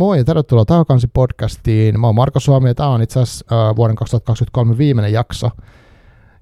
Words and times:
Moi 0.00 0.18
ja 0.18 0.24
tervetuloa 0.24 0.64
Taukansi 0.64 1.06
podcastiin. 1.06 2.00
Mä 2.00 2.06
oon 2.06 2.14
Marko 2.14 2.40
Suomi 2.40 2.68
ja 2.68 2.74
tää 2.74 2.88
on 2.88 3.02
itse 3.02 3.20
asiassa 3.20 3.76
vuoden 3.76 3.96
2023 3.96 4.78
viimeinen 4.78 5.12
jakso. 5.12 5.50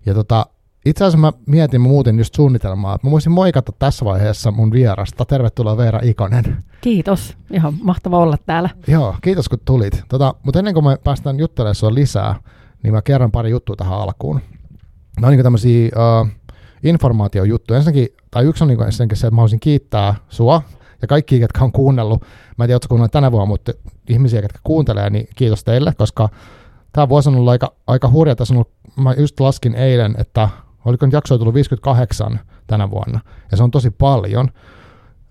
Ja 0.07 0.14
tota, 0.14 0.46
itse 0.86 1.04
asiassa 1.04 1.18
mä 1.18 1.32
mietin, 1.46 1.80
mä 1.80 1.89
muutin 1.89 2.18
just 2.18 2.34
suunnitelmaa, 2.34 2.94
että 2.94 3.07
mä 3.07 3.11
voisin 3.11 3.32
moikata 3.32 3.72
tässä 3.79 4.04
vaiheessa 4.04 4.50
mun 4.50 4.72
vierasta. 4.72 5.25
Tervetuloa 5.25 5.76
Veera 5.76 6.00
Ikonen. 6.02 6.64
Kiitos, 6.80 7.36
ihan 7.50 7.75
mahtava 7.82 8.18
olla 8.18 8.36
täällä. 8.46 8.71
Joo, 8.86 9.14
kiitos 9.22 9.49
kun 9.49 9.58
tulit. 9.64 10.02
Tota, 10.08 10.35
mutta 10.43 10.58
ennen 10.58 10.75
kuin 10.75 10.85
me 10.85 10.99
päästään 11.04 11.38
juttelemaan 11.38 11.75
sua 11.75 11.94
lisää, 11.94 12.35
niin 12.82 12.94
mä 12.94 13.02
kerron 13.02 13.32
pari 13.32 13.50
juttua 13.50 13.77
tähän 13.77 13.99
alkuun. 13.99 14.40
Nämä 15.16 15.27
on 15.27 15.32
niin 15.32 15.43
tämmöisiä 15.43 15.90
uh, 16.22 16.29
informaatiojuttuja. 16.82 17.77
Ensinnäkin, 17.77 18.08
tai 18.30 18.44
yksi 18.44 18.64
on 18.64 18.68
niin 18.68 18.82
ensinnäkin 18.82 19.16
se, 19.16 19.27
että 19.27 19.35
mä 19.35 19.40
haluaisin 19.40 19.61
kiittää 19.61 20.14
sua 20.29 20.63
ja 21.02 21.08
kaikki, 21.08 21.40
jotka 21.40 21.64
on 21.64 21.72
kuunnellut. 21.72 22.22
Mä 22.57 22.64
en 22.64 22.68
tiedä, 22.68 22.80
kuunnellut 22.88 23.12
tänä 23.12 23.32
vuonna, 23.32 23.46
mutta 23.46 23.72
ihmisiä, 24.08 24.40
jotka 24.40 24.58
kuuntelee, 24.64 25.11
niin 25.11 25.29
kiitos 25.36 25.64
teille, 25.64 25.93
koska 25.96 26.29
tämä 26.93 27.08
vuosi 27.08 27.29
on 27.29 27.34
ollut 27.34 27.50
aika, 27.50 27.72
aika 27.86 28.11
hurja. 28.11 28.36
Tässä 28.36 28.54
on 28.54 28.57
ollut, 28.57 28.72
mä 28.96 29.14
just 29.18 29.40
laskin 29.40 29.74
eilen, 29.74 30.14
että 30.18 30.48
oliko 30.84 31.07
nyt 31.07 31.12
jaksoja 31.12 31.38
tullut 31.38 31.54
58 31.54 32.41
tänä 32.66 32.91
vuonna, 32.91 33.20
ja 33.50 33.56
se 33.56 33.62
on 33.62 33.70
tosi 33.70 33.91
paljon. 33.91 34.48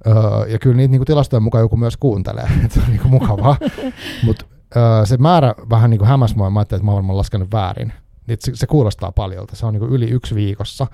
Öö, 0.08 0.48
ja 0.48 0.60
kyllä 0.60 0.76
niitä 0.76 0.92
niin 0.92 1.00
kuin 1.00 1.08
tilastojen 1.08 1.44
mukaan 1.44 1.62
joku 1.62 1.78
myös 1.78 1.98
kuuntelee, 1.98 2.50
että 2.64 2.74
se 2.74 2.80
on 2.80 2.88
niin 2.88 3.02
kuin 3.02 3.12
mukavaa. 3.12 3.58
Mutta 4.26 4.46
öö, 4.76 5.06
se 5.06 5.18
määrä 5.18 5.54
vähän 5.70 5.90
niin 5.90 6.00
kuin 6.00 6.08
hämäs 6.08 6.36
mua, 6.36 6.50
mä 6.50 6.60
ajattelin, 6.60 6.80
että 6.80 6.86
mä 6.86 6.92
oon 6.92 6.96
varmaan 6.96 7.18
laskenut 7.18 7.52
väärin. 7.52 7.94
Niin 8.28 8.38
se, 8.42 8.52
se 8.56 8.68
kuulostaa 8.68 9.12
paljolta, 9.12 9.56
se 9.56 9.66
on 9.66 9.74
niin 9.74 9.80
kuin 9.80 9.92
yli 9.92 10.10
yksi 10.10 10.36
viikossa, 10.36 10.88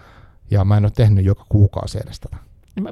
ja 0.52 0.66
mä 0.66 0.78
en 0.78 0.86
ole 0.86 0.92
tehnyt 0.96 1.26
joka 1.26 1.46
kuukausi 1.50 2.00
edes 2.06 2.20
tätä. 2.20 2.38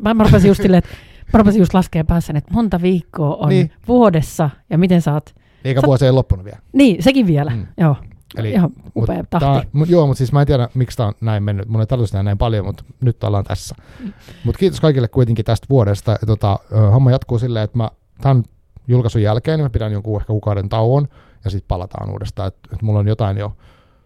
Mä, 0.01 0.13
mä 0.13 0.23
rupesin 0.23 0.47
just 0.47 0.61
silleen, 0.61 0.83
että 0.83 0.95
Mä 1.33 1.37
rupesin 1.37 1.59
just 1.59 1.73
laskemaan 1.73 2.07
päässä, 2.07 2.33
että 2.35 2.53
monta 2.53 2.81
viikkoa 2.81 3.35
on 3.35 3.49
niin. 3.49 3.71
vuodessa 3.87 4.49
ja 4.69 4.77
miten 4.77 5.01
oot... 5.13 5.35
Eikä 5.63 5.81
sä... 5.81 5.88
vuosi 5.88 6.05
ei 6.05 6.11
loppunut 6.11 6.45
vielä. 6.45 6.59
Niin, 6.73 7.03
sekin 7.03 7.27
vielä, 7.27 7.51
mm. 7.51 7.67
joo. 7.77 7.95
Eli, 8.38 8.51
Ihan 8.51 8.69
upea 8.95 9.17
mut 9.17 9.29
tahti. 9.29 9.45
Tää, 9.45 9.63
mut, 9.73 9.89
joo, 9.89 10.07
mutta 10.07 10.17
siis 10.17 10.31
mä 10.31 10.41
en 10.41 10.47
tiedä, 10.47 10.69
miksi 10.73 10.97
tämä 10.97 11.07
on 11.07 11.13
näin 11.21 11.43
mennyt. 11.43 11.67
Mun 11.67 11.81
ei 11.81 11.88
tarvitse 11.88 12.23
näin 12.23 12.38
paljon, 12.38 12.65
mutta 12.65 12.83
nyt 13.01 13.23
ollaan 13.23 13.43
tässä. 13.43 13.75
Mm. 13.99 14.13
Mutta 14.43 14.59
kiitos 14.59 14.81
kaikille 14.81 15.07
kuitenkin 15.07 15.45
tästä 15.45 15.67
vuodesta. 15.69 16.11
Ja 16.11 16.27
tota, 16.27 16.59
homma 16.93 17.11
jatkuu 17.11 17.39
silleen, 17.39 17.63
että 17.63 17.77
mä 17.77 17.89
tämän 18.21 18.43
julkaisun 18.88 19.21
jälkeen 19.21 19.59
niin 19.59 19.66
mä 19.66 19.69
pidän 19.69 19.91
jonkun 19.91 20.21
ehkä 20.21 20.27
kuukauden 20.27 20.69
tauon 20.69 21.07
ja 21.43 21.51
sitten 21.51 21.67
palataan 21.67 22.09
uudestaan. 22.09 22.47
Että 22.47 22.69
et 22.73 22.81
mulla 22.81 22.99
on 22.99 23.07
jotain 23.07 23.38
jo 23.38 23.55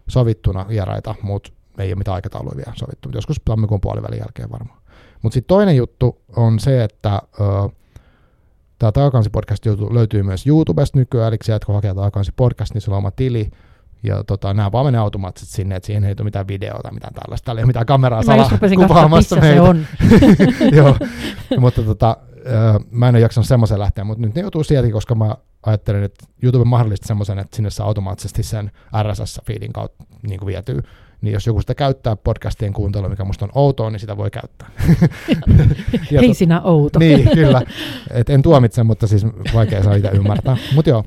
sovittuna 0.08 0.68
vieraita, 0.68 1.14
mutta 1.22 1.50
ei 1.78 1.88
ole 1.88 1.98
mitään 1.98 2.14
aikataulua 2.14 2.52
vielä 2.56 2.72
sovittu. 2.76 3.10
Joskus 3.14 3.36
tammikuun 3.44 3.80
puolivälin 3.80 4.18
jälkeen 4.18 4.50
varmaan. 4.50 4.80
Mutta 5.26 5.34
sitten 5.34 5.48
toinen 5.48 5.76
juttu 5.76 6.22
on 6.36 6.58
se, 6.58 6.84
että 6.84 7.22
tämä 8.78 8.92
Taakansi 8.92 9.30
podcast 9.30 9.66
löytyy 9.90 10.22
myös 10.22 10.46
YouTubesta 10.46 10.98
nykyään, 10.98 11.28
eli 11.28 11.36
sieltä 11.44 11.66
kun 11.66 11.74
hakee 11.74 11.94
Taakansi 11.94 12.32
podcast, 12.36 12.74
niin 12.74 12.82
sulla 12.82 12.96
on 12.96 12.98
oma 12.98 13.10
tili, 13.10 13.50
ja 14.02 14.24
tota, 14.24 14.54
nämä 14.54 14.72
vaan 14.72 14.86
menee 14.86 15.00
automaattisesti 15.00 15.56
sinne, 15.56 15.76
että 15.76 15.86
siihen 15.86 16.04
ei 16.04 16.14
tule 16.14 16.24
mitään 16.24 16.48
videota, 16.48 16.92
mitään 16.92 17.14
tällaista. 17.14 17.44
Täällä 17.44 17.60
ei 17.60 17.62
ole 17.62 17.66
mitään 17.66 17.86
kameraa 17.86 18.22
sala 18.22 18.50
kuvaamassa 18.76 19.36
meitä. 19.36 19.54
se 19.54 19.60
on. 19.60 19.86
Joo, 20.78 20.96
mutta 21.58 21.82
tota, 21.82 22.16
mä 22.90 23.08
en 23.08 23.14
ole 23.14 23.20
jaksanut 23.20 23.46
semmoisen 23.46 23.78
lähteä, 23.78 24.04
mutta 24.04 24.22
nyt 24.22 24.34
ne 24.34 24.40
joutuu 24.40 24.64
sieltäkin, 24.64 24.92
koska 24.92 25.14
mä 25.14 25.36
ajattelen, 25.62 26.02
että 26.02 26.24
YouTube 26.42 26.64
mahdollistaa 26.64 27.06
semmoisen, 27.06 27.38
että 27.38 27.56
sinne 27.56 27.70
saa 27.70 27.86
automaattisesti 27.86 28.42
sen 28.42 28.70
RSS-feedin 29.02 29.72
kautta 29.72 30.04
niin 30.22 30.38
kuin 30.38 30.46
vietyy 30.46 30.82
niin 31.20 31.32
jos 31.32 31.46
joku 31.46 31.60
sitä 31.60 31.74
käyttää 31.74 32.16
podcastien 32.16 32.72
kuuntelua, 32.72 33.08
mikä 33.08 33.24
musta 33.24 33.44
on 33.44 33.50
outoa, 33.54 33.90
niin 33.90 34.00
sitä 34.00 34.16
voi 34.16 34.30
käyttää. 34.30 34.70
Hei 36.20 36.34
sinä 36.34 36.62
outo. 36.62 36.98
niin, 36.98 37.30
kyllä. 37.34 37.62
Et 38.10 38.30
en 38.30 38.42
tuomitse, 38.42 38.82
mutta 38.82 39.06
siis 39.06 39.26
vaikea 39.54 39.82
saa 39.82 39.94
itse 39.94 40.08
ymmärtää. 40.08 40.56
Mutta 40.74 40.90
joo. 40.90 41.04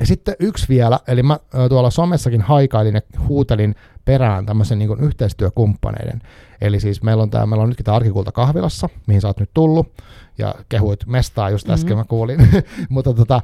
Ja 0.00 0.06
sitten 0.06 0.34
yksi 0.40 0.68
vielä, 0.68 1.00
eli 1.08 1.22
mä 1.22 1.38
tuolla 1.68 1.90
somessakin 1.90 2.40
haikailin 2.40 2.94
ja 2.94 3.00
huutelin 3.28 3.74
perään 4.04 4.46
tämmöisen 4.46 4.78
niin 4.78 5.00
yhteistyökumppaneiden. 5.00 6.20
Eli 6.60 6.80
siis 6.80 7.02
meillä 7.02 7.22
on, 7.22 7.30
tää, 7.30 7.46
meillä 7.46 7.62
on 7.62 7.68
nytkin 7.68 7.84
tämä 7.84 7.96
Arkikulta 7.96 8.32
kahvilassa, 8.32 8.88
mihin 9.06 9.20
sä 9.20 9.28
oot 9.28 9.40
nyt 9.40 9.50
tullut, 9.54 9.92
ja 10.38 10.54
kehuit 10.68 11.06
mestaa 11.06 11.50
just 11.50 11.70
äsken 11.70 11.90
mm-hmm. 11.90 11.98
mä 11.98 12.04
kuulin. 12.04 12.48
mutta 12.88 13.14
tota, 13.14 13.40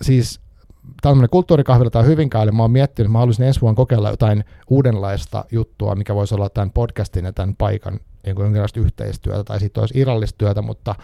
siis 0.00 0.40
tämmöinen 1.02 1.30
kulttuurikahvila 1.30 1.90
tai 1.90 2.06
Hyvinkäälle, 2.06 2.52
mä 2.52 2.62
oon 2.62 2.70
miettinyt, 2.70 3.06
että 3.06 3.12
mä 3.12 3.18
haluaisin 3.18 3.46
ensi 3.46 3.60
vuonna 3.60 3.76
kokeilla 3.76 4.10
jotain 4.10 4.44
uudenlaista 4.70 5.44
juttua, 5.52 5.94
mikä 5.94 6.14
voisi 6.14 6.34
olla 6.34 6.48
tämän 6.48 6.70
podcastin 6.70 7.24
ja 7.24 7.32
tämän 7.32 7.56
paikan 7.56 8.00
niin 8.26 8.36
kuin 8.36 8.44
jonkinlaista 8.44 8.80
yhteistyötä, 8.80 9.44
tai 9.44 9.60
sitten 9.60 9.80
olisi 9.80 9.98
irrallista 9.98 10.38
työtä, 10.38 10.62
mutta 10.62 10.94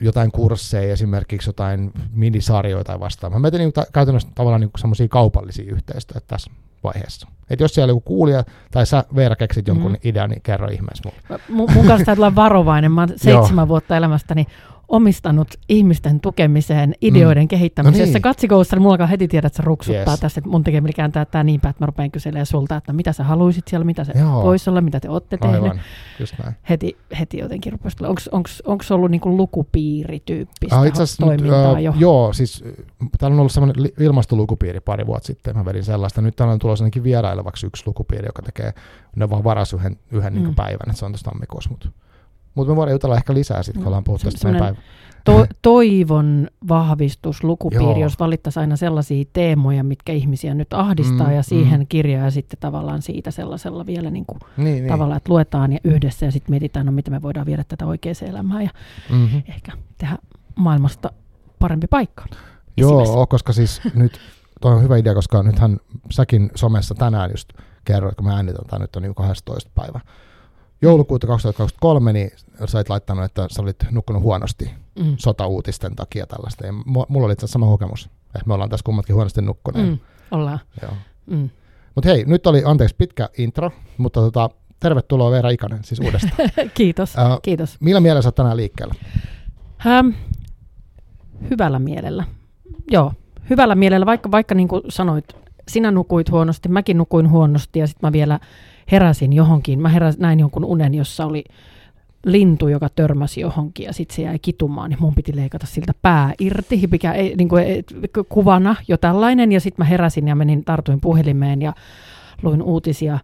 jotain 0.00 0.32
kursseja, 0.32 0.92
esimerkiksi 0.92 1.48
jotain 1.48 1.92
minisarjoja 2.12 2.84
tai 2.84 3.00
vastaavaa. 3.00 3.38
Mä 3.38 3.42
mietin 3.42 3.58
niin, 3.58 3.72
käytännössä 3.92 4.28
tavallaan 4.34 4.60
niin 4.60 4.70
semmoisia 4.78 5.08
kaupallisia 5.08 5.72
yhteistyötä 5.72 6.26
tässä 6.26 6.50
vaiheessa. 6.84 7.28
Et 7.50 7.60
jos 7.60 7.74
siellä 7.74 7.90
joku 7.90 8.00
kuulija 8.00 8.44
tai 8.70 8.86
sä 8.86 9.04
Veera 9.14 9.36
keksit 9.36 9.68
jonkun 9.68 9.92
mm. 9.92 9.98
idean, 10.04 10.30
niin 10.30 10.42
kerro 10.42 10.68
ihmeessä 10.68 11.02
mulle. 11.04 11.40
Mun 11.48 11.86
kanssa 11.86 12.04
täytyy 12.04 12.22
olla 12.22 12.34
varovainen. 12.34 12.92
Mä 12.92 13.00
oon 13.00 13.08
seitsemän 13.16 13.68
vuotta 13.68 13.96
elämästäni 13.96 14.46
omistanut 14.92 15.48
ihmisten 15.68 16.20
tukemiseen, 16.20 16.94
ideoiden 17.00 17.44
mm. 17.44 17.48
kehittämiseen. 17.48 18.08
No 18.08 18.12
niin. 18.12 18.22
katsikoussa, 18.22 18.76
niin 18.76 18.82
mulla 18.82 19.06
heti 19.06 19.28
tiedät, 19.28 19.46
että 19.46 19.56
se 19.56 19.62
ruksuttaa 19.62 20.12
yes. 20.12 20.20
tässä, 20.20 20.38
että 20.38 20.50
mun 20.50 20.64
tekee 20.64 20.82
kääntää 20.96 21.24
tämä 21.24 21.44
niin 21.44 21.60
päin, 21.60 21.70
että 21.70 21.82
mä 21.82 21.86
rupean 21.86 22.10
kyselemään 22.10 22.46
sulta, 22.46 22.76
että 22.76 22.92
no 22.92 22.96
mitä 22.96 23.12
sä 23.12 23.24
haluaisit 23.24 23.68
siellä, 23.68 23.84
mitä 23.84 24.04
se 24.04 24.12
voisi 24.42 24.70
olla, 24.70 24.80
mitä 24.80 25.00
te 25.00 25.08
olette 25.08 25.36
tehneet. 25.36 25.76
Just 26.20 26.34
näin. 26.42 26.54
Heti, 26.68 26.96
heti 27.18 27.38
jotenkin 27.38 27.72
rupesi 27.72 27.96
Onko 28.64 28.84
ollut 28.90 29.10
niinku 29.10 29.36
lukupiirityyppistä 29.36 30.76
ah, 30.76 30.86
toimintaa 31.20 31.74
nyt, 31.74 31.84
jo? 31.84 31.94
Joo, 31.98 32.32
siis 32.32 32.64
täällä 33.18 33.34
on 33.34 33.40
ollut 33.40 33.52
semmoinen 33.52 33.92
ilmastolukupiiri 34.00 34.80
pari 34.80 35.06
vuotta 35.06 35.26
sitten, 35.26 35.56
mä 35.56 35.64
vedin 35.64 35.84
sellaista. 35.84 36.22
Nyt 36.22 36.36
täällä 36.36 36.52
on 36.52 36.58
tulossa 36.58 36.84
ainakin 36.84 37.04
vierailevaksi 37.04 37.66
yksi 37.66 37.82
lukupiiri, 37.86 38.26
joka 38.26 38.42
tekee, 38.42 38.72
ne 39.16 39.30
vaan 39.30 39.44
varas 39.44 39.72
yhden, 39.72 39.96
yhden 40.10 40.32
mm. 40.32 40.42
niin 40.42 40.54
päivän, 40.54 40.86
että 40.86 40.98
se 40.98 41.04
on 41.04 41.12
tuossa 41.12 41.30
tammikuussa, 41.30 41.70
mutta 41.70 41.88
mutta 42.54 42.72
me 42.72 42.76
voidaan 42.76 42.94
jutella 42.94 43.16
ehkä 43.16 43.34
lisää 43.34 43.62
sitten, 43.62 43.82
kun 43.82 43.88
ollaan 43.88 44.04
puhuttu 44.04 44.30
tästä 44.30 44.48
meidän 44.48 44.60
päivä. 44.60 44.78
To- 45.24 45.46
toivon 45.62 46.48
vahvistus, 46.68 47.44
lukupiiri, 47.44 48.00
jos 48.00 48.18
valittaisiin 48.18 48.60
aina 48.60 48.76
sellaisia 48.76 49.24
teemoja, 49.32 49.84
mitkä 49.84 50.12
ihmisiä 50.12 50.54
nyt 50.54 50.72
ahdistaa, 50.72 51.26
mm, 51.26 51.34
ja 51.34 51.42
siihen 51.42 51.80
mm. 51.80 51.86
kirjaa 51.88 52.30
sitten 52.30 52.58
tavallaan 52.60 53.02
siitä 53.02 53.30
sellaisella 53.30 53.86
vielä 53.86 54.10
niin 54.10 54.26
kuin 54.26 54.40
niin, 54.56 54.86
tavalla, 54.86 55.14
niin. 55.14 55.16
että 55.16 55.32
luetaan 55.32 55.72
ja 55.72 55.78
yhdessä, 55.84 56.26
ja 56.26 56.32
sitten 56.32 56.52
mietitään, 56.52 56.86
no 56.86 56.92
miten 56.92 57.14
me 57.14 57.22
voidaan 57.22 57.46
viedä 57.46 57.64
tätä 57.68 57.86
oikeaan 57.86 58.16
elämään, 58.28 58.64
ja 58.64 58.70
mm-hmm. 59.10 59.42
ehkä 59.48 59.72
tehdä 59.98 60.18
maailmasta 60.54 61.10
parempi 61.58 61.86
paikka. 61.86 62.24
Joo, 62.76 63.26
koska 63.26 63.52
siis 63.52 63.80
nyt, 63.94 64.20
toi 64.60 64.74
on 64.74 64.82
hyvä 64.82 64.96
idea, 64.96 65.14
koska 65.14 65.42
nythän 65.42 65.76
säkin 66.10 66.50
somessa 66.54 66.94
tänään 66.94 67.30
just 67.30 67.52
kerroit, 67.84 68.14
kun 68.14 68.26
me 68.26 68.34
äänitään, 68.34 68.80
nyt 68.80 68.96
on 68.96 69.02
niin 69.02 69.14
12 69.14 69.70
päivä 69.74 70.00
joulukuuta 70.82 71.26
2023, 71.26 72.12
niin 72.12 72.30
sä 72.66 72.78
olit 72.78 72.88
laittanut, 72.88 73.24
että 73.24 73.46
sä 73.50 73.62
olit 73.62 73.76
nukkunut 73.90 74.22
huonosti 74.22 74.70
mm. 74.98 75.14
sota-uutisten 75.18 75.96
takia 75.96 76.26
tällaista. 76.26 76.66
Ja 76.66 76.72
mulla 77.08 77.26
oli 77.26 77.32
itse 77.32 77.46
sama 77.46 77.66
kokemus, 77.66 78.04
että 78.24 78.46
me 78.46 78.54
ollaan 78.54 78.70
tässä 78.70 78.84
kummatkin 78.84 79.14
huonosti 79.14 79.42
nukkuneet. 79.42 79.88
Mm, 79.88 79.98
ollaan. 80.30 80.58
Joo. 80.82 80.92
Mm. 81.26 81.50
Mutta 81.94 82.08
hei, 82.08 82.24
nyt 82.24 82.46
oli 82.46 82.62
anteeksi 82.64 82.96
pitkä 82.98 83.28
intro, 83.38 83.70
mutta 83.98 84.20
tota, 84.20 84.50
tervetuloa 84.80 85.30
Veera 85.30 85.50
Ikanen 85.50 85.84
siis 85.84 86.00
uudestaan. 86.00 86.50
kiitos, 86.74 87.14
uh, 87.14 87.40
kiitos. 87.42 87.76
Millä 87.80 88.00
mielellä 88.00 88.22
sä 88.22 88.28
oot 88.28 88.34
tänään 88.34 88.56
liikkeellä? 88.56 88.94
Ähm, 89.86 90.08
hyvällä 91.50 91.78
mielellä. 91.78 92.24
Joo, 92.90 93.12
hyvällä 93.50 93.74
mielellä, 93.74 94.06
vaikka, 94.06 94.30
vaikka 94.30 94.54
niin 94.54 94.68
kuin 94.68 94.82
sanoit, 94.88 95.24
sinä 95.68 95.90
nukuit 95.90 96.30
huonosti, 96.30 96.68
mäkin 96.68 96.98
nukuin 96.98 97.30
huonosti 97.30 97.78
ja 97.78 97.86
sitten 97.86 98.08
mä 98.08 98.12
vielä 98.12 98.40
heräsin 98.92 99.32
johonkin. 99.32 99.80
Mä 99.80 99.88
heräsin, 99.88 100.20
näin 100.20 100.40
jonkun 100.40 100.64
unen, 100.64 100.94
jossa 100.94 101.26
oli 101.26 101.44
lintu, 102.26 102.68
joka 102.68 102.88
törmäsi 102.88 103.40
johonkin 103.40 103.86
ja 103.86 103.92
sitten 103.92 104.16
se 104.16 104.22
jäi 104.22 104.38
kitumaan, 104.38 104.90
niin 104.90 105.00
mun 105.00 105.14
piti 105.14 105.36
leikata 105.36 105.66
siltä 105.66 105.92
pää 106.02 106.34
irti, 106.38 106.88
mikä 106.90 107.12
ei, 107.12 107.36
niin 107.36 107.48
kuin, 107.48 107.64
kuvana 108.28 108.76
jo 108.88 108.96
tällainen. 108.96 109.52
Ja 109.52 109.60
sitten 109.60 109.84
mä 109.84 109.88
heräsin 109.88 110.28
ja 110.28 110.34
menin, 110.34 110.64
tartuin 110.64 111.00
puhelimeen 111.00 111.62
ja 111.62 111.72
luin 112.42 112.62
uutisia 112.62 113.18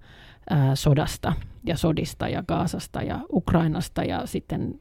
ää, 0.50 0.75
sodasta 0.75 1.32
ja 1.65 1.76
sodista 1.76 2.29
ja 2.29 2.43
Gaasasta 2.43 3.03
ja 3.03 3.20
Ukrainasta 3.32 4.05
ja 4.05 4.23
sitten 4.25 4.75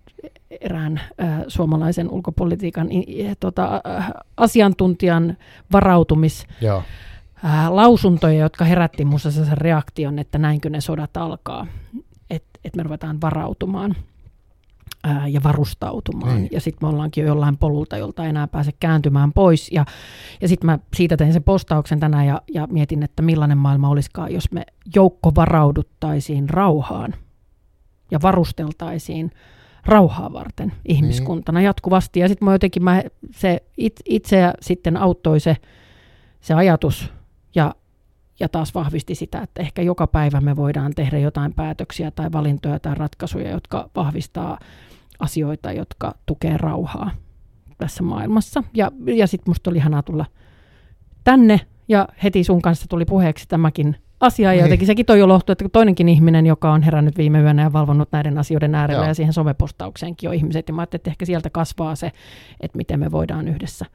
erään 0.61 1.01
ää, 1.17 1.43
suomalaisen 1.47 2.09
ulkopolitiikan 2.09 2.87
ä, 2.87 3.35
tota, 3.39 3.75
ä, 3.75 4.03
asiantuntijan 4.37 5.37
varautumis. 5.71 6.47
Joo 6.61 6.83
ää, 7.43 7.75
lausuntoja, 7.75 8.39
jotka 8.39 8.65
herätti 8.65 9.05
minussa 9.05 9.31
sen 9.31 9.57
reaktion, 9.57 10.19
että 10.19 10.37
näinkö 10.37 10.69
ne 10.69 10.81
sodat 10.81 11.17
alkaa, 11.17 11.67
että 12.29 12.59
et 12.65 12.75
me 12.75 12.83
ruvetaan 12.83 13.21
varautumaan 13.21 13.95
ää, 15.03 15.27
ja 15.27 15.43
varustautumaan. 15.43 16.37
Niin. 16.37 16.49
Ja 16.51 16.61
sitten 16.61 16.87
me 16.87 16.93
ollaankin 16.93 17.21
jo 17.21 17.27
jollain 17.27 17.57
polulta, 17.57 17.97
jolta 17.97 18.23
ei 18.23 18.29
enää 18.29 18.47
pääse 18.47 18.71
kääntymään 18.79 19.33
pois. 19.33 19.71
Ja, 19.71 19.85
ja 20.41 20.47
sitten 20.47 20.65
mä 20.65 20.79
siitä 20.95 21.17
tein 21.17 21.33
sen 21.33 21.43
postauksen 21.43 21.99
tänään 21.99 22.27
ja, 22.27 22.41
ja 22.53 22.67
mietin, 22.71 23.03
että 23.03 23.21
millainen 23.21 23.57
maailma 23.57 23.89
olisikaan, 23.89 24.33
jos 24.33 24.51
me 24.51 24.65
joukko 24.95 25.31
varauduttaisiin 25.35 26.49
rauhaan 26.49 27.13
ja 28.11 28.19
varusteltaisiin 28.21 29.31
rauhaa 29.85 30.33
varten 30.33 30.73
ihmiskuntana 30.85 31.61
jatkuvasti. 31.61 32.19
Ja 32.19 32.27
sitten 32.27 32.45
mä 32.45 32.51
jotenkin 32.51 32.83
mä, 32.83 33.03
se 33.31 33.63
it, 33.77 34.01
itseä 34.05 34.53
sitten 34.61 34.97
auttoi 34.97 35.39
se, 35.39 35.57
se 36.41 36.53
ajatus 36.53 37.16
ja, 37.57 37.75
ja 38.39 38.49
taas 38.49 38.75
vahvisti 38.75 39.15
sitä, 39.15 39.41
että 39.41 39.61
ehkä 39.61 39.81
joka 39.81 40.07
päivä 40.07 40.41
me 40.41 40.55
voidaan 40.55 40.91
tehdä 40.95 41.17
jotain 41.17 41.53
päätöksiä 41.53 42.11
tai 42.11 42.31
valintoja 42.31 42.79
tai 42.79 42.95
ratkaisuja, 42.95 43.51
jotka 43.51 43.89
vahvistaa 43.95 44.59
asioita, 45.19 45.71
jotka 45.71 46.15
tukee 46.25 46.57
rauhaa 46.57 47.11
tässä 47.77 48.03
maailmassa. 48.03 48.63
Ja, 48.73 48.91
ja 49.05 49.27
sitten 49.27 49.49
musta 49.49 49.69
oli 49.69 49.77
ihanaa 49.77 50.03
tulla 50.03 50.25
tänne 51.23 51.59
ja 51.87 52.07
heti 52.23 52.43
sun 52.43 52.61
kanssa 52.61 52.87
tuli 52.89 53.05
puheeksi 53.05 53.47
tämäkin 53.47 53.95
asia. 54.19 54.47
Ja 54.47 54.51
niin. 54.51 54.65
jotenkin 54.65 54.87
sekin 54.87 55.05
toi 55.05 55.19
jo 55.19 55.27
lohtu, 55.27 55.51
että 55.51 55.69
toinenkin 55.69 56.09
ihminen, 56.09 56.45
joka 56.45 56.71
on 56.71 56.81
herännyt 56.81 57.17
viime 57.17 57.41
yönä 57.41 57.61
ja 57.61 57.73
valvonnut 57.73 58.11
näiden 58.11 58.37
asioiden 58.37 58.75
äärellä 58.75 59.01
Joo. 59.01 59.07
ja 59.07 59.13
siihen 59.13 59.33
somepostaukseenkin 59.33 60.29
on 60.29 60.35
ihmiset. 60.35 60.67
Ja 60.67 60.73
mä 60.73 60.81
ajattelin, 60.81 60.99
että 60.99 61.09
ehkä 61.09 61.25
sieltä 61.25 61.49
kasvaa 61.49 61.95
se, 61.95 62.11
että 62.61 62.77
miten 62.77 62.99
me 62.99 63.11
voidaan 63.11 63.47
yhdessä 63.47 63.85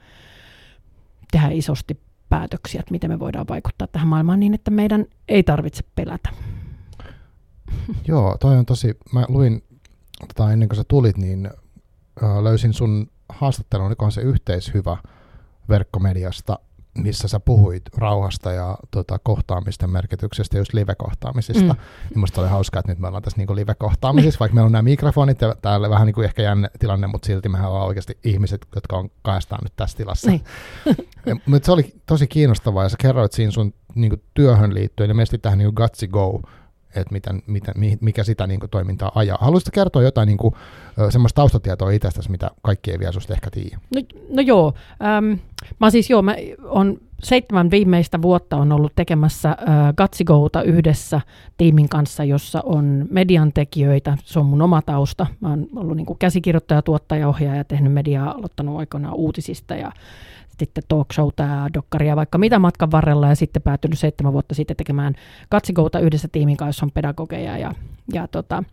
tehdä 1.32 1.48
isosti 1.50 2.00
päätöksiä, 2.32 2.80
että 2.80 2.92
miten 2.92 3.10
me 3.10 3.18
voidaan 3.18 3.48
vaikuttaa 3.48 3.88
tähän 3.88 4.08
maailmaan 4.08 4.40
niin, 4.40 4.54
että 4.54 4.70
meidän 4.70 5.06
ei 5.28 5.42
tarvitse 5.42 5.84
pelätä. 5.94 6.30
Joo, 8.08 8.36
toi 8.40 8.56
on 8.56 8.66
tosi, 8.66 8.98
mä 9.12 9.24
luin 9.28 9.62
tota, 10.28 10.52
ennen 10.52 10.68
kuin 10.68 10.76
sä 10.76 10.84
tulit, 10.88 11.16
niin 11.16 11.50
löysin 12.42 12.72
sun 12.72 13.10
haastattelun, 13.28 13.86
oliko 13.86 14.10
se 14.10 14.20
yhteishyvä 14.20 14.96
verkkomediasta, 15.68 16.58
missä 16.98 17.28
sä 17.28 17.40
puhuit 17.40 17.82
rauhasta 17.96 18.52
ja 18.52 18.78
tota, 18.90 19.18
kohtaamisten 19.18 19.90
merkityksestä, 19.90 20.58
just 20.58 20.74
live-kohtaamisista. 20.74 21.74
Mm. 21.74 22.20
Musta 22.20 22.40
oli 22.40 22.48
hauskaa, 22.48 22.80
että 22.80 22.92
nyt 22.92 22.98
me 22.98 23.06
ollaan 23.06 23.22
tässä 23.22 23.38
niinku 23.38 23.54
live-kohtaamisissa, 23.54 24.40
vaikka 24.40 24.54
meillä 24.54 24.66
on 24.66 24.72
nämä 24.72 24.82
mikrofonit 24.82 25.40
ja 25.40 25.54
täällä 25.62 25.90
vähän 25.90 26.06
niin 26.06 26.14
kuin 26.14 26.24
ehkä 26.24 26.42
jänne 26.42 26.70
tilanne, 26.78 27.06
mutta 27.06 27.26
silti 27.26 27.48
mehän 27.48 27.70
ollaan 27.70 27.86
oikeasti 27.86 28.18
ihmiset, 28.24 28.66
jotka 28.74 28.96
on 28.96 29.10
kaestaan 29.22 29.60
nyt 29.62 29.72
tässä 29.76 29.96
tilassa. 29.96 30.30
Niin. 30.30 30.44
mutta 31.46 31.66
se 31.66 31.72
oli 31.72 31.94
tosi 32.06 32.26
kiinnostavaa 32.26 32.82
ja 32.82 32.88
sä 32.88 32.96
kerroit 33.00 33.32
siinä 33.32 33.50
sun 33.50 33.74
niinku, 33.94 34.16
työhön 34.34 34.74
liittyen 34.74 35.10
ja 35.10 35.14
mielestäni 35.14 35.40
tähän 35.40 35.58
niinku 35.58 35.82
Gutsy 35.82 36.06
Go 36.06 36.40
että 36.96 37.12
miten, 37.12 37.42
miten, 37.46 37.74
mikä 38.00 38.24
sitä 38.24 38.46
niin 38.46 38.60
kuin, 38.60 38.70
toimintaa 38.70 39.12
ajaa. 39.14 39.38
Haluaisitko 39.40 39.74
kertoa 39.74 40.02
jotain 40.02 40.26
niin 40.26 40.38
kuin, 40.38 40.54
semmoista 41.10 41.36
taustatietoa 41.36 41.90
itsestäsi, 41.90 42.30
mitä 42.30 42.50
kaikki 42.62 42.90
ei 42.90 42.98
vielä 42.98 43.12
susta 43.12 43.34
ehkä 43.34 43.50
tiedä? 43.50 43.78
No, 43.94 44.02
no 44.28 44.42
joo, 44.42 44.74
ähm, 45.02 45.40
mä 45.80 45.90
siis 45.90 46.10
joo, 46.10 46.22
mä 46.22 46.34
on 46.62 46.98
seitsemän 47.22 47.70
viimeistä 47.70 48.22
vuotta 48.22 48.56
on 48.56 48.72
ollut 48.72 48.92
tekemässä 48.94 49.50
äh, 49.50 49.56
Gatsigouta 49.96 50.62
yhdessä 50.62 51.20
tiimin 51.56 51.88
kanssa, 51.88 52.24
jossa 52.24 52.60
on 52.64 53.06
median 53.10 53.52
tekijöitä. 53.52 54.18
Se 54.24 54.38
on 54.38 54.46
mun 54.46 54.62
oma 54.62 54.82
tausta. 54.82 55.26
Mä 55.40 55.48
oon 55.48 55.66
ollut 55.76 55.96
niin 55.96 56.06
kuin 56.06 56.18
käsikirjoittaja, 56.18 56.82
tuottaja, 56.82 57.28
ohjaaja, 57.28 57.64
tehnyt 57.64 57.92
mediaa, 57.92 58.30
aloittanut 58.30 58.78
aikoinaan 58.78 59.14
uutisista 59.14 59.74
ja 59.74 59.92
sitten 60.58 60.84
talk 60.88 61.12
showta 61.12 61.42
ja 61.42 61.68
dokkaria, 61.74 62.16
vaikka 62.16 62.38
mitä 62.38 62.58
matkan 62.58 62.90
varrella, 62.90 63.28
ja 63.28 63.34
sitten 63.34 63.62
päätynyt 63.62 63.98
seitsemän 63.98 64.32
vuotta 64.32 64.54
sitten 64.54 64.76
tekemään 64.76 65.14
katsigouta 65.48 66.00
yhdessä 66.00 66.28
tiimin 66.32 66.56
kanssa, 66.56 66.68
jossa 66.68 66.86
on 66.86 66.92
pedagogeja 66.94 67.58
ja, 67.58 67.72
ja 68.12 68.28
tota, 68.28 68.64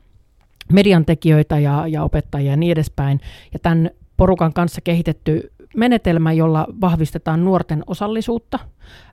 median 0.73 1.05
tekijöitä 1.05 1.59
ja, 1.59 1.87
ja 1.87 2.03
opettajia 2.03 2.51
ja 2.51 2.57
niin 2.57 2.71
edespäin. 2.71 3.19
Ja 3.53 3.59
tämän 3.59 3.89
porukan 4.17 4.53
kanssa 4.53 4.81
kehitetty 4.81 5.51
menetelmä, 5.75 6.33
jolla 6.33 6.67
vahvistetaan 6.81 7.45
nuorten 7.45 7.83
osallisuutta 7.87 8.59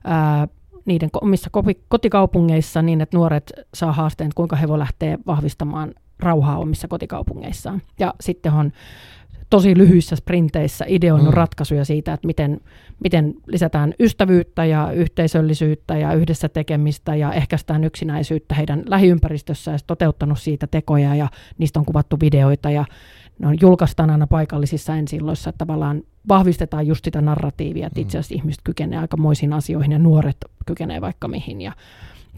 ää, 0.03 0.47
niiden 0.85 1.09
omissa 1.21 1.49
kotikaupungeissa 1.87 2.81
niin, 2.81 3.01
että 3.01 3.17
nuoret 3.17 3.51
saa 3.73 3.91
haasteen, 3.91 4.31
kuinka 4.35 4.55
he 4.55 4.67
voivat 4.67 4.79
lähteä 4.79 5.17
vahvistamaan 5.27 5.93
rauhaa 6.19 6.57
omissa 6.57 6.87
kotikaupungeissaan. 6.87 7.81
Ja 7.99 8.13
sitten 8.21 8.53
on 8.53 8.71
tosi 9.49 9.77
lyhyissä 9.77 10.15
sprinteissä 10.15 10.85
ideoinut 10.87 11.33
mm. 11.33 11.37
ratkaisuja 11.37 11.85
siitä, 11.85 12.13
että 12.13 12.27
miten, 12.27 12.61
miten 13.03 13.33
lisätään 13.47 13.93
ystävyyttä 13.99 14.65
ja 14.65 14.91
yhteisöllisyyttä 14.91 15.97
ja 15.97 16.13
yhdessä 16.13 16.49
tekemistä 16.49 17.15
ja 17.15 17.33
ehkäistään 17.33 17.83
yksinäisyyttä 17.83 18.55
heidän 18.55 18.83
lähiympäristössä 18.85 19.71
ja 19.71 19.77
toteuttanut 19.87 20.39
siitä 20.39 20.67
tekoja 20.67 21.15
ja 21.15 21.29
niistä 21.57 21.79
on 21.79 21.85
kuvattu 21.85 22.17
videoita 22.21 22.69
ja 22.69 22.85
ne 23.39 23.47
on 23.47 23.57
julkaistaan 23.61 24.09
aina 24.09 24.27
paikallisissa 24.27 24.95
ensilloissa, 24.95 25.49
että 25.49 25.57
tavallaan 25.57 26.03
vahvistetaan 26.29 26.87
just 26.87 27.05
sitä 27.05 27.21
narratiivia, 27.21 27.87
että 27.87 28.01
itse 28.01 28.17
asiassa 28.17 28.35
ihmiset 28.35 28.61
kykenevät 28.63 29.01
aikamoisiin 29.01 29.53
asioihin 29.53 29.91
ja 29.91 29.99
nuoret 29.99 30.37
kykenevät 30.65 31.01
vaikka 31.01 31.27
mihin 31.27 31.61
ja 31.61 31.71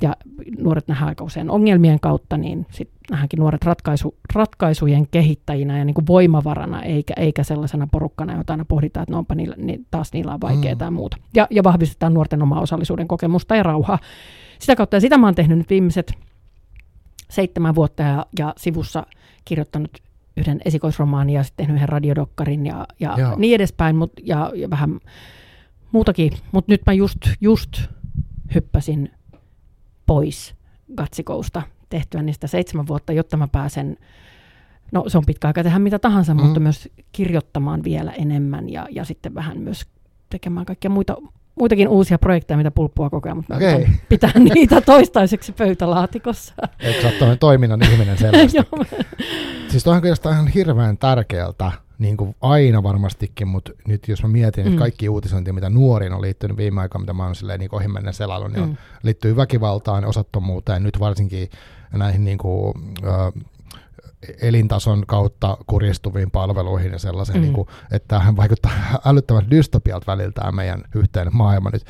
ja 0.01 0.15
nuoret 0.59 0.87
nähdään 0.87 1.09
aika 1.09 1.23
usein 1.23 1.49
ongelmien 1.49 1.99
kautta, 1.99 2.37
niin 2.37 2.65
sitten 2.71 2.99
nähdäänkin 3.11 3.39
nuoret 3.39 3.63
ratkaisu, 3.63 4.15
ratkaisujen 4.33 5.07
kehittäjinä 5.07 5.77
ja 5.77 5.85
niin 5.85 5.93
kuin 5.93 6.07
voimavarana, 6.07 6.83
eikä, 6.83 7.13
eikä 7.17 7.43
sellaisena 7.43 7.87
porukkana, 7.91 8.37
jota 8.37 8.53
aina 8.53 8.65
pohditaan, 8.65 9.03
että 9.03 9.11
no 9.13 9.17
onpa 9.17 9.35
niillä, 9.35 9.55
niin 9.57 9.85
taas 9.91 10.13
niillä 10.13 10.33
on 10.33 10.41
vaikeaa 10.41 10.75
mm. 10.75 10.81
ja 10.81 10.91
muuta. 10.91 11.17
Ja, 11.35 11.47
ja 11.49 11.63
vahvistetaan 11.63 12.13
nuorten 12.13 12.41
omaa 12.41 12.61
osallisuuden 12.61 13.07
kokemusta 13.07 13.55
ja 13.55 13.63
rauhaa. 13.63 13.99
Sitä 14.59 14.75
kautta, 14.75 14.95
ja 14.95 15.01
sitä 15.01 15.17
mä 15.17 15.27
oon 15.27 15.35
tehnyt 15.35 15.57
nyt 15.57 15.69
viimeiset 15.69 16.13
seitsemän 17.29 17.75
vuotta 17.75 18.03
ja, 18.03 18.25
ja 18.39 18.53
sivussa 18.57 19.05
kirjoittanut 19.45 19.97
yhden 20.37 20.61
esikoisromaanin 20.65 21.35
ja 21.35 21.43
sitten 21.43 21.63
tehnyt 21.63 21.75
yhden 21.75 21.89
radiodokkarin 21.89 22.65
ja, 22.65 22.87
ja 22.99 23.35
niin 23.37 23.55
edespäin, 23.55 23.95
mut, 23.95 24.11
ja, 24.23 24.51
ja 24.55 24.69
vähän 24.69 24.99
muutakin. 25.91 26.31
Mutta 26.51 26.71
nyt 26.71 26.81
mä 26.85 26.93
just, 26.93 27.17
just 27.41 27.81
hyppäsin 28.55 29.11
pois 30.09 30.55
Gatsikousta 30.97 31.61
tehtyä 31.89 32.21
niistä 32.21 32.47
seitsemän 32.47 32.87
vuotta, 32.87 33.13
jotta 33.13 33.37
mä 33.37 33.47
pääsen, 33.47 33.97
no 34.91 35.03
se 35.07 35.17
on 35.17 35.25
pitkä 35.25 35.47
aika 35.47 35.63
tehdä 35.63 35.79
mitä 35.79 35.99
tahansa, 35.99 36.33
mm. 36.33 36.41
mutta 36.41 36.59
myös 36.59 36.89
kirjoittamaan 37.11 37.83
vielä 37.83 38.11
enemmän 38.11 38.69
ja, 38.69 38.87
ja 38.91 39.05
sitten 39.05 39.35
vähän 39.35 39.57
myös 39.57 39.85
tekemään 40.29 40.65
kaikkia 40.65 40.89
muita, 40.89 41.17
muitakin 41.55 41.87
uusia 41.87 42.17
projekteja, 42.17 42.57
mitä 42.57 42.71
pulppua 42.71 43.09
koko 43.09 43.29
ajan, 43.29 43.37
mutta 43.37 43.55
okay. 43.55 43.85
pitää 44.09 44.31
niitä 44.53 44.81
toistaiseksi 44.81 45.51
pöytälaatikossa. 45.51 46.53
Eikö 46.79 47.01
sä 47.01 47.35
toiminnan 47.39 47.83
ihminen 47.91 48.17
selvästi? 48.27 48.57
siis 49.67 49.83
toihan 49.83 50.01
kyllä 50.01 50.31
ihan 50.31 50.47
hirveän 50.47 50.97
tärkeältä, 50.97 51.71
niin 51.99 52.17
kuin 52.17 52.35
aina 52.41 52.83
varmastikin, 52.83 53.47
mutta 53.47 53.71
nyt 53.87 54.07
jos 54.07 54.23
mä 54.23 54.29
mietin, 54.29 54.61
että 54.61 54.75
mm. 54.75 54.79
kaikki 54.79 55.09
uutisointi, 55.09 55.51
mitä 55.51 55.69
nuoriin 55.69 56.13
on 56.13 56.21
liittynyt 56.21 56.57
viime 56.57 56.81
aikoina, 56.81 57.01
mitä 57.01 57.13
mä 57.13 57.25
oon 57.25 57.35
silleen 57.35 57.59
niin 57.59 57.75
ohimennen 57.75 58.13
selailun, 58.13 58.51
niin 58.51 58.65
mm. 58.65 58.77
liittyy 59.03 59.35
väkivaltaan, 59.35 60.05
osattomuuteen, 60.05 60.83
nyt 60.83 60.99
varsinkin 60.99 61.49
näihin 61.93 62.25
niin 62.25 62.37
kuin, 62.37 62.73
äh, 63.07 63.43
elintason 64.41 65.03
kautta 65.07 65.57
kurjistuviin 65.67 66.31
palveluihin 66.31 66.91
ja 66.91 66.99
sellaisen, 66.99 67.35
mm. 67.35 67.41
niin 67.41 67.53
kuin, 67.53 67.67
että 67.91 68.07
tämähän 68.07 68.37
vaikuttaa 68.37 68.71
älyttömän 69.05 69.51
dystopialta 69.51 70.11
välillä 70.11 70.51
meidän 70.51 70.83
yhteinen 70.95 71.35
maailma 71.35 71.69
nyt. 71.69 71.85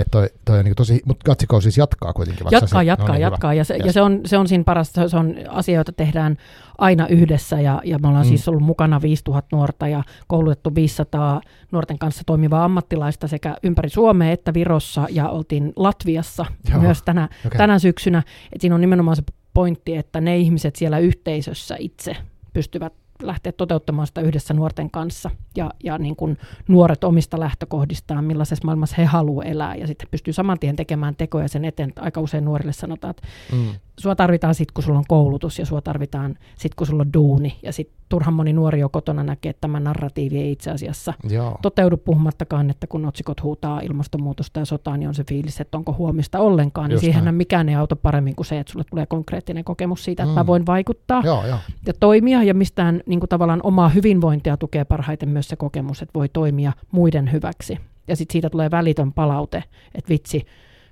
Että 0.00 0.10
toi, 0.10 0.28
toi 0.44 0.58
on 0.58 0.64
niin 0.64 0.74
tosi, 0.74 1.02
mutta 1.04 1.24
Katsiko 1.24 1.60
siis 1.60 1.78
jatkaa 1.78 2.12
kuitenkin. 2.12 2.46
Jatkaa, 2.50 2.80
se, 2.80 2.86
jatkaa, 2.86 3.08
no 3.08 3.12
niin, 3.12 3.22
jatkaa. 3.22 3.54
Ja, 3.54 3.64
se, 3.64 3.74
yes. 3.74 3.86
ja 3.86 3.92
se, 3.92 4.02
on, 4.02 4.20
se 4.26 4.38
on 4.38 4.48
siinä 4.48 4.64
parasta, 4.64 5.08
se 5.08 5.16
on 5.16 5.34
asia, 5.48 5.74
jota 5.74 5.92
tehdään 5.92 6.36
aina 6.78 7.06
yhdessä. 7.06 7.60
Ja, 7.60 7.80
ja 7.84 7.98
me 7.98 8.08
ollaan 8.08 8.26
mm. 8.26 8.28
siis 8.28 8.48
ollut 8.48 8.62
mukana 8.62 9.02
5000 9.02 9.56
nuorta 9.56 9.88
ja 9.88 10.02
koulutettu 10.26 10.74
500 10.74 11.40
nuorten 11.72 11.98
kanssa 11.98 12.22
toimivaa 12.26 12.64
ammattilaista 12.64 13.28
sekä 13.28 13.56
ympäri 13.62 13.88
Suomea 13.88 14.32
että 14.32 14.54
Virossa 14.54 15.06
ja 15.10 15.28
oltiin 15.28 15.72
Latviassa 15.76 16.46
Joo. 16.70 16.80
myös 16.80 17.02
tänä, 17.02 17.28
okay. 17.46 17.58
tänä 17.58 17.78
syksynä. 17.78 18.22
Et 18.52 18.60
siinä 18.60 18.74
on 18.74 18.80
nimenomaan 18.80 19.16
se 19.16 19.22
pointti, 19.54 19.96
että 19.96 20.20
ne 20.20 20.38
ihmiset 20.38 20.76
siellä 20.76 20.98
yhteisössä 20.98 21.76
itse 21.78 22.16
pystyvät 22.52 22.92
lähteä 23.22 23.52
toteuttamaan 23.52 24.06
sitä 24.06 24.20
yhdessä 24.20 24.54
nuorten 24.54 24.90
kanssa 24.90 25.30
ja, 25.56 25.70
ja 25.84 25.98
niin 25.98 26.16
kuin 26.16 26.38
nuoret 26.68 27.04
omista 27.04 27.40
lähtökohdistaan, 27.40 28.24
millaisessa 28.24 28.64
maailmassa 28.64 28.96
he 28.98 29.04
haluavat 29.04 29.46
elää 29.46 29.74
ja 29.74 29.86
sitten 29.86 30.08
pystyy 30.10 30.32
saman 30.32 30.58
tien 30.58 30.76
tekemään 30.76 31.16
tekoja 31.16 31.48
sen 31.48 31.64
eteen. 31.64 31.92
Aika 31.96 32.20
usein 32.20 32.44
nuorille 32.44 32.72
sanotaan, 32.72 33.10
että 33.10 33.28
mm. 33.52 33.66
sua 33.98 34.16
tarvitaan 34.16 34.54
sitten, 34.54 34.74
kun 34.74 34.84
sulla 34.84 34.98
on 34.98 35.04
koulutus 35.08 35.58
ja 35.58 35.66
sua 35.66 35.80
tarvitaan 35.80 36.38
sitten, 36.54 36.76
kun 36.76 36.86
sulla 36.86 37.02
on 37.02 37.12
duuni 37.12 37.58
ja 37.62 37.72
sitten 37.72 37.98
turhan 38.08 38.34
moni 38.34 38.52
nuori 38.52 38.80
jo 38.80 38.88
kotona 38.88 39.22
näkee, 39.22 39.50
että 39.50 39.60
tämä 39.60 39.80
narratiivi 39.80 40.38
ei 40.38 40.52
itse 40.52 40.70
asiassa 40.70 41.14
Joo. 41.30 41.58
toteudu 41.62 41.96
puhumattakaan, 41.96 42.70
että 42.70 42.86
kun 42.86 43.06
otsikot 43.06 43.42
huutaa 43.42 43.80
ilmastonmuutosta 43.80 44.60
ja 44.60 44.64
sotaa, 44.64 44.96
niin 44.96 45.08
on 45.08 45.14
se 45.14 45.24
fiilis, 45.28 45.60
että 45.60 45.78
onko 45.78 45.94
huomista 45.98 46.38
ollenkaan, 46.38 46.90
niin 46.90 47.00
siihen 47.00 47.34
mikään 47.34 47.68
ei 47.68 47.74
auta 47.74 47.96
paremmin 47.96 48.36
kuin 48.36 48.46
se, 48.46 48.58
että 48.58 48.72
sulle 48.72 48.84
tulee 48.90 49.06
konkreettinen 49.06 49.64
kokemus 49.64 50.04
siitä, 50.04 50.22
että 50.22 50.32
mm. 50.32 50.38
mä 50.38 50.46
voin 50.46 50.66
vaikuttaa 50.66 51.22
Joo, 51.24 51.46
jo. 51.46 51.58
ja 51.86 51.92
toimia 52.00 52.42
ja 52.42 52.54
mistään 52.54 53.00
niin 53.08 53.20
kuin 53.20 53.28
tavallaan 53.28 53.60
omaa 53.62 53.88
hyvinvointia 53.88 54.56
tukee 54.56 54.84
parhaiten 54.84 55.28
myös 55.28 55.48
se 55.48 55.56
kokemus, 55.56 56.02
että 56.02 56.18
voi 56.18 56.28
toimia 56.28 56.72
muiden 56.92 57.32
hyväksi. 57.32 57.78
Ja 58.08 58.16
sitten 58.16 58.32
siitä 58.32 58.50
tulee 58.50 58.70
välitön 58.70 59.12
palaute, 59.12 59.64
että 59.94 60.08
vitsi, 60.08 60.46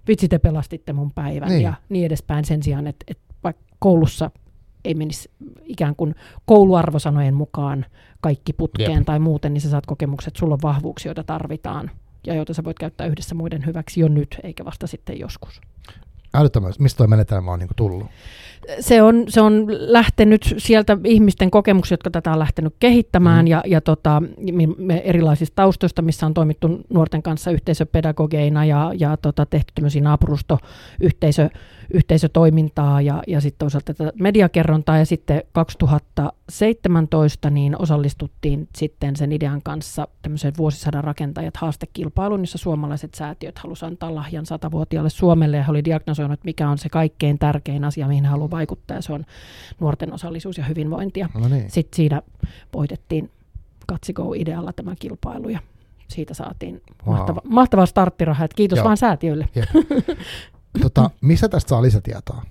vitsi 0.08 0.28
te 0.28 0.38
pelastitte 0.38 0.92
mun 0.92 1.12
päivän 1.12 1.48
niin. 1.48 1.62
ja 1.62 1.74
niin 1.88 2.06
edespäin 2.06 2.44
sen 2.44 2.62
sijaan, 2.62 2.86
että, 2.86 3.04
että 3.08 3.34
vaikka 3.44 3.62
koulussa 3.78 4.30
ei 4.84 4.94
menisi 4.94 5.30
ikään 5.64 5.96
kuin 5.96 6.14
kouluarvosanojen 6.46 7.34
mukaan 7.34 7.86
kaikki 8.20 8.52
putkeen 8.52 8.92
Jep. 8.92 9.06
tai 9.06 9.18
muuten, 9.18 9.54
niin 9.54 9.60
sä 9.60 9.70
saat 9.70 9.86
kokemukset, 9.86 10.28
että 10.28 10.38
sulla 10.38 10.54
on 10.54 10.62
vahvuuksia, 10.62 11.08
joita 11.10 11.24
tarvitaan 11.24 11.90
ja 12.26 12.34
joita 12.34 12.54
sä 12.54 12.64
voit 12.64 12.78
käyttää 12.78 13.06
yhdessä 13.06 13.34
muiden 13.34 13.66
hyväksi 13.66 14.00
jo 14.00 14.08
nyt, 14.08 14.40
eikä 14.42 14.64
vasta 14.64 14.86
sitten 14.86 15.18
joskus. 15.18 15.60
Älyttömästi. 16.36 16.82
Mistä 16.82 16.96
tuo 16.96 17.06
menetelmä 17.06 17.52
on 17.52 17.58
niin 17.58 17.68
kuin 17.68 17.76
tullut? 17.76 18.06
se 18.80 19.02
on, 19.02 19.24
se 19.28 19.40
on 19.40 19.66
lähtenyt 19.68 20.54
sieltä 20.58 20.98
ihmisten 21.04 21.50
kokemuksia, 21.50 21.92
jotka 21.92 22.10
tätä 22.10 22.32
on 22.32 22.38
lähtenyt 22.38 22.74
kehittämään 22.78 23.44
mm. 23.44 23.48
ja, 23.48 23.62
ja 23.66 23.80
tota, 23.80 24.22
me 24.78 25.02
erilaisista 25.04 25.54
taustoista, 25.54 26.02
missä 26.02 26.26
on 26.26 26.34
toimittu 26.34 26.80
nuorten 26.92 27.22
kanssa 27.22 27.50
yhteisöpedagogeina 27.50 28.64
ja, 28.64 28.92
ja 28.98 29.16
tota, 29.16 29.46
tehty 29.46 29.72
tämmöisiä 29.74 30.02
naapurustoyhteisö, 30.02 31.50
yhteisötoimintaa 31.94 33.00
ja, 33.00 33.22
ja 33.26 33.40
sitten 33.40 33.58
toisaalta 33.58 33.94
tätä 33.94 34.12
mediakerrontaa 34.20 34.98
ja 34.98 35.06
sitten 35.06 35.42
2017 35.52 37.50
niin 37.50 37.82
osallistuttiin 37.82 38.68
sitten 38.76 39.16
sen 39.16 39.32
idean 39.32 39.62
kanssa 39.62 40.08
tämmöiseen 40.22 40.54
vuosisadan 40.58 41.04
rakentajat 41.04 41.56
haastekilpailuun, 41.56 42.40
jossa 42.40 42.58
suomalaiset 42.58 43.14
säätiöt 43.14 43.58
halusivat 43.58 43.92
antaa 43.92 44.14
lahjan 44.14 44.46
satavuotiaalle 44.46 45.10
Suomelle 45.10 45.56
ja 45.56 45.62
he 45.62 45.70
oli 45.70 45.84
diagnosoinut, 45.84 46.25
että 46.32 46.44
mikä 46.44 46.68
on 46.70 46.78
se 46.78 46.88
kaikkein 46.88 47.38
tärkein 47.38 47.84
asia, 47.84 48.08
mihin 48.08 48.24
he 48.24 48.30
haluavat 48.30 48.50
vaikuttaa 48.50 48.96
ja 48.96 49.02
se 49.02 49.12
on 49.12 49.24
nuorten 49.80 50.12
osallisuus 50.12 50.58
ja 50.58 50.64
hyvinvointia. 50.64 51.28
No 51.34 51.48
niin. 51.48 51.70
Sitten 51.70 51.96
siinä 51.96 52.22
voitettiin 52.72 53.30
Katsiko-idealla 53.86 54.72
tämä 54.72 54.94
kilpailu 54.98 55.48
ja 55.48 55.58
siitä 56.08 56.34
saatiin 56.34 56.82
wow. 57.06 57.16
mahtava, 57.16 57.40
mahtava 57.44 57.86
starttiraha. 57.86 58.44
Että 58.44 58.54
kiitos 58.54 58.76
Joo. 58.76 58.84
vaan 58.84 58.96
säätiöille. 58.96 59.48
Tota, 60.82 61.10
missä 61.20 61.48
tästä 61.48 61.68
saa 61.68 61.82
lisätietoa? 61.82 62.42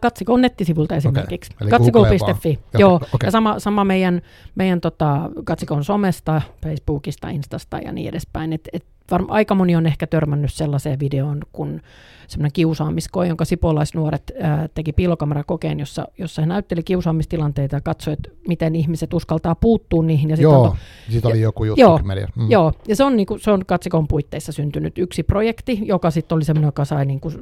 Katsikon 0.00 0.40
nettisivulta 0.40 0.96
esimerkiksi. 0.96 1.52
Okay. 1.54 1.70
Katsiko.fi. 1.70 2.58
Joo, 2.78 2.94
okay. 2.94 3.08
ja 3.22 3.30
sama, 3.30 3.58
sama 3.58 3.84
meidän, 3.84 4.22
meidän 4.54 4.80
tota, 4.80 5.30
Katsikon 5.44 5.84
somesta, 5.84 6.42
Facebookista, 6.62 7.28
Instasta 7.28 7.78
ja 7.78 7.92
niin 7.92 8.08
edespäin. 8.08 8.52
Et, 8.52 8.68
et 8.72 8.84
varm, 9.10 9.26
aika 9.28 9.54
moni 9.54 9.76
on 9.76 9.86
ehkä 9.86 10.06
törmännyt 10.06 10.52
sellaiseen 10.52 11.00
videoon, 11.00 11.40
kun 11.52 11.80
semmoinen 12.28 12.52
kiusaamiskoe, 12.52 13.28
jonka 13.28 13.44
sipolaisnuoret 13.44 14.32
ää, 14.40 14.68
teki 14.74 14.92
piilokamerakokeen, 14.92 15.80
jossa, 15.80 16.08
jossa 16.18 16.42
he 16.42 16.46
näytteli 16.46 16.82
kiusaamistilanteita 16.82 17.76
ja 17.76 17.80
katsoi, 17.80 18.12
että 18.12 18.30
miten 18.48 18.76
ihmiset 18.76 19.14
uskaltaa 19.14 19.54
puuttua 19.54 20.02
niihin. 20.02 20.30
Ja 20.30 20.36
joo, 20.36 20.62
on, 20.62 20.76
siitä 21.10 21.28
oli 21.28 21.38
ja, 21.38 21.42
joku 21.42 21.64
juttu 21.64 21.80
joo, 21.80 22.00
mm. 22.36 22.50
joo, 22.50 22.72
ja 22.88 22.96
se 22.96 23.04
on, 23.04 23.16
niin 23.16 23.26
kuin, 23.26 23.40
se 23.40 23.50
on 23.50 23.66
Katsikon 23.66 24.08
puitteissa 24.08 24.52
syntynyt 24.52 24.98
yksi 24.98 25.22
projekti, 25.22 25.80
joka 25.82 26.10
sitten 26.10 26.36
oli 26.36 26.44
semmoinen, 26.44 26.68
joka 26.68 26.84
sai 26.84 27.06
niin 27.06 27.20
kuin, 27.20 27.34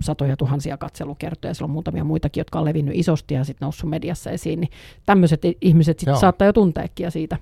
satoja 0.00 0.36
tuhansia 0.36 0.76
katselukertoja. 0.76 1.54
Siellä 1.54 1.66
on 1.66 1.72
muutamia 1.72 2.04
muitakin, 2.04 2.40
jotka 2.40 2.58
on 2.58 2.64
levinnyt 2.64 2.96
isosti 2.96 3.34
ja 3.34 3.44
sitten 3.44 3.66
noussut 3.66 3.90
mediassa 3.90 4.30
esiin. 4.30 4.60
Niin 4.60 4.70
tämmöiset 5.06 5.42
ihmiset 5.60 5.98
sitten 5.98 6.16
saattaa 6.16 6.46
jo 6.46 6.52
tunteekin 6.52 7.10
siitä. 7.10 7.36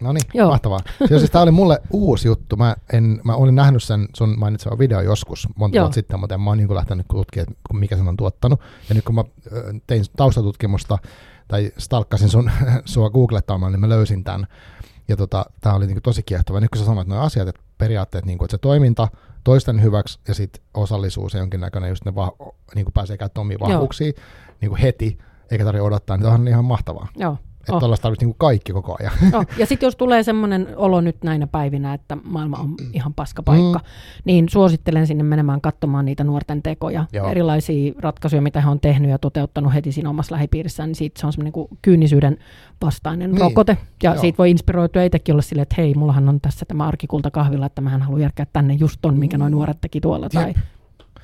No 0.00 0.12
niin, 0.12 0.22
Joo. 0.34 0.48
mahtavaa. 0.48 0.80
Siis 1.08 1.30
tämä 1.30 1.42
oli 1.42 1.50
mulle 1.50 1.80
uusi 1.90 2.28
juttu. 2.28 2.56
Mä, 2.56 2.76
en, 2.92 3.20
mä 3.24 3.34
olin 3.34 3.54
nähnyt 3.54 3.82
sen 3.82 4.08
sun 4.16 4.38
mainitsevan 4.38 4.78
video 4.78 5.00
joskus 5.00 5.48
monta 5.56 5.80
vuotta 5.80 5.94
sitten, 5.94 6.20
mutta 6.20 6.34
en 6.34 6.40
mä 6.40 6.50
oon 6.50 6.58
niin 6.58 6.74
lähtenyt 6.74 7.06
tutkimaan, 7.08 7.56
mikä 7.72 7.96
sen 7.96 8.08
on 8.08 8.16
tuottanut. 8.16 8.60
Ja 8.88 8.94
nyt 8.94 9.04
kun 9.04 9.14
mä 9.14 9.24
tein 9.86 10.04
taustatutkimusta 10.16 10.98
tai 11.48 11.72
stalkkasin 11.78 12.28
sun, 12.28 12.50
sua 12.84 13.10
googlettamaan, 13.10 13.72
niin 13.72 13.80
mä 13.80 13.88
löysin 13.88 14.24
tämän. 14.24 14.46
Ja 15.08 15.16
tota, 15.16 15.46
tämä 15.60 15.74
oli 15.74 15.86
niin 15.86 16.02
tosi 16.02 16.22
kiehtova. 16.22 16.60
Nyt 16.60 16.70
kun 16.70 16.78
sä 16.78 16.84
sanoit 16.84 17.08
nuo 17.08 17.18
asiat, 17.18 17.48
että 17.48 17.60
periaatteet, 17.78 18.24
niin 18.24 18.38
kuin, 18.38 18.46
että 18.46 18.54
se 18.54 18.58
toiminta 18.58 19.08
toisten 19.44 19.82
hyväksi 19.82 20.18
ja 20.28 20.34
sitten 20.34 20.62
osallisuus 20.74 21.34
ja 21.34 21.40
jonkinnäköinen 21.40 21.88
just 21.88 22.04
ne 22.04 22.14
va, 22.14 22.32
niin 22.74 22.84
kuin 22.84 22.92
pääsee 22.92 23.16
käyttämään 23.16 23.46
omia 23.46 23.58
vahvuuksia 23.60 24.12
niin 24.60 24.68
kuin 24.68 24.80
heti, 24.80 25.18
eikä 25.50 25.64
tarvitse 25.64 25.82
odottaa, 25.82 26.16
niin 26.16 26.26
on 26.26 26.48
ihan 26.48 26.64
mahtavaa. 26.64 27.08
Joo. 27.16 27.36
Että 27.70 27.76
oh. 27.76 27.80
tällaista 27.80 28.02
tarvitsisi 28.02 28.26
niin 28.26 28.36
kaikki 28.38 28.72
koko 28.72 28.96
ajan. 29.00 29.12
Oh. 29.34 29.46
Ja 29.58 29.66
sitten 29.66 29.86
jos 29.86 29.96
tulee 29.96 30.22
semmoinen 30.22 30.68
olo 30.76 31.00
nyt 31.00 31.24
näinä 31.24 31.46
päivinä, 31.46 31.94
että 31.94 32.16
maailma 32.24 32.56
on 32.56 32.74
ihan 32.92 33.14
paskapaikka, 33.14 33.78
mm. 33.78 33.84
niin 34.24 34.48
suosittelen 34.48 35.06
sinne 35.06 35.24
menemään 35.24 35.60
katsomaan 35.60 36.04
niitä 36.04 36.24
nuorten 36.24 36.62
tekoja, 36.62 37.04
Joo. 37.12 37.28
erilaisia 37.30 37.92
ratkaisuja, 37.98 38.42
mitä 38.42 38.60
he 38.60 38.68
on 38.68 38.80
tehnyt 38.80 39.10
ja 39.10 39.18
toteuttanut 39.18 39.74
heti 39.74 39.92
siinä 39.92 40.10
omassa 40.10 40.34
lähipiirissään, 40.34 40.88
niin 40.88 40.96
siitä 40.96 41.20
se 41.20 41.26
on 41.26 41.32
semmoinen 41.32 41.52
niin 41.56 41.78
kyynisyyden 41.82 42.38
vastainen 42.82 43.30
niin. 43.30 43.40
rokote. 43.40 43.78
Ja 44.02 44.10
Joo. 44.10 44.20
siitä 44.20 44.38
voi 44.38 44.50
inspiroitua 44.50 45.02
itsekin 45.02 45.32
olla 45.32 45.42
silleen, 45.42 45.62
että 45.62 45.74
hei, 45.78 45.94
mullahan 45.94 46.28
on 46.28 46.40
tässä 46.40 46.64
tämä 46.64 46.86
arkikulta 46.86 47.30
kahvilla, 47.30 47.66
että 47.66 47.80
mähän 47.80 48.02
haluan 48.02 48.22
järkkää 48.22 48.46
tänne 48.52 48.74
just 48.74 48.96
ton, 49.02 49.18
minkä 49.18 49.38
noin 49.38 49.52
nuoret 49.52 49.80
teki 49.80 50.00
tuolla. 50.00 50.28
Tai 50.28 50.48
Jep. 50.48 50.56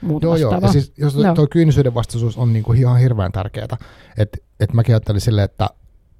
Muuta 0.00 0.26
joo, 0.26 0.36
joo. 0.36 0.58
Ja 0.62 0.68
siis, 0.68 0.92
jos 0.98 1.16
tuo 1.34 1.46
kyynisyyden 1.50 1.94
vastaisuus 1.94 2.36
on 2.36 2.52
niinku 2.52 2.72
ihan 2.72 2.98
hirveän 2.98 3.32
tärkeää, 3.32 3.76
että 4.18 4.38
et 4.60 4.72
mäkin 4.72 4.94
ajattelin 4.94 5.20
silleen, 5.20 5.44
että 5.44 5.70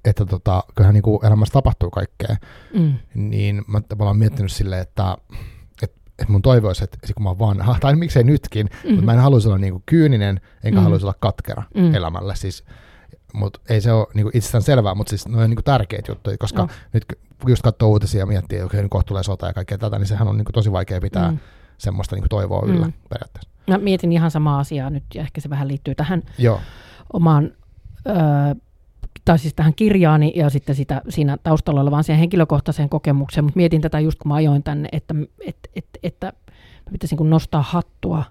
että 0.05 0.25
tota, 0.25 0.63
kyllähän 0.75 0.93
niin 0.93 1.03
kuin 1.03 1.25
elämässä 1.25 1.53
tapahtuu 1.53 1.89
kaikkea, 1.89 2.35
mm. 2.73 2.93
niin 3.13 3.63
mä 3.67 3.81
olen 3.99 4.17
miettinyt 4.17 4.51
silleen, 4.51 4.81
että 4.81 5.17
et, 5.83 5.93
et 6.19 6.29
mun 6.29 6.41
toivoisi, 6.41 6.83
että 6.83 6.97
kun 7.13 7.23
mä 7.23 7.29
oon 7.29 7.39
vanha, 7.39 7.77
tai 7.79 7.95
miksei 7.95 8.23
nytkin, 8.23 8.65
mm-hmm. 8.65 8.89
mutta 8.91 9.05
mä 9.05 9.13
en 9.13 9.19
haluaisi 9.19 9.47
olla 9.47 9.57
niin 9.57 9.73
kuin 9.73 9.83
kyyninen, 9.85 10.41
enkä 10.63 10.79
mm. 10.79 10.83
haluaisi 10.83 11.05
olla 11.05 11.15
katkera 11.19 11.63
mm. 11.75 11.95
elämällä. 11.95 12.35
Siis, 12.35 12.63
mutta 13.33 13.59
ei 13.69 13.81
se 13.81 13.91
ole 13.91 14.07
niin 14.13 14.27
itsestään 14.27 14.61
selvää, 14.61 14.95
mutta 14.95 15.09
siis 15.09 15.27
ne 15.27 15.43
on 15.43 15.49
niin 15.49 15.63
tärkeitä 15.63 16.11
juttuja, 16.11 16.37
koska 16.37 16.61
no. 16.61 16.69
nyt 16.93 17.05
just 17.47 17.61
katsoo 17.61 17.89
uutisia 17.89 18.19
ja 18.19 18.25
miettii, 18.25 18.57
että 18.57 18.65
okay, 18.65 18.81
niin 18.81 18.89
kohta 18.89 19.07
tulee 19.07 19.23
sota 19.23 19.47
ja 19.47 19.53
kaikkea 19.53 19.77
tätä, 19.77 19.99
niin 19.99 20.07
sehän 20.07 20.27
on 20.27 20.37
niin 20.37 20.45
kuin 20.45 20.53
tosi 20.53 20.71
vaikea 20.71 21.01
pitää 21.01 21.31
mm. 21.31 21.37
semmoista 21.77 22.15
niin 22.15 22.21
kuin 22.21 22.29
toivoa 22.29 22.65
yllä 22.65 22.85
mm. 22.85 22.93
periaatteessa. 23.09 23.49
Mä 23.67 23.77
mietin 23.77 24.11
ihan 24.11 24.31
samaa 24.31 24.59
asiaa 24.59 24.89
nyt, 24.89 25.03
ja 25.15 25.21
ehkä 25.21 25.41
se 25.41 25.49
vähän 25.49 25.67
liittyy 25.67 25.95
tähän 25.95 26.23
Joo. 26.37 26.61
omaan 27.13 27.51
öö, 28.07 28.15
tai 29.25 29.39
siis 29.39 29.53
tähän 29.53 29.73
kirjaani 29.75 30.33
ja 30.35 30.49
sitten 30.49 30.75
sitä, 30.75 31.01
siinä 31.09 31.37
taustalla 31.43 31.81
olevaan 31.81 32.03
siihen 32.03 32.19
henkilökohtaiseen 32.19 32.89
kokemukseen, 32.89 33.43
mutta 33.43 33.57
mietin 33.57 33.81
tätä 33.81 33.99
just 33.99 34.19
kun 34.19 34.29
mä 34.29 34.35
ajoin 34.35 34.63
tänne, 34.63 34.89
että, 34.91 35.15
että, 35.45 35.69
että, 35.73 35.99
että 36.03 36.33
pitäisin 36.91 37.17
kun 37.17 37.29
nostaa 37.29 37.61
hattua 37.61 38.23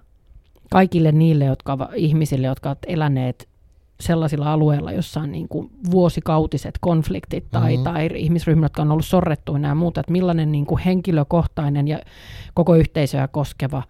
kaikille 0.71 1.11
niille 1.11 1.45
jotka, 1.45 1.89
ihmisille, 1.95 2.47
jotka 2.47 2.69
ovat 2.69 2.79
eläneet 2.87 3.49
sellaisilla 3.99 4.53
alueilla, 4.53 4.91
jossa 4.91 5.19
on 5.19 5.31
niin 5.31 5.47
kuin 5.47 5.71
vuosikautiset 5.91 6.77
konfliktit 6.81 7.45
tai, 7.51 7.71
mm-hmm. 7.71 7.83
tai 7.83 8.09
ihmisryhmät, 8.15 8.63
jotka 8.63 8.81
on 8.81 8.91
ollut 8.91 9.05
sorrettuina 9.05 9.67
ja 9.67 9.75
muuta, 9.75 9.99
että 9.99 10.11
millainen 10.11 10.51
niin 10.51 10.65
kuin 10.65 10.81
henkilökohtainen 10.81 11.87
ja 11.87 11.99
koko 12.53 12.75
yhteisöä 12.75 13.27
koskeva 13.27 13.83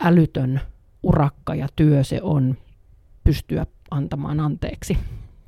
älytön 0.00 0.60
urakka 1.02 1.54
ja 1.54 1.68
työ 1.76 2.04
se 2.04 2.22
on 2.22 2.56
pystyä 3.24 3.66
antamaan 3.90 4.40
anteeksi. 4.40 4.98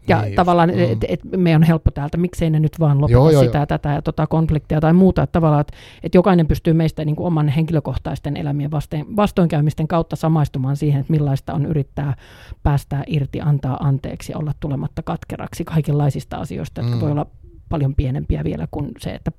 Ja 0.09 0.23
niin 0.23 0.35
tavallaan, 0.35 0.71
mm. 0.71 0.93
että 0.93 1.07
et 1.09 1.21
me 1.37 1.57
on 1.57 1.63
helppo 1.63 1.91
täältä, 1.91 2.17
miksei 2.17 2.51
ne 2.51 2.61
nyt 2.61 2.81
vaan 2.81 3.01
lopeta 3.01 3.13
joo, 3.13 3.31
joo, 3.31 3.45
sitä 3.45 3.59
ja 3.59 3.67
tätä 3.67 3.89
ja 3.89 4.03
tota 4.03 4.27
konfliktia 4.27 4.81
tai 4.81 4.93
muuta. 4.93 5.23
Että 5.23 5.33
tavallaan, 5.33 5.61
että 5.61 5.73
et 6.03 6.15
jokainen 6.15 6.47
pystyy 6.47 6.73
meistä 6.73 7.05
niin 7.05 7.17
kuin 7.17 7.27
oman 7.27 7.49
henkilökohtaisten 7.49 8.37
elämien 8.37 8.71
vastoin, 8.71 9.17
vastoinkäymisten 9.17 9.89
kautta 9.89 10.17
samaistumaan 10.17 10.77
siihen, 10.77 11.01
että 11.01 11.11
millaista 11.11 11.55
on 11.55 11.67
yrittää 11.67 12.17
päästää 12.63 13.05
irti, 13.07 13.41
antaa 13.41 13.77
anteeksi 13.81 14.33
ja 14.33 14.39
olla 14.39 14.53
tulematta 14.61 15.03
katkeraksi 15.03 15.65
kaikenlaisista 15.65 16.37
asioista, 16.37 16.81
jotka 16.81 16.97
mm. 16.97 17.01
voi 17.01 17.11
olla 17.11 17.27
paljon 17.69 17.95
pienempiä 17.95 18.45
vielä 18.45 18.69
kuin 18.71 18.91
se, 18.99 19.11
että 19.11 19.33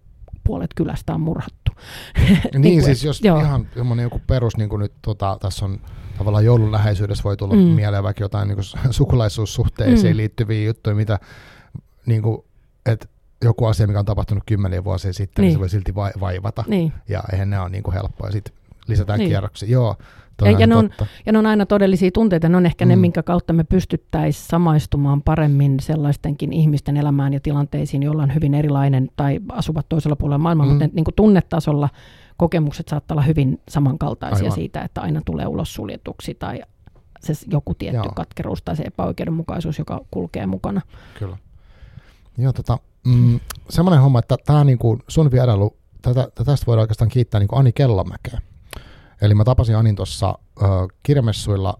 puolet 0.43 0.73
kylästä 0.75 1.13
on 1.13 1.21
murhattu. 1.21 1.71
niin, 2.17 2.61
niin 2.61 2.73
kuin, 2.73 2.83
siis 2.83 3.03
jos 3.03 3.21
joo. 3.21 3.39
ihan 3.39 3.67
joku 4.01 4.21
perus, 4.27 4.57
niin 4.57 4.69
kuin 4.69 4.79
nyt 4.79 4.93
tota, 5.01 5.37
tässä 5.41 5.65
on 5.65 5.79
tavallaan 6.17 6.45
joulun 6.45 6.71
läheisyydessä 6.71 7.23
voi 7.23 7.37
tulla 7.37 7.55
mm. 7.55 7.61
mieleen 7.61 8.03
vaikka 8.03 8.23
jotain 8.23 8.47
niin 8.47 8.55
kuin 8.55 8.93
sukulaisuussuhteisiin 8.93 10.13
mm. 10.13 10.17
liittyviä 10.17 10.65
juttuja, 10.67 10.95
mitä 10.95 11.19
niin 12.05 12.21
kuin, 12.21 12.37
että 12.85 13.07
joku 13.43 13.65
asia, 13.65 13.87
mikä 13.87 13.99
on 13.99 14.05
tapahtunut 14.05 14.43
kymmeniä 14.45 14.83
vuosia 14.83 15.13
sitten, 15.13 15.41
niin, 15.41 15.47
niin 15.47 15.55
se 15.55 15.59
voi 15.59 15.69
silti 15.69 15.95
vai- 15.95 16.13
vaivata. 16.19 16.63
Niin. 16.67 16.93
Ja 17.09 17.23
eihän 17.31 17.49
ne 17.49 17.59
ole 17.59 17.69
niin 17.69 17.83
kuin 17.83 17.93
helppoa. 17.93 18.31
Sitten 18.31 18.53
lisätään 18.87 19.19
niin. 19.19 19.29
kierroksia. 19.29 19.69
Joo, 19.69 19.95
ja, 20.41 20.51
ja, 20.51 20.67
ne 20.67 20.75
on, 20.75 20.89
ja 21.25 21.31
ne 21.31 21.39
on 21.39 21.45
aina 21.45 21.65
todellisia 21.65 22.11
tunteita, 22.11 22.49
ne 22.49 22.57
on 22.57 22.65
ehkä 22.65 22.85
mm. 22.85 22.89
ne, 22.89 22.95
minkä 22.95 23.23
kautta 23.23 23.53
me 23.53 23.63
pystyttäisiin 23.63 24.47
samaistumaan 24.47 25.21
paremmin 25.21 25.79
sellaistenkin 25.79 26.53
ihmisten 26.53 26.97
elämään 26.97 27.33
ja 27.33 27.39
tilanteisiin, 27.39 28.03
joilla 28.03 28.23
on 28.23 28.35
hyvin 28.35 28.53
erilainen 28.53 29.09
tai 29.15 29.39
asuvat 29.51 29.89
toisella 29.89 30.15
puolella 30.15 30.37
maailmaa, 30.37 30.65
mm. 30.65 30.69
mutta 30.69 30.85
ne, 30.85 30.91
niin 30.93 31.03
kuin 31.03 31.15
tunnetasolla 31.15 31.89
kokemukset 32.37 32.87
saattaa 32.87 33.15
olla 33.15 33.25
hyvin 33.25 33.61
samankaltaisia 33.69 34.45
Aivan. 34.45 34.55
siitä, 34.55 34.81
että 34.81 35.01
aina 35.01 35.21
tulee 35.25 35.47
ulos 35.47 35.73
suljetuksi 35.73 36.33
tai 36.33 36.61
se 37.19 37.33
joku 37.51 37.73
tietty 37.73 37.97
Joo. 37.97 38.13
katkeruus 38.15 38.61
tai 38.61 38.75
se 38.75 38.83
epäoikeudenmukaisuus, 38.83 39.79
joka 39.79 40.01
kulkee 40.11 40.45
mukana. 40.45 40.81
Kyllä. 41.19 41.37
Joo, 42.37 42.53
tota, 42.53 42.77
mm, 43.05 43.39
semmoinen 43.69 44.01
homma, 44.01 44.19
että 44.19 44.37
tämä 44.45 44.63
niinku 44.63 44.99
sun 45.07 45.31
vierailu, 45.31 45.77
tätä, 46.01 46.27
tästä 46.45 46.65
voidaan 46.67 46.83
oikeastaan 46.83 47.09
kiittää 47.09 47.39
niinku 47.39 47.55
Ani 47.55 47.71
Kellamäkeä. 47.71 48.41
Eli 49.21 49.35
mä 49.35 49.43
tapasin 49.43 49.77
Anin 49.77 49.95
tuossa 49.95 50.35
kirjamessuilla 51.03 51.79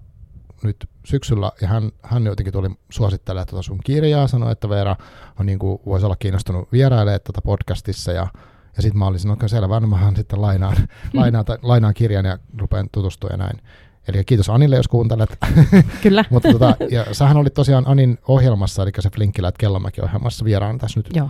nyt 0.63 0.89
syksyllä, 1.05 1.51
ja 1.61 1.67
hän, 1.67 1.91
hän 2.01 2.25
jotenkin 2.25 2.53
tuli 2.53 2.69
suosittelemaan 2.89 3.47
tuota 3.47 3.63
sun 3.63 3.79
kirjaa, 3.83 4.27
sanoi, 4.27 4.51
että 4.51 4.69
Veera 4.69 4.95
on 5.39 5.45
niin 5.45 5.59
kuin, 5.59 5.79
voisi 5.85 6.05
olla 6.05 6.15
kiinnostunut 6.15 6.71
vierailemaan 6.71 7.19
tätä 7.23 7.41
podcastissa, 7.41 8.11
ja 8.11 8.27
ja 8.75 8.81
sitten 8.81 8.99
mä 8.99 9.07
olisin, 9.07 9.31
oikein 9.31 9.49
selvä, 9.49 9.79
no 9.79 9.87
mähän 9.87 10.15
sitten 10.15 10.41
lainaan, 10.41 10.75
lainaan, 11.13 11.45
lainaan 11.61 11.93
kirjan 11.93 12.25
ja 12.25 12.37
rupean 12.57 12.89
tutustua 12.91 13.29
ja 13.29 13.37
näin. 13.37 13.61
Eli 14.07 14.23
kiitos 14.23 14.49
Anille, 14.49 14.75
jos 14.75 14.87
kuuntelet. 14.87 15.37
Kyllä. 16.03 16.25
Mutta 16.31 16.51
tota, 16.51 16.75
ja 16.91 17.05
sähän 17.11 17.37
olit 17.37 17.53
tosiaan 17.53 17.87
Anin 17.87 18.17
ohjelmassa, 18.27 18.83
eli 18.83 18.91
se 18.99 19.09
Flinkkilät 19.09 19.57
Kellomäki-ohjelmassa 19.57 20.45
vieraan 20.45 20.77
tässä 20.77 20.99
nyt. 20.99 21.09
Joo. 21.15 21.29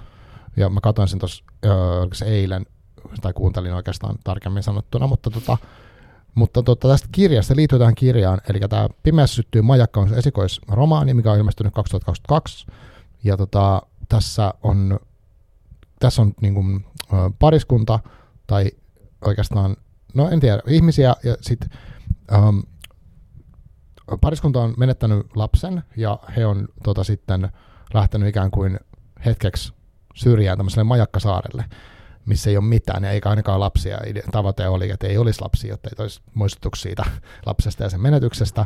Ja 0.58 0.70
mä 0.70 0.82
katsoin 0.82 1.08
sen 1.08 1.20
tuossa 1.20 2.26
eilen, 2.26 2.66
tai 3.22 3.34
kuuntelin 3.34 3.74
oikeastaan 3.74 4.16
tarkemmin 4.24 4.64
sanottuna, 4.64 5.08
mutta 5.08 5.30
tota, 5.30 5.58
Mutta 6.36 6.64
tota, 6.64 6.88
tästä 6.88 7.08
kirjasta 7.12 7.56
liittyy 7.56 7.80
tähän 7.80 7.96
kirjaan, 7.96 8.42
eli 8.50 8.60
tämä 8.60 8.90
Pimeässä 9.04 9.36
syttyy 9.36 9.62
majakka 9.62 10.00
on 10.02 10.10
se 10.10 10.16
esikoisromaani, 10.16 11.14
mikä 11.14 11.32
on 11.32 11.38
ilmestynyt 11.38 11.74
2022. 11.74 12.66
Ja 13.24 13.38
tota, 13.38 13.82
tässä 14.10 14.54
on, 14.64 15.00
tässä 16.00 16.22
on 16.22 16.34
niin 16.42 16.54
kuin, 16.54 16.86
pariskunta, 17.40 18.00
tai 18.48 18.72
oikeastaan, 19.26 19.76
no 20.14 20.30
en 20.30 20.40
tiedä, 20.40 20.60
ihmisiä, 20.68 21.16
ja 21.24 21.38
sitten 21.42 21.70
um, 22.38 22.64
pariskunta 24.22 24.62
on 24.62 24.74
menettänyt 24.78 25.36
lapsen, 25.36 25.84
ja 25.98 26.20
he 26.36 26.46
on 26.46 26.68
tota, 26.84 27.04
sitten 27.04 27.50
lähtenyt 27.94 28.30
ikään 28.30 28.52
kuin 28.52 28.80
hetkeksi 29.26 29.74
syrjään 30.16 30.58
tämmöiselle 30.58 30.84
majakkasaarelle 30.84 31.66
missä 32.26 32.50
ei 32.50 32.58
ole 32.58 32.66
mitään 32.66 33.04
ja 33.04 33.12
eikä 33.12 33.30
ainakaan 33.30 33.60
lapsia. 33.60 33.98
Tavoite 34.32 34.68
oli, 34.68 34.90
että 34.90 35.08
ei 35.08 35.18
olisi 35.18 35.42
lapsia, 35.42 35.70
jotta 35.70 35.90
ei 35.90 36.04
olisi 36.04 36.22
muistutuksia 36.34 36.84
siitä 36.84 37.04
lapsesta 37.46 37.84
ja 37.84 37.90
sen 37.90 38.02
menetyksestä. 38.02 38.66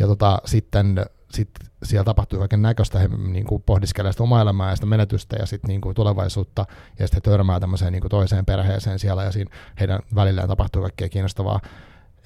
Ja 0.00 0.06
tota, 0.06 0.38
sitten 0.44 1.06
sit 1.30 1.50
siellä 1.82 2.04
tapahtui 2.04 2.38
kaiken 2.38 2.62
näköistä, 2.62 2.98
he 2.98 3.08
niin 3.08 3.46
kuin 3.46 3.62
pohdiskelee 3.62 4.12
sitä 4.12 4.22
omaa 4.22 4.42
elämää 4.42 4.70
ja 4.70 4.76
sitä 4.76 4.86
menetystä 4.86 5.36
ja 5.36 5.46
sitten 5.46 5.68
niin 5.68 5.80
kuin 5.80 5.94
tulevaisuutta, 5.94 6.66
ja 6.98 7.06
sitten 7.06 7.22
törmää 7.22 7.60
tämmöiseen 7.60 7.92
niin 7.92 8.00
kuin 8.00 8.10
toiseen 8.10 8.46
perheeseen 8.46 8.98
siellä, 8.98 9.24
ja 9.24 9.32
siinä 9.32 9.50
heidän 9.80 10.00
välillään 10.14 10.48
tapahtuu 10.48 10.82
kaikkea 10.82 11.08
kiinnostavaa. 11.08 11.60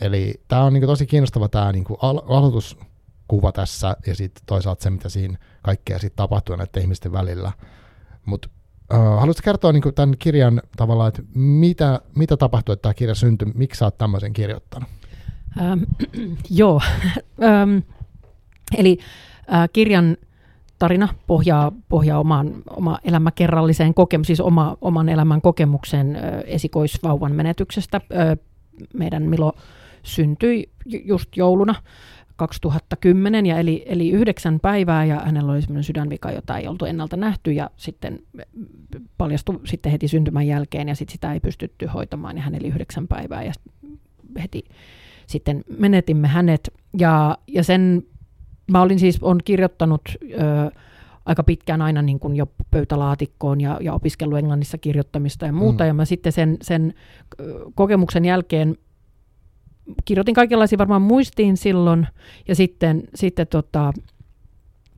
Eli 0.01 0.35
tämä 0.49 0.65
on 0.65 0.73
niin 0.73 0.81
kuin 0.81 0.89
tosi 0.89 1.07
kiinnostava 1.07 1.49
tämä 1.49 1.73
niin 1.73 1.85
kuin 1.85 1.99
al- 2.03 2.23
aloituskuva 2.29 3.53
tässä, 3.53 3.97
ja 4.07 4.15
sitten 4.15 4.45
toisaalta 4.47 4.83
se, 4.83 4.91
mitä 4.91 5.09
siinä 5.09 5.39
kaikkea 5.63 5.99
sitten 5.99 6.17
tapahtuu 6.17 6.57
näiden 6.57 6.83
ihmisten 6.83 7.13
välillä. 7.13 7.53
Mutta 8.25 8.49
Uh, 8.93 8.99
haluaisitko 8.99 9.45
kertoa 9.45 9.73
niin 9.73 9.83
kuin 9.83 9.95
tämän 9.95 10.15
kirjan 10.19 10.63
tavallaan, 10.77 11.09
että 11.09 11.23
mitä, 11.35 12.01
mitä 12.17 12.37
tapahtui, 12.37 12.73
että 12.73 12.83
tämä 12.83 12.95
kirja 12.95 13.15
syntyi, 13.15 13.53
miksi 13.55 13.79
sä 13.79 13.85
oot 13.85 13.99
tämmöisen 13.99 14.33
kirjoittanut? 14.33 14.89
Ähm, 15.61 15.83
joo, 16.51 16.81
ähm, 17.43 17.79
eli 18.77 18.99
äh, 19.53 19.69
kirjan 19.73 20.17
tarina 20.79 21.09
pohjaa, 21.27 21.73
pohjaa 21.89 22.19
omaan, 22.19 22.55
oma 22.71 22.99
elämäkerralliseen 23.05 23.95
kokemukseen, 23.95 24.37
siis 24.37 24.47
oma, 24.47 24.77
oman 24.81 25.09
elämän 25.09 25.41
kokemuksen 25.41 26.17
äh, 26.17 26.23
esikoisvauvan 26.47 27.35
menetyksestä. 27.35 28.01
Äh, 28.17 28.39
meidän 28.95 29.23
Milo 29.23 29.53
syntyi 30.03 30.71
just 30.87 31.37
jouluna 31.37 31.75
2010 32.37 33.47
ja 33.47 33.59
eli, 33.59 33.85
eli 33.87 34.11
yhdeksän 34.11 34.61
päivää 34.61 35.05
ja 35.05 35.21
hänellä 35.21 35.53
oli 35.53 35.63
sellainen 35.63 35.85
sydänvika, 35.85 36.31
jota 36.31 36.59
ei 36.59 36.69
oltu 36.69 36.85
ennalta 36.85 37.17
nähty 37.17 37.53
ja 37.53 37.71
sitten 37.77 38.19
paljastui 39.19 39.61
sitten 39.65 39.93
heti 39.93 40.09
syntymän 40.09 40.47
jälkeen 40.47 40.89
ja 40.89 40.95
sitten 40.95 41.13
sitä 41.13 41.33
ei 41.33 41.41
pystytty 41.41 41.87
hoitamaan 41.87 42.37
ja 42.37 42.43
hän 42.43 42.55
eli 42.55 42.69
yhdeksän 42.69 43.09
päivää 43.09 43.43
ja 43.43 43.53
heti 44.43 44.65
sitten 45.27 45.65
menetimme 45.79 46.29
hänet 46.29 46.75
ja, 46.99 47.39
ja 47.47 47.65
sen 47.65 48.03
mä 48.71 48.83
olin 48.83 48.99
siis, 48.99 49.19
on 49.23 49.41
kirjoittanut 49.45 50.01
ö, 50.09 50.71
aika 51.27 51.43
pitkään 51.43 51.83
aina 51.83 52.03
niin 52.03 52.21
kuin 52.21 52.37
jo 52.37 52.47
pöytälaatikkoon 52.71 53.61
ja, 53.61 53.79
ja 53.81 53.95
opiskellut 53.95 54.39
englannissa 54.39 54.79
kirjoittamista 54.79 55.47
ja 55.47 55.53
muuta 55.53 55.85
mm. 55.85 55.89
ja 55.89 55.95
mä 55.95 56.05
sitten 56.05 56.33
sen, 56.33 56.57
sen 56.63 56.95
kokemuksen 57.75 58.25
jälkeen 58.25 58.77
kirjoitin 60.05 60.35
kaikenlaisia 60.35 60.79
varmaan 60.79 61.03
muistiin 61.03 61.57
silloin, 61.57 62.07
ja 62.49 62.55
sitten, 62.55 63.03
sitten 63.15 63.47
tota, 63.47 63.93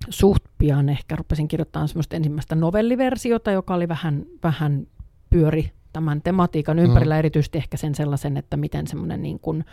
suht 0.09 0.45
pian 0.59 0.89
ehkä 0.89 1.17
rupesin 1.17 1.49
kirjoittamaan 1.49 1.89
semmoista 1.89 2.17
ensimmäistä 2.17 2.55
novelliversiota, 2.55 3.51
joka 3.51 3.75
oli 3.75 3.89
vähän, 3.89 4.27
vähän 4.43 4.87
pyöri 5.31 5.71
tämän 5.93 6.23
tematiikan 6.23 6.79
ympärillä, 6.79 7.15
mm. 7.15 7.19
erityisesti 7.19 7.59
ehkä 7.59 7.77
sen 7.77 7.95
sellaisen, 7.95 8.37
että 8.37 8.57
miten 8.57 8.87
semmoinen 8.87 9.23
niin 9.23 9.39
kuin, 9.39 9.65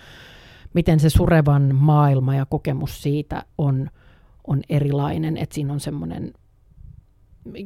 miten 0.73 0.99
se 0.99 1.09
surevan 1.09 1.75
maailma 1.75 2.36
ja 2.36 2.45
kokemus 2.45 3.03
siitä 3.03 3.43
on, 3.57 3.89
on 4.47 4.62
erilainen, 4.69 5.38
että 5.38 5.55
siinä 5.55 5.73
on 5.73 5.79
semmoinen 5.79 6.33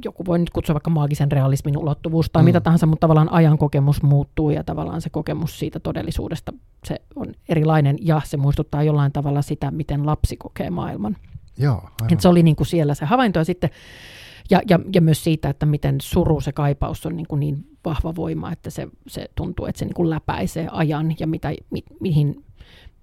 joku 0.05 0.25
voi 0.25 0.39
nyt 0.39 0.49
kutsua 0.49 0.73
vaikka 0.73 0.89
maagisen 0.89 1.31
realismin 1.31 1.77
ulottuvuus 1.77 2.29
tai 2.29 2.43
mm. 2.43 2.45
mitä 2.45 2.61
tahansa, 2.61 2.85
mutta 2.85 2.99
tavallaan 2.99 3.31
ajan 3.31 3.57
kokemus 3.57 4.03
muuttuu 4.03 4.49
ja 4.49 4.63
tavallaan 4.63 5.01
se 5.01 5.09
kokemus 5.09 5.59
siitä 5.59 5.79
todellisuudesta 5.79 6.53
se 6.85 7.01
on 7.15 7.27
erilainen 7.49 7.95
ja 8.01 8.21
se 8.25 8.37
muistuttaa 8.37 8.83
jollain 8.83 9.11
tavalla 9.11 9.41
sitä, 9.41 9.71
miten 9.71 10.05
lapsi 10.05 10.37
kokee 10.37 10.69
maailman. 10.69 11.17
Joo, 11.57 11.89
Et 12.11 12.21
se 12.21 12.27
oli 12.27 12.43
niin 12.43 12.55
kuin 12.55 12.67
siellä 12.67 12.95
se 12.95 13.05
havainto 13.05 13.39
ja 13.39 13.45
sitten 13.45 13.69
ja, 14.49 14.61
ja, 14.69 14.79
ja 14.93 15.01
myös 15.01 15.23
siitä, 15.23 15.49
että 15.49 15.65
miten 15.65 16.01
suru, 16.01 16.41
se 16.41 16.51
kaipaus 16.51 17.05
on 17.05 17.17
niin, 17.17 17.27
kuin 17.27 17.39
niin 17.39 17.65
vahva 17.85 18.15
voima, 18.15 18.51
että 18.51 18.69
se, 18.69 18.87
se 19.07 19.29
tuntuu, 19.35 19.65
että 19.65 19.79
se 19.79 19.85
niin 19.85 19.93
kuin 19.93 20.09
läpäisee 20.09 20.67
ajan 20.71 21.15
ja 21.19 21.27
mitä, 21.27 21.53
mi, 21.71 21.83
mihin 21.99 22.43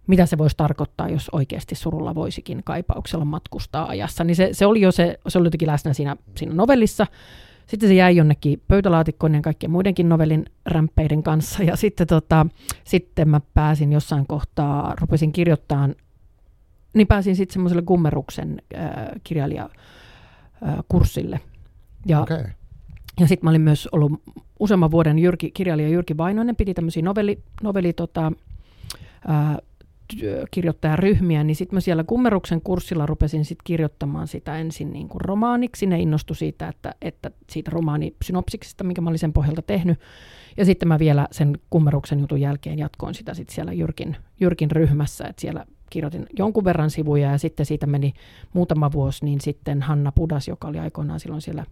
mitä 0.07 0.27
se 0.27 0.39
voisi 0.39 0.57
tarkoittaa, 0.57 1.09
jos 1.09 1.29
oikeasti 1.33 1.75
surulla 1.75 2.15
voisikin 2.15 2.61
kaipauksella 2.65 3.25
matkustaa 3.25 3.89
ajassa. 3.89 4.25
Niin 4.25 4.37
se, 4.37 4.49
se 4.53 4.67
oli 4.67 4.81
jo 4.81 4.93
se, 4.93 5.19
se 5.29 5.39
oli 5.39 5.47
jotenkin 5.47 5.69
läsnä 5.69 5.93
siinä, 5.93 6.17
siinä 6.37 6.55
novellissa. 6.55 7.07
Sitten 7.67 7.89
se 7.89 7.95
jäi 7.95 8.17
jonnekin 8.17 8.63
pöytälaatikkoon 8.69 9.35
ja 9.35 9.41
kaikkien 9.41 9.71
muidenkin 9.71 10.09
novellin 10.09 10.45
rämppeiden 10.67 11.23
kanssa. 11.23 11.63
Ja 11.63 11.77
sitten, 11.77 12.07
tota, 12.07 12.47
sitten 12.85 13.29
mä 13.29 13.41
pääsin 13.55 13.93
jossain 13.93 14.27
kohtaa, 14.27 14.95
rupesin 15.01 15.33
kirjoittamaan, 15.33 15.95
niin 16.95 17.07
pääsin 17.07 17.37
sitten 17.37 17.53
semmoiselle 17.53 17.83
Gummeruksen 17.83 18.63
äh, 18.77 18.93
kirjailijakurssille. 19.25 21.41
Ja, 22.07 22.21
okay. 22.21 22.45
ja 23.21 23.29
sitten 23.29 23.47
mä 23.47 23.51
olin 23.51 23.61
myös 23.61 23.89
ollut 23.93 24.23
useamman 24.61 24.91
vuoden 24.91 25.19
Jyrki, 25.19 25.51
kirjailija 25.51 25.89
Jyrki 25.89 26.17
Vainoinen, 26.17 26.57
piti 26.57 26.75
tämmöisiä 26.75 27.03
novelli, 27.03 27.43
novelli 27.63 27.93
tota, 27.93 28.33
äh, 29.31 29.57
kirjoittajaryhmiä, 30.51 31.45
niin 31.45 31.57
sitten 31.57 31.77
mä 31.77 31.81
siellä 31.81 32.05
kummeruksen 32.05 32.61
kurssilla 32.61 33.07
rupesin 33.07 33.45
sit 33.45 33.59
kirjoittamaan 33.65 34.29
sitä 34.29 34.59
ensin 34.59 34.93
niin 34.93 35.09
kuin 35.09 35.21
romaaniksi. 35.21 35.87
Ne 35.87 36.01
innostui 36.01 36.37
siitä, 36.37 36.69
että, 36.69 36.95
että 37.03 37.31
siitä 37.51 37.71
romaanisynopsiksesta, 37.71 38.85
minkä 38.85 39.01
mä 39.01 39.09
olin 39.11 39.19
sen 39.19 39.33
pohjalta 39.33 39.63
tehnyt. 39.63 40.01
Ja 40.57 40.65
sitten 40.65 40.89
mä 40.89 40.99
vielä 40.99 41.29
sen 41.31 41.59
kummeruksen 41.71 42.21
jutun 42.21 42.41
jälkeen 42.41 42.79
jatkoin 42.79 43.15
sitä 43.15 43.35
sit 43.35 43.49
siellä 43.49 43.73
Jyrkin, 43.73 44.17
Jyrkin 44.41 44.71
ryhmässä, 44.71 45.25
että 45.25 45.41
siellä 45.41 45.67
kirjoitin 45.91 46.27
jonkun 46.39 46.65
verran 46.65 46.91
sivuja 46.91 47.31
ja 47.31 47.39
sitten 47.39 47.67
siitä 47.67 47.87
meni 47.87 48.13
muutama 48.53 48.93
vuosi, 48.93 49.25
niin 49.25 49.41
sitten 49.41 49.83
Hanna 49.83 50.13
Pudas, 50.13 50.49
joka 50.49 50.69
oli 50.69 50.79
aikoinaan 50.79 51.21
silloin 51.21 51.43
siellä 51.43 51.65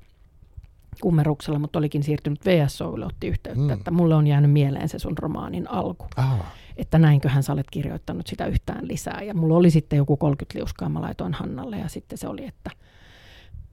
kummeruksella, 1.01 1.59
mutta 1.59 1.79
olikin 1.79 2.03
siirtynyt 2.03 2.47
VSOille, 2.47 3.07
otti 3.07 3.29
yhteyttä, 3.29 3.63
mm. 3.63 3.71
että 3.71 3.91
mulle 3.91 4.15
on 4.15 4.27
jäänyt 4.27 4.51
mieleen 4.51 4.89
se 4.89 4.99
sun 4.99 5.19
romaanin 5.19 5.71
alku. 5.71 6.07
Ah. 6.17 6.55
Että 6.77 6.99
näinköhän 6.99 7.43
sä 7.43 7.53
olet 7.53 7.71
kirjoittanut 7.71 8.27
sitä 8.27 8.47
yhtään 8.47 8.89
lisää. 8.89 9.23
Ja 9.23 9.35
mulla 9.35 9.57
oli 9.57 9.71
sitten 9.71 9.97
joku 9.97 10.17
30 10.17 10.59
liuskaa, 10.59 10.89
mä 10.89 11.01
laitoin 11.01 11.35
Hannalle 11.35 11.79
ja 11.79 11.89
sitten 11.89 12.19
se 12.19 12.29
oli, 12.29 12.47
että 12.47 12.71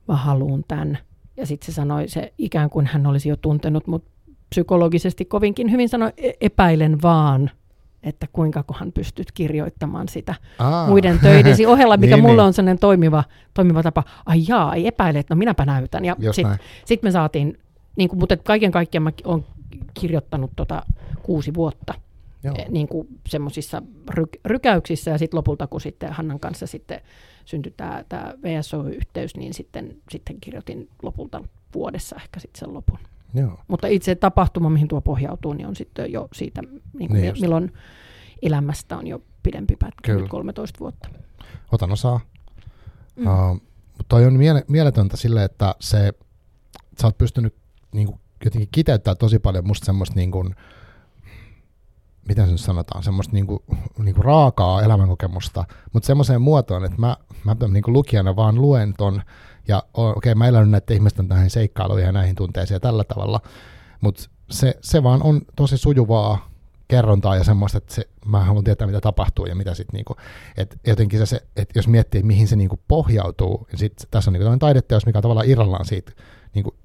mä 0.08 0.16
haluun 0.16 0.64
tämän. 0.68 0.98
Ja 1.38 1.46
sitten 1.46 1.66
se 1.66 1.72
sanoi, 1.72 2.08
se 2.08 2.34
ikään 2.38 2.70
kuin 2.70 2.86
hän 2.86 3.06
olisi 3.06 3.30
jo 3.30 3.36
tuntenut 3.36 3.88
mut 3.88 4.06
psykologisesti 4.50 5.26
kovinkin 5.26 5.72
hyvin 5.72 5.90
sanoi, 5.90 6.14
e-, 6.18 6.32
epäilen 6.42 7.02
vaan, 7.02 7.52
että 8.04 8.28
kuinka 8.34 8.64
kohan 8.64 8.92
pystyt 8.92 9.32
kirjoittamaan 9.32 10.10
sitä 10.10 10.36
Aa. 10.60 10.88
muiden 10.88 11.20
töidesi 11.20 11.66
ohella, 11.66 11.98
mikä 11.98 12.16
niin, 12.16 12.24
mulla 12.24 12.42
niin. 12.42 12.48
on 12.48 12.54
sellainen 12.54 12.80
toimiva, 12.80 13.24
toimiva 13.54 13.84
tapa. 13.84 14.04
Ai 14.26 14.44
jaa, 14.48 14.76
ei 14.76 14.88
epäile, 14.88 15.20
että 15.20 15.36
no 15.36 15.40
minäpä 15.40 15.66
näytän. 15.66 16.06
Ja 16.06 16.16
sitten 16.32 16.60
sit 16.86 17.04
me 17.04 17.12
saatiin, 17.12 17.58
niin 17.96 18.10
kuin, 18.10 18.20
mutta 18.20 18.38
kaiken 18.38 18.72
kaikkiaan 18.72 19.04
mä 19.04 19.12
oon 19.26 19.46
kirjoittanut 19.94 20.52
tota 20.56 20.84
kuusi 21.24 21.54
vuotta 21.54 21.94
Joo. 22.44 22.56
Eh, 22.58 22.70
niin 22.70 22.88
kuin 22.88 23.08
semmoisissa 23.28 23.82
ry- 24.12 24.40
rykäyksissä 24.46 25.12
ja 25.12 25.18
sitten 25.18 25.38
lopulta, 25.38 25.68
kun 25.68 25.82
sitten 25.82 26.14
Hannan 26.14 26.40
kanssa 26.40 26.68
sitten 26.68 27.02
syntyi 27.46 27.74
tämä, 27.78 28.04
tämä 28.10 28.34
VSO-yhteys, 28.44 29.36
niin 29.36 29.54
sitten, 29.54 29.96
sitten 30.12 30.38
kirjoitin 30.42 30.90
lopulta 31.04 31.44
vuodessa 31.74 32.16
ehkä 32.16 32.40
sitten 32.40 32.60
sen 32.60 32.74
lopun. 32.74 33.00
Joo. 33.34 33.60
Mutta 33.68 33.88
itse 33.88 34.16
tapahtuma, 34.16 34.70
mihin 34.70 34.88
tuo 34.88 35.02
pohjautuu, 35.02 35.54
niin 35.54 35.68
on 35.68 35.76
sitten 35.76 36.12
jo 36.12 36.28
siitä, 36.34 36.62
niin 36.62 37.10
kuin 37.10 37.22
niin 37.22 37.34
milloin 37.42 37.74
elämästä 38.42 38.98
on 38.98 39.08
jo 39.08 39.22
pidempi 39.44 39.76
pätkä, 39.76 40.14
nyt 40.14 40.30
13 40.30 40.80
vuotta. 40.80 41.10
Otan 41.72 41.92
osaa. 41.92 42.20
Mm. 43.16 43.28
Uh, 43.28 43.62
toi 44.08 44.26
on 44.26 44.34
miele- 44.34 44.66
mieletöntä 44.68 45.18
sille, 45.18 45.44
että 45.44 45.76
se, 45.80 46.14
sä 47.02 47.08
oot 47.08 47.18
pystynyt 47.18 47.56
niin 47.94 48.08
kuin, 48.08 48.20
jotenkin 48.46 48.70
kiteyttää 48.72 49.16
tosi 49.16 49.40
paljon 49.40 49.68
musta 49.68 49.86
semmoista 49.86 50.16
niin 50.16 50.32
kuin, 50.32 50.56
miten 52.28 52.46
se 52.46 52.52
nyt 52.52 52.62
sanotaan, 52.62 53.04
semmoista 53.04 53.34
niinku, 53.34 53.64
niinku 53.98 54.22
raakaa 54.22 54.82
elämänkokemusta, 54.82 55.66
mutta 55.94 56.08
semmoiseen 56.08 56.42
muotoon, 56.42 56.86
että 56.86 56.98
mä, 56.98 57.18
mä 57.44 57.56
niinku 57.68 57.94
lukijana 57.94 58.36
vaan 58.36 58.56
luen 58.56 58.94
ton, 58.98 59.22
ja 59.68 59.84
okei, 59.94 60.32
okay, 60.32 60.36
mä 60.36 60.48
elänyt 60.48 60.70
näiden 60.70 60.96
ihmisten 60.96 61.28
näihin 61.28 61.50
seikkailuihin 61.50 62.06
ja 62.06 62.12
näihin 62.12 62.36
tunteisiin 62.36 62.76
ja 62.76 62.80
tällä 62.80 63.04
tavalla, 63.04 63.42
mutta 64.02 64.24
se, 64.50 64.78
se 64.82 65.04
vaan 65.04 65.24
on 65.24 65.42
tosi 65.56 65.78
sujuvaa 65.78 66.50
kerrontaa 66.88 67.36
ja 67.36 67.44
semmoista, 67.44 67.78
että 67.78 67.94
se, 67.94 68.10
mä 68.26 68.44
haluan 68.44 68.64
tietää, 68.64 68.88
mitä 68.88 69.02
tapahtuu 69.02 69.46
ja 69.46 69.56
mitä 69.56 69.74
sitten 69.74 69.94
niinku, 69.94 70.16
että 70.58 70.76
jotenkin 70.88 71.20
se, 71.20 71.26
se 71.26 71.44
että 71.56 71.80
jos 71.80 71.88
miettii, 71.88 72.24
mihin 72.24 72.48
se 72.48 72.56
niinku 72.56 72.80
pohjautuu, 72.88 73.68
niin 73.72 73.80
sit 73.80 74.08
tässä 74.12 74.32
on 74.32 74.34
niinku 74.34 74.58
taideteos, 74.60 75.06
mikä 75.06 75.18
on 75.18 75.24
tavallaan 75.24 75.50
irrallaan 75.50 75.86
siitä, 75.86 76.12
niinku, 76.54 76.76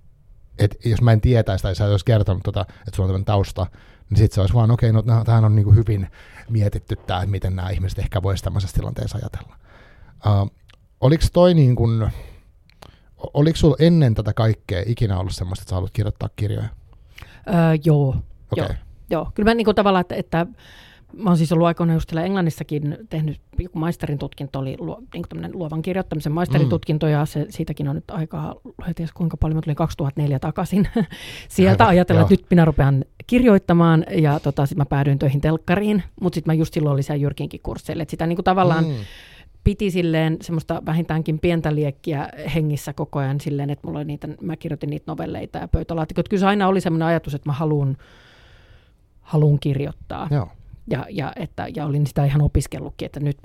että 0.59 0.89
jos 0.89 1.03
mä 1.03 1.13
en 1.13 1.21
tietäisi 1.21 1.63
tai 1.63 1.75
sä 1.75 1.85
olisi 1.87 2.05
kertonut, 2.05 2.43
tota, 2.43 2.61
että 2.61 2.97
sulla 2.97 3.07
on 3.07 3.09
tämmöinen 3.09 3.25
tausta, 3.25 3.67
niin 4.11 4.19
sitten 4.19 4.35
se 4.35 4.41
olisi 4.41 4.55
vaan, 4.55 4.71
okei, 4.71 4.91
okay, 4.91 5.03
no 5.07 5.25
tämähän 5.25 5.45
on 5.45 5.55
niin 5.55 5.65
kuin 5.65 5.77
hyvin 5.77 6.09
mietitty 6.49 6.97
tämä, 6.97 7.21
että 7.21 7.31
miten 7.31 7.57
nämä 7.57 7.71
ihmiset 7.71 7.99
ehkä 7.99 8.23
voisivat 8.23 8.45
tämmöisessä 8.45 8.75
tilanteessa 8.75 9.19
ajatella. 9.19 9.57
Uh, 10.27 10.51
oliko 11.01 11.25
toi 11.33 11.55
niin 11.55 11.77
kuin, 11.77 12.11
oliko 13.35 13.57
sulla 13.57 13.77
ennen 13.79 14.15
tätä 14.15 14.33
kaikkea 14.33 14.83
ikinä 14.87 15.19
ollut 15.19 15.35
semmoista, 15.35 15.63
että 15.63 15.71
sä 15.71 15.75
haluat 15.75 15.91
kirjoittaa 15.93 16.29
kirjoja? 16.37 16.69
Öö, 17.49 17.55
joo, 17.85 18.09
Okei. 18.53 18.65
joo, 18.65 18.75
joo. 19.11 19.31
Kyllä 19.35 19.51
mä 19.51 19.55
niin 19.55 19.65
kuin 19.65 19.75
tavallaan, 19.75 20.01
että, 20.01 20.15
että 20.15 20.47
Mä 21.17 21.31
oon 21.31 21.37
siis 21.37 21.53
ollut 21.53 21.67
aikoinaan 21.67 21.97
just 21.97 22.13
Englannissakin 22.13 22.99
tehnyt, 23.11 23.41
joku 23.59 23.79
maisterin 23.79 24.19
tutkinto 24.19 24.59
oli 24.59 24.77
luo, 24.79 25.03
niin 25.15 25.53
luovan 25.53 25.83
kirjoittamisen 25.83 26.33
maisterin 26.33 26.69
tutkinto, 26.69 27.07
ja 27.07 27.27
se, 27.27 27.47
siitäkin 27.51 27.89
on 27.89 27.95
nyt 27.95 28.11
aikaa, 28.11 28.55
ties 28.95 29.13
kuinka 29.13 29.37
paljon, 29.37 29.57
mä 29.57 29.63
tulin 29.63 29.77
2004 29.77 30.39
takaisin 30.39 30.89
sieltä 31.49 31.87
ajatella, 31.87 32.23
että 32.23 32.33
nyt 32.33 32.47
minä 32.51 32.65
rupean 32.65 33.05
kirjoittamaan, 33.27 34.05
ja 34.11 34.41
tota, 34.41 34.67
sitten 34.67 34.81
mä 34.81 34.87
päädyin 34.87 35.19
töihin 35.19 35.41
telkkariin, 35.41 36.03
mutta 36.21 36.35
sitten 36.35 36.55
mä 36.55 36.59
just 36.59 36.75
silloin 36.75 36.93
olin 36.93 37.05
siellä 37.05 37.23
Jyrkinkin 37.23 37.61
kursseille, 37.63 38.03
että 38.03 38.11
sitä 38.11 38.27
niin 38.27 38.37
kuin 38.37 38.45
tavallaan 38.45 38.85
mm. 38.85 38.95
Piti 39.65 39.91
silleen 39.91 40.37
semmoista 40.41 40.83
vähintäänkin 40.87 41.39
pientä 41.39 41.75
liekkiä 41.75 42.29
hengissä 42.55 42.93
koko 42.93 43.19
ajan 43.19 43.41
silleen, 43.41 43.71
että 43.71 43.87
mulla 43.87 43.99
oli 43.99 44.05
niitä, 44.05 44.29
mä 44.41 44.57
kirjoitin 44.57 44.91
niitä 44.91 45.13
novelleita 45.13 45.59
ja 45.59 45.69
pöytälaatikot. 45.69 46.29
Kyllä 46.29 46.41
se 46.41 46.47
aina 46.47 46.69
oli 46.69 46.81
semmoinen 46.81 47.09
ajatus, 47.09 47.35
että 47.35 47.49
mä 47.49 47.53
haluan 47.53 47.97
haluan 49.21 49.59
kirjoittaa. 49.61 50.29
Joo. 50.31 50.49
Ja, 50.91 51.07
ja, 51.11 51.33
että, 51.37 51.67
ja 51.77 51.87
olin 51.87 52.07
sitä 52.07 52.25
ihan 52.25 52.43
opiskellutkin, 52.43 53.07
että 53.07 53.21
nyt 53.21 53.39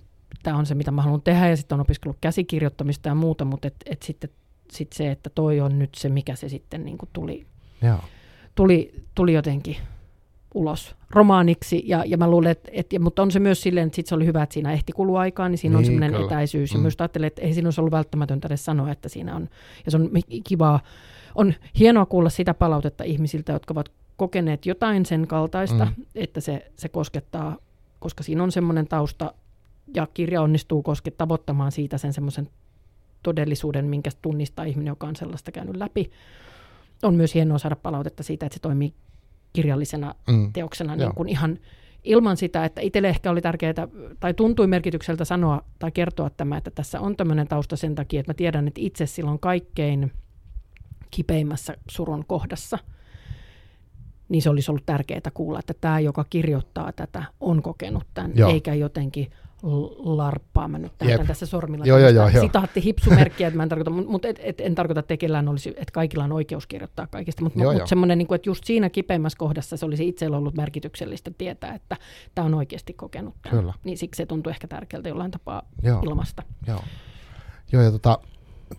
tämä 0.44 0.58
on 0.58 0.66
se, 0.66 0.76
mitä 0.76 0.92
mä 0.92 1.02
haluan 1.02 1.22
tehdä, 1.22 1.50
ja 1.50 1.58
sitten 1.58 1.76
on 1.76 1.82
opiskellut 1.82 2.18
käsikirjoittamista 2.22 3.10
ja 3.10 3.16
muuta, 3.16 3.46
mutta 3.46 3.68
et, 3.68 3.76
et 3.86 4.02
sitten 4.02 4.30
sit 4.72 4.94
se, 4.94 5.12
että 5.12 5.30
toi 5.30 5.60
on 5.60 5.80
nyt 5.80 5.90
se, 5.96 6.10
mikä 6.10 6.36
se 6.36 6.50
sitten 6.50 6.86
niin 6.86 6.98
kuin 6.98 7.10
tuli, 7.14 7.46
Joo. 7.82 8.00
tuli, 8.56 9.04
tuli 9.16 9.34
jotenkin 9.34 9.78
ulos 10.54 10.96
romaaniksi, 11.10 11.84
ja, 11.86 12.04
ja 12.08 12.18
mä 12.18 12.30
luulen, 12.30 12.52
että, 12.52 12.70
et, 12.74 12.88
mutta 13.00 13.22
on 13.22 13.32
se 13.32 13.40
myös 13.40 13.62
silleen, 13.62 13.88
että 13.88 13.96
sit 13.96 14.08
se 14.08 14.16
oli 14.16 14.26
hyvä, 14.26 14.44
että 14.44 14.54
siinä 14.54 14.74
ehti 14.74 14.92
kulua 14.92 15.20
aikaa, 15.20 15.50
niin 15.50 15.58
siinä 15.58 15.78
niin, 15.78 15.80
on 15.80 15.86
semmoinen 15.86 16.26
etäisyys, 16.26 16.74
mm. 16.74 16.78
ja 16.78 16.82
myös 16.82 16.96
ajattelin, 17.00 17.28
että 17.28 17.42
ei 17.42 17.54
siinä 17.54 17.68
olisi 17.68 17.82
ollut 17.82 17.92
välttämätöntä 17.92 18.48
edes 18.48 18.66
sanoa, 18.66 18.92
että 18.92 19.10
siinä 19.10 19.36
on, 19.36 19.50
ja 19.86 19.92
se 19.92 19.98
on 19.98 20.10
kivaa, 20.44 20.80
on 21.36 21.54
hienoa 21.80 22.06
kuulla 22.06 22.30
sitä 22.30 22.54
palautetta 22.54 23.04
ihmisiltä, 23.04 23.52
jotka 23.52 23.74
ovat 23.74 23.92
kokeneet 24.18 24.66
jotain 24.66 25.06
sen 25.06 25.28
kaltaista, 25.28 25.86
mm. 25.86 26.06
että 26.16 26.42
se, 26.42 26.72
se 26.76 26.90
koskettaa, 26.90 27.58
koska 28.00 28.24
siinä 28.24 28.44
on 28.44 28.52
semmoinen 28.52 28.88
tausta, 28.88 29.34
ja 29.96 30.08
kirja 30.14 30.42
onnistuu 30.42 30.84
koske 30.84 31.12
tavoittamaan 31.12 31.72
siitä 31.72 31.98
sen 31.98 32.14
semmoisen 32.14 32.50
todellisuuden, 33.24 33.86
minkä 33.86 34.10
tunnistaa 34.22 34.66
ihminen, 34.66 34.92
joka 34.92 35.08
on 35.08 35.16
sellaista 35.16 35.52
käynyt 35.52 35.76
läpi. 35.76 36.12
On 37.04 37.16
myös 37.16 37.34
hienoa 37.34 37.58
saada 37.58 37.76
palautetta 37.76 38.24
siitä, 38.24 38.46
että 38.46 38.54
se 38.54 38.62
toimii 38.62 38.94
kirjallisena 39.62 40.16
mm. 40.28 40.54
teoksena 40.54 40.96
niin 40.96 41.16
kuin 41.16 41.30
ihan 41.30 41.60
ilman 42.04 42.38
sitä, 42.38 42.66
että 42.66 42.82
itselle 42.82 43.10
ehkä 43.10 43.32
oli 43.32 43.42
tärkeää, 43.42 43.74
tai 44.20 44.34
tuntui 44.34 44.68
merkitykseltä 44.68 45.26
sanoa 45.26 45.62
tai 45.80 45.92
kertoa 45.92 46.30
tämä, 46.30 46.58
että 46.58 46.72
tässä 46.72 47.00
on 47.00 47.16
tämmöinen 47.16 47.48
tausta 47.48 47.76
sen 47.76 47.96
takia, 47.96 48.20
että 48.20 48.30
mä 48.30 48.34
tiedän, 48.34 48.68
että 48.68 48.82
itse 48.82 49.06
silloin 49.06 49.40
kaikkein 49.40 50.12
kipeimmässä 51.12 51.78
surun 51.90 52.26
kohdassa– 52.26 52.78
niin 54.30 54.42
se 54.42 54.50
olisi 54.50 54.72
ollut 54.72 54.86
tärkeää 54.86 55.32
kuulla, 55.34 55.60
että 55.60 55.74
tämä, 55.82 56.00
joka 56.00 56.26
kirjoittaa 56.30 56.92
tätä, 56.92 57.24
on 57.40 57.62
kokenut 57.62 58.04
tämän, 58.14 58.32
Joo. 58.36 58.50
eikä 58.52 58.74
jotenkin 58.74 59.32
larppaa. 59.98 60.68
Mä 60.68 60.78
nyt 60.78 60.92
täytän 60.98 61.28
tässä 61.28 61.46
sormilla 61.46 61.86
joo, 61.86 61.98
joo, 61.98 62.10
joo, 62.10 62.30
sitaatti 62.42 62.84
hipsumerkkiä, 62.84 63.48
että 63.48 63.58
mä 63.58 63.64
en 63.64 63.70
tarkoita, 63.70 63.92
mutta 63.92 64.28
et, 64.28 64.40
et, 64.44 64.62
en 64.62 64.76
tarkoita, 64.76 65.00
että 65.00 65.18
kellään 65.18 65.48
olisi, 65.48 65.70
että 65.70 65.92
kaikilla 65.94 66.24
on 66.24 66.32
oikeus 66.32 66.68
kirjoittaa 66.68 67.08
kaikista, 67.08 67.44
mutta 67.44 67.60
mut, 67.60 67.74
mut 67.74 67.88
semmoinen, 67.88 68.18
niin 68.18 68.28
kuin, 68.28 68.36
että 68.36 68.50
just 68.50 68.64
siinä 68.64 68.90
kipeimmässä 68.90 69.38
kohdassa 69.38 69.78
se 69.78 69.86
olisi 69.86 70.08
itsellä 70.08 70.38
ollut 70.38 70.56
merkityksellistä 70.56 71.32
tietää, 71.38 71.74
että 71.74 71.98
tämä 72.36 72.46
on 72.46 72.54
oikeasti 72.54 72.94
kokenut 72.94 73.36
tämän. 73.42 73.60
Kyllä. 73.60 73.74
Niin 73.84 73.98
siksi 73.98 74.18
se 74.18 74.26
tuntuu 74.26 74.50
ehkä 74.50 74.68
tärkeältä 74.68 75.10
jollain 75.10 75.32
tapaa 75.32 75.62
joo. 75.84 76.02
ilmasta. 76.06 76.44
Joo, 76.68 76.84
joo 77.72 77.84
ja 77.84 77.92
tota, 77.92 78.20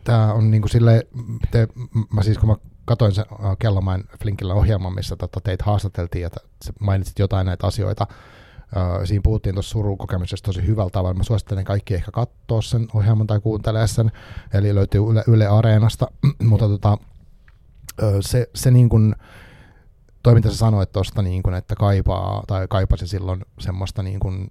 tämä 0.04 0.32
on 0.32 0.50
niin 0.50 0.62
kuin 0.62 0.70
silleen, 0.70 1.02
te, 1.50 1.68
mä 2.14 2.22
siis 2.22 2.38
kun 2.38 2.48
mä 2.48 2.56
katoin 2.84 3.12
sen 3.12 3.24
uh, 3.32 3.38
Kellomain 3.58 4.04
Flinkillä 4.22 4.54
ohjelman, 4.54 4.94
missä 4.94 5.16
tota, 5.16 5.40
teitä 5.40 5.64
haastateltiin, 5.64 6.22
ja 6.22 6.30
mainitsit 6.80 7.18
jotain 7.18 7.46
näitä 7.46 7.66
asioita. 7.66 8.06
Uh, 8.76 9.06
siinä 9.06 9.22
puhuttiin 9.22 9.54
tuossa 9.54 9.70
surukokemisesta 9.70 10.46
tosi 10.46 10.66
hyvällä 10.66 10.90
tavalla. 10.90 11.14
Mä 11.14 11.22
suosittelen 11.22 11.64
kaikki 11.64 11.94
ehkä 11.94 12.10
katsoa 12.10 12.62
sen 12.62 12.88
ohjelman 12.94 13.26
tai 13.26 13.40
kuuntelee 13.40 13.86
sen, 13.86 14.12
eli 14.54 14.74
löytyy 14.74 15.00
Yle, 15.10 15.24
Yle 15.26 15.46
Areenasta, 15.46 16.06
mutta 16.48 16.68
tota, 16.68 16.98
se, 18.20 18.50
se 18.54 18.70
niin 18.70 18.88
kuin, 18.88 19.14
toi 20.22 20.34
mitä 20.34 20.50
sä 20.50 20.56
sanoit 20.56 20.92
tuosta, 20.92 21.22
niin 21.22 21.42
kuin, 21.42 21.54
että 21.54 21.74
kaipaa, 21.74 22.44
tai 22.46 22.68
kaipasi 22.68 23.06
silloin 23.06 23.44
semmoista 23.58 24.02
niin 24.02 24.20
kuin, 24.20 24.50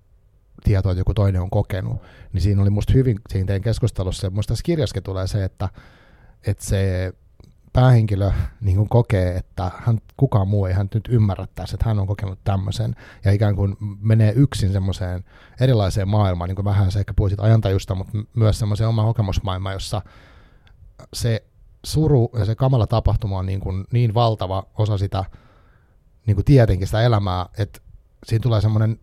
tietoa, 0.64 0.92
että 0.92 1.02
joku 1.02 1.14
toinen 1.14 1.42
on 1.42 1.50
kokenut, 1.50 2.02
niin 2.34 2.42
siinä 2.42 2.62
oli 2.62 2.70
musta 2.70 2.94
hyvin, 2.94 3.20
siinä 3.30 3.48
teidän 3.48 3.62
keskustelussa, 3.62 4.28
ja 4.28 4.32
musta 4.32 4.52
tässä 4.52 4.64
kirjassakin 4.64 5.04
tulee 5.04 5.28
se, 5.28 5.44
että, 5.44 5.70
että 6.48 6.66
se 6.66 7.14
päähenkilö 7.74 8.32
niin 8.62 8.78
kuin 8.78 8.90
kokee, 8.90 9.36
että 9.36 9.72
hän, 9.78 10.00
kukaan 10.18 10.48
muu 10.48 10.66
ei 10.66 10.74
hän 10.74 10.90
nyt 10.94 11.08
ymmärrä 11.12 11.48
tässä, 11.56 11.76
että 11.76 11.90
hän 11.90 12.00
on 12.00 12.08
kokenut 12.08 12.40
tämmöisen, 12.44 12.96
ja 13.26 13.32
ikään 13.32 13.56
kuin 13.56 13.78
menee 14.02 14.34
yksin 14.36 14.72
semmoiseen 14.72 15.24
erilaiseen 15.62 16.08
maailmaan, 16.08 16.48
niin 16.48 16.56
kuin 16.56 16.66
vähän 16.66 16.92
se 16.92 17.00
ehkä 17.00 17.14
puhuisit 17.14 17.40
ajantajusta, 17.40 17.96
mutta 17.96 18.18
myös 18.36 18.60
semmoiseen 18.60 18.88
omaan 18.88 19.08
kokemusmaailmaan, 19.08 19.76
jossa 19.76 20.02
se 21.14 21.44
suru 21.86 22.30
ja 22.40 22.46
se 22.46 22.56
kamala 22.56 22.88
tapahtuma 22.88 23.40
on 23.40 23.46
niin, 23.46 23.60
kuin 23.60 23.86
niin 23.92 24.14
valtava 24.14 24.64
osa 24.78 24.98
sitä 24.98 25.24
niin 26.26 26.36
kuin 26.36 26.46
tietenkin 26.46 26.88
sitä 26.88 27.02
elämää, 27.02 27.46
että 27.58 27.80
siinä 28.26 28.44
tulee 28.44 28.62
semmoinen, 28.62 29.00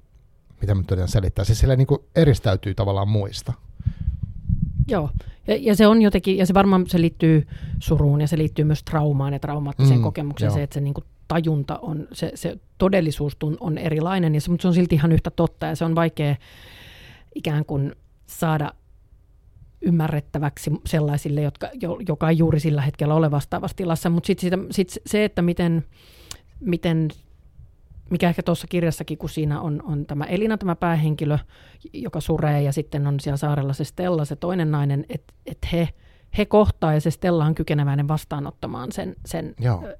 mitä 0.61 0.75
mä 0.75 0.81
nyt 0.81 1.11
selittää, 1.11 1.45
siis 1.45 1.59
sille 1.59 1.77
niin 1.77 1.87
kuin 1.87 2.01
eristäytyy 2.17 2.75
tavallaan 2.75 3.09
muista. 3.09 3.53
Joo, 4.89 5.11
ja, 5.47 5.57
ja 5.61 5.77
se 5.77 5.87
on 5.87 6.03
jotenkin, 6.03 6.37
ja 6.37 6.47
se 6.47 6.55
varmaan 6.55 6.87
se 6.87 7.01
liittyy 7.01 7.47
suruun 7.79 8.21
ja 8.21 8.29
se 8.29 8.39
liittyy 8.39 8.65
myös 8.65 8.83
traumaan 8.83 9.33
ja 9.33 9.39
traumaattiseen 9.39 9.99
mm, 9.99 10.03
kokemukseen, 10.03 10.49
joo. 10.49 10.55
se, 10.55 10.63
että 10.63 10.75
se 10.75 10.81
niin 10.81 10.95
kuin 10.95 11.05
tajunta 11.29 11.79
on, 11.83 12.09
se, 12.13 12.33
se 12.35 12.59
todellisuus 12.79 13.37
on 13.61 13.79
erilainen, 13.79 14.35
ja 14.35 14.41
se, 14.41 14.51
mutta 14.51 14.63
se 14.63 14.69
on 14.69 14.75
silti 14.75 14.95
ihan 14.95 15.13
yhtä 15.13 15.31
totta, 15.31 15.67
ja 15.67 15.77
se 15.77 15.85
on 15.85 15.95
vaikea 15.95 16.37
ikään 17.35 17.65
kuin 17.65 17.95
saada 18.27 18.73
ymmärrettäväksi 19.81 20.71
sellaisille, 20.87 21.43
jotka, 21.43 21.69
jo, 21.81 21.99
joka 22.09 22.31
ei 22.31 22.39
juuri 22.39 22.61
sillä 22.61 22.83
hetkellä 22.83 23.15
ole 23.15 23.31
vastaavassa 23.31 23.77
tilassa, 23.77 24.11
mutta 24.11 24.27
sitten 24.27 24.67
sit 24.71 24.89
se, 25.07 25.25
että 25.25 25.43
miten, 25.43 25.85
miten 26.61 27.09
mikä 28.11 28.29
ehkä 28.29 28.43
tuossa 28.43 28.67
kirjassakin, 28.67 29.19
kun 29.19 29.29
siinä 29.29 29.61
on, 29.61 29.83
on 29.85 30.07
tämä 30.07 30.25
Elina, 30.25 30.59
tämä 30.59 30.77
päähenkilö, 30.77 31.39
joka 31.93 32.21
suree, 32.21 32.63
ja 32.63 32.73
sitten 32.73 33.07
on 33.07 33.21
siellä 33.21 33.37
saarella 33.37 33.73
se 33.73 33.85
Stella, 33.85 34.25
se 34.25 34.37
toinen 34.37 34.71
nainen, 34.71 35.07
että 35.09 35.35
et 35.47 35.59
he, 35.73 35.89
he 36.39 36.45
kohtaa, 36.45 36.95
ja 36.95 37.01
se 37.01 37.11
Stella 37.11 37.45
on 37.45 37.55
kykeneväinen 37.55 38.09
vastaanottamaan 38.09 38.93
sen, 38.93 39.17
sen 39.27 39.55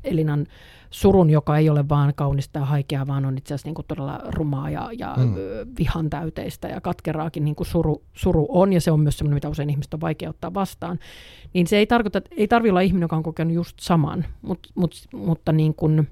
Elinan 0.05 0.47
surun, 0.91 1.31
joka 1.31 1.59
ei 1.59 1.71
ole 1.71 1.89
vaan 1.89 2.13
kaunista 2.15 2.59
ja 2.59 2.65
haikeaa, 2.65 3.07
vaan 3.07 3.25
on 3.25 3.39
itse 3.39 3.55
asiassa 3.55 3.69
niin 3.69 3.75
kuin 3.75 3.87
todella 3.87 4.21
rumaa 4.25 4.71
ja, 4.71 4.91
ja 4.99 5.15
mm. 5.17 5.35
vihan 5.79 6.11
täyteistä 6.11 6.69
ja 6.69 6.81
katkeraakin 6.81 7.45
niin 7.45 7.57
kuin 7.57 7.67
suru, 7.67 8.03
suru 8.13 8.47
on, 8.49 8.73
ja 8.73 8.81
se 8.81 8.91
on 8.91 9.01
myös 9.01 9.19
sellainen, 9.19 9.37
mitä 9.37 9.49
usein 9.49 9.71
ihmiset 9.71 9.95
on 9.95 10.01
vaikea 10.01 10.31
ottaa 10.31 10.55
vastaan. 10.55 10.99
Niin 11.53 11.67
se 11.67 11.77
ei 11.77 11.87
tarkoita, 11.87 12.21
ei 12.37 12.49
tarvitse 12.49 12.73
olla 12.73 12.81
ihminen, 12.81 13.05
joka 13.05 13.17
on 13.17 13.23
kokenut 13.23 13.55
just 13.55 13.77
saman, 13.81 14.25
mut, 14.43 14.67
mut, 14.75 14.95
mutta 15.13 15.53
niin 15.53 15.75
kuin, 15.75 16.09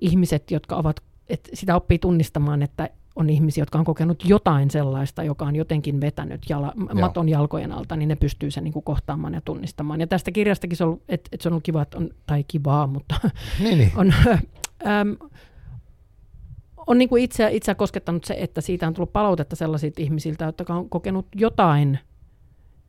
ihmiset, 0.00 0.50
jotka 0.50 0.76
ovat, 0.76 1.00
että 1.28 1.50
sitä 1.54 1.76
oppii 1.76 1.98
tunnistamaan, 1.98 2.62
että 2.62 2.90
on 3.16 3.30
ihmisiä, 3.30 3.62
jotka 3.62 3.78
on 3.78 3.84
kokenut 3.84 4.24
jotain 4.24 4.70
sellaista, 4.70 5.22
joka 5.22 5.44
on 5.44 5.56
jotenkin 5.56 6.00
vetänyt 6.00 6.42
jala, 6.48 6.72
maton 7.00 7.28
jalkojen 7.28 7.72
alta, 7.72 7.96
niin 7.96 8.08
ne 8.08 8.16
pystyy 8.16 8.50
sen 8.50 8.64
niin 8.64 8.72
kuin 8.72 8.82
kohtaamaan 8.82 9.34
ja 9.34 9.40
tunnistamaan. 9.40 10.00
Ja 10.00 10.06
tästä 10.06 10.30
kirjastakin 10.30 10.76
se 10.76 10.84
on, 10.84 11.00
että, 11.08 11.28
että 11.32 11.42
se 11.42 11.48
on 11.48 11.52
ollut 11.52 11.64
kiva, 11.64 11.82
että 11.82 11.98
on, 11.98 12.10
tai 12.26 12.44
kivaa, 12.48 12.86
mutta 12.86 13.14
niin, 13.62 13.78
niin. 13.78 13.92
on, 13.96 14.12
äm, 14.86 15.16
on 16.86 16.98
niin 16.98 17.08
kuin 17.08 17.24
itseä, 17.24 17.48
itseä 17.48 17.74
koskettanut 17.74 18.24
se, 18.24 18.34
että 18.38 18.60
siitä 18.60 18.86
on 18.86 18.94
tullut 18.94 19.12
palautetta 19.12 19.56
sellaisilta 19.56 20.02
ihmisiltä, 20.02 20.44
jotka 20.44 20.74
on 20.74 20.90
kokenut 20.90 21.26
jotain 21.36 21.98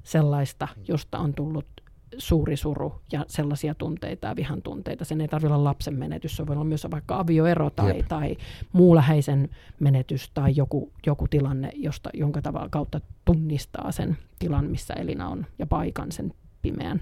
sellaista, 0.04 0.68
josta 0.88 1.20
on 1.20 1.34
tullut 1.34 1.81
suuri 2.18 2.58
suru 2.58 3.02
ja 3.12 3.26
sellaisia 3.28 3.76
tunteita 3.76 4.28
ja 4.28 4.36
vihan 4.36 4.62
tunteita. 4.62 5.06
Sen 5.06 5.22
ei 5.22 5.28
tarvitse 5.28 5.54
olla 5.54 5.64
lapsen 5.64 6.00
menetys, 6.00 6.38
se 6.38 6.48
voi 6.48 6.56
olla 6.56 6.66
myös 6.66 6.88
vaikka 6.92 7.20
avioero 7.20 7.70
tai, 7.70 8.04
tai 8.08 8.38
muu 8.74 8.96
läheisen 8.96 9.50
menetys 9.80 10.32
tai 10.34 10.54
joku, 10.56 10.92
joku 11.06 11.28
tilanne, 11.28 11.72
josta, 11.76 12.10
jonka 12.14 12.42
tavalla 12.42 12.70
kautta 12.70 13.02
tunnistaa 13.26 13.92
sen 13.92 14.18
tilan, 14.40 14.66
missä 14.66 14.94
Elina 14.94 15.30
on 15.30 15.46
ja 15.60 15.66
paikan 15.66 16.12
sen 16.12 16.34
pimeän. 16.62 17.02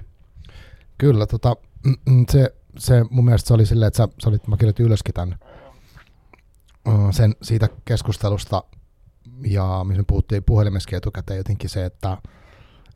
Kyllä, 0.97 1.25
tota, 1.25 1.55
mm, 1.85 1.95
mm, 2.09 2.25
se, 2.31 2.55
se 2.77 3.05
mun 3.09 3.25
mielestä 3.25 3.47
se 3.47 3.53
oli 3.53 3.65
silleen, 3.65 3.87
että 3.87 3.97
sä, 3.97 4.07
sä 4.23 4.29
olit, 4.29 4.47
mä 4.47 4.57
kirjoitin 4.57 4.85
ylöskin 4.85 5.13
tämän, 5.13 5.35
sen, 7.11 7.35
siitä 7.41 7.69
keskustelusta 7.85 8.63
ja 9.45 9.85
missä 9.87 10.01
me 10.01 10.05
puhuttiin 10.07 10.43
puhelimessakin 10.43 10.97
etukäteen 10.97 11.37
jotenkin 11.37 11.69
se, 11.69 11.85
että, 11.85 12.17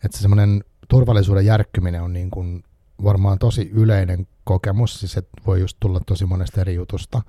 että 0.05 0.17
se 0.17 0.21
semmoinen 0.21 0.63
turvallisuuden 0.87 1.45
järkkyminen 1.45 2.01
on 2.01 2.13
niin 2.13 2.31
kuin 2.31 2.63
varmaan 3.03 3.39
tosi 3.39 3.69
yleinen 3.73 4.27
kokemus, 4.43 4.99
siis 4.99 5.11
se 5.11 5.23
voi 5.45 5.59
just 5.59 5.77
tulla 5.79 5.99
tosi 6.05 6.25
monesta 6.25 6.61
eri 6.61 6.75
jutusta. 6.75 7.21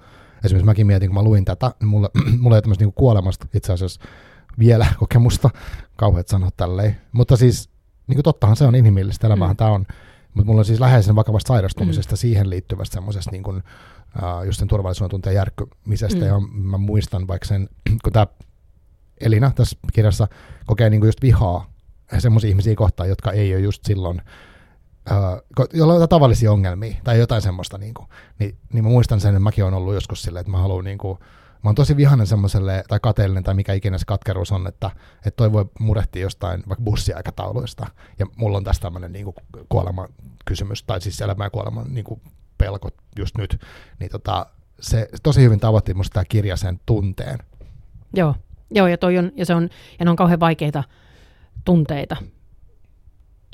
Esimerkiksi 0.45 0.67
mäkin 0.67 0.87
mietin, 0.87 1.09
kun 1.09 1.15
mä 1.15 1.23
luin 1.23 1.45
tätä, 1.45 1.75
niin 1.81 1.89
mulla, 1.89 2.11
mulla 2.41 2.57
ei 2.57 2.63
tämmöistä 2.63 2.85
niin 2.85 2.93
kuolemasta 2.95 3.47
itse 3.55 3.73
asiassa 3.73 4.01
vielä 4.59 4.87
kokemusta, 4.99 5.51
kauheat 5.97 6.29
sanoa 6.29 6.51
tälleen. 6.57 6.97
Mutta 7.13 7.37
siis 7.37 7.71
niin 8.07 8.17
kuin 8.17 8.25
tottahan 8.25 8.57
se 8.57 8.65
on 8.65 8.75
inhimillistä, 8.75 9.27
elämähän 9.27 9.55
mm. 9.55 9.57
tämä 9.57 9.71
on. 9.71 9.87
Mutta 10.35 10.47
mulla 10.47 10.61
on 10.61 10.65
siis 10.65 10.81
läheisen 10.81 11.17
vakavasta 11.17 11.49
sairastumisesta 11.49 12.15
mm. 12.15 12.17
siihen 12.17 12.51
liittyvästä 12.51 12.95
semmoisesta 12.95 13.31
niin 13.31 13.43
kuin, 13.43 13.57
uh, 13.57 14.43
just 14.47 14.59
sen 14.59 14.69
turvallisuuden 14.69 15.11
tunteen 15.11 15.35
järkkymisestä. 15.35 16.21
Mm. 16.21 16.27
Ja 16.27 16.41
mä 16.53 16.79
muistan 16.79 17.29
vaikka 17.29 17.49
sen, 17.49 17.69
kun 18.05 18.13
tämä 18.13 18.27
Elina 19.21 19.53
tässä 19.55 19.77
kirjassa 19.93 20.29
kokee 20.67 20.91
niin 20.91 21.01
kuin 21.01 21.09
just 21.09 21.23
vihaa 21.23 21.74
semmoisia 22.21 22.51
ihmisiä 22.51 22.75
kohtaan, 22.75 23.09
jotka 23.09 23.33
ei 23.33 23.55
ole 23.55 23.61
just 23.61 23.85
silloin 23.85 24.23
Uh, 25.11 25.67
jolla 25.73 25.95
on 25.95 26.09
tavallisia 26.09 26.53
ongelmia 26.53 26.97
tai 27.05 27.19
jotain 27.19 27.43
semmoista, 27.43 27.79
niin, 27.79 27.95
kuin, 27.95 28.09
niin, 28.39 28.57
niin 28.73 28.85
mä 28.85 28.91
muistan 28.91 29.21
sen, 29.21 29.31
että 29.31 29.41
mäkin 29.41 29.65
olen 29.65 29.75
ollut 29.75 29.95
joskus 29.95 30.23
silleen, 30.23 30.41
että 30.41 30.51
mä 30.51 30.59
haluan 30.59 30.85
niin 30.85 30.99
kuin, 30.99 31.19
mä 31.65 31.69
oon 31.69 31.75
tosi 31.75 31.97
vihainen 31.97 32.27
semmoiselle, 32.27 32.85
tai 32.89 33.01
kateellinen, 33.03 33.45
tai 33.45 33.55
mikä 33.55 33.73
ikinä 33.73 33.99
se 33.99 34.05
katkeruus 34.05 34.53
on, 34.53 34.67
että, 34.67 34.91
että 35.17 35.37
toi 35.37 35.53
voi 35.53 35.65
murehtia 35.79 36.23
jostain 36.23 36.63
vaikka 36.69 36.85
bussiaikatauluista, 36.85 37.87
ja 38.19 38.27
mulla 38.37 38.57
on 38.57 38.65
tästä 38.65 38.83
tämmöinen 38.83 39.13
niin 39.13 39.35
kuoleman 39.69 40.09
kysymys, 40.45 40.83
tai 40.83 41.01
siis 41.01 41.21
elämän 41.21 41.51
kuoleman 41.51 41.95
niin 41.95 42.05
kuin 42.05 42.21
pelkot 42.59 42.95
just 43.19 43.39
nyt, 43.39 43.61
niin 43.99 44.11
tota, 44.11 44.47
se 44.81 45.09
tosi 45.23 45.43
hyvin 45.43 45.61
tavoitti 45.61 45.95
musta 45.95 46.15
tämä 46.15 46.25
kirja 46.29 46.57
sen 46.57 46.81
tunteen. 46.87 47.39
Joo, 48.15 48.35
Joo 48.71 48.87
ja, 48.87 48.99
toi 48.99 49.19
on, 49.19 49.33
ja, 49.37 49.47
se 49.47 49.55
on, 49.55 49.69
ja 49.99 50.05
ne 50.05 50.11
on 50.11 50.17
kauhean 50.17 50.41
vaikeita 50.41 50.85
tunteita, 51.65 52.17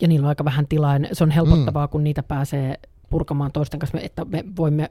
ja 0.01 0.09
niillä 0.09 0.25
on 0.25 0.29
aika 0.29 0.45
vähän 0.45 0.67
tilaa, 0.69 0.99
se 1.13 1.25
on 1.25 1.31
helpottavaa, 1.31 1.87
mm. 1.87 1.91
kun 1.91 2.05
niitä 2.05 2.23
pääsee 2.23 2.75
purkamaan 3.11 3.53
toisten 3.53 3.81
kanssa, 3.81 4.01
että 4.01 4.25
me 4.25 4.45
voimme 4.57 4.91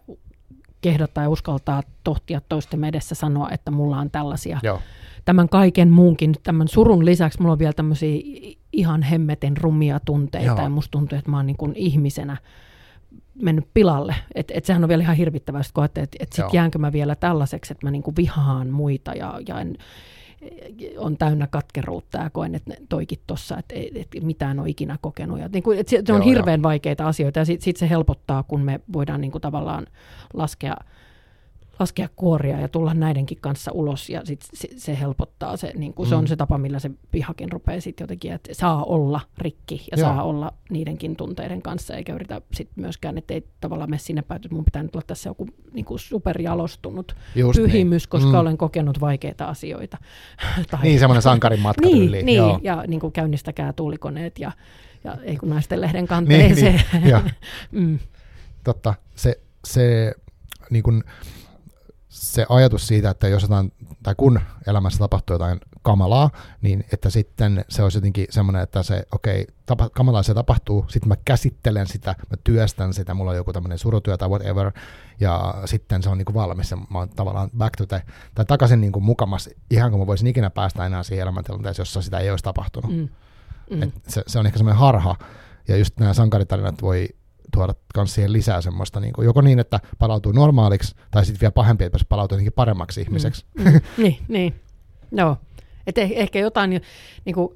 kehdata 0.82 1.22
ja 1.22 1.30
uskaltaa 1.30 1.84
tohtia 2.04 2.42
toisten 2.50 2.84
edessä 2.84 3.16
sanoa, 3.16 3.50
että 3.52 3.72
mulla 3.72 3.98
on 3.98 4.12
tällaisia. 4.12 4.60
Joo. 4.64 4.82
Tämän 5.26 5.50
kaiken 5.50 5.90
muunkin, 5.90 6.36
tämän 6.44 6.68
surun 6.68 7.06
lisäksi 7.06 7.42
mulla 7.42 7.52
on 7.52 7.60
vielä 7.60 7.74
tämmöisiä 7.74 8.22
ihan 8.74 9.04
hemmeten 9.04 9.58
rumia 9.58 10.00
tunteita 10.06 10.48
Joo. 10.48 10.62
ja 10.62 10.70
musta 10.70 10.92
tuntuu, 10.92 11.18
että 11.18 11.32
mä 11.32 11.38
oon 11.38 11.46
niin 11.46 11.58
kuin 11.58 11.74
ihmisenä 11.76 12.38
mennyt 13.42 13.68
pilalle. 13.74 14.16
Että 14.36 14.54
et 14.58 14.66
sehän 14.66 14.84
on 14.84 14.90
vielä 14.90 15.04
ihan 15.04 15.16
hirvittävää, 15.16 15.62
kun 15.74 15.86
että 15.86 16.02
et, 16.02 16.16
et 16.20 16.34
sit 16.34 16.54
jäänkö 16.54 16.78
mä 16.78 16.92
vielä 16.92 17.16
tällaiseksi, 17.16 17.74
että 17.74 17.86
mä 17.86 17.92
niin 17.92 18.04
kuin 18.04 18.16
vihaan 18.16 18.70
muita 18.70 19.14
ja, 19.14 19.40
ja 19.48 19.60
en, 19.60 19.78
on 20.98 21.18
täynnä 21.18 21.48
katkeruutta 21.48 22.18
ja 22.18 22.30
koen, 22.30 22.56
että 22.56 22.74
toikin 22.90 23.20
tuossa, 23.28 23.58
että, 23.58 23.76
että 23.96 24.22
mitään 24.22 24.60
ole 24.60 24.70
ikinä 24.70 24.98
kokenut. 25.02 25.40
Ja 25.40 25.50
niin 25.54 25.64
kuin, 25.64 25.80
että 25.80 25.90
se 25.90 26.14
on 26.14 26.20
Joo, 26.20 26.30
hirveän 26.30 26.60
jo. 26.60 26.64
vaikeita 26.64 27.08
asioita 27.08 27.40
ja 27.40 27.46
sitten 27.46 27.64
sit 27.64 27.78
se 27.78 27.90
helpottaa, 27.90 28.44
kun 28.44 28.62
me 28.62 28.80
voidaan 28.94 29.22
niin 29.22 29.32
kuin 29.32 29.42
tavallaan 29.42 29.88
laskea– 30.34 30.76
laskea 31.80 32.10
kuoria 32.16 32.60
ja 32.60 32.68
tulla 32.68 32.94
näidenkin 32.94 33.38
kanssa 33.42 33.72
ulos 33.72 34.10
ja 34.10 34.22
sit 34.26 34.42
se, 34.54 34.68
se 34.78 35.00
helpottaa. 35.00 35.58
Se, 35.58 35.72
niin 35.76 35.94
kuin 35.94 36.08
mm. 36.08 36.10
se 36.10 36.16
on 36.16 36.24
mm. 36.24 36.28
se 36.28 36.36
tapa, 36.36 36.58
millä 36.58 36.80
se 36.80 36.92
pihakin 37.12 37.52
rupeaa 37.52 37.82
sitten 37.82 38.04
jotenkin, 38.04 38.34
että 38.34 38.54
saa 38.54 38.84
olla 38.84 39.22
rikki 39.38 39.88
ja 39.92 39.98
Joo. 39.98 40.10
saa 40.10 40.24
olla 40.24 40.54
niidenkin 40.70 41.16
tunteiden 41.16 41.62
kanssa 41.62 41.96
eikä 41.96 42.14
yritä 42.14 42.42
sitten 42.54 42.84
myöskään, 42.84 43.18
että 43.18 43.34
ei 43.34 43.48
tavallaan 43.62 43.90
mene 43.90 44.00
sinne 44.00 44.22
päin, 44.22 44.36
että 44.36 44.56
mun 44.56 44.66
pitää 44.66 44.84
nyt 44.84 44.96
olla 44.96 45.06
tässä 45.08 45.30
joku 45.30 45.48
niin 45.74 45.86
kuin 45.86 46.00
superjalostunut 46.00 47.16
Just 47.36 47.60
pyhimys, 47.60 48.04
niin. 48.04 48.10
koska 48.10 48.30
mm. 48.30 48.40
olen 48.40 48.58
kokenut 48.58 49.00
vaikeita 49.00 49.46
asioita. 49.46 49.98
tai, 50.72 50.84
niin, 50.84 51.00
semmoinen 51.00 51.22
sankarin 51.22 51.60
matka 51.60 51.86
Niin, 51.86 52.26
niin 52.26 52.38
Joo. 52.38 52.60
ja 52.64 52.84
niin 52.88 53.00
kuin 53.00 53.14
käynnistäkää 53.14 53.74
tuulikoneet 53.74 54.40
ja, 54.40 54.52
ja 55.04 55.18
ei 55.24 55.38
kun 55.38 55.50
naisten 55.50 55.82
lehden 55.82 56.08
kanteeseen. 56.08 56.82
Niin, 56.94 57.04
niin. 57.04 57.32
mm. 57.72 58.00
Totta, 58.64 58.94
se, 59.16 59.40
se 59.66 60.14
niin 60.70 60.84
kuin, 60.84 61.04
se 62.10 62.46
ajatus 62.50 62.88
siitä, 62.88 63.10
että 63.10 63.28
jos 63.28 63.42
jotain, 63.42 63.72
tai 64.04 64.16
kun 64.18 64.40
elämässä 64.68 65.00
tapahtuu 65.00 65.34
jotain 65.34 65.60
kamalaa, 65.82 66.30
niin 66.62 66.86
että 66.94 67.10
sitten 67.10 67.66
se 67.70 67.84
olisi 67.84 67.98
jotenkin 67.98 68.28
semmoinen, 68.30 68.62
että 68.62 68.84
se, 68.84 69.04
okei, 69.12 69.42
okay, 69.42 69.56
tapa, 69.66 69.90
kamalaa 69.90 70.24
se 70.24 70.34
tapahtuu, 70.34 70.86
sitten 70.88 71.10
mä 71.10 71.16
käsittelen 71.26 71.88
sitä, 71.88 72.16
mä 72.30 72.38
työstän 72.44 72.94
sitä, 72.94 73.14
mulla 73.14 73.32
on 73.32 73.38
joku 73.38 73.54
tämmöinen 73.54 73.78
surutyö 73.78 74.18
tai 74.18 74.30
whatever, 74.30 74.72
ja 75.20 75.56
sitten 75.66 76.04
se 76.04 76.10
on 76.10 76.18
niinku 76.18 76.34
valmis, 76.34 76.72
ja 76.72 76.78
mä 76.78 77.00
oon 77.00 77.10
tavallaan 77.10 77.50
back 77.58 77.76
to 77.78 77.86
the, 77.86 78.02
tai 78.36 78.46
takaisin 78.46 78.82
niinku 78.82 79.00
mukamas, 79.00 79.50
ihan 79.72 79.92
kuin 79.92 80.02
mä 80.02 80.08
voisin 80.08 80.28
ikinä 80.28 80.50
päästä 80.50 80.86
enää 80.86 81.04
siihen 81.04 81.24
elämäntilanteeseen, 81.24 81.82
jossa 81.82 82.02
sitä 82.02 82.20
ei 82.20 82.30
olisi 82.30 82.44
tapahtunut. 82.44 82.92
Mm. 82.92 83.10
Mm. 83.70 83.84
Et 83.84 83.94
se, 84.08 84.24
se 84.28 84.40
on 84.40 84.46
ehkä 84.46 84.58
semmoinen 84.58 84.80
harha, 84.80 85.16
ja 85.68 85.78
just 85.78 86.00
nämä 86.00 86.14
sankaritarinat 86.14 86.82
voi 86.82 87.10
tuoda 87.54 87.74
myös 87.98 88.16
siihen 88.16 88.34
lisää 88.34 88.62
semmoista, 88.62 89.00
niin 89.00 89.14
kuin, 89.14 89.26
joko 89.26 89.42
niin, 89.42 89.60
että 89.60 89.80
palautuu 90.00 90.32
normaaliksi, 90.32 90.96
tai 91.12 91.26
sitten 91.26 91.42
vielä 91.42 91.52
pahempi, 91.52 91.84
että 91.84 91.98
palautuu 92.10 92.36
jotenkin 92.36 92.54
paremmaksi 92.54 93.02
ihmiseksi. 93.02 93.46
Mm. 93.58 93.64
Mm. 93.64 93.82
niin, 94.04 94.18
niin. 94.28 94.56
Joo. 95.12 95.38
Et 95.88 95.98
eh, 95.98 96.12
ehkä 96.16 96.40
jotain, 96.40 96.82
niin 97.26 97.34
kuin, 97.34 97.56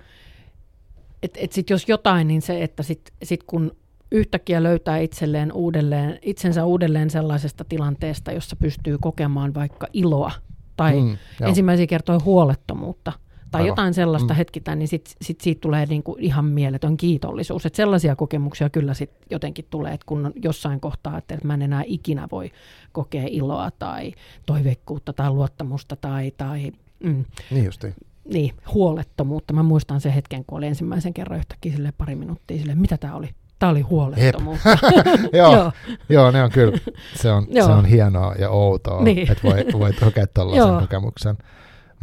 että 1.24 1.40
et 1.42 1.52
sit 1.52 1.70
jos 1.70 1.90
jotain, 1.90 2.28
niin 2.28 2.42
se, 2.42 2.64
että 2.64 2.84
sit, 2.84 3.14
sit 3.24 3.44
kun 3.44 3.76
yhtäkkiä 4.12 4.64
löytää 4.64 4.98
itselleen 4.98 5.54
uudelleen, 5.54 6.20
itsensä 6.22 6.66
uudelleen 6.66 7.10
sellaisesta 7.10 7.64
tilanteesta, 7.64 8.32
jossa 8.32 8.56
pystyy 8.56 8.98
kokemaan 8.98 9.54
vaikka 9.54 9.88
iloa 9.94 10.32
tai 10.76 11.02
mm, 11.02 11.18
ensimmäisiä 11.42 11.88
kertoja 11.88 12.20
huolettomuutta, 12.26 13.12
tai 13.54 13.62
Aivan. 13.62 13.68
jotain 13.68 13.94
sellaista 13.94 14.34
mm. 14.34 14.38
hetkitä, 14.38 14.76
niin 14.76 14.88
sit, 14.88 15.16
sit 15.22 15.42
siitä 15.42 15.62
tulee 15.62 15.86
niinku 15.86 16.16
ihan 16.20 16.46
mieletön 16.46 16.98
kiitollisuus. 16.98 17.66
Et 17.66 17.76
sellaisia 17.76 18.16
kokemuksia 18.16 18.70
kyllä 18.70 18.94
sit 18.94 19.12
jotenkin 19.30 19.66
tulee, 19.70 19.94
että 19.94 20.06
kun 20.06 20.26
on 20.26 20.34
jossain 20.44 20.80
kohtaa, 20.80 21.18
että 21.18 21.38
mä 21.44 21.54
en 21.54 21.62
enää 21.62 21.84
ikinä 21.86 22.28
voi 22.32 22.52
kokea 22.92 23.24
iloa 23.30 23.72
tai 23.72 24.12
toiveikkuutta 24.46 25.14
tai 25.14 25.30
luottamusta 25.30 25.96
tai, 25.96 26.32
tai 26.38 26.72
mm, 27.04 27.26
niin 27.52 27.66
justi. 27.66 27.88
Niin, 28.34 28.54
huolettomuutta. 28.74 29.54
Mä 29.54 29.64
muistan 29.64 30.02
sen 30.02 30.12
hetken, 30.12 30.46
kun 30.46 30.58
oli 30.58 30.68
ensimmäisen 30.68 31.14
kerran 31.14 31.40
yhtäkkiä 31.40 31.72
sille 31.72 31.94
pari 31.98 32.16
minuuttia 32.16 32.58
sille, 32.58 32.76
mitä 32.76 32.98
tämä 32.98 33.16
oli? 33.16 33.30
Tämä 33.60 33.72
oli 33.72 33.82
huolettomuutta. 33.82 34.70
joo, 35.34 35.56
joo. 35.56 35.72
joo, 36.10 36.32
ne 36.32 36.44
on 36.44 36.52
kyllä, 36.52 36.78
se 37.16 37.32
on, 37.32 37.48
se 37.54 37.64
on 37.64 37.86
hienoa 37.86 38.36
ja 38.36 38.50
outoa, 38.50 39.04
niin. 39.04 39.32
että 39.32 39.44
voi, 39.44 39.66
voi 39.80 39.94
kokea 39.94 40.28
tällaisen 40.34 40.80
kokemuksen 40.80 41.38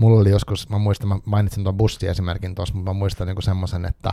mulla 0.01 0.21
oli 0.21 0.31
joskus, 0.31 0.69
mä 0.69 0.79
muistan, 0.79 1.09
mä 1.09 1.19
mainitsin 1.25 1.63
tuon 1.65 1.77
bussiesimerkin 1.77 2.55
tuossa, 2.55 2.75
mutta 2.75 2.91
mä 2.91 2.99
muistan 2.99 3.27
niin 3.27 3.43
semmoisen, 3.43 3.85
että, 3.85 4.13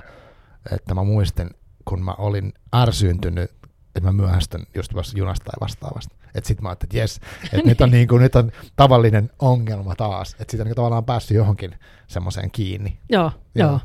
että 0.72 0.96
mä 0.96 1.04
muistin, 1.04 1.50
kun 1.86 2.04
mä 2.04 2.14
olin 2.18 2.54
ärsyyntynyt, 2.76 3.52
että 3.96 4.02
mä 4.02 4.12
myöhästyn 4.12 4.68
just 4.76 4.92
junasta 5.16 5.46
tai 5.46 5.58
vastaavasta. 5.62 6.16
Että 6.36 6.48
sit 6.48 6.62
mä 6.62 6.70
ajattelin, 6.70 6.90
että 6.90 6.98
jes, 6.98 7.20
että 7.44 7.70
nyt, 7.70 7.82
on 7.82 7.92
niin 7.98 8.08
kuin, 8.08 8.22
nyt 8.22 8.36
on 8.36 8.52
tavallinen 8.76 9.30
ongelma 9.40 9.96
taas. 9.96 10.36
Että 10.40 10.52
siitä 10.52 10.64
on 10.64 10.68
niin 10.68 10.76
tavallaan 10.76 11.06
päässyt 11.06 11.38
johonkin 11.38 11.76
semmoiseen 12.08 12.52
kiinni. 12.52 13.00
Joo, 13.10 13.32
joo. 13.56 13.80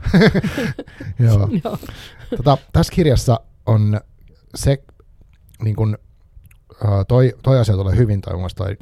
joo. 1.19 1.49
joo. 1.65 1.79
Tota, 2.37 2.59
tässä 2.73 2.93
kirjassa 2.93 3.41
on 3.67 4.01
se, 4.55 4.83
niin 5.65 5.77
kuin, 5.77 5.99
toi, 7.09 7.35
toi 7.43 7.59
asia 7.59 7.75
tulee 7.75 7.97
hyvin, 7.97 8.21
toi, 8.21 8.35
toi 8.57 8.77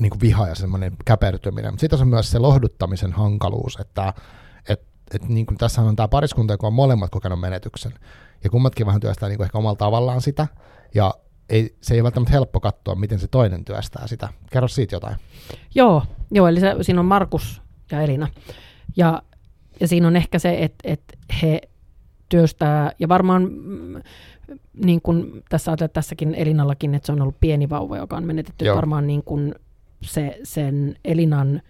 niin 0.00 0.10
kuin 0.10 0.20
viha 0.20 0.48
ja 0.48 0.54
semmoinen 0.54 0.96
käpertyminen. 1.04 1.72
Mutta 1.72 1.80
sitten 1.80 2.00
on 2.00 2.08
myös 2.08 2.30
se 2.30 2.38
lohduttamisen 2.38 3.12
hankaluus, 3.12 3.78
että 3.80 4.14
et, 4.68 4.82
et 5.14 5.28
niin 5.28 5.46
kuin 5.46 5.58
tässä 5.58 5.82
on 5.82 5.96
tämä 5.96 6.08
pariskunta, 6.08 6.54
joka 6.54 6.66
on 6.66 6.72
molemmat 6.72 7.10
kokenut 7.10 7.40
menetyksen. 7.40 7.92
Ja 8.44 8.50
kummatkin 8.50 8.86
vähän 8.86 9.00
työstää 9.00 9.28
niin 9.28 9.36
kuin 9.36 9.44
ehkä 9.44 9.58
omalla 9.58 9.76
tavallaan 9.76 10.20
sitä. 10.20 10.46
Ja 10.94 11.14
ei, 11.48 11.76
se 11.80 11.94
ei 11.94 12.00
ole 12.00 12.04
välttämättä 12.04 12.32
helppo 12.32 12.60
katsoa, 12.60 12.94
miten 12.94 13.18
se 13.18 13.28
toinen 13.28 13.64
työstää 13.64 14.06
sitä. 14.06 14.28
Kerro 14.50 14.68
siitä 14.68 14.96
jotain. 14.96 15.16
Joo, 15.74 16.02
joo 16.30 16.48
eli 16.48 16.60
se, 16.60 16.74
siinä 16.80 17.00
on 17.00 17.06
Markus 17.06 17.62
ja 17.90 18.00
Elina. 18.00 18.28
Ja, 18.96 19.22
ja 19.80 19.88
siinä 19.88 20.06
on 20.06 20.16
ehkä 20.16 20.38
se, 20.38 20.56
että, 20.64 20.78
että 20.84 21.18
he 21.42 21.60
työstää, 22.28 22.92
ja 22.98 23.08
varmaan 23.08 23.42
mm, 23.42 24.02
niin 24.84 25.02
kuin 25.02 25.42
tässä 25.48 25.76
tässäkin 25.92 26.34
Elinallakin, 26.34 26.94
että 26.94 27.06
se 27.06 27.12
on 27.12 27.22
ollut 27.22 27.40
pieni 27.40 27.70
vauva, 27.70 27.96
joka 27.96 28.16
on 28.16 28.24
menetetty 28.24 28.64
Joo. 28.64 28.76
varmaan 28.76 29.06
niin 29.06 29.22
kuin 29.24 29.54
se, 30.04 30.38
sen 30.42 30.96
Elinan 31.04 31.62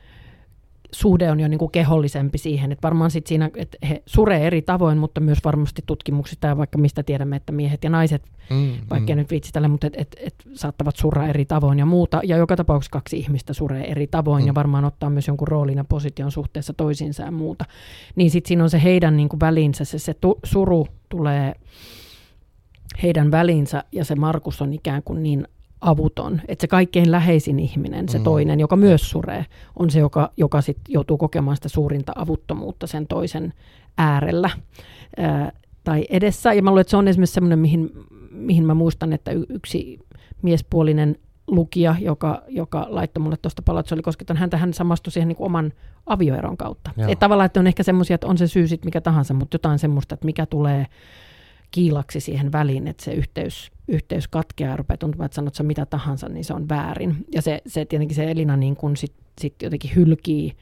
suhde 0.94 1.30
on 1.30 1.40
jo 1.40 1.48
niin 1.48 1.58
kuin 1.58 1.70
kehollisempi 1.70 2.38
siihen, 2.38 2.72
että 2.72 2.82
varmaan 2.82 3.10
sit 3.10 3.26
siinä, 3.26 3.50
että 3.56 3.78
he 3.88 4.02
suree 4.06 4.46
eri 4.46 4.62
tavoin, 4.62 4.98
mutta 4.98 5.20
myös 5.20 5.38
varmasti 5.44 5.82
tutkimuksista 5.86 6.46
ja 6.46 6.56
vaikka 6.56 6.78
mistä 6.78 7.02
tiedämme, 7.02 7.36
että 7.36 7.52
miehet 7.52 7.84
ja 7.84 7.90
naiset, 7.90 8.22
mm, 8.50 8.72
vaikka 8.90 9.12
mm. 9.12 9.16
nyt 9.16 9.30
viitsitellä, 9.30 9.68
mutta 9.68 9.86
et, 9.86 9.94
et, 9.96 10.16
et 10.20 10.34
saattavat 10.54 10.96
surra 10.96 11.26
eri 11.26 11.44
tavoin 11.44 11.78
ja 11.78 11.86
muuta, 11.86 12.20
ja 12.24 12.36
joka 12.36 12.56
tapauksessa 12.56 12.92
kaksi 12.92 13.16
ihmistä 13.16 13.52
suree 13.52 13.90
eri 13.90 14.06
tavoin 14.06 14.42
mm. 14.42 14.46
ja 14.46 14.54
varmaan 14.54 14.84
ottaa 14.84 15.10
myös 15.10 15.28
jonkun 15.28 15.48
roolin 15.48 15.76
ja 15.76 15.84
position 15.84 16.30
suhteessa 16.30 16.72
toisiinsa 16.72 17.22
ja 17.22 17.30
muuta, 17.30 17.64
niin 18.16 18.30
sitten 18.30 18.48
siinä 18.48 18.62
on 18.62 18.70
se 18.70 18.82
heidän 18.82 19.16
niin 19.16 19.28
kuin 19.28 19.40
välinsä, 19.40 19.84
se, 19.84 19.98
se 19.98 20.14
tu, 20.14 20.38
suru 20.44 20.88
tulee 21.08 21.54
heidän 23.02 23.30
välinsä 23.30 23.84
ja 23.92 24.04
se 24.04 24.14
Markus 24.14 24.62
on 24.62 24.72
ikään 24.72 25.02
kuin 25.02 25.22
niin 25.22 25.48
avuton. 25.84 26.40
Että 26.48 26.62
se 26.62 26.66
kaikkein 26.66 27.10
läheisin 27.10 27.58
ihminen, 27.58 28.08
se 28.08 28.18
mm. 28.18 28.24
toinen, 28.24 28.60
joka 28.60 28.76
myös 28.76 29.10
suree, 29.10 29.46
on 29.78 29.90
se, 29.90 29.98
joka, 29.98 30.30
joka 30.36 30.60
sit 30.60 30.78
joutuu 30.88 31.18
kokemaan 31.18 31.56
sitä 31.56 31.68
suurinta 31.68 32.12
avuttomuutta 32.16 32.86
sen 32.86 33.06
toisen 33.06 33.52
äärellä 33.98 34.50
ää, 35.16 35.52
tai 35.84 36.04
edessä. 36.10 36.52
Ja 36.52 36.62
mä 36.62 36.70
luulen, 36.70 36.80
että 36.80 36.90
se 36.90 36.96
on 36.96 37.08
esimerkiksi 37.08 37.34
semmoinen, 37.34 37.58
mihin 37.58 37.90
mihin 38.34 38.66
mä 38.66 38.74
muistan, 38.74 39.12
että 39.12 39.30
yksi 39.48 39.98
miespuolinen 40.42 41.16
lukija, 41.46 41.94
joka, 42.00 42.42
joka 42.48 42.86
laittoi 42.88 43.22
mulle 43.22 43.36
tuosta 43.36 43.62
Palazzo 43.62 43.94
oli 43.94 44.02
koskettanut 44.02 44.40
häntä, 44.40 44.56
hän 44.56 44.74
samastui 44.74 45.12
siihen 45.12 45.28
niin 45.28 45.36
kuin 45.36 45.46
oman 45.46 45.72
avioeron 46.06 46.56
kautta. 46.56 46.90
Että 46.98 47.20
tavallaan, 47.20 47.46
että 47.46 47.60
on 47.60 47.66
ehkä 47.66 47.82
semmoisia, 47.82 48.14
että 48.14 48.26
on 48.26 48.38
se 48.38 48.46
syy 48.46 48.68
sitten 48.68 48.86
mikä 48.86 49.00
tahansa, 49.00 49.34
mutta 49.34 49.54
jotain 49.54 49.78
semmoista, 49.78 50.14
että 50.14 50.26
mikä 50.26 50.46
tulee 50.46 50.86
kiilaksi 51.74 52.20
siihen 52.20 52.52
väliin, 52.52 52.88
että 52.88 53.04
se 53.04 53.12
yhteys, 53.12 53.72
yhteys 53.88 54.28
katkeaa 54.28 54.70
ja 54.70 54.76
rupeaa 54.76 54.96
tuntumaan, 54.96 55.26
että 55.26 55.34
sanot 55.34 55.54
sä 55.54 55.62
mitä 55.62 55.86
tahansa, 55.86 56.28
niin 56.28 56.44
se 56.44 56.54
on 56.54 56.68
väärin. 56.68 57.16
Ja 57.32 57.42
se, 57.42 57.62
se 57.66 57.84
tietenkin 57.84 58.14
se 58.14 58.30
Elina 58.30 58.56
niin 58.56 58.76
kun 58.76 58.96
sit, 58.96 59.12
sit 59.40 59.62
jotenkin 59.62 59.94
hylkii 59.94 60.52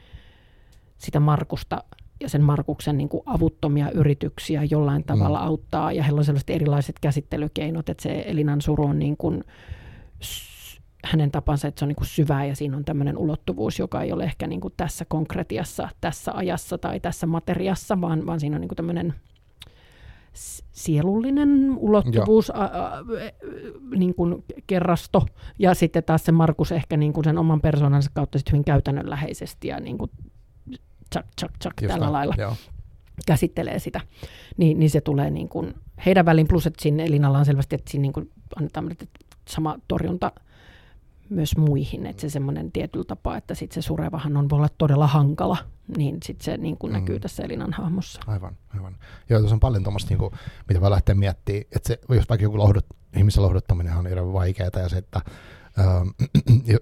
sitä 0.98 1.20
Markusta 1.20 1.84
ja 2.20 2.28
sen 2.28 2.42
Markuksen 2.42 2.98
niin 2.98 3.08
kuin 3.08 3.22
avuttomia 3.26 3.90
yrityksiä 3.90 4.62
jollain 4.70 5.04
tavalla 5.04 5.38
mm. 5.38 5.46
auttaa, 5.46 5.92
ja 5.92 6.02
heillä 6.02 6.18
on 6.18 6.24
sellaiset 6.24 6.50
erilaiset 6.50 6.98
käsittelykeinot, 7.00 7.88
että 7.88 8.02
se 8.02 8.24
Elinan 8.26 8.60
suru 8.60 8.84
on 8.84 8.98
niin 8.98 9.16
kuin 9.16 9.44
hänen 11.04 11.30
tapansa, 11.30 11.68
että 11.68 11.78
se 11.78 11.84
on 11.84 11.88
niin 11.88 11.96
kuin 11.96 12.06
syvää 12.06 12.44
ja 12.44 12.56
siinä 12.56 12.76
on 12.76 12.84
tämmöinen 12.84 13.18
ulottuvuus, 13.18 13.78
joka 13.78 14.02
ei 14.02 14.12
ole 14.12 14.24
ehkä 14.24 14.46
niin 14.46 14.60
kuin 14.60 14.74
tässä 14.76 15.04
konkretiassa, 15.04 15.88
tässä 16.00 16.32
ajassa 16.34 16.78
tai 16.78 17.00
tässä 17.00 17.26
materiassa, 17.26 18.00
vaan, 18.00 18.26
vaan 18.26 18.40
siinä 18.40 18.56
on 18.56 18.60
niin 18.60 18.68
kuin 18.68 18.76
tämmöinen 18.76 19.14
sielullinen 20.72 21.74
ulottuvuus, 21.76 22.50
a, 22.50 22.64
a, 22.64 22.70
niin 23.96 24.14
kuin 24.14 24.44
kerrasto, 24.66 25.26
ja 25.58 25.74
sitten 25.74 26.04
taas 26.04 26.24
se 26.24 26.32
Markus 26.32 26.72
ehkä 26.72 26.96
niin 26.96 27.12
kuin 27.12 27.24
sen 27.24 27.38
oman 27.38 27.60
persoonansa 27.60 28.10
kautta 28.14 28.38
sitten 28.38 28.52
hyvin 28.52 28.64
käytännönläheisesti 28.64 29.68
ja 29.68 29.80
niin 29.80 29.98
kuin 29.98 30.10
tsak, 31.10 31.26
tsak, 31.36 31.50
tsak, 31.58 31.74
tällä 31.80 31.96
näin, 31.96 32.12
lailla 32.12 32.34
joo. 32.38 32.56
käsittelee 33.26 33.78
sitä, 33.78 34.00
niin, 34.56 34.78
niin 34.78 34.90
se 34.90 35.00
tulee 35.00 35.30
niin 35.30 35.48
kuin 35.48 35.74
heidän 36.06 36.26
välin, 36.26 36.48
plus 36.48 36.66
että 36.66 36.82
siinä 36.82 37.04
Elinalla 37.04 37.38
on 37.38 37.44
selvästi, 37.44 37.74
että 37.74 37.90
siinä 37.90 38.02
niin 38.02 38.12
kuin 38.12 38.30
annetaan 38.56 38.96
sama 39.48 39.76
torjunta 39.88 40.32
myös 41.32 41.56
muihin, 41.56 42.06
että 42.06 42.20
se 42.20 42.30
semmoinen 42.30 42.72
tietyllä 42.72 43.04
tapaa, 43.04 43.36
että 43.36 43.54
sitten 43.54 43.82
se 43.82 43.86
surevahan 43.86 44.36
on 44.36 44.50
voi 44.50 44.56
olla 44.56 44.68
todella 44.78 45.06
hankala, 45.06 45.56
niin 45.96 46.18
sitten 46.24 46.44
se 46.44 46.56
niin 46.56 46.78
kuin 46.78 46.92
mm. 46.92 46.98
näkyy 46.98 47.20
tässä 47.20 47.42
Elinan 47.42 47.72
hahmossa. 47.72 48.20
Aivan, 48.26 48.56
aivan. 48.74 48.96
Joo, 49.28 49.40
tuossa 49.40 49.56
on 49.56 49.60
paljon 49.60 49.82
tuommoista, 49.82 50.08
niin 50.08 50.18
kuin, 50.18 50.30
mitä 50.68 50.80
voi 50.80 50.90
lähteä 50.90 51.14
miettimään, 51.14 51.64
että 51.76 51.88
se, 51.88 51.98
jos 52.08 52.28
vaikka 52.28 52.44
joku 52.44 52.58
lohdut, 52.58 52.86
ihmisen 53.16 53.42
lohduttaminen 53.42 53.96
on 53.96 54.06
hirveän 54.06 54.32
vaikeaa, 54.32 54.70
ja 54.76 54.88
se, 54.88 54.96
että 54.96 55.20
äh, 55.78 55.86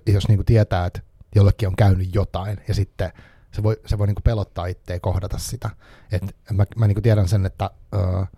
jos 0.06 0.28
niin 0.28 0.38
kuin 0.38 0.46
tietää, 0.46 0.86
että 0.86 1.00
jollekin 1.34 1.68
on 1.68 1.76
käynyt 1.76 2.14
jotain, 2.14 2.58
ja 2.68 2.74
sitten 2.74 3.12
se 3.52 3.62
voi, 3.62 3.76
se 3.86 3.98
voi 3.98 4.06
niin 4.06 4.14
kuin 4.14 4.22
pelottaa 4.22 4.66
itseä 4.66 5.00
kohdata 5.00 5.38
sitä. 5.38 5.70
Et 6.12 6.22
mä 6.52 6.64
mä 6.76 6.86
niin 6.86 6.94
kuin 6.94 7.02
tiedän 7.02 7.28
sen, 7.28 7.46
että 7.46 7.70
äh, 7.94 8.28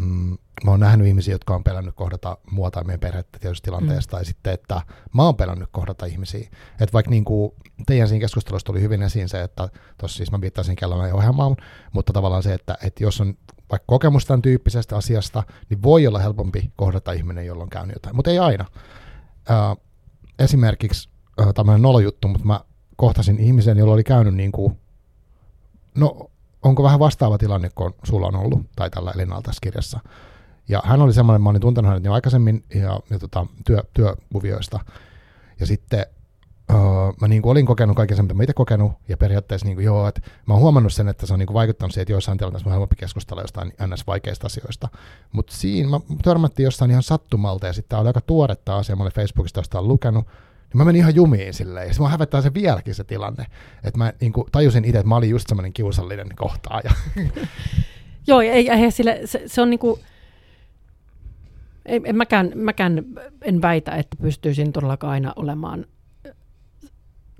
mm, 0.00 0.38
mä 0.64 0.70
oon 0.70 0.80
nähnyt 0.80 1.06
ihmisiä, 1.06 1.34
jotka 1.34 1.54
on 1.54 1.64
pelännyt 1.64 1.94
kohdata 1.94 2.38
mua 2.50 2.70
tai 2.70 2.84
meidän 2.84 3.00
perhettä 3.00 3.38
tietysti 3.38 3.64
tilanteesta, 3.64 4.16
mm. 4.16 4.18
tai 4.18 4.24
sitten, 4.24 4.52
että 4.52 4.82
mä 5.14 5.22
oon 5.22 5.36
pelännyt 5.36 5.68
kohdata 5.72 6.06
ihmisiä. 6.06 6.48
Että 6.80 6.92
vaikka 6.92 7.10
niin 7.10 7.24
kuin 7.24 7.52
teidän 7.86 8.08
siinä 8.08 8.20
keskustelussa 8.20 8.66
tuli 8.66 8.80
hyvin 8.80 9.02
esiin 9.02 9.28
se, 9.28 9.42
että 9.42 9.68
tuossa 9.98 10.16
siis 10.16 10.32
mä 10.32 10.40
viittasin 10.40 10.76
Kellonan 10.76 11.12
ohjelmaan, 11.12 11.56
mutta 11.92 12.12
tavallaan 12.12 12.42
se, 12.42 12.54
että, 12.54 12.78
että 12.82 13.04
jos 13.04 13.20
on 13.20 13.34
vaikka 13.70 13.86
kokemus 13.86 14.26
tämän 14.26 14.42
tyyppisestä 14.42 14.96
asiasta, 14.96 15.42
niin 15.70 15.82
voi 15.82 16.06
olla 16.06 16.18
helpompi 16.18 16.72
kohdata 16.76 17.12
ihminen, 17.12 17.46
jolla 17.46 17.62
on 17.62 17.70
käynyt 17.70 17.96
jotain, 17.96 18.16
mutta 18.16 18.30
ei 18.30 18.38
aina. 18.38 18.64
Äh, 19.50 19.76
esimerkiksi 20.38 21.08
äh, 21.40 21.54
tämmöinen 21.54 21.82
nolojuttu, 21.82 22.28
mutta 22.28 22.46
mä 22.46 22.60
kohtasin 22.96 23.38
ihmisen, 23.38 23.78
jolla 23.78 23.94
oli 23.94 24.04
käynyt 24.04 24.34
niin 24.34 24.52
kuin, 24.52 24.78
no 25.94 26.30
onko 26.64 26.82
vähän 26.82 26.98
vastaava 26.98 27.38
tilanne 27.38 27.70
kuin 27.74 27.94
sulla 28.02 28.26
on 28.26 28.36
ollut, 28.36 28.60
tai 28.76 28.90
tällä 28.90 29.12
Elinalla 29.14 29.42
tässä 29.42 29.60
kirjassa. 29.62 30.00
Ja 30.68 30.82
hän 30.84 31.02
oli 31.02 31.12
semmoinen, 31.12 31.42
mä 31.42 31.50
olin 31.50 31.60
tuntenut 31.60 31.88
hänet 31.88 32.04
jo 32.04 32.12
aikaisemmin 32.12 32.64
ja, 32.74 33.00
ja 33.10 33.18
tota, 33.18 33.46
työ, 33.66 33.82
työkuvioista. 33.94 34.80
Ja 35.60 35.66
sitten 35.66 36.06
öö, 36.70 36.76
mä 37.20 37.28
niin 37.28 37.42
kuin 37.42 37.50
olin 37.50 37.66
kokenut 37.66 37.96
kaiken 37.96 38.16
sen, 38.16 38.24
mitä 38.24 38.34
mä 38.34 38.42
itse 38.42 38.52
kokenut, 38.52 38.92
ja 39.08 39.16
periaatteessa 39.16 39.66
niin 39.66 39.76
kuin, 39.76 39.84
joo, 39.84 40.08
että 40.08 40.20
mä 40.46 40.54
oon 40.54 40.62
huomannut 40.62 40.92
sen, 40.92 41.08
että 41.08 41.26
se 41.26 41.32
on 41.32 41.38
niin 41.38 41.46
kuin 41.46 41.54
vaikuttanut 41.54 41.92
siihen, 41.92 42.02
että 42.02 42.12
joissain 42.12 42.38
tilanteissa 42.38 42.68
mä 42.68 42.72
helpompi 42.72 42.96
keskustella 42.96 43.42
jostain 43.42 43.72
ns. 43.86 44.06
vaikeista 44.06 44.46
asioista. 44.46 44.88
Mutta 45.32 45.54
siinä 45.54 45.90
mä 45.90 46.00
törmättiin 46.22 46.64
jossain 46.64 46.90
ihan 46.90 47.02
sattumalta, 47.02 47.66
ja 47.66 47.72
sitten 47.72 47.98
oli 47.98 48.08
aika 48.08 48.20
tuoretta 48.20 48.76
asia, 48.76 48.96
mä 48.96 49.02
olin 49.02 49.12
Facebookista 49.12 49.60
jostain 49.60 49.88
lukenut, 49.88 50.26
niin 50.74 50.78
mä 50.78 50.84
menin 50.84 51.00
ihan 51.00 51.14
jumiin 51.14 51.54
silleen, 51.54 51.88
ja 51.88 51.94
se 51.94 52.00
mua 52.00 52.08
hävettää 52.08 52.42
se 52.42 52.54
vieläkin 52.54 52.94
se 52.94 53.04
tilanne. 53.04 53.46
Että 53.84 53.98
mä 53.98 54.12
niin 54.20 54.32
kuin, 54.32 54.46
tajusin 54.52 54.84
itse, 54.84 54.98
että 54.98 55.08
mä 55.08 55.16
olin 55.16 55.30
just 55.30 55.48
semmoinen 55.48 55.72
kiusallinen 55.72 56.28
kohtaaja. 56.36 56.90
Joo, 58.26 58.40
ei, 58.40 58.70
ei, 58.70 58.90
sille, 58.90 59.20
se, 59.24 59.42
se 59.46 59.60
on 59.60 59.70
niinku, 59.70 59.98
en 61.86 62.16
mäkään, 62.16 62.52
mäkään 62.54 63.04
en 63.42 63.62
väitä, 63.62 63.92
että 63.92 64.16
pystyisin 64.22 64.72
todellakaan 64.72 65.12
aina 65.12 65.32
olemaan 65.36 65.86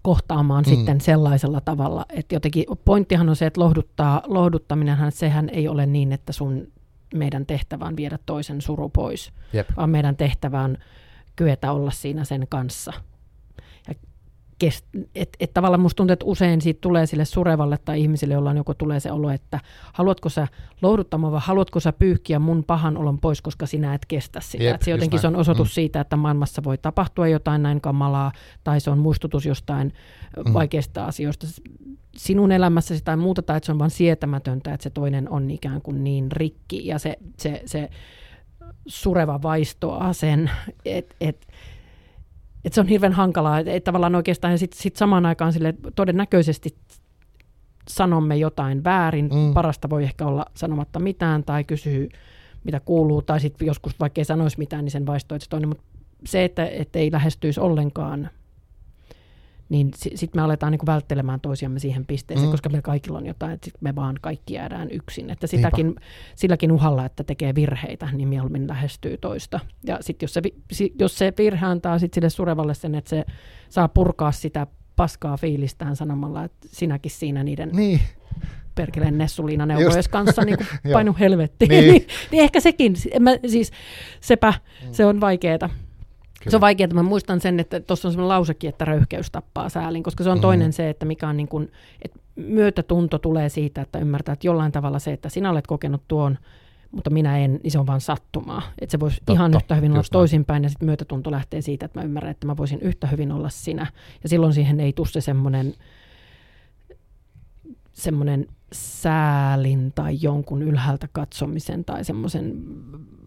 kohtaamaan 0.02 0.64
mm. 0.64 0.70
sitten 0.70 1.00
sellaisella 1.00 1.60
tavalla, 1.60 2.06
että 2.08 2.34
jotenkin 2.34 2.64
pointtihan 2.84 3.28
on 3.28 3.36
se, 3.36 3.46
että 3.46 3.60
lohduttaa, 3.60 4.22
lohduttaminenhan, 4.26 5.12
sehän 5.12 5.48
ei 5.48 5.68
ole 5.68 5.86
niin, 5.86 6.12
että 6.12 6.32
sun 6.32 6.72
meidän 7.14 7.46
tehtävä 7.46 7.84
on 7.84 7.96
viedä 7.96 8.18
toisen 8.26 8.60
suru 8.60 8.88
pois, 8.88 9.32
Jep. 9.52 9.68
vaan 9.76 9.90
meidän 9.90 10.16
tehtävä 10.16 10.62
on 10.62 10.78
kyetä 11.36 11.72
olla 11.72 11.90
siinä 11.90 12.24
sen 12.24 12.46
kanssa– 12.48 12.92
kest, 14.64 14.86
et, 15.14 15.36
et 15.40 15.54
tavallaan 15.54 15.80
musta 15.80 15.96
tuntuu, 15.96 16.12
että 16.12 16.24
usein 16.24 16.60
siitä 16.60 16.80
tulee 16.80 17.06
sille 17.06 17.24
surevalle 17.24 17.78
tai 17.84 18.00
ihmisille, 18.00 18.34
jolla 18.34 18.50
on 18.50 18.56
joko 18.56 18.74
tulee 18.74 19.00
se 19.00 19.12
olo, 19.12 19.30
että 19.30 19.60
haluatko 19.92 20.28
sä 20.28 20.48
lohduttamaan 20.82 21.32
vai 21.32 21.40
haluatko 21.44 21.80
sä 21.80 21.92
pyyhkiä 21.92 22.38
mun 22.38 22.64
pahan 22.64 22.96
olon 22.96 23.20
pois, 23.20 23.42
koska 23.42 23.66
sinä 23.66 23.94
et 23.94 24.06
kestä 24.06 24.40
sitä. 24.40 24.64
Jep, 24.64 24.82
se 24.82 24.90
jotenkin 24.90 25.18
se 25.18 25.26
on 25.26 25.36
osoitus 25.36 25.68
mm. 25.68 25.72
siitä, 25.72 26.00
että 26.00 26.16
maailmassa 26.16 26.64
voi 26.64 26.78
tapahtua 26.78 27.28
jotain 27.28 27.62
näin 27.62 27.80
kamalaa 27.80 28.32
tai 28.64 28.80
se 28.80 28.90
on 28.90 28.98
muistutus 28.98 29.46
jostain 29.46 29.92
mm. 30.46 30.52
vaikeista 30.54 31.04
asioista 31.04 31.46
sinun 32.16 32.52
elämässäsi 32.52 33.04
tai 33.04 33.16
muuta, 33.16 33.42
tai 33.42 33.56
että 33.56 33.66
se 33.66 33.72
on 33.72 33.78
vain 33.78 33.90
sietämätöntä, 33.90 34.74
että 34.74 34.84
se 34.84 34.90
toinen 34.90 35.28
on 35.28 35.50
ikään 35.50 35.82
kuin 35.82 36.04
niin 36.04 36.32
rikki 36.32 36.86
ja 36.86 36.98
se, 36.98 37.16
se, 37.38 37.62
se 37.66 37.90
sureva 38.86 39.42
vaistoaa 39.42 40.12
sen, 40.12 40.50
että 40.84 41.14
et, 41.20 41.46
että 42.64 42.74
se 42.74 42.80
on 42.80 42.88
hirveän 42.88 43.12
hankalaa, 43.12 43.58
että 43.58 43.72
et 43.72 43.84
tavallaan 43.84 44.14
oikeastaan 44.14 44.58
sitten 44.58 44.80
sit 44.80 44.96
samaan 44.96 45.26
aikaan 45.26 45.52
sille 45.52 45.74
todennäköisesti 45.94 46.76
sanomme 47.88 48.36
jotain 48.36 48.84
väärin, 48.84 49.30
mm. 49.32 49.54
parasta 49.54 49.90
voi 49.90 50.04
ehkä 50.04 50.26
olla 50.26 50.46
sanomatta 50.54 50.98
mitään 50.98 51.44
tai 51.44 51.64
kysyy 51.64 52.08
mitä 52.64 52.80
kuuluu, 52.80 53.22
tai 53.22 53.40
sitten 53.40 53.66
joskus 53.66 54.00
vaikka 54.00 54.20
ei 54.20 54.24
sanoisi 54.24 54.58
mitään, 54.58 54.84
niin 54.84 54.92
sen 54.92 55.06
vaistoo, 55.06 55.36
että 55.36 55.44
se 55.44 55.50
toinen, 55.50 55.68
mutta 55.68 55.84
se, 56.26 56.44
että, 56.44 56.66
että 56.66 56.98
ei 56.98 57.12
lähestyisi 57.12 57.60
ollenkaan 57.60 58.30
niin 59.68 59.90
sitten 59.96 60.18
sit 60.18 60.34
me 60.34 60.42
aletaan 60.42 60.72
niinku 60.72 60.86
välttelemään 60.86 61.40
toisiamme 61.40 61.78
siihen 61.78 62.06
pisteeseen, 62.06 62.48
mm. 62.48 62.50
koska 62.50 62.68
meillä 62.68 62.82
kaikilla 62.82 63.18
on 63.18 63.26
jotain, 63.26 63.52
että 63.52 63.64
sit 63.64 63.74
me 63.80 63.94
vaan 63.94 64.16
kaikki 64.20 64.54
jäädään 64.54 64.90
yksin. 64.90 65.30
Että 65.30 65.46
sitäkin, 65.46 65.94
silläkin 66.36 66.72
uhalla, 66.72 67.04
että 67.04 67.24
tekee 67.24 67.54
virheitä, 67.54 68.08
niin 68.12 68.28
mieluummin 68.28 68.68
lähestyy 68.68 69.16
toista. 69.16 69.60
Ja 69.86 69.98
sitten 70.00 70.24
jos 70.26 70.34
se, 70.34 70.42
jos 70.98 71.18
se 71.18 71.32
virhe 71.38 71.66
antaa 71.66 71.98
sit 71.98 72.14
sille 72.14 72.30
surevalle 72.30 72.74
sen, 72.74 72.94
että 72.94 73.10
se 73.10 73.24
saa 73.68 73.88
purkaa 73.88 74.32
sitä 74.32 74.66
paskaa 74.96 75.36
fiilistään 75.36 75.96
sanomalla, 75.96 76.44
että 76.44 76.68
sinäkin 76.70 77.12
siinä 77.12 77.44
niiden 77.44 77.70
niin. 77.72 78.00
perkeleen 78.74 79.18
Nessuliina 79.18 79.66
neuvojen 79.66 80.04
kanssa 80.10 80.42
niin 80.44 80.56
painu 80.92 81.16
helvettiin. 81.20 81.68
Niin. 81.68 81.90
niin, 81.90 82.06
niin 82.30 82.42
ehkä 82.42 82.60
sekin, 82.60 82.94
mä, 83.20 83.30
siis 83.46 83.70
sepä, 84.20 84.54
mm. 84.82 84.88
se 84.92 85.06
on 85.06 85.20
vaikeeta. 85.20 85.70
Kyllä. 86.44 86.50
Se 86.50 86.56
on 86.56 86.60
vaikeaa, 86.60 86.84
että 86.84 86.94
mä 86.94 87.02
muistan 87.02 87.40
sen, 87.40 87.60
että 87.60 87.80
tuossa 87.80 88.08
on 88.08 88.12
sellainen 88.12 88.28
lausekin, 88.28 88.68
että 88.68 88.84
röyhkeys 88.84 89.30
tappaa 89.30 89.68
säälin, 89.68 90.02
koska 90.02 90.24
se 90.24 90.30
on 90.30 90.38
mm. 90.38 90.42
toinen 90.42 90.72
se, 90.72 90.90
että 90.90 91.06
mikä 91.06 91.28
on 91.28 91.36
niin 91.36 91.48
kuin, 91.48 91.72
että 92.02 92.18
myötätunto 92.36 93.18
tulee 93.18 93.48
siitä, 93.48 93.82
että 93.82 93.98
ymmärtää, 93.98 94.32
että 94.32 94.46
jollain 94.46 94.72
tavalla 94.72 94.98
se, 94.98 95.12
että 95.12 95.28
sinä 95.28 95.50
olet 95.50 95.66
kokenut 95.66 96.02
tuon, 96.08 96.38
mutta 96.90 97.10
minä 97.10 97.38
en, 97.38 97.60
niin 97.62 97.70
se 97.70 97.78
on 97.78 97.86
vain 97.86 98.00
sattumaa. 98.00 98.62
Että 98.80 98.90
se 98.90 99.00
voisi 99.00 99.16
Totta, 99.16 99.32
ihan 99.32 99.54
yhtä 99.54 99.74
hyvin 99.74 99.92
olla 99.92 100.02
toisinpäin, 100.12 100.62
ja 100.62 100.68
sitten 100.68 100.86
myötätunto 100.86 101.30
lähtee 101.30 101.60
siitä, 101.60 101.86
että 101.86 102.00
mä 102.00 102.04
ymmärrän, 102.04 102.30
että 102.30 102.46
mä 102.46 102.56
voisin 102.56 102.80
yhtä 102.80 103.06
hyvin 103.06 103.32
olla 103.32 103.48
sinä. 103.48 103.86
Ja 104.22 104.28
silloin 104.28 104.52
siihen 104.52 104.80
ei 104.80 104.92
tule 104.92 105.08
se 105.08 105.20
semmoinen 105.20 105.74
semmoinen 107.92 108.46
säälin 108.74 109.92
tai 109.94 110.18
jonkun 110.20 110.62
ylhäältä 110.62 111.08
katsomisen 111.12 111.84
tai 111.84 112.04
semmoisen 112.04 112.62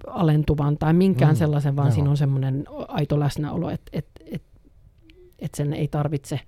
alentuvan 0.07 0.77
tai 0.77 0.93
minkään 0.93 1.33
mm, 1.33 1.37
sellaisen, 1.37 1.75
vaan 1.75 1.87
joo. 1.87 1.93
siinä 1.93 2.09
on 2.09 2.17
semmoinen 2.17 2.65
aito 2.87 3.19
läsnäolo, 3.19 3.69
että 3.69 3.89
et, 3.93 4.07
et, 4.31 4.43
et 5.39 5.55
sen 5.55 5.73
ei 5.73 5.87
tarvitse 5.87 6.39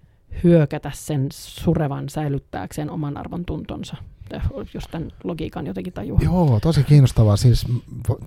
hyökätä 0.43 0.91
sen 0.93 1.28
surevan 1.32 2.10
säilyttääkseen 2.10 2.89
oman 2.89 3.18
arvon 3.18 3.45
tuntonsa, 3.45 3.97
jos 4.74 4.84
tämän 4.91 5.12
logiikan 5.24 5.68
jotenkin 5.68 5.93
tajuaa. 5.93 6.22
Joo, 6.24 6.60
tosi 6.60 6.84
kiinnostavaa. 6.84 7.38
Siis 7.38 7.66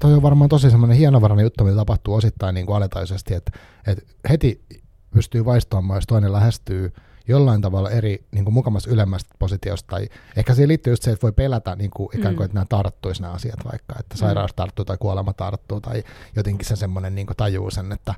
toi 0.01 0.15
on 0.15 0.23
varmaan 0.23 0.49
tosi 0.49 0.71
semmoinen 0.71 0.97
hienovarainen 0.97 1.45
juttu, 1.45 1.65
mitä 1.65 1.77
tapahtuu 1.77 2.15
osittain 2.15 2.55
niin 2.55 2.67
kuin 2.67 2.77
aletaisesti, 2.77 3.35
että, 3.35 3.53
että 3.87 4.03
heti 4.31 4.65
pystyy 5.11 5.45
vaistoamaan, 5.45 5.97
jos 5.97 6.07
toinen 6.07 6.33
lähestyy 6.33 6.93
jollain 7.29 7.61
tavalla 7.61 7.91
eri 7.91 8.25
niin 8.31 8.45
kuin 8.45 8.55
mukamassa 8.55 8.91
ylemmästä 8.91 9.35
positiosta. 9.39 9.91
Tai 9.91 10.09
ehkä 10.37 10.55
siihen 10.55 10.69
liittyy 10.69 10.93
just 10.93 11.03
se, 11.03 11.11
että 11.11 11.23
voi 11.23 11.33
pelätä 11.33 11.77
niin 11.77 11.91
kuin, 11.91 12.09
ikään 12.19 12.35
kuin, 12.35 12.43
mm. 12.43 12.45
että 12.45 12.55
nämä 12.55 12.67
tarttuisi 12.69 13.23
nämä 13.23 13.35
asiat 13.35 13.65
vaikka, 13.65 13.95
että 14.01 14.17
sairaus 14.17 14.53
mm. 14.53 14.57
tarttuu 14.57 14.85
tai 14.85 14.97
kuolema 15.01 15.33
tarttuu 15.33 15.81
tai 15.81 16.03
jotenkin 16.37 16.69
se 16.69 16.77
semmoinen 16.77 17.15
niin 17.15 17.27
tajuu 17.37 17.71
sen, 17.71 17.93
että, 17.93 18.15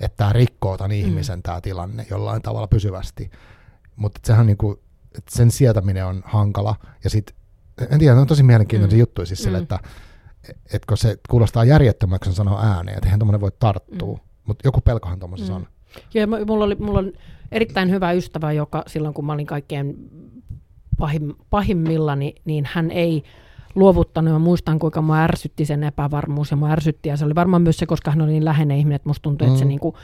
että 0.00 0.16
tämä 0.16 0.32
rikkoo 0.32 0.76
tämän 0.76 0.90
mm. 0.90 0.96
ihmisen 0.96 1.42
tämä 1.42 1.60
tilanne 1.60 2.06
jollain 2.10 2.42
tavalla 2.42 2.66
pysyvästi. 2.66 3.30
Mutta 3.96 4.20
sehän 4.24 4.46
niin 4.46 4.56
kuin, 4.56 4.76
että 5.18 5.36
sen 5.36 5.50
sietäminen 5.50 6.06
on 6.06 6.22
hankala 6.24 6.76
ja 7.04 7.10
sitten 7.10 7.36
en 7.90 7.98
tiedä, 7.98 8.20
on 8.20 8.26
tosi 8.26 8.42
mielenkiintoinen 8.42 8.96
mm. 8.96 9.00
juttu 9.00 9.26
siis 9.26 9.42
sille, 9.42 9.58
mm. 9.58 9.62
että 9.62 9.78
et 10.72 10.86
kun 10.86 10.96
se 10.96 11.18
kuulostaa 11.30 11.64
järjettömäksi 11.64 12.32
sanoa 12.32 12.62
ääneen, 12.62 12.96
että 12.96 13.06
eihän 13.06 13.18
tuommoinen 13.18 13.40
voi 13.40 13.52
tarttua, 13.58 14.16
mm. 14.16 14.22
mutta 14.44 14.68
joku 14.68 14.80
pelkohan 14.80 15.18
tuommoisessa 15.18 15.52
mm. 15.52 15.56
on. 15.56 15.66
Joo, 16.14 16.26
mulla, 16.46 16.64
oli, 16.64 16.74
mulla 16.74 16.98
on 16.98 17.12
erittäin 17.52 17.90
hyvä 17.90 18.12
ystävä, 18.12 18.52
joka 18.52 18.82
silloin 18.86 19.14
kun 19.14 19.26
mä 19.26 19.32
olin 19.32 19.46
kaikkein 19.46 20.10
pahim, 20.98 21.34
pahimmillani, 21.50 22.34
niin 22.44 22.68
hän 22.72 22.90
ei 22.90 23.22
luovuttanut. 23.74 24.32
Mä 24.32 24.38
muistan, 24.38 24.78
kuinka 24.78 25.02
mua 25.02 25.18
ärsytti 25.18 25.64
sen 25.64 25.84
epävarmuus 25.84 26.50
ja 26.50 26.56
mua 26.56 26.70
ärsytti. 26.70 27.08
Ja 27.08 27.16
se 27.16 27.24
oli 27.24 27.34
varmaan 27.34 27.62
myös 27.62 27.76
se, 27.76 27.86
koska 27.86 28.10
hän 28.10 28.22
oli 28.22 28.30
niin 28.30 28.44
läheinen 28.44 28.78
ihminen, 28.78 28.96
että 28.96 29.08
musta 29.08 29.22
tuntui, 29.22 29.46
mm. 29.46 29.52
että 29.52 29.58
se 29.58 29.64
mm. 29.64 29.68
niin 29.68 29.80
kuin 29.80 29.94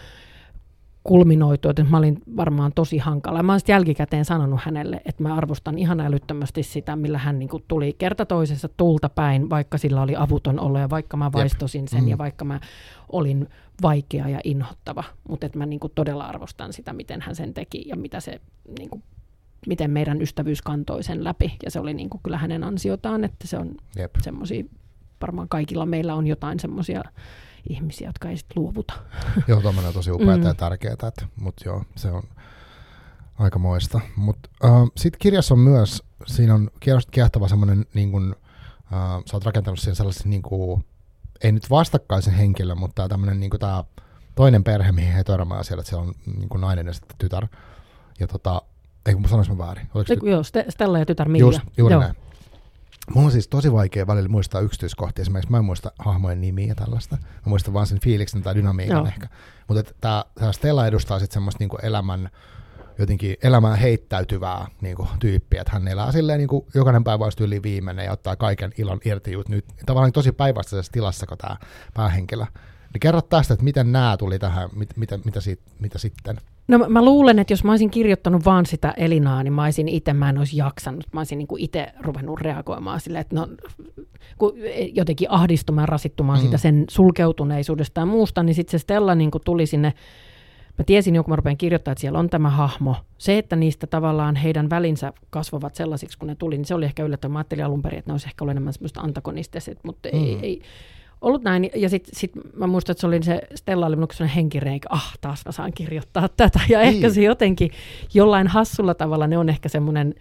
kulminoitu, 1.04 1.68
että 1.68 1.84
mä 1.84 1.98
olin 1.98 2.22
varmaan 2.36 2.72
tosi 2.74 2.98
hankala. 2.98 3.42
Mä 3.42 3.52
olen 3.52 3.60
jälkikäteen 3.68 4.24
sanonut 4.24 4.60
hänelle, 4.62 5.00
että 5.04 5.22
mä 5.22 5.34
arvostan 5.34 5.78
ihan 5.78 6.00
älyttömästi 6.00 6.62
sitä, 6.62 6.96
millä 6.96 7.18
hän 7.18 7.38
niin 7.38 7.48
kuin 7.48 7.64
tuli 7.68 7.92
kerta 7.98 8.26
toisessa 8.26 8.68
tulta 8.76 9.08
päin, 9.08 9.50
vaikka 9.50 9.78
sillä 9.78 10.02
oli 10.02 10.16
avuton 10.16 10.60
olo 10.60 10.78
ja 10.78 10.90
vaikka 10.90 11.16
mä 11.16 11.32
vaistosin 11.32 11.88
sen 11.88 12.02
mm. 12.02 12.08
ja 12.08 12.18
vaikka 12.18 12.44
mä 12.44 12.60
olin 13.08 13.48
vaikea 13.82 14.28
ja 14.28 14.40
inhottava. 14.44 15.04
Mutta 15.28 15.46
että 15.46 15.58
mä 15.58 15.66
niin 15.66 15.80
kuin 15.80 15.92
todella 15.94 16.26
arvostan 16.26 16.72
sitä, 16.72 16.92
miten 16.92 17.20
hän 17.20 17.36
sen 17.36 17.54
teki 17.54 17.88
ja 17.88 17.96
mitä 17.96 18.20
se, 18.20 18.40
niin 18.78 18.90
kuin, 18.90 19.02
miten 19.66 19.90
meidän 19.90 20.22
ystävyys 20.22 20.62
kantoi 20.62 21.02
sen 21.02 21.24
läpi. 21.24 21.56
Ja 21.64 21.70
se 21.70 21.80
oli 21.80 21.94
niin 21.94 22.10
kuin 22.10 22.20
kyllä 22.22 22.38
hänen 22.38 22.64
ansiotaan, 22.64 23.24
että 23.24 23.46
se 23.46 23.58
on 23.58 23.74
semmoisia, 24.22 24.64
varmaan 25.20 25.48
kaikilla 25.48 25.86
meillä 25.86 26.14
on 26.14 26.26
jotain 26.26 26.60
semmoisia 26.60 27.02
ihmisiä, 27.68 28.08
jotka 28.08 28.28
ei 28.28 28.36
sitten 28.36 28.62
luovuta. 28.62 28.94
Joo, 29.48 29.60
tuommoinen 29.60 29.88
on 29.88 29.94
tosi 29.94 30.10
upeaa 30.10 30.36
mm. 30.36 30.42
ja 30.42 30.54
tärkeää, 30.54 30.96
mutta 31.36 31.62
joo, 31.68 31.84
se 31.96 32.10
on 32.10 32.22
aika 33.38 33.58
moista. 33.58 34.00
Mutta 34.16 34.50
uh, 34.64 34.92
sitten 34.96 35.18
kirjassa 35.18 35.54
on 35.54 35.60
myös, 35.60 36.02
siinä 36.26 36.54
on 36.54 36.70
kiehtova 37.10 37.48
semmoinen, 37.48 37.86
niin 37.94 38.10
kun, 38.10 38.36
uh, 38.82 39.22
sä 39.26 39.36
oot 39.36 39.44
rakentanut 39.44 39.78
siihen 39.78 39.96
sellaisen, 39.96 40.30
niin 40.30 40.42
kuin, 40.42 40.84
ei 41.42 41.52
nyt 41.52 41.70
vastakkaisen 41.70 42.34
henkilön, 42.34 42.78
mutta 42.78 43.08
tämmöinen 43.08 43.40
niin 43.40 43.50
tämä 43.60 43.84
toinen 44.34 44.64
perhe, 44.64 44.92
mihin 44.92 45.12
he 45.12 45.24
törmää 45.24 45.62
siellä, 45.62 45.80
että 45.80 45.90
siellä 45.90 46.06
on 46.06 46.14
niin 46.26 46.60
nainen 46.60 46.86
ja 46.86 46.92
sitten 46.92 47.16
tytär. 47.18 47.46
Ja 48.20 48.26
tota, 48.26 48.62
ei 49.06 49.14
kun 49.14 49.28
sanois 49.28 49.48
mä 49.48 49.58
väärin. 49.58 49.88
Oliko 49.94 50.12
Eiku, 50.12 50.26
joo, 50.26 50.42
Stella 50.68 50.98
ja 50.98 51.06
tytär 51.06 51.28
Mia. 51.28 51.40
Just, 51.40 51.60
juuri 51.76 51.92
joo. 51.92 52.02
näin. 52.02 52.14
Mulla 53.14 53.26
on 53.26 53.32
siis 53.32 53.48
tosi 53.48 53.72
vaikea 53.72 54.06
välillä 54.06 54.28
muistaa 54.28 54.60
yksityiskohtia. 54.60 55.22
Esimerkiksi 55.22 55.50
mä 55.50 55.58
en 55.58 55.64
muista 55.64 55.92
hahmojen 55.98 56.40
nimiä 56.40 56.66
ja 56.66 56.74
tällaista. 56.74 57.16
Mä 57.16 57.42
muistan 57.44 57.74
vaan 57.74 57.86
sen 57.86 58.00
fiiliksen 58.00 58.42
tai 58.42 58.54
dynamiikan 58.54 58.96
Joo. 58.96 59.06
ehkä. 59.06 59.28
Mutta 59.68 59.94
tämä 60.00 60.52
Stella 60.52 60.86
edustaa 60.86 61.18
sitten 61.18 61.34
semmoista 61.34 61.58
niinku 61.62 61.78
elämän, 61.82 62.30
jotenkin 62.98 63.36
elämään 63.42 63.78
heittäytyvää 63.78 64.66
niinku, 64.80 65.08
tyyppiä, 65.20 65.60
että 65.60 65.72
hän 65.72 65.88
elää 65.88 66.12
silleen 66.12 66.38
niinku, 66.38 66.66
jokainen 66.74 67.04
päivä 67.04 67.24
olisi 67.24 67.44
yli 67.44 67.62
viimeinen 67.62 68.04
ja 68.04 68.12
ottaa 68.12 68.36
kaiken 68.36 68.72
ilon 68.78 69.00
irti 69.04 69.30
nyt. 69.48 69.64
Tavallaan 69.86 70.12
tosi 70.12 70.32
päinvastaisessa 70.32 70.92
tilassa 70.92 71.26
kuin 71.26 71.38
tämä 71.38 71.56
päähenkilö. 71.94 72.44
Niin 72.92 73.00
kerro 73.00 73.22
tästä, 73.22 73.54
että 73.54 73.64
miten 73.64 73.92
nämä 73.92 74.16
tuli 74.16 74.38
tähän, 74.38 74.68
mit, 74.76 74.96
mitä, 74.96 75.18
mitä, 75.24 75.40
sit, 75.40 75.60
mitä 75.78 75.98
sitten? 75.98 76.36
No 76.68 76.78
mä, 76.78 76.88
mä 76.88 77.04
luulen, 77.04 77.38
että 77.38 77.52
jos 77.52 77.64
mä 77.64 77.72
olisin 77.72 77.90
kirjoittanut 77.90 78.44
vaan 78.44 78.66
sitä 78.66 78.94
Elinaa, 78.96 79.42
niin 79.42 79.52
mä 79.52 79.64
olisin 79.64 79.88
itse, 79.88 80.12
mä 80.12 80.30
en 80.30 80.38
olisi 80.38 80.56
jaksanut. 80.56 81.04
Mä 81.12 81.20
olisin 81.20 81.38
niin 81.38 81.48
itse 81.58 81.92
ruvennut 82.00 82.40
reagoimaan 82.40 83.00
sille, 83.00 83.18
että 83.18 83.36
no, 83.36 83.48
kun 84.38 84.52
jotenkin 84.92 85.30
ahdistumaan, 85.30 85.88
rasittumaan 85.88 86.38
mm. 86.38 86.44
sitä 86.44 86.58
sen 86.58 86.84
sulkeutuneisuudesta 86.90 88.00
ja 88.00 88.06
muusta, 88.06 88.42
niin 88.42 88.54
sitten 88.54 88.80
se 88.80 88.82
Stella 88.82 89.14
niin 89.14 89.30
tuli 89.44 89.66
sinne 89.66 89.92
Mä 90.82 90.86
tiesin 90.86 91.14
jo, 91.14 91.22
kun 91.24 91.32
mä 91.32 91.36
rupean 91.36 91.56
kirjoittamaan, 91.56 91.92
että 91.92 92.00
siellä 92.00 92.18
on 92.18 92.30
tämä 92.30 92.50
hahmo. 92.50 92.96
Se, 93.18 93.38
että 93.38 93.56
niistä 93.56 93.86
tavallaan 93.86 94.36
heidän 94.36 94.70
välinsä 94.70 95.12
kasvavat 95.30 95.74
sellaisiksi, 95.74 96.18
kun 96.18 96.28
ne 96.28 96.34
tuli, 96.34 96.56
niin 96.56 96.64
se 96.64 96.74
oli 96.74 96.84
ehkä 96.84 97.02
yllättävää. 97.02 97.32
Mä 97.32 97.38
ajattelin 97.38 97.64
alun 97.64 97.82
perin, 97.82 97.98
että 97.98 98.08
ne 98.10 98.12
olisi 98.12 98.26
ehkä 98.28 98.44
ollut 98.44 98.50
enemmän 98.50 98.72
semmoista 98.72 99.00
antagonistiset, 99.00 99.78
mutta 99.84 100.08
mm. 100.12 100.18
ei, 100.18 100.38
ei, 100.42 100.62
ollut 101.20 101.42
näin, 101.42 101.70
ja 101.74 101.88
sitten 101.88 102.14
sit 102.16 102.32
mä 102.56 102.66
muistan, 102.66 102.92
että 102.92 103.00
se 103.00 103.06
oli 103.06 103.22
se 103.22 103.40
Stella 103.54 103.86
oli 103.86 103.96
sellainen 103.96 104.34
henkireikä, 104.34 104.88
ah, 104.90 105.18
taas 105.20 105.42
mä 105.46 105.52
saan 105.52 105.72
kirjoittaa 105.72 106.28
tätä, 106.28 106.60
ja 106.68 106.78
niin. 106.78 106.88
ehkä 106.88 107.10
se 107.10 107.22
jotenkin 107.22 107.70
jollain 108.14 108.46
hassulla 108.46 108.94
tavalla 108.94 109.26
ne 109.26 109.38
on 109.38 109.48
ehkä 109.48 109.68
semmoinen 109.68 110.14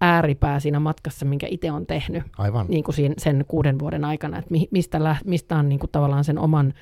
ääripää 0.00 0.60
siinä 0.60 0.80
matkassa, 0.80 1.26
minkä 1.26 1.46
itse 1.50 1.72
on 1.72 1.86
tehnyt 1.86 2.22
Aivan. 2.38 2.66
Niin 2.68 2.84
kuin 2.84 2.94
siinä, 2.94 3.14
sen 3.18 3.44
kuuden 3.48 3.78
vuoden 3.78 4.04
aikana, 4.04 4.38
että 4.38 4.54
mistä, 4.70 5.04
lä, 5.04 5.16
mistä 5.24 5.56
on 5.56 5.68
niin 5.68 5.78
kuin 5.78 5.90
tavallaan 5.90 6.24
sen 6.24 6.38
oman 6.38 6.74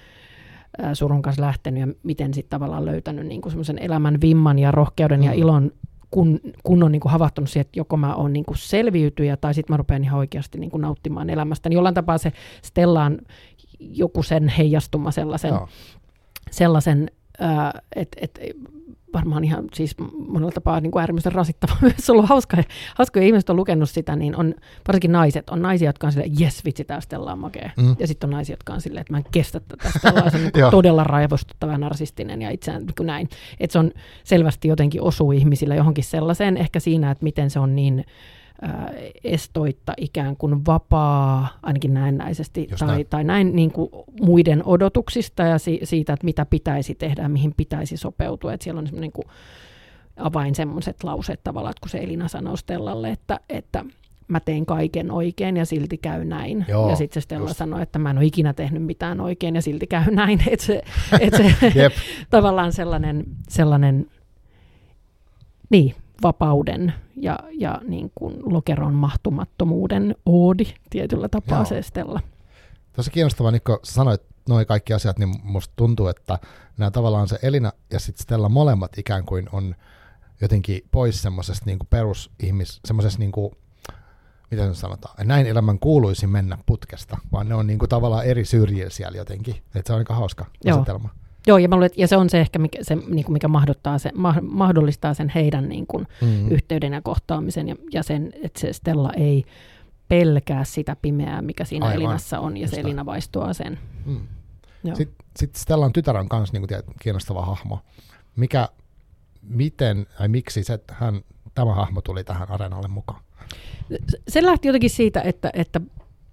surun 0.93 1.23
kanssa 1.23 1.43
lähtenyt 1.43 1.81
ja 1.81 1.95
miten 2.03 2.35
sitten 2.35 2.51
tavallaan 2.51 2.85
löytänyt 2.85 3.27
niin 3.27 3.41
kuin 3.41 3.53
semmoisen 3.53 3.79
elämän 3.79 4.21
vimman 4.21 4.59
ja 4.59 4.71
rohkeuden 4.71 5.21
mm. 5.21 5.27
ja 5.27 5.33
ilon 5.33 5.73
kun, 6.11 6.41
kun 6.63 6.83
on 6.83 6.93
niin 6.93 7.01
kuin 7.01 7.13
havahtunut 7.13 7.51
siihen, 7.51 7.67
että 7.67 7.79
joko 7.79 7.97
mä 7.97 8.15
oon 8.15 8.33
niin 8.33 8.45
kuin 8.45 8.57
selviytyjä 8.57 9.37
tai 9.37 9.55
sitten 9.55 9.73
mä 9.75 9.77
rupean 9.77 10.05
ihan 10.05 10.19
oikeasti 10.19 10.59
niin 10.59 10.71
kuin 10.71 10.81
nauttimaan 10.81 11.31
elämästä. 11.31 11.69
Niin 11.69 11.75
jollain 11.75 11.95
tapaa 11.95 12.19
se 12.19 12.33
Stellaan 12.63 13.19
joku 13.79 14.23
sen 14.23 14.49
heijastuma 14.49 15.11
sellaisen, 15.11 15.55
sellaisen 16.51 17.11
että 17.97 18.19
et, 18.21 18.41
varmaan 19.15 19.45
ihan 19.45 19.65
siis 19.75 19.95
monella 20.29 20.53
tapaa 20.53 20.81
niin 20.81 20.91
kuin 20.91 21.01
äärimmäisen 21.01 21.33
rasittava 21.33 21.77
myös 21.83 22.11
ollut 22.11 22.29
hauska. 22.29 22.57
Hauska, 22.95 23.21
kun 23.21 23.27
ihmiset 23.27 23.51
on 23.51 23.57
lukenut 23.57 23.91
sitä, 23.91 24.17
niin 24.17 24.37
on 24.37 24.55
varsinkin 24.89 25.13
naiset. 25.13 25.51
On 25.51 25.63
naisia, 25.63 25.89
jotka 25.89 26.07
on 26.07 26.13
silleen, 26.13 26.41
jes 26.41 26.65
vitsi, 26.65 26.85
tää 26.85 27.01
Stella 27.01 27.33
on 27.33 27.39
makea. 27.39 27.71
Mm. 27.77 27.97
Ja 27.99 28.07
sitten 28.07 28.29
on 28.29 28.33
naisia, 28.33 28.53
jotka 28.53 28.73
on 28.73 28.81
silleen, 28.81 29.01
että 29.01 29.13
mä 29.13 29.19
en 29.19 29.25
kestä 29.31 29.61
tätä. 29.61 29.91
Stella 29.99 30.23
on 30.23 30.31
niin 30.43 30.71
todella 30.71 31.05
raivostuttava 31.05 31.73
ja 31.73 31.79
narsistinen 31.79 32.43
ja 32.43 32.51
itseään 32.51 32.87
niin 32.87 32.95
kuin 32.97 33.07
näin. 33.07 33.29
Että 33.61 33.73
se 33.73 33.79
on 33.79 33.91
selvästi 34.25 34.69
jotenkin 34.69 35.03
osuu 35.03 35.33
ihmisillä 35.33 35.75
johonkin 35.75 36.05
sellaiseen, 36.05 36.57
ehkä 36.57 36.81
siinä, 36.81 37.11
että 37.11 37.25
miten 37.25 37.51
se 37.51 37.59
on 37.59 37.77
niin 37.77 38.05
estoitta 39.25 39.95
ikään 39.97 40.37
kuin 40.37 40.67
vapaa, 40.67 41.49
ainakin 41.63 41.95
näennäisesti, 41.95 42.69
tai, 42.79 42.89
näin. 42.89 43.07
tai 43.11 43.25
näin 43.25 43.57
niin 43.57 43.73
kuin 43.73 43.91
muiden 44.21 44.63
odotuksista 44.65 45.43
ja 45.43 45.59
si, 45.59 45.81
siitä, 45.83 46.13
että 46.13 46.25
mitä 46.25 46.47
pitäisi 46.47 46.95
tehdä 46.95 47.23
ja 47.23 47.29
mihin 47.29 47.55
pitäisi 47.57 47.97
sopeutua. 47.97 48.53
Että 48.53 48.65
siellä 48.65 48.79
on 48.79 48.89
niin 48.93 49.13
kuin 49.13 49.25
avain 50.17 50.55
semmoiset 50.55 51.05
lauseet 51.05 51.41
tavallaan, 51.45 51.71
että 51.71 51.81
kun 51.81 51.91
se 51.91 51.99
Elina 51.99 52.29
sanoo 52.29 52.57
Stellalle, 52.57 53.11
että, 53.11 53.41
että 53.49 53.85
mä 54.29 54.41
teen 54.41 54.67
kaiken 54.67 55.11
oikein 55.11 55.57
ja 55.57 55.65
silti 55.65 55.99
käy 55.99 56.25
näin. 56.25 56.65
Joo, 56.69 56.91
ja 56.91 56.97
sitten 56.97 57.23
se 57.23 57.25
Stella 57.25 57.49
just. 57.49 57.57
sanoi, 57.57 57.83
että 57.83 57.99
mä 57.99 58.11
en 58.11 58.19
ole 58.19 58.27
ikinä 58.27 58.53
tehnyt 58.53 58.83
mitään 58.83 59.21
oikein 59.21 59.55
ja 59.55 59.63
silti 59.63 59.87
käy 59.87 60.05
näin. 60.11 60.43
Että 60.47 60.67
se, 60.67 60.83
et 61.21 61.35
se 61.35 61.55
tavallaan 62.31 62.73
sellainen, 62.73 63.25
sellainen 63.49 64.07
niin, 65.71 65.95
vapauden 66.23 66.93
ja, 67.17 67.39
ja 67.53 67.81
niin 67.85 68.13
kuin 68.15 68.37
lokeron 68.45 68.95
mahtumattomuuden 68.95 70.17
oodi 70.27 70.65
tietyllä 70.91 71.29
tapaa 71.29 71.59
Joo. 71.59 71.65
se 71.65 71.83
Stella. 71.83 72.21
Tosi 72.93 73.11
kiinnostavaa, 73.11 73.53
niin 73.53 73.63
kun 73.67 73.79
sanoit 73.83 74.23
noin 74.49 74.67
kaikki 74.67 74.93
asiat, 74.93 75.19
niin 75.19 75.35
musta 75.43 75.73
tuntuu, 75.77 76.07
että 76.07 76.39
nämä 76.79 76.91
tavallaan 76.91 77.29
se 77.29 77.39
Elina 77.43 77.73
ja 77.93 78.01
sitten 78.01 78.23
Stella 78.23 78.49
molemmat 78.49 78.99
ikään 78.99 79.25
kuin 79.25 79.49
on 79.53 79.75
jotenkin 80.41 80.81
pois 80.91 81.23
semmoisesta 81.23 81.67
niin 81.67 81.79
perusihmis, 81.91 82.81
semmoisesta 82.85 83.19
niin 83.19 83.33
kuin, 83.33 83.53
miten 84.51 84.75
se 84.75 84.81
sanotaan, 84.81 85.27
näin 85.27 85.47
elämän 85.47 85.79
kuuluisi 85.79 86.27
mennä 86.27 86.59
putkesta, 86.67 87.19
vaan 87.33 87.49
ne 87.49 87.55
on 87.55 87.67
niin 87.67 87.79
kuin 87.79 87.89
tavallaan 87.89 88.25
eri 88.25 88.45
syrjillä 88.45 88.91
siellä 88.91 89.19
jotenkin. 89.19 89.55
Että 89.55 89.83
se 89.87 89.93
on 89.93 89.99
aika 89.99 90.15
hauska 90.15 90.47
Joo. 90.65 90.77
asetelma. 90.77 91.09
Joo, 91.47 91.59
ja, 91.59 91.69
mä 91.69 91.77
luulen, 91.77 91.91
ja 91.97 92.09
se 92.09 92.17
on 92.17 92.31
se 92.31 92.41
ehkä, 92.41 92.59
mikä, 92.59 92.79
se, 92.83 92.95
niin 92.95 93.25
kuin 93.25 93.33
mikä 93.33 93.49
mahdollistaa, 93.49 93.99
se, 93.99 94.11
ma, 94.15 94.35
mahdollistaa 94.43 95.15
sen 95.15 95.29
heidän 95.29 95.69
niin 95.69 95.87
kuin, 95.87 96.07
mm-hmm. 96.21 96.51
yhteyden 96.51 96.93
ja 96.93 97.03
kohtaamisen, 97.03 97.69
ja, 97.69 97.77
ja 97.93 98.03
sen, 98.03 98.33
että 98.43 98.61
se 98.61 98.73
Stella 98.73 99.13
ei 99.13 99.45
pelkää 100.09 100.65
sitä 100.65 100.97
pimeää, 101.03 101.43
mikä 101.43 101.65
siinä 101.65 101.87
Aivan. 101.87 101.97
Elinassa 101.97 102.41
on, 102.41 102.57
ja 102.57 102.63
Just 102.63 102.75
se 102.75 102.81
Elina 102.81 103.07
vaistoaa 103.07 103.53
sen. 103.53 103.79
Mm. 104.07 104.21
Sitten, 104.95 105.27
sitten 105.37 105.61
Stellan 105.61 105.93
tytär 105.93 106.17
on 106.17 106.27
myös 106.33 106.53
niin 106.53 106.69
kuin, 106.69 106.83
kiinnostava 107.03 107.45
hahmo. 107.45 107.79
Mikä, 108.37 108.69
miten, 109.43 110.07
tai 110.19 110.29
miksi 110.29 110.65
se, 110.65 110.79
hän, 110.91 111.21
tämä 111.55 111.75
hahmo 111.75 112.01
tuli 112.01 112.25
tähän 112.25 112.51
areenalle 112.51 112.89
mukaan? 112.89 113.21
Se 114.29 114.43
lähti 114.43 114.69
jotenkin 114.69 114.91
siitä, 114.91 115.21
että, 115.21 115.51
että, 115.55 115.81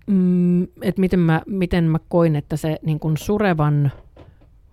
mm, 0.08 0.64
että 0.64 1.02
miten, 1.02 1.20
mä, 1.20 1.42
miten 1.46 1.84
mä 1.84 2.00
koin, 2.10 2.36
että 2.36 2.58
se 2.58 2.80
niin 2.82 3.00
kuin 3.00 3.18
surevan 3.18 3.92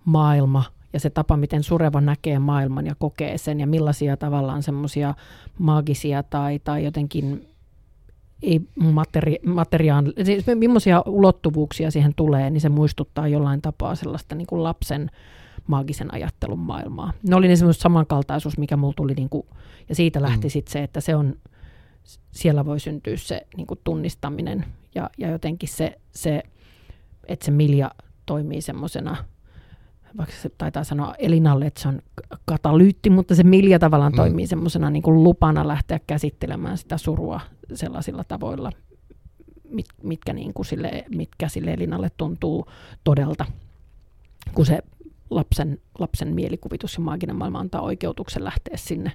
maailma 0.07 0.63
ja 0.93 0.99
se 0.99 1.09
tapa, 1.09 1.37
miten 1.37 1.63
Sureva 1.63 2.01
näkee 2.01 2.39
maailman 2.39 2.85
ja 2.85 2.95
kokee 2.99 3.37
sen 3.37 3.59
ja 3.59 3.67
millaisia 3.67 4.17
tavallaan 4.17 4.63
semmoisia 4.63 5.13
maagisia 5.59 6.23
tai, 6.23 6.59
tai 6.59 6.83
jotenkin 6.83 7.47
ei 8.41 8.61
materi, 8.75 9.35
materiaan, 9.45 10.13
siis 10.23 10.45
millaisia 10.55 11.03
ulottuvuuksia 11.05 11.91
siihen 11.91 12.13
tulee, 12.15 12.49
niin 12.49 12.61
se 12.61 12.69
muistuttaa 12.69 13.27
jollain 13.27 13.61
tapaa 13.61 13.95
sellaista 13.95 14.35
niin 14.35 14.47
kuin 14.47 14.63
lapsen 14.63 15.11
maagisen 15.67 16.13
ajattelun 16.13 16.59
maailmaa. 16.59 17.13
Ne 17.29 17.35
oli 17.35 17.47
ne 17.47 17.55
semmoista 17.55 17.81
samankaltaisuus, 17.81 18.57
mikä 18.57 18.77
mulla 18.77 18.93
tuli, 18.97 19.13
niin 19.13 19.29
kuin, 19.29 19.47
ja 19.89 19.95
siitä 19.95 20.21
lähti 20.21 20.47
mm. 20.47 20.51
sitten 20.51 20.71
se, 20.71 20.83
että 20.83 21.01
se 21.01 21.15
on, 21.15 21.35
siellä 22.31 22.65
voi 22.65 22.79
syntyä 22.79 23.17
se 23.17 23.47
niin 23.57 23.67
kuin 23.67 23.79
tunnistaminen 23.83 24.65
ja, 24.95 25.09
ja 25.17 25.29
jotenkin 25.29 25.69
se, 25.69 25.97
se, 26.11 26.43
että 27.27 27.45
se 27.45 27.51
Milja 27.51 27.91
toimii 28.25 28.61
semmoisena, 28.61 29.17
vaikka 30.17 30.35
se 30.41 30.49
taitaa 30.57 30.83
sanoa 30.83 31.15
Elinalle, 31.17 31.65
että 31.65 31.81
se 31.81 31.87
on 31.87 32.01
katalyytti, 32.45 33.09
mutta 33.09 33.35
se 33.35 33.43
Milja 33.43 33.79
tavallaan 33.79 34.11
mm. 34.11 34.15
toimii 34.15 34.47
semmoisena 34.47 34.89
niin 34.89 35.03
kuin 35.03 35.23
lupana 35.23 35.67
lähteä 35.67 35.99
käsittelemään 36.07 36.77
sitä 36.77 36.97
surua 36.97 37.39
sellaisilla 37.73 38.23
tavoilla, 38.23 38.71
mit, 39.69 39.85
mitkä, 40.03 40.33
niin 40.33 40.53
kuin 40.53 40.65
sille, 40.65 41.05
mitkä 41.15 41.49
sille 41.49 41.73
Elinalle 41.73 42.11
tuntuu 42.17 42.65
todelta, 43.03 43.45
kun 44.53 44.65
se 44.65 44.79
lapsen, 45.29 45.81
lapsen 45.99 46.35
mielikuvitus 46.35 46.95
ja 46.95 46.99
maaginen 46.99 47.35
maailma 47.35 47.59
antaa 47.59 47.81
oikeutuksen 47.81 48.43
lähteä 48.43 48.77
sinne, 48.77 49.11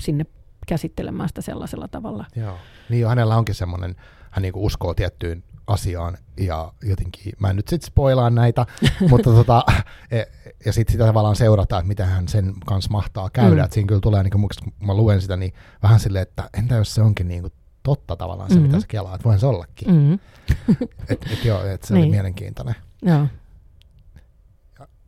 sinne 0.00 0.26
käsittelemään 0.66 1.28
sitä 1.28 1.42
sellaisella 1.42 1.88
tavalla. 1.88 2.24
Joo. 2.36 2.56
Niin 2.88 3.06
hänellä 3.06 3.36
onkin 3.36 3.54
semmoinen, 3.54 3.96
hän 4.30 4.42
niin 4.42 4.56
uskoo 4.56 4.94
tiettyyn 4.94 5.42
asiaan 5.66 6.18
ja 6.40 6.72
jotenkin, 6.82 7.32
mä 7.38 7.50
en 7.50 7.56
nyt 7.56 7.68
sitten 7.68 7.86
spoilaan 7.86 8.34
näitä, 8.34 8.66
mutta 9.10 9.30
tota, 9.30 9.64
e, 10.10 10.22
ja 10.66 10.72
sitten 10.72 10.92
sitä 10.92 11.06
tavallaan 11.06 11.36
seurataan, 11.36 11.80
että 11.80 11.88
miten 11.88 12.06
hän 12.06 12.28
sen 12.28 12.54
kanssa 12.66 12.90
mahtaa 12.90 13.30
käydä, 13.30 13.56
mm. 13.56 13.64
että 13.64 13.74
siinä 13.74 13.86
kyllä 13.86 14.00
tulee, 14.00 14.22
niin 14.22 14.30
kun 14.30 14.48
mä 14.86 14.94
luen 14.94 15.20
sitä, 15.20 15.36
niin 15.36 15.52
vähän 15.82 16.00
silleen, 16.00 16.22
että 16.22 16.50
entä 16.58 16.74
jos 16.74 16.94
se 16.94 17.02
onkin 17.02 17.28
niin 17.28 17.40
kuin 17.40 17.52
totta 17.82 18.16
tavallaan 18.16 18.50
se, 18.50 18.54
mm-hmm. 18.54 18.66
mitä 18.66 18.80
se 18.80 18.86
kelaa, 18.86 19.14
että 19.14 19.24
voin 19.28 19.38
se 19.38 19.46
ollakin. 19.46 19.88
Mm-hmm. 19.88 20.18
et, 21.08 21.26
et 21.32 21.44
joo, 21.44 21.64
et 21.64 21.82
se 21.82 21.94
niin. 21.94 22.02
oli 22.02 22.10
mielenkiintoinen. 22.10 22.74
Joo. 23.02 23.26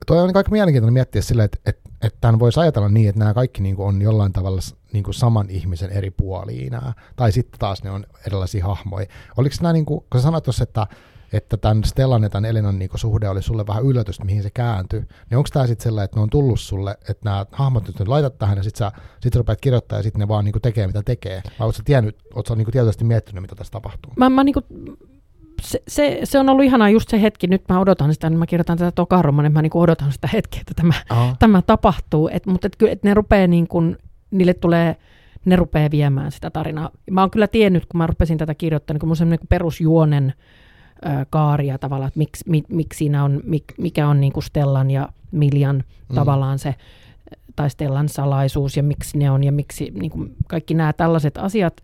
Toi 0.07 0.19
on 0.19 0.37
aika 0.37 0.51
mielenkiintoinen 0.51 0.93
miettiä 0.93 1.23
silleen, 1.23 1.45
että, 1.45 1.59
että, 1.67 1.91
että 2.03 2.19
tämän 2.21 2.39
voisi 2.39 2.61
ajatella 2.61 2.89
niin, 2.89 3.09
että 3.09 3.19
nämä 3.19 3.35
kaikki 3.35 3.63
niin 3.63 3.77
kuin 3.77 3.89
on 3.89 4.03
jollain 4.03 4.33
tavalla 4.33 4.61
niin 4.97 5.05
kuin 5.05 5.15
saman 5.15 5.51
ihmisen 5.51 5.91
eri 5.91 6.11
puolia 6.11 6.71
nämä. 6.71 6.93
Tai 7.17 7.33
sitten 7.33 7.59
taas 7.59 7.83
ne 7.83 7.91
on 7.91 8.07
erilaisia 8.27 8.67
hahmoja. 8.67 9.07
Oliko 9.37 9.57
nämä, 9.63 9.73
niin 9.73 9.85
kuin, 9.85 10.01
kun 10.01 10.21
sä 10.21 10.23
sanoit 10.23 10.45
tuossa, 10.45 10.63
että, 10.63 10.87
että 11.33 11.57
tämän 11.57 11.85
Stellan 11.85 12.23
ja 12.23 12.31
tämän 12.31 12.45
Elinan 12.45 12.79
niin 12.79 12.91
suhde 12.95 13.29
oli 13.29 13.43
sulle 13.43 13.67
vähän 13.67 13.85
yllätystä, 13.85 14.25
mihin 14.25 14.43
se 14.43 14.51
kääntyi, 14.51 15.01
niin 15.01 15.39
onko 15.39 15.49
tämä 15.53 15.67
sitten 15.67 15.85
sellainen, 15.85 16.05
että 16.05 16.17
ne 16.17 16.23
on 16.23 16.31
tullut 16.31 16.61
sulle, 16.61 16.91
että 16.91 17.25
nämä 17.25 17.47
hahmot 17.53 17.89
nyt 17.89 18.09
laitat 18.09 18.39
tähän 18.39 18.57
ja 18.57 18.63
sitten 18.63 18.79
sä, 18.79 18.93
sit 19.21 19.33
sä 19.33 19.39
rupeat 19.39 19.61
kirjoittamaan 19.61 19.99
ja 19.99 20.03
sitten 20.03 20.21
ne 20.21 20.29
vaan 20.29 20.45
niin 20.45 20.55
tekee 20.63 20.87
mitä 20.87 21.03
tekee? 21.03 21.43
Vai 21.45 21.65
oletko 21.65 21.77
sä 21.77 21.83
tiennyt, 21.85 22.17
oletko 22.35 22.49
sä 22.49 22.57
niin 22.57 22.73
tietoisesti 22.73 23.05
miettinyt, 23.05 23.43
mitä 23.43 23.55
tässä 23.55 23.71
tapahtuu? 23.71 24.13
Mä, 24.17 24.31
mä 24.31 24.45
niin 24.45 24.55
kuin 24.55 24.65
se, 25.63 25.83
se, 25.89 26.21
se, 26.25 26.39
on 26.39 26.49
ollut 26.49 26.65
ihanaa 26.65 26.91
just 26.91 27.09
se 27.09 27.23
hetki, 27.23 27.47
nyt 27.47 27.63
mä 27.69 27.81
odotan 27.81 28.13
sitä, 28.13 28.31
niin 28.31 28.39
mä 28.39 28.47
kirjoitan 28.47 28.79
tätä 28.79 28.93
tokaroman, 28.93 29.43
niin 29.43 29.53
mä 29.53 29.63
niin 29.63 29.71
odotan 29.75 30.13
sitä 30.13 30.29
hetkeä, 30.33 30.61
että 30.61 30.75
tämä, 30.75 30.95
tämä 31.39 31.63
tapahtuu, 31.63 32.29
et, 32.33 32.47
mutta 32.47 32.67
et, 32.67 32.77
et 32.91 33.03
ne 33.03 33.15
rupeaa 33.15 33.47
niin 33.47 33.69
kuin, 33.69 33.97
niille 34.31 34.55
tulee, 34.55 34.97
ne 35.45 35.57
rupeaa 35.57 35.91
viemään 35.91 36.33
sitä 36.33 36.51
tarinaa. 36.51 36.91
Mä 37.11 37.21
oon 37.21 37.31
kyllä 37.31 37.49
tiennyt, 37.49 37.87
kun 37.87 37.99
mä 37.99 38.07
rupesin 38.07 38.39
tätä 38.39 38.55
kirjoittamaan, 38.55 39.01
kun 39.01 39.09
mun 39.09 39.31
niin 39.31 39.49
perusjuonen 39.49 40.35
ö, 41.07 41.27
kaaria 41.31 41.79
tavallaan, 41.79 42.09
että 42.09 42.19
miksi, 42.19 42.45
mi, 42.51 42.63
miksi 42.69 42.99
siinä 42.99 43.25
on, 43.25 43.41
mik, 43.45 43.65
mikä 43.79 44.09
on 44.09 44.21
niin 44.21 44.33
kuin 44.33 44.45
Stellan 44.45 44.91
ja 44.91 45.09
Miljan 45.31 45.77
mm. 45.77 46.15
tavallaan 46.15 46.59
se, 46.59 46.75
tai 47.57 47.71
Stellan 47.71 48.09
salaisuus 48.09 48.77
ja 48.77 48.83
miksi 48.83 49.19
ne 49.19 49.31
on 49.31 49.45
ja 49.45 49.53
miksi 49.53 49.93
niin 49.95 50.11
kuin 50.11 50.35
kaikki 50.49 50.75
nämä 50.75 50.93
tällaiset 50.93 51.39
asiat, 51.39 51.83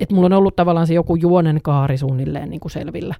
että 0.00 0.14
mulla 0.14 0.26
on 0.26 0.32
ollut 0.32 0.56
tavallaan 0.56 0.86
se 0.86 0.94
joku 0.94 1.16
juonen 1.16 1.62
kaari 1.62 1.98
suunnilleen 1.98 2.50
niin 2.50 2.60
kuin 2.60 2.72
selvillä, 2.72 3.14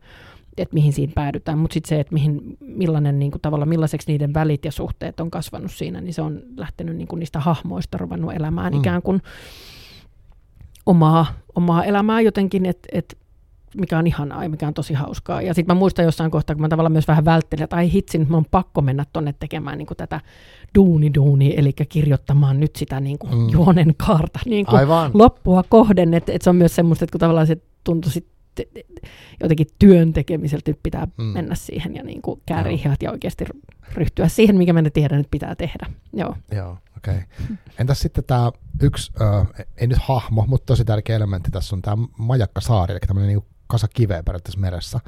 että 0.59 0.75
mihin 0.75 0.93
siinä 0.93 1.13
päädytään, 1.15 1.59
mutta 1.59 1.75
sitten 1.75 1.89
se, 1.89 2.01
että 2.01 2.15
mihin, 2.15 2.57
millainen, 2.61 3.19
niin 3.19 3.31
kuin, 3.31 3.43
tavallaan, 3.43 3.69
millaiseksi 3.69 4.13
niiden 4.13 4.35
välit 4.35 4.65
ja 4.65 4.73
suhteet 4.73 5.21
on 5.21 5.31
kasvanut 5.31 5.73
siinä, 5.73 6.01
niin 6.01 6.15
se 6.15 6.23
on 6.23 6.43
lähtenyt 6.57 6.97
niin 6.97 7.09
kuin 7.09 7.21
niistä 7.21 7.41
hahmoista 7.41 7.99
ruvennut 7.99 8.33
elämään 8.33 8.73
mm. 8.73 8.79
ikään 8.79 9.03
kuin 9.03 9.23
omaa, 10.87 11.27
omaa 11.55 11.85
elämää 11.85 12.21
jotenkin, 12.21 12.67
että 12.67 12.89
et 12.93 13.19
mikä 13.77 13.99
on 13.99 14.07
ihanaa 14.07 14.43
ja 14.43 14.49
mikä 14.49 14.67
on 14.67 14.75
tosi 14.75 14.95
hauskaa. 14.95 15.43
Ja 15.43 15.55
sitten 15.55 15.77
mä 15.77 15.79
muistan 15.79 16.05
jossain 16.05 16.31
kohtaa, 16.31 16.57
kun 16.57 16.61
mä 16.61 16.69
tavallaan 16.69 16.93
myös 16.93 17.09
vähän 17.09 17.25
välttelin, 17.25 17.63
että 17.63 17.77
ai 17.77 17.93
hitsi, 17.93 18.19
nyt 18.19 18.29
mä 18.29 18.37
on 18.37 18.45
pakko 18.51 18.83
mennä 18.83 19.05
tonne 19.13 19.35
tekemään 19.39 19.79
niin 19.79 19.87
kuin 19.87 19.97
tätä 19.97 20.21
duuni-duuni, 20.75 21.55
eli 21.57 21.73
kirjoittamaan 21.89 22.61
nyt 22.61 22.77
sitä 22.77 23.01
niin 23.01 23.19
kuin 23.19 23.35
mm. 23.35 23.49
juonen 23.49 23.95
kaarta 23.97 24.41
niin 24.47 24.67
kuin 24.67 24.81
loppua 25.15 25.65
kohden. 25.69 26.15
Että 26.15 26.33
et 26.33 26.43
se 26.43 26.51
on 26.51 26.57
myös 26.57 26.75
semmoista, 26.75 27.05
että 27.05 27.13
kun 27.13 27.21
tavallaan 27.21 27.47
se 27.47 27.57
tuntui 27.85 28.13
sitten 28.13 28.34
jotenkin 29.41 29.67
työn 29.79 30.13
tekemiseltä 30.13 30.71
nyt 30.71 30.81
pitää 30.83 31.07
mm. 31.17 31.25
mennä 31.25 31.55
siihen 31.55 31.95
ja 31.95 32.03
niin 32.03 32.23
kuin 32.23 32.43
kääriä 32.47 32.97
ja 33.03 33.11
oikeasti 33.11 33.45
ryhtyä 33.95 34.29
siihen, 34.29 34.57
mikä 34.57 34.73
meidän 34.73 34.93
tiedän, 34.93 35.21
että 35.21 35.31
pitää 35.31 35.55
tehdä. 35.55 35.87
Joo. 36.13 36.37
Joo, 36.53 36.79
okei. 36.97 37.15
Okay. 37.15 37.57
Entäs 37.79 38.01
sitten 38.01 38.25
tämä 38.25 38.53
yksi, 38.83 39.13
äh, 39.21 39.67
ei 39.77 39.87
nyt 39.87 39.99
hahmo, 39.99 40.45
mutta 40.49 40.67
tosi 40.67 40.85
tärkeä 40.85 41.17
elementti 41.17 41.51
tässä 41.51 41.77
on 41.77 41.83
tämä 41.83 42.07
Majakka-saari, 42.19 42.93
eli 42.93 43.01
tämmöinen 43.01 43.29
niin 43.29 43.45
kasa 43.67 43.89
kiveä 43.95 44.23
periaatteessa 44.23 44.61
meressä. 44.61 45.01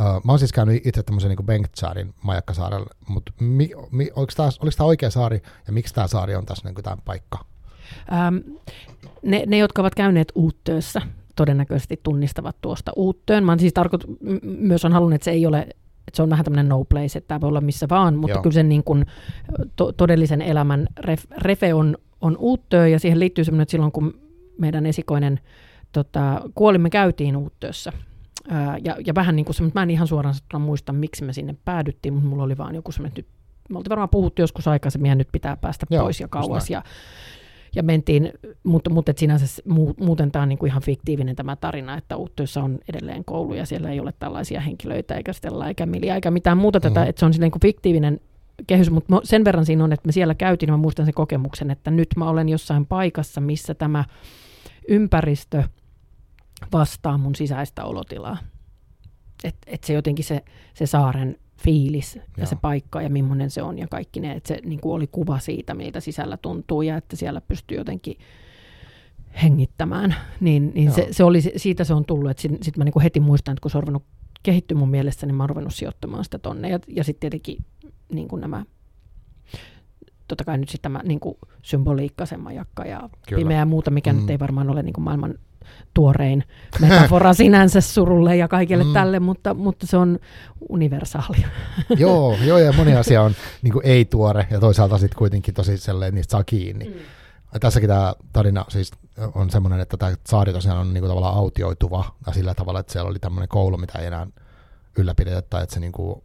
Uh, 0.00 0.24
mä 0.24 0.32
oon 0.32 0.38
siis 0.38 0.52
käynyt 0.52 0.86
itse 0.86 1.02
tämmöisen 1.02 1.28
niin 1.28 1.46
Bengtsaarin 1.46 2.14
majakkasaarella, 2.22 2.86
mutta 3.08 3.32
mi, 3.40 3.70
mi, 3.90 4.10
oliko 4.14 4.32
tämä, 4.36 4.48
oliko 4.60 4.76
tämä 4.76 4.86
oikea 4.86 5.10
saari 5.10 5.42
ja 5.66 5.72
miksi 5.72 5.94
tämä 5.94 6.06
saari 6.06 6.34
on 6.34 6.46
tässä 6.46 6.68
niin 6.68 6.82
tämä 6.82 6.96
paikka? 7.04 7.44
Ähm, 8.12 8.36
ne, 9.22 9.44
ne, 9.46 9.58
jotka 9.58 9.82
ovat 9.82 9.94
käyneet 9.94 10.32
Uuttöössä, 10.34 11.02
todennäköisesti 11.36 12.00
tunnistavat 12.02 12.56
tuosta 12.60 12.92
Uuttöön. 12.96 13.44
Mä 13.44 13.58
siis 13.58 13.72
tarkoit, 13.72 14.02
myös 14.42 14.84
on 14.84 14.92
halunnut, 14.92 15.14
että 15.14 15.24
se 15.24 15.30
ei 15.30 15.46
ole 15.46 15.66
että 16.08 16.16
se 16.16 16.22
on 16.22 16.30
vähän 16.30 16.44
tämmöinen 16.44 16.68
no 16.68 16.84
place, 16.84 17.18
että 17.18 17.28
tämä 17.28 17.40
voi 17.40 17.48
olla 17.48 17.60
missä 17.60 17.86
vaan, 17.90 18.14
mutta 18.16 18.36
Joo. 18.36 18.42
kyllä 18.42 18.54
sen 18.54 18.68
niin 18.68 18.84
kuin 18.84 19.06
to, 19.76 19.92
todellisen 19.92 20.42
elämän 20.42 20.86
ref, 20.98 21.24
refe 21.38 21.74
on, 21.74 21.98
on 22.20 22.36
Uuttöö, 22.36 22.88
ja 22.88 22.98
siihen 22.98 23.18
liittyy 23.18 23.44
semmoinen, 23.44 23.62
että 23.62 23.70
silloin 23.70 23.92
kun 23.92 24.20
meidän 24.58 24.86
esikoinen 24.86 25.40
tota, 25.92 26.42
kuolimme 26.54 26.90
käytiin 26.90 27.36
Uuttöössä. 27.36 27.92
Ää, 28.48 28.78
ja, 28.84 28.96
ja 29.06 29.14
vähän 29.14 29.36
niin 29.36 29.44
kuin 29.44 29.54
se, 29.54 29.62
mutta 29.62 29.78
mä 29.78 29.82
en 29.82 29.90
ihan 29.90 30.06
suoraan 30.06 30.34
sanottuna 30.34 30.64
muista, 30.64 30.92
miksi 30.92 31.24
me 31.24 31.32
sinne 31.32 31.54
päädyttiin, 31.64 32.14
mutta 32.14 32.28
mulla 32.28 32.42
oli 32.42 32.58
vaan 32.58 32.74
joku 32.74 32.92
semmoinen, 32.92 33.10
että 33.10 33.20
nyt, 33.20 33.28
me 33.68 33.78
oltiin 33.78 33.90
varmaan 33.90 34.08
puhuttu 34.08 34.42
joskus 34.42 34.68
aikaisemmin 34.68 35.08
ja 35.08 35.14
nyt 35.14 35.28
pitää 35.32 35.56
päästä 35.56 35.86
Joo, 35.90 36.02
pois 36.02 36.20
ja 36.20 36.28
kauas. 36.28 36.70
Ja, 36.70 36.82
ja 37.74 37.82
mentiin, 37.82 38.32
mutta, 38.62 38.90
mutta 38.90 39.12
sinänsä 39.16 39.62
muuten 40.00 40.32
tämä 40.32 40.42
on 40.42 40.48
niin 40.48 40.58
kuin 40.58 40.70
ihan 40.70 40.82
fiktiivinen 40.82 41.36
tämä 41.36 41.56
tarina, 41.56 41.98
että 41.98 42.16
Uuttöössä 42.16 42.62
on 42.62 42.78
edelleen 42.88 43.24
koulu 43.24 43.54
ja 43.54 43.66
siellä 43.66 43.90
ei 43.90 44.00
ole 44.00 44.14
tällaisia 44.18 44.60
henkilöitä 44.60 45.14
eikä 45.14 45.32
Stella 45.32 45.68
eikä 45.68 45.86
Milia 45.86 46.14
eikä 46.14 46.30
mitään 46.30 46.58
muuta 46.58 46.78
mm. 46.78 46.82
tätä, 46.82 47.04
että 47.04 47.20
se 47.20 47.26
on 47.26 47.32
niin 47.38 47.50
kuin 47.50 47.62
fiktiivinen 47.62 48.20
kehys, 48.66 48.90
mutta 48.90 49.20
sen 49.24 49.44
verran 49.44 49.66
siinä 49.66 49.84
on, 49.84 49.92
että 49.92 50.06
me 50.06 50.12
siellä 50.12 50.34
käytiin, 50.34 50.70
mä 50.70 50.76
muistan 50.76 51.06
sen 51.06 51.14
kokemuksen, 51.14 51.70
että 51.70 51.90
nyt 51.90 52.08
mä 52.16 52.28
olen 52.28 52.48
jossain 52.48 52.86
paikassa, 52.86 53.40
missä 53.40 53.74
tämä 53.74 54.04
ympäristö– 54.88 55.62
vastaa 56.72 57.18
mun 57.18 57.34
sisäistä 57.34 57.84
olotilaa. 57.84 58.36
Että 59.44 59.60
et 59.66 59.84
se 59.84 59.92
jotenkin 59.92 60.24
se, 60.24 60.44
se 60.74 60.86
saaren 60.86 61.36
fiilis 61.64 62.16
ja 62.16 62.22
Joo. 62.36 62.46
se 62.46 62.56
paikka 62.56 63.02
ja 63.02 63.10
millainen 63.10 63.50
se 63.50 63.62
on 63.62 63.78
ja 63.78 63.88
kaikki 63.88 64.20
ne, 64.20 64.32
että 64.32 64.48
se 64.48 64.60
niin 64.64 64.80
kuin 64.80 64.92
oli 64.92 65.06
kuva 65.06 65.38
siitä, 65.38 65.74
miltä 65.74 66.00
sisällä 66.00 66.36
tuntuu 66.36 66.82
ja 66.82 66.96
että 66.96 67.16
siellä 67.16 67.40
pystyy 67.40 67.76
jotenkin 67.76 68.16
hengittämään, 69.42 70.14
niin, 70.40 70.72
niin 70.74 70.92
se, 70.92 71.08
se 71.10 71.24
oli, 71.24 71.42
siitä 71.42 71.84
se 71.84 71.94
on 71.94 72.04
tullut, 72.04 72.30
että 72.30 72.40
sitten 72.40 72.62
sit 72.62 72.76
mä 72.76 72.84
niin 72.84 72.92
kuin 72.92 73.02
heti 73.02 73.20
muistan, 73.20 73.52
että 73.52 73.62
kun 73.62 73.70
se 73.70 73.78
on 73.78 73.82
ruvennut 73.82 74.04
kehittyä 74.42 74.78
mun 74.78 74.90
mielestä, 74.90 75.26
niin 75.26 75.34
mä 75.34 75.42
oon 75.42 75.50
ruvennut 75.50 75.74
sijoittamaan 75.74 76.24
sitä 76.24 76.38
tonne 76.38 76.68
ja, 76.68 76.78
ja 76.88 77.04
sitten 77.04 77.20
tietenkin 77.20 77.64
niin 78.12 78.28
kuin 78.28 78.40
nämä 78.40 78.64
totta 80.28 80.44
kai 80.44 80.58
nyt 80.58 80.68
sitten 80.68 80.92
tämä 80.92 81.02
niin 81.04 81.20
kuin 81.20 81.34
symboliikka, 81.62 82.26
se 82.26 82.36
majakka 82.36 82.84
ja 82.84 83.10
Kyllä. 83.28 83.40
pimeä 83.40 83.58
ja 83.58 83.66
muuta, 83.66 83.90
mikä 83.90 84.12
mm. 84.12 84.18
nyt 84.18 84.30
ei 84.30 84.38
varmaan 84.38 84.70
ole 84.70 84.82
niin 84.82 84.92
kuin 84.92 85.04
maailman 85.04 85.34
tuorein 85.94 86.44
metafora 86.80 87.34
sinänsä 87.34 87.80
surulle 87.80 88.36
ja 88.36 88.48
kaikille 88.48 88.84
mm. 88.84 88.92
tälle, 88.92 89.20
mutta, 89.20 89.54
mutta 89.54 89.86
se 89.86 89.96
on 89.96 90.18
universaalia. 90.68 91.48
joo, 91.96 92.36
joo, 92.44 92.58
ja 92.58 92.72
moni 92.72 92.96
asia 93.02 93.22
on 93.22 93.34
niin 93.62 93.74
ei-tuore 93.82 94.46
ja 94.50 94.60
toisaalta 94.60 94.98
sitten 94.98 95.18
kuitenkin 95.18 95.54
tosi 95.54 95.78
sellainen, 95.78 96.14
niistä 96.14 96.30
saa 96.32 96.44
kiinni. 96.44 96.84
Mm. 96.84 97.60
Tässäkin 97.60 97.88
tämä 97.88 98.14
tarina 98.32 98.64
siis 98.68 98.92
on 99.34 99.50
semmoinen, 99.50 99.80
että 99.80 99.96
tämä 99.96 100.12
saari 100.26 100.52
tosiaan 100.52 100.78
on 100.78 100.94
niin 100.94 101.02
kuin 101.02 101.10
tavallaan 101.10 101.36
autioituva 101.36 102.04
ja 102.26 102.32
sillä 102.32 102.54
tavalla, 102.54 102.80
että 102.80 102.92
siellä 102.92 103.10
oli 103.10 103.18
tämmöinen 103.18 103.48
koulu, 103.48 103.76
mitä 103.76 103.98
ei 103.98 104.06
enää 104.06 104.26
ylläpidetä 104.98 105.42
tai 105.42 105.62
että 105.62 105.74
se 105.74 105.80
niin 105.80 105.92
kuin 105.92 106.22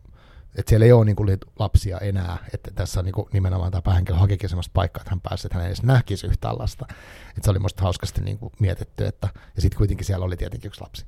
että 0.57 0.69
siellä 0.69 0.85
ei 0.85 0.91
ole 0.91 1.05
niin 1.05 1.15
kuin, 1.15 1.37
lapsia 1.59 1.97
enää, 1.97 2.37
että 2.53 2.71
tässä 2.71 3.03
niin 3.03 3.13
kuin, 3.13 3.27
nimenomaan 3.33 3.71
tämä 3.71 3.81
päähenkilö 3.81 4.17
hakikin 4.17 4.49
sellaista 4.49 4.71
paikkaa, 4.73 5.01
että 5.01 5.09
hän 5.09 5.21
pääsi, 5.21 5.47
että 5.47 5.55
hän 5.55 5.63
ei 5.63 5.67
edes 5.67 5.83
näkisi 5.83 6.27
yhtään 6.27 6.57
lasta. 6.59 6.85
Että 7.29 7.41
se 7.43 7.51
oli 7.51 7.59
musta 7.59 7.83
hauskasti 7.83 8.21
niin 8.21 8.37
kuin, 8.39 8.53
mietitty, 8.59 9.05
että, 9.05 9.29
ja 9.55 9.61
sitten 9.61 9.77
kuitenkin 9.77 10.05
siellä 10.05 10.25
oli 10.25 10.37
tietenkin 10.37 10.69
yksi 10.69 10.81
lapsi. 10.81 11.05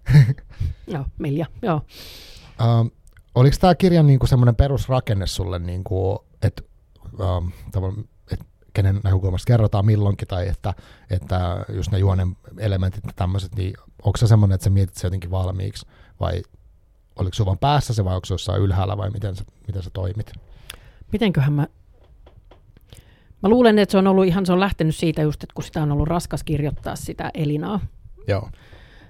joo, 0.94 1.06
Milja, 1.18 1.46
joo. 1.62 1.82
Uh, 2.62 2.92
oliko 3.36 3.56
tämä 3.60 3.76
kirjan 3.76 4.08
niin 4.08 4.20
kuin 4.20 4.30
semmoinen 4.30 4.56
perusrakenne 4.56 5.28
sulle, 5.28 5.60
niin 5.60 5.84
kuin, 5.84 6.20
että, 6.42 6.62
um, 7.38 7.52
että 8.32 8.46
kenen 8.74 9.02
näkökulmasta 9.04 9.48
kerrotaan 9.48 9.86
milloinkin, 9.86 10.28
tai 10.28 10.48
että, 10.48 10.74
että 11.10 11.66
just 11.74 11.92
ne 11.92 12.00
juonen 12.00 12.38
elementit 12.58 13.06
ja 13.06 13.14
tämmöiset, 13.16 13.56
niin 13.56 13.74
onko 14.04 14.18
se 14.18 14.28
semmoinen, 14.28 14.56
että 14.56 14.64
sä 14.64 14.70
mietit 14.70 14.96
se 14.96 15.08
jotenkin 15.08 15.32
valmiiksi, 15.32 15.86
vai 16.20 16.44
oliko 17.20 17.34
se 17.34 17.46
vaan 17.46 17.58
päässä 17.58 17.94
se 17.94 18.06
vai 18.06 18.16
onko 18.16 18.26
se 18.26 18.34
jossain 18.34 18.62
ylhäällä 18.62 18.98
vai 18.98 19.10
miten 19.10 19.36
sä, 19.36 19.44
miten 19.68 19.84
sä 19.84 19.90
toimit? 19.94 20.32
mitenköhän 21.12 21.54
mä, 21.54 21.68
mä 23.44 23.50
luulen, 23.50 23.80
että 23.80 23.92
se 23.92 23.98
on 23.98 24.08
ollut 24.08 24.26
ihan, 24.26 24.46
se 24.46 24.54
on 24.54 24.60
lähtenyt 24.60 24.96
siitä 24.96 25.22
just, 25.22 25.44
että 25.44 25.54
kun 25.54 25.64
sitä 25.64 25.84
on 25.84 25.92
ollut 25.92 26.08
raskas 26.08 26.44
kirjoittaa 26.44 26.96
sitä 26.96 27.32
Elinaa, 27.34 27.80
Joo. 28.28 28.50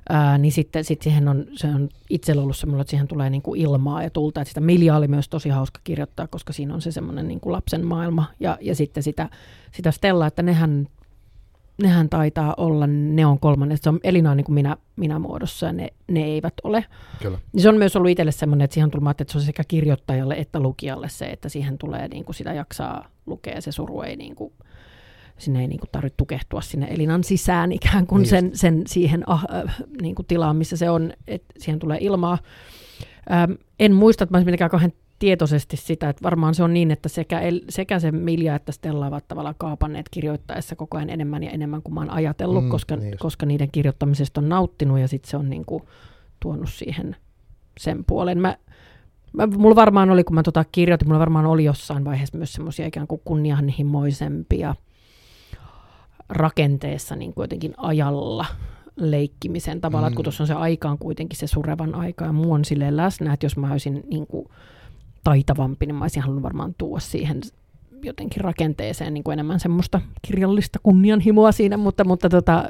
ää, 0.09 0.37
niin 0.37 0.51
sitten 0.51 0.83
sit 0.83 1.01
siihen 1.01 1.27
on, 1.27 1.45
se 1.53 1.67
on 1.67 1.89
itsellä 2.09 2.41
ollut 2.41 2.57
semmoinen, 2.57 2.81
että 2.81 2.91
siihen 2.91 3.07
tulee 3.07 3.29
niin 3.29 3.41
kuin 3.41 3.61
ilmaa 3.61 4.03
ja 4.03 4.09
tulta, 4.09 4.41
että 4.41 4.49
sitä 4.49 4.61
Miljaa 4.61 4.97
oli 4.97 5.07
myös 5.07 5.29
tosi 5.29 5.49
hauska 5.49 5.79
kirjoittaa, 5.83 6.27
koska 6.27 6.53
siinä 6.53 6.73
on 6.73 6.81
se 6.81 6.91
semmoinen 6.91 7.27
niin 7.27 7.39
kuin 7.39 7.53
lapsen 7.53 7.85
maailma 7.85 8.25
ja, 8.39 8.57
ja 8.61 8.75
sitten 8.75 9.03
sitä, 9.03 9.29
sitä 9.71 9.91
Stella, 9.91 10.27
että 10.27 10.43
nehän 10.43 10.87
nehän 11.81 12.09
taitaa 12.09 12.53
olla, 12.57 12.87
ne 12.87 13.25
on 13.25 13.39
kolmannet, 13.39 13.81
se 13.81 13.89
on 13.89 13.99
Elina 14.03 14.31
on 14.31 14.37
niin 14.37 14.45
kuin 14.45 14.53
minä, 14.53 14.77
minä 14.95 15.19
muodossa 15.19 15.65
ja 15.65 15.73
ne, 15.73 15.87
ne 16.07 16.23
eivät 16.23 16.53
ole. 16.63 16.85
Kyllä. 17.21 17.37
Niin 17.53 17.61
se 17.63 17.69
on 17.69 17.77
myös 17.77 17.95
ollut 17.95 18.11
itselle 18.11 18.31
semmoinen, 18.31 18.65
että 18.65 18.73
siihen 18.73 18.91
tullut, 18.91 19.21
että 19.21 19.31
se 19.31 19.37
on 19.37 19.43
sekä 19.43 19.63
kirjoittajalle 19.67 20.35
että 20.35 20.59
lukijalle 20.59 21.09
se, 21.09 21.25
että 21.25 21.49
siihen 21.49 21.77
tulee 21.77 22.07
niin 22.07 22.25
kuin 22.25 22.35
sitä 22.35 22.53
jaksaa 22.53 23.07
lukea 23.25 23.55
ja 23.55 23.61
se 23.61 23.71
suru 23.71 24.01
ei 24.01 24.15
niin 24.15 24.35
kuin, 24.35 24.53
sinne 25.37 25.61
ei 25.61 25.67
niin 25.67 25.79
kuin 25.79 25.89
tarvitse 25.91 26.17
tukehtua 26.17 26.61
sinne 26.61 26.87
Elinan 26.89 27.23
sisään 27.23 27.71
ikään 27.71 28.07
kuin 28.07 28.21
Niin 28.21 28.29
sen, 28.29 28.51
sen 28.53 28.83
siihen 28.87 29.29
ah, 29.29 29.45
äh, 29.53 29.75
niin 30.01 30.15
kuin 30.15 30.25
tilaan, 30.25 30.55
missä 30.55 30.77
se 30.77 30.89
on, 30.89 31.13
että 31.27 31.53
siihen 31.57 31.79
tulee 31.79 31.97
ilmaa. 32.01 32.37
Ähm, 33.31 33.51
en 33.79 33.95
muista, 33.95 34.23
että 34.23 34.33
mä 34.33 34.37
olisin 34.37 34.47
mitenkään 34.47 34.71
kauhean 34.71 34.93
tietoisesti 35.19 35.77
sitä, 35.77 36.09
että 36.09 36.23
varmaan 36.23 36.55
se 36.55 36.63
on 36.63 36.73
niin, 36.73 36.91
että 36.91 37.09
sekä, 37.09 37.39
El- 37.39 37.61
sekä 37.69 37.99
se 37.99 38.11
Milja 38.11 38.55
että 38.55 38.71
Stella 38.71 39.07
ovat 39.07 39.27
tavallaan 39.27 39.55
kaapanneet 39.57 40.09
kirjoittaessa 40.11 40.75
koko 40.75 40.97
ajan 40.97 41.09
enemmän 41.09 41.43
ja 41.43 41.49
enemmän 41.51 41.81
kuin 41.81 41.93
mä 41.93 41.99
oon 41.99 42.09
ajatellut, 42.09 42.63
Mm, 42.63 42.69
koska, 42.69 42.95
niin 42.95 43.11
just. 43.11 43.21
koska 43.21 43.45
niiden 43.45 43.71
kirjoittamisesta 43.71 44.41
on 44.41 44.49
nauttinut 44.49 44.99
ja 44.99 45.07
sitten 45.07 45.29
se 45.29 45.37
on 45.37 45.49
niin 45.49 45.65
kuin 45.65 45.83
tuonut 46.39 46.69
siihen 46.69 47.15
sen 47.79 48.05
puolen. 48.05 48.39
Mä, 48.39 48.57
mä, 49.33 49.47
mulla 49.47 49.75
varmaan 49.75 50.09
oli, 50.09 50.23
kun 50.23 50.35
mä 50.35 50.43
tota 50.43 50.65
kirjoitin, 50.71 51.07
mulla 51.07 51.19
varmaan 51.19 51.45
oli 51.45 51.63
jossain 51.63 52.05
vaiheessa 52.05 52.37
myös 52.37 52.53
semmoisia 52.53 52.87
ikään 52.87 53.07
kuin 53.07 53.21
kunnianhimoisempia 53.25 54.75
rakenteessa 56.29 57.15
niin 57.15 57.33
kuin 57.33 57.43
jotenkin 57.43 57.73
ajalla 57.77 58.45
leikkimisen 58.95 59.81
tavalla, 59.81 60.09
mm. 60.09 60.13
Mm. 60.13 60.15
kun 60.15 60.25
tuossa 60.25 60.43
on 60.43 60.47
se 60.47 60.53
aika 60.53 60.89
on 60.89 60.97
kuitenkin 60.97 61.39
se 61.39 61.47
surevan 61.47 61.95
aika 61.95 62.25
ja 62.25 62.33
muu 62.33 62.53
on 62.53 62.65
silleen 62.65 62.97
läsnä, 62.97 63.33
että 63.33 63.45
jos 63.45 63.57
mä 63.57 63.71
olisin 63.71 64.03
niin 64.09 64.27
kuin 64.27 64.47
taitavampi, 65.23 65.85
niin 65.85 65.95
mä 65.95 66.03
olisin 66.03 66.21
halunnut 66.21 66.43
varmaan 66.43 66.75
tuoda 66.77 66.99
siihen 66.99 67.41
jotenkin 68.03 68.43
rakenteeseen 68.43 69.13
niin 69.13 69.23
kuin 69.23 69.33
enemmän 69.33 69.59
semmoista 69.59 70.01
kirjallista 70.21 70.79
kunnianhimoa 70.83 71.51
siinä, 71.51 71.77
mutta, 71.77 72.03
mutta 72.03 72.29
tota, 72.29 72.63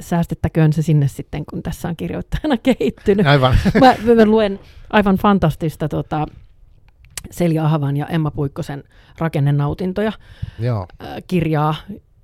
säästettäköön 0.00 0.72
se 0.72 0.82
sinne 0.82 1.08
sitten, 1.08 1.46
kun 1.46 1.62
tässä 1.62 1.88
on 1.88 1.96
kirjoittajana 1.96 2.56
kehittynyt. 2.76 3.26
Aivan. 3.26 3.56
Mä, 3.80 3.94
mä 4.14 4.24
luen 4.24 4.60
aivan 4.90 5.16
fantastista 5.16 5.88
tota, 5.88 6.26
Selja 7.30 7.64
Ahavan 7.64 7.96
ja 7.96 8.06
Emma 8.06 8.30
Puikkosen 8.30 8.84
rakennenautintoja 9.18 10.12
Joo. 10.58 10.86
äh, 11.02 11.08
kirjaa 11.26 11.74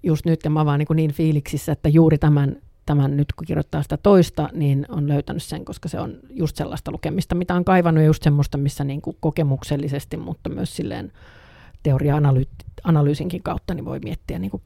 just 0.02 0.26
nyt, 0.26 0.40
ja 0.44 0.50
mä 0.50 0.66
vaan 0.66 0.78
niin, 0.78 0.96
niin 0.96 1.12
fiiliksissä, 1.12 1.72
että 1.72 1.88
juuri 1.88 2.18
tämän, 2.18 2.56
tämän 2.86 3.16
nyt 3.16 3.32
kun 3.32 3.46
kirjoittaa 3.46 3.82
sitä 3.82 3.96
toista, 3.96 4.48
niin 4.52 4.86
on 4.88 5.08
löytänyt 5.08 5.42
sen, 5.42 5.64
koska 5.64 5.88
se 5.88 6.00
on 6.00 6.18
just 6.30 6.56
sellaista 6.56 6.90
lukemista, 6.90 7.34
mitä 7.34 7.54
on 7.54 7.64
kaivannut, 7.64 8.02
ja 8.02 8.06
just 8.06 8.22
semmoista, 8.22 8.58
missä 8.58 8.84
niin 8.84 9.02
kuin 9.02 9.16
kokemuksellisesti, 9.20 10.16
mutta 10.16 10.50
myös 10.50 10.76
silleen 10.76 11.12
teoria-analyysinkin 11.82 13.42
kautta, 13.42 13.74
niin 13.74 13.84
voi 13.84 13.98
miettiä 13.98 14.38
niin 14.38 14.50
kuin 14.50 14.62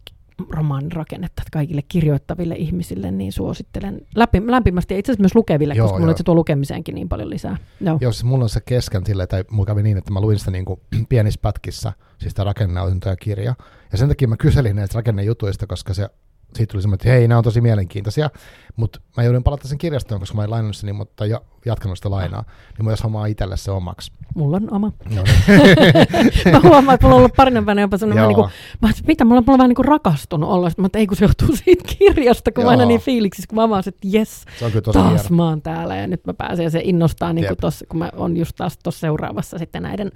romaanin 0.49 0.93
rakennetta 0.93 1.43
että 1.43 1.51
kaikille 1.53 1.83
kirjoittaville 1.89 2.55
ihmisille, 2.55 3.11
niin 3.11 3.33
suosittelen 3.33 4.07
läpi, 4.15 4.43
lämpimästi, 4.47 4.95
ja 4.95 4.99
itse 4.99 5.13
asiassa 5.13 5.23
myös 5.23 5.35
lukeville, 5.35 5.75
Joo, 5.75 5.87
koska 5.87 6.01
mulla 6.01 6.17
se 6.17 6.23
tuo 6.23 6.35
lukemiseenkin 6.35 6.95
niin 6.95 7.09
paljon 7.09 7.31
lisää. 7.31 7.57
Joo. 7.81 7.99
Joo, 8.01 8.13
siis 8.13 8.25
mulla 8.25 8.45
on 8.45 8.49
se 8.49 8.61
kesken 8.61 9.07
silleen, 9.07 9.29
tai 9.29 9.45
mulla 9.51 9.67
kävi 9.67 9.83
niin, 9.83 9.99
että 9.99 10.11
mä 10.11 10.21
luin 10.21 10.39
sitä 10.39 10.51
niin 10.51 10.65
kuin 10.65 10.81
pienissä 11.09 11.41
pätkissä, 11.43 11.93
siis 12.19 12.31
sitä 12.31 12.45
rakennenautintoja 12.45 13.17
kirja. 13.17 13.55
Ja 13.93 13.99
sen 13.99 14.09
takia 14.09 14.29
mä 14.29 14.37
kyselin 14.37 14.77
näistä 14.77 14.99
rakennejutuista, 14.99 15.67
koska 15.67 15.95
se, 15.95 16.09
siitä 16.55 16.73
tuli 16.73 16.83
semmoinen, 16.83 16.95
että 16.95 17.09
hei, 17.09 17.29
nämä 17.29 17.39
on 17.39 17.45
tosi 17.45 17.61
mielenkiintoisia. 17.61 18.31
Mutta 18.77 19.01
mä 19.17 19.23
joudun 19.23 19.43
palata 19.43 19.69
sen 19.69 19.79
kirjastoon, 19.79 20.21
koska 20.21 20.37
mä 20.37 20.45
en 20.45 20.51
lainannut 20.51 20.77
sen, 20.77 20.87
niin, 20.87 20.97
mutta 20.97 21.27
ja, 21.27 21.41
jatkanut 21.65 21.99
sitä 21.99 22.11
lainaa. 22.11 22.45
Niin 22.79 22.85
mä 22.85 22.91
jos 22.91 23.03
hommaa 23.05 23.27
itselle 23.27 23.57
se 23.57 23.71
omaksi. 23.71 24.13
Mulla 24.35 24.57
on 24.57 24.75
oma. 24.75 24.93
No, 25.15 25.23
niin. 25.23 26.53
mä 26.53 26.61
huomaan, 26.69 26.95
että 26.95 27.07
mulla 27.07 27.17
on 27.17 27.19
ollut 27.19 27.37
parina 27.37 27.61
päivänä 27.61 27.81
jopa 27.81 27.99
sellainen, 27.99 28.23
Joo. 28.23 28.29
niin 28.29 28.35
kuin, 28.35 28.51
mä 28.83 28.87
ajattelin, 28.87 29.07
mitä, 29.07 29.25
mulla, 29.25 29.41
mulla 29.41 29.53
on 29.53 29.59
vähän 29.59 29.69
niin 29.69 29.77
kuin 29.77 29.89
rakastunut 29.89 30.51
olla, 30.51 30.71
mä 30.77 30.87
että 30.87 30.99
ei 30.99 31.07
kun 31.07 31.17
se 31.17 31.25
johtuu 31.25 31.57
siitä 31.57 31.85
kirjasta, 31.99 32.53
kun 32.53 32.65
mä 32.65 32.71
aina 32.71 32.83
Joo. 32.83 32.89
niin 32.89 33.01
fiiliksissä, 33.01 33.49
kun 33.49 33.57
mä 33.57 33.69
vaan 33.69 33.83
että 33.87 34.01
jes, 34.05 34.45
on 34.63 34.93
taas 34.93 35.23
hieno. 35.23 35.37
mä 35.37 35.49
oon 35.49 35.63
täällä 35.63 35.97
ja 35.97 36.07
nyt 36.07 36.27
mä 36.27 36.35
pääsen 36.35 36.65
ja 36.65 36.71
se 36.71 36.81
innostaa, 36.85 37.33
niin 37.33 37.47
kuin 37.47 37.59
tossa, 37.61 37.87
kun 37.89 37.99
mä 37.99 38.11
oon 38.17 38.37
just 38.37 38.57
taas 38.57 38.79
tuossa 38.83 39.01
seuraavassa 39.01 39.59
sitten 39.59 39.83
näiden 39.83 40.13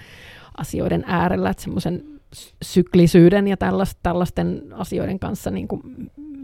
asioiden 0.57 1.05
äärellä, 1.07 1.51
että 1.51 1.63
semmoisen 1.63 2.14
syklisyyden 2.63 3.49
ja 3.49 3.57
tällast, 3.57 3.99
tällaisten 4.03 4.63
asioiden 4.73 5.19
kanssa 5.19 5.51
niin 5.51 5.69
kuin 5.69 5.83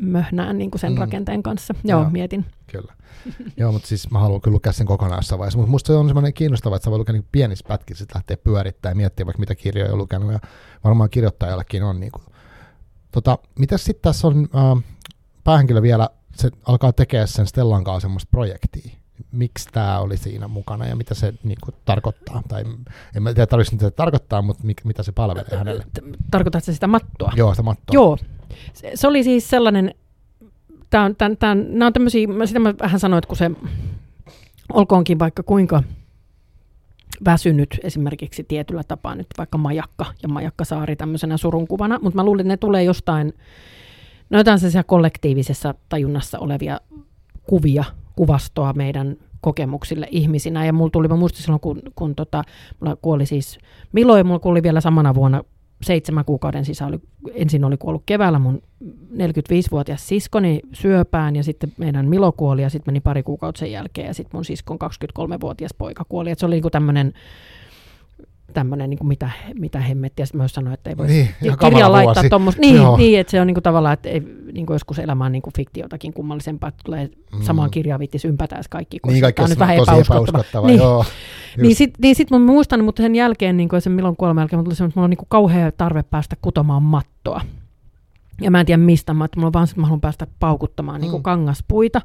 möhnään 0.01 0.59
niin 0.59 0.71
kuin 0.71 0.81
sen 0.81 0.93
Mm. 0.93 0.99
rakenteen 0.99 1.43
kanssa. 1.43 1.75
Joo, 1.85 2.01
Joo. 2.01 2.11
mietin. 2.11 2.45
Kyllä. 2.67 2.95
Joo, 3.57 3.73
mutta 3.73 3.89
siis 3.89 4.11
mä 4.11 4.19
haluan 4.19 4.41
kyllä 4.41 4.55
lukea 4.55 4.73
sen 4.73 4.87
kokonaan 4.87 5.19
jossain 5.19 5.39
vaiheessa. 5.39 5.59
Mutta 5.59 5.71
musta 5.71 5.87
se 5.87 5.93
on 5.93 6.07
semmoinen 6.07 6.35
kiinnostava, 6.35 6.77
että 6.77 6.85
sä 6.85 6.91
voi 6.91 6.99
lukea 6.99 7.13
niin 7.13 7.27
pienissä 7.33 7.65
pätkissä, 7.69 8.05
lähteä 8.15 8.37
pyörittämään 8.37 8.93
ja 8.93 8.97
miettiä 8.97 9.27
vaikka 9.27 9.41
mitä 9.41 9.55
kirjoja 9.55 9.93
on 9.93 9.99
lukenut. 9.99 10.33
Ja 10.33 10.41
varmaan 10.85 11.11
kirjoittajallakin 11.11 11.83
on. 11.83 12.01
Niin 12.01 12.13
kuin. 12.13 12.25
Tota, 13.13 13.39
mitäs 13.59 13.85
sitten 13.85 14.03
tässä 14.03 14.27
on 14.29 14.49
äh, 14.57 14.85
päähenkilö 15.45 15.83
vielä, 15.83 16.09
se 16.35 16.51
alkaa 16.67 16.93
tekemään 16.93 17.29
sen 17.29 17.47
Stellan 17.47 17.85
kanssa 17.85 18.01
semmoista 18.01 18.29
projektia. 18.31 18.93
Miksi 19.33 19.69
tämä 19.73 19.99
oli 19.99 20.17
siinä 20.17 20.49
mukana 20.49 20.87
ja 20.87 20.97
mitä 20.97 21.15
se 21.15 21.35
niin 21.43 21.59
kuin, 21.65 21.75
tarkoittaa? 21.85 22.43
Tai 22.49 22.65
en 23.17 23.23
mä 23.23 23.35
tiedä, 23.35 23.47
tarvitsi 23.47 23.75
mitä 23.75 23.87
se 23.87 23.91
tarkoittaa, 23.91 24.43
mutta 24.43 24.65
mik, 24.65 24.85
mitä 24.85 25.03
se 25.03 25.13
palvelee 25.13 25.59
hänelle. 25.59 25.85
Tarkoitatko 26.31 26.73
sitä 26.73 26.87
mattoa? 26.87 27.33
Joo, 27.37 27.55
sitä 27.55 27.63
mattoa. 27.63 27.95
Joo. 27.95 28.19
Se, 28.73 28.91
se 28.95 29.07
oli 29.09 29.25
siis 29.25 29.51
sellainen, 29.51 29.95
tämä 30.91 31.05
on, 31.05 31.17
tämän, 31.17 31.37
tämän, 31.37 31.67
nämä 31.71 31.87
on 31.87 31.93
tämmöisiä, 31.93 32.29
sitä 32.45 32.59
mä 32.59 32.75
vähän 32.81 33.01
sanoin, 33.01 33.19
että 33.19 33.29
kun 33.29 33.37
se 33.37 33.51
olkoonkin 34.73 35.19
vaikka 35.19 35.43
kuinka 35.43 35.83
väsynyt 37.25 37.81
esimerkiksi 37.83 38.45
tietyllä 38.45 38.83
tapaa 38.85 39.15
nyt 39.15 39.27
vaikka 39.39 39.59
Majakka 39.59 40.07
ja 40.23 40.29
Majakkasaari 40.29 40.97
tämmöisenä 40.97 41.37
surunkuvana, 41.37 41.99
mutta 42.03 42.17
mä 42.17 42.25
luulen, 42.25 42.41
että 42.41 42.53
ne 42.53 42.57
tulee 42.57 42.85
jostain, 42.85 43.33
no 44.31 44.39
jotain 44.39 44.59
sellaisia 44.59 44.85
kollektiivisessa 44.85 45.75
tajunnassa 45.89 46.39
olevia 46.39 46.81
kuvia, 47.43 47.85
kuvastoa 48.21 48.73
meidän 48.73 49.17
kokemuksille 49.41 50.09
ihmisinä. 50.11 50.65
Ja 50.67 50.73
mulla 50.73 50.91
tuli, 50.91 51.09
mä 51.09 51.17
muistin 51.17 51.43
silloin, 51.43 51.61
kun, 51.61 51.83
kun 51.95 52.15
tota, 52.15 52.43
mulla 52.81 52.97
kuoli 52.97 53.27
siis 53.27 53.59
Milo, 53.93 54.17
ja 54.17 54.25
mulla 54.25 54.39
kuoli 54.39 54.63
vielä 54.63 54.81
samana 54.81 55.15
vuonna 55.15 55.45
seitsemän 55.83 56.25
kuukauden 56.25 56.65
sisällä, 56.65 56.89
oli, 56.89 57.01
ensin 57.35 57.65
oli 57.65 57.77
kuollut 57.77 58.03
keväällä 58.07 58.39
mun 58.39 58.63
45-vuotias 59.13 60.09
siskoni 60.09 60.61
syöpään 60.73 61.37
ja 61.37 61.45
sitten 61.45 61.73
meidän 61.77 62.09
Milo 62.09 62.33
kuoli 62.33 62.63
ja 62.63 62.71
sitten 62.71 62.93
meni 62.93 63.01
pari 63.01 63.23
kuukautta 63.23 63.59
sen 63.59 63.73
jälkeen 63.73 64.07
ja 64.07 64.15
sitten 64.15 64.39
mun 64.39 64.45
siskon 64.45 64.79
23-vuotias 65.19 65.75
poika 65.79 66.05
kuoli. 66.09 66.31
Et 66.31 66.39
se 66.39 66.47
oli 66.47 66.55
niinku 66.55 66.71
tämmöinen 66.71 67.13
tämmöinen, 68.51 68.91
niin 68.91 69.07
mitä, 69.07 69.31
mitä 69.59 69.81
hemmettiä. 69.81 70.27
Sitten 70.27 70.39
mä 70.39 70.43
myös 70.43 70.53
sanoin, 70.55 70.75
että 70.75 70.91
ei 70.91 70.97
voi 70.97 71.07
Niin, 71.07 71.27
ki- 71.27 71.33
ihan 71.47 71.59
kamala 71.59 71.73
kirjaan 71.75 71.93
laittaa 71.93 72.25
tuommoista. 72.31 72.61
Niin, 72.61 72.77
Joo. 72.77 72.97
niin, 72.97 73.21
että 73.21 73.31
se 73.31 73.41
on 73.41 73.47
niin 73.47 73.55
kuin 73.55 73.63
tavallaan, 73.63 73.93
että 73.95 74.09
ei, 74.09 74.21
niin 74.53 74.67
kuin 74.67 74.75
joskus 74.75 74.99
elämä 74.99 75.25
on 75.25 75.33
niin 75.33 75.43
kuin 75.43 75.55
fiktiotakin 75.57 76.13
kummallisempaa, 76.13 76.69
että 76.69 76.83
tulee 76.85 77.11
Mm. 77.33 77.43
samaan 77.43 77.71
kirjaan 77.71 77.99
viittis 78.01 78.25
ympätä 78.25 78.55
edes 78.57 78.69
kaikki. 78.69 78.99
kun 79.01 79.13
Niin, 79.13 79.21
tämä 79.35 79.45
on 79.45 79.51
nyt 79.51 79.59
vähän 79.59 79.77
epäuskottava. 79.77 80.67
Niin. 80.67 80.79
Joo. 80.79 81.05
Niin 81.57 81.75
sitten 81.77 81.99
niin 82.03 82.15
sit 82.15 82.31
mä 82.31 82.39
muistan, 82.39 82.85
mutta 82.85 83.03
sen 83.03 83.15
jälkeen, 83.15 83.57
niin 83.57 83.69
kuin 83.69 83.83
sen 83.83 83.93
Milon 83.93 84.17
kuoleman 84.17 84.43
jälkeen, 84.43 84.65
tuli 84.65 84.75
semmoinen, 84.75 84.91
että 84.91 84.99
mulla 85.01 85.05
on 85.05 85.11
niin 85.11 85.19
kuin 85.19 85.29
kauhea 85.29 85.73
tarve 85.73 86.03
päästä 86.03 86.37
kutomaan 86.43 86.83
mattoa. 86.83 87.41
Ja 88.41 88.51
mä 88.51 88.61
en 88.61 88.67
tiedä 88.67 88.83
mistä, 88.83 89.15
mä, 89.15 89.29
mulla 89.37 89.47
on 89.47 89.53
vaan 89.53 89.67
se, 89.67 89.71
että 89.71 89.81
mä 89.81 89.87
haluan 89.87 90.01
päästä 90.01 90.27
paukuttamaan 90.39 91.01
niin 91.01 91.11
kuin 91.11 91.21
Mm. 91.21 91.25
kangaspuita. 91.25 92.01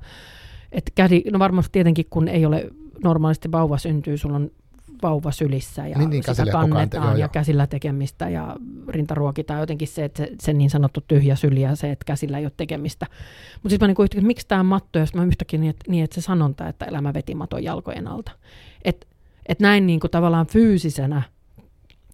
Et 0.71 0.91
käsi, 0.95 1.23
no 1.33 1.39
varmasti 1.39 1.69
tietenkin, 1.71 2.05
kun 2.09 2.27
ei 2.27 2.45
ole 2.45 2.69
normaalisti 3.03 3.51
vauva 3.51 3.77
syntyy, 3.77 4.17
sulla 4.17 4.35
on 4.35 4.51
vauva 5.03 5.31
sylissä 5.31 5.87
ja 5.87 5.97
Niin, 5.97 6.09
niin, 6.09 6.23
sitä 6.23 6.45
te- 6.45 6.51
kannetaan 6.51 7.03
joo, 7.03 7.13
ja 7.13 7.19
joo. 7.19 7.29
käsillä 7.31 7.67
tekemistä 7.67 8.29
ja 8.29 8.55
rintaruokitaan 8.87 9.59
jotenkin 9.59 9.87
se, 9.87 10.05
että 10.05 10.17
se, 10.17 10.31
se 10.41 10.53
niin 10.53 10.69
sanottu 10.69 11.01
tyhjä 11.07 11.35
syli 11.35 11.61
ja 11.61 11.75
se, 11.75 11.91
että 11.91 12.05
käsillä 12.05 12.37
ei 12.37 12.45
ole 12.45 12.51
tekemistä. 12.57 13.05
Mutta 13.53 13.69
sitten 13.69 13.85
mä 13.85 13.87
niinku 13.87 14.03
yhtäkkiä, 14.03 14.27
miksi 14.27 14.47
tämä 14.47 14.63
matto, 14.63 14.99
jos 14.99 15.13
mä 15.13 15.23
yhtäkkiä 15.23 15.59
niin, 15.59 15.69
että, 15.69 15.91
niin, 15.91 16.03
että 16.03 16.15
se 16.15 16.21
sanonta, 16.21 16.67
että 16.67 16.85
elämä 16.85 17.13
veti 17.13 17.35
maton 17.35 17.63
jalkojen 17.63 18.07
alta. 18.07 18.31
Että 18.85 19.07
et 19.45 19.59
näin 19.59 19.87
niinku 19.87 20.09
tavallaan 20.09 20.47
fyysisenä, 20.47 21.21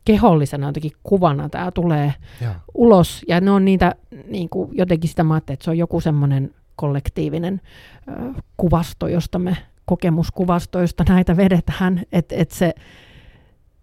kehollisena 0.05 0.67
jotenkin 0.67 0.91
kuvana 1.03 1.49
tämä 1.49 1.71
tulee 1.71 2.13
Joo. 2.41 2.53
ulos. 2.73 3.25
Ja 3.27 3.41
ne 3.41 3.51
on 3.51 3.65
niitä, 3.65 3.95
niin 4.27 4.49
kuin 4.49 4.69
jotenkin 4.77 5.09
sitä 5.09 5.23
mä 5.23 5.33
ajattelin, 5.33 5.55
että 5.55 5.63
se 5.63 5.71
on 5.71 5.77
joku 5.77 6.01
semmoinen 6.01 6.53
kollektiivinen 6.75 7.61
ö, 8.07 8.41
kuvasto, 8.57 9.07
josta 9.07 9.39
me, 9.39 9.57
kokemuskuvasto, 9.91 10.79
josta 10.79 11.03
näitä 11.09 11.37
vedetään, 11.37 12.03
että 12.11 12.35
et 12.37 12.51
se, 12.51 12.73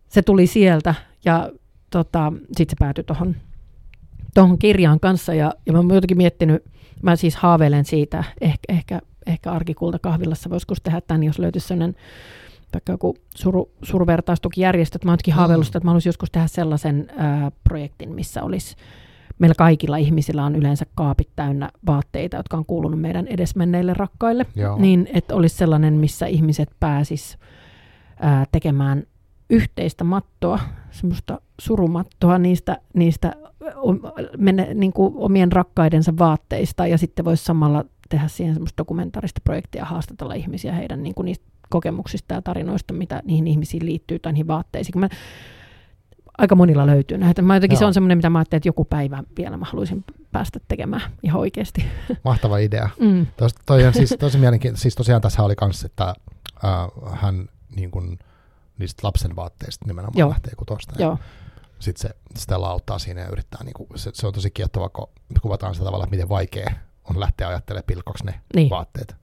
se 0.08 0.22
tuli 0.22 0.46
sieltä 0.46 0.94
ja 1.24 1.50
tota, 1.90 2.32
sitten 2.46 2.70
se 2.70 2.76
päätyi 2.78 3.04
tuohon 3.04 3.36
tohon 4.34 4.58
kirjaan 4.58 5.00
kanssa 5.00 5.34
ja, 5.34 5.52
ja 5.66 5.72
mä 5.72 5.78
oon 5.78 5.94
jotenkin 5.94 6.16
miettinyt, 6.16 6.64
mä 7.02 7.16
siis 7.16 7.36
haaveilen 7.36 7.84
siitä, 7.84 8.24
ehkä, 8.40 8.72
ehkä, 8.72 9.00
ehkä 9.26 9.52
arkikulta 9.52 9.98
kahvilassa 9.98 10.50
voisiko 10.50 10.74
tehdä 10.82 11.00
tämän, 11.00 11.22
jos 11.22 11.38
löytyisi 11.38 11.66
sellainen 11.68 11.96
vaikka 12.74 12.92
joku 12.92 13.16
suru, 13.34 13.70
suruvertaistukijärjestö, 13.82 14.96
että 14.96 15.06
mä 15.08 15.12
oon 15.12 15.18
Mm. 15.26 15.32
haaveillut, 15.32 15.66
sitä, 15.66 15.78
että 15.78 15.86
mä 15.86 15.90
haluaisin 15.90 16.08
joskus 16.08 16.30
tehdä 16.30 16.46
sellaisen 16.46 17.08
ää, 17.16 17.52
projektin, 17.64 18.12
missä 18.12 18.42
olisi 18.42 18.76
meillä 19.38 19.54
kaikilla 19.54 19.96
ihmisillä 19.96 20.44
on 20.44 20.56
yleensä 20.56 20.86
kaapit 20.94 21.28
täynnä 21.36 21.70
vaatteita, 21.86 22.36
jotka 22.36 22.56
on 22.56 22.64
kuulunut 22.66 23.00
meidän 23.00 23.26
edesmenneille 23.26 23.94
rakkaille, 23.94 24.46
Joo. 24.56 24.78
niin 24.78 25.08
että 25.14 25.34
olisi 25.34 25.56
sellainen, 25.56 25.94
missä 25.94 26.26
ihmiset 26.26 26.70
pääsis 26.80 27.38
ää, 28.20 28.44
tekemään 28.52 29.02
yhteistä 29.50 30.04
mattoa, 30.04 30.60
semmoista 30.90 31.40
surumattoa 31.60 32.38
niistä, 32.38 32.78
niistä 32.94 33.32
o, 33.76 33.94
mene, 34.38 34.74
niin 34.74 34.92
kuin 34.92 35.14
omien 35.16 35.52
rakkaidensa 35.52 36.12
vaatteista, 36.18 36.86
ja 36.86 36.98
sitten 36.98 37.24
voisi 37.24 37.44
samalla 37.44 37.84
tehdä 38.08 38.28
siihen 38.28 38.54
semmoista 38.54 38.78
dokumentaarista 38.78 39.40
projektia 39.44 39.82
ja 39.82 39.86
haastatella 39.86 40.34
ihmisiä 40.34 40.72
heidän 40.72 41.02
niin 41.02 41.14
kuin 41.14 41.24
niistä 41.24 41.46
kokemuksista 41.70 42.34
ja 42.34 42.42
tarinoista, 42.42 42.94
mitä 42.94 43.22
niihin 43.24 43.46
ihmisiin 43.46 43.86
liittyy 43.86 44.18
tai 44.18 44.32
niihin 44.32 44.46
vaatteisiin. 44.46 44.92
Kun 44.92 45.00
Mä, 45.00 45.08
aika 46.38 46.54
monilla 46.54 46.86
löytyy 46.86 47.18
näitä. 47.18 47.42
Mä 47.42 47.56
jotenkin 47.56 47.78
se 47.78 47.84
Joo. 47.84 47.86
on 47.86 47.94
semmoinen, 47.94 48.18
mitä 48.18 48.30
mä 48.30 48.38
ajattelin, 48.38 48.58
että 48.58 48.68
joku 48.68 48.84
päivä 48.84 49.22
vielä 49.36 49.56
mä 49.56 49.64
haluaisin 49.64 50.04
päästä 50.32 50.60
tekemään 50.68 51.02
ihan 51.22 51.40
oikeasti. 51.40 51.84
Mahtava 52.24 52.58
idea. 52.58 52.88
Mm. 53.00 53.26
Tos, 53.36 53.54
toi 53.66 53.86
on 53.86 53.94
siis 53.94 54.14
tosi 54.18 54.38
mielenkiintoista. 54.38 54.82
Siis 54.82 54.94
tosiaan 54.94 55.22
tässä 55.22 55.42
oli 55.42 55.56
kanssa, 55.56 55.86
että 55.86 56.14
äh, 56.64 57.12
hän 57.12 57.48
niin 57.76 57.90
kuin, 57.90 58.18
niistä 58.78 59.06
lapsen 59.06 59.36
vaatteista 59.36 59.84
nimenomaan 59.86 60.18
Joo. 60.18 60.28
lähtee 60.28 60.52
kutosta. 60.56 61.02
Joo, 61.02 61.18
Sitten 61.78 62.08
se 62.10 62.16
Stella 62.38 62.68
auttaa 62.70 62.98
siinä 62.98 63.20
ja 63.20 63.28
yrittää, 63.28 63.64
niin 63.64 63.74
kuin, 63.74 63.88
se, 63.96 64.10
se, 64.14 64.26
on 64.26 64.32
tosi 64.32 64.50
kiehtova, 64.50 64.88
kun 64.88 65.08
kuvataan 65.42 65.74
sitä 65.74 65.84
tavalla, 65.84 66.04
että 66.04 66.16
miten 66.16 66.28
vaikea 66.28 66.70
on 67.04 67.20
lähteä 67.20 67.48
ajattelemaan 67.48 67.84
pilkoksi 67.86 68.26
ne 68.26 68.40
niin. 68.54 68.70
vaatteet. 68.70 69.16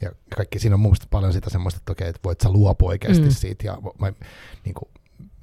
Ja 0.00 0.12
kaikki 0.36 0.58
siinä 0.58 0.74
on 0.74 0.80
mun 0.80 0.96
paljon 1.10 1.32
sitä 1.32 1.50
semmoista, 1.50 1.78
että 1.78 1.92
okei, 1.92 2.08
että 2.08 2.20
voit 2.24 2.40
sä 2.40 2.50
luopua 2.50 2.88
oikeasti 2.88 3.22
Mm. 3.22 3.28
mm. 3.28 3.34
siitä. 3.34 3.66
Ja 3.66 3.78
mä, 3.98 4.12
niin 4.64 4.74
kuin, 4.74 4.88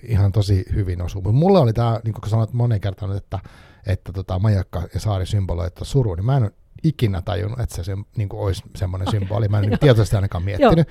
ihan 0.04 0.32
tosi 0.32 0.66
hyvin 0.74 1.02
osuu. 1.02 1.22
Mutta 1.22 1.38
mulle 1.39 1.60
oli 1.60 1.74
tämä, 1.74 2.00
niin 2.04 2.14
kuin 2.14 2.30
sanoit 2.30 2.54
monen 2.54 2.82
kertaan, 2.82 3.18
että, 3.18 3.39
että 3.86 4.14
tota, 4.14 4.39
majakka 4.39 4.84
ja 4.93 5.00
saari 5.00 5.26
symboloivat 5.26 5.74
suru, 5.82 6.16
niin 6.16 6.26
mä 6.26 6.38
en 6.38 6.52
ikinä 6.84 7.22
tajunnut, 7.22 7.60
että 7.60 7.76
se, 7.76 7.84
se 7.84 7.97
niin 8.18 8.30
kuin 8.30 8.41
olisi 8.41 8.64
semmoinen 8.76 9.10
Okei. 9.10 9.20
symboli. 9.20 9.47
Mä 9.47 9.58
en 9.58 9.62
niin 9.64 9.72
Joo. 9.72 9.78
tietoisesti 9.78 10.16
ainakaan 10.16 10.43
miettinyt. 10.43 10.88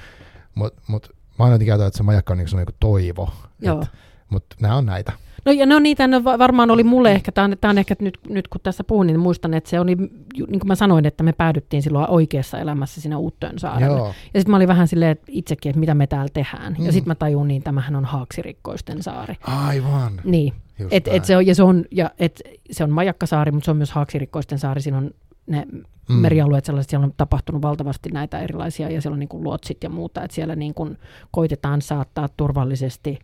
Mutta 0.54 0.82
mut, 0.86 1.16
mä 1.38 1.44
oon 1.44 1.52
jotenkin 1.52 1.74
että 1.74 1.96
se 1.96 2.02
majakka 2.02 2.32
on 2.32 2.38
niin 2.38 2.48
kuin, 2.50 2.56
niin 2.56 2.66
kuin 2.66 2.76
toivo. 2.80 3.32
Joo. 3.60 3.84
Mutta 4.28 4.56
nämä 4.60 4.76
on 4.76 4.86
näitä. 4.86 5.12
No 5.48 5.52
ja 5.52 5.66
no 5.66 5.78
niitä 5.78 6.06
ne 6.06 6.24
va- 6.24 6.38
varmaan 6.38 6.70
oli 6.70 6.84
mulle 6.84 7.12
ehkä, 7.12 7.32
tämä 7.32 7.44
on, 7.44 7.56
tää 7.60 7.70
on 7.70 7.78
ehkä 7.78 7.94
nyt, 8.00 8.18
nyt 8.28 8.48
kun 8.48 8.60
tässä 8.62 8.84
puhun, 8.84 9.06
niin 9.06 9.20
muistan, 9.20 9.54
että 9.54 9.70
se 9.70 9.80
oli, 9.80 9.96
niin 9.96 10.60
kuin 10.60 10.66
mä 10.66 10.74
sanoin, 10.74 11.06
että 11.06 11.24
me 11.24 11.32
päädyttiin 11.32 11.82
silloin 11.82 12.10
oikeassa 12.10 12.58
elämässä 12.58 13.00
sinne 13.00 13.16
Uuttöön 13.16 13.58
saarelle. 13.58 13.98
Joo. 13.98 14.06
Ja 14.06 14.40
sitten 14.40 14.50
mä 14.50 14.56
olin 14.56 14.68
vähän 14.68 14.88
silleen 14.88 15.10
että 15.10 15.26
itsekin, 15.28 15.70
että 15.70 15.80
mitä 15.80 15.94
me 15.94 16.06
täällä 16.06 16.30
tehdään. 16.34 16.76
Mm. 16.78 16.86
Ja 16.86 16.92
sitten 16.92 17.10
mä 17.10 17.14
tajun, 17.14 17.48
niin 17.48 17.62
tämähän 17.62 17.96
on 17.96 18.04
Haaksirikkoisten 18.04 19.02
saari. 19.02 19.34
Aivan. 19.40 20.12
Niin, 20.24 20.52
Just 20.78 20.92
et, 20.92 21.08
et 21.08 21.24
se 21.24 21.36
on, 21.36 21.46
ja 21.46 21.54
se 21.54 21.62
on, 21.62 21.84
ja 21.90 22.10
et, 22.18 22.42
se 22.70 22.84
on 22.84 22.90
majakkasaari, 22.90 23.52
mutta 23.52 23.64
se 23.64 23.70
on 23.70 23.76
myös 23.76 23.90
Haaksirikkoisten 23.90 24.58
saari. 24.58 24.82
Siinä 24.82 24.98
on 24.98 25.10
ne 25.46 25.66
mm. 26.08 26.14
merialueet 26.14 26.64
sellaiset, 26.64 26.90
siellä 26.90 27.04
on 27.04 27.14
tapahtunut 27.16 27.62
valtavasti 27.62 28.10
näitä 28.10 28.40
erilaisia, 28.40 28.90
ja 28.90 29.02
siellä 29.02 29.14
on 29.14 29.20
niin 29.20 29.28
kuin 29.28 29.44
luotsit 29.44 29.82
ja 29.82 29.88
muuta, 29.88 30.24
että 30.24 30.34
siellä 30.34 30.56
niin 30.56 30.74
kuin 30.74 30.98
koitetaan 31.30 31.82
saattaa 31.82 32.28
turvallisesti 32.36 33.18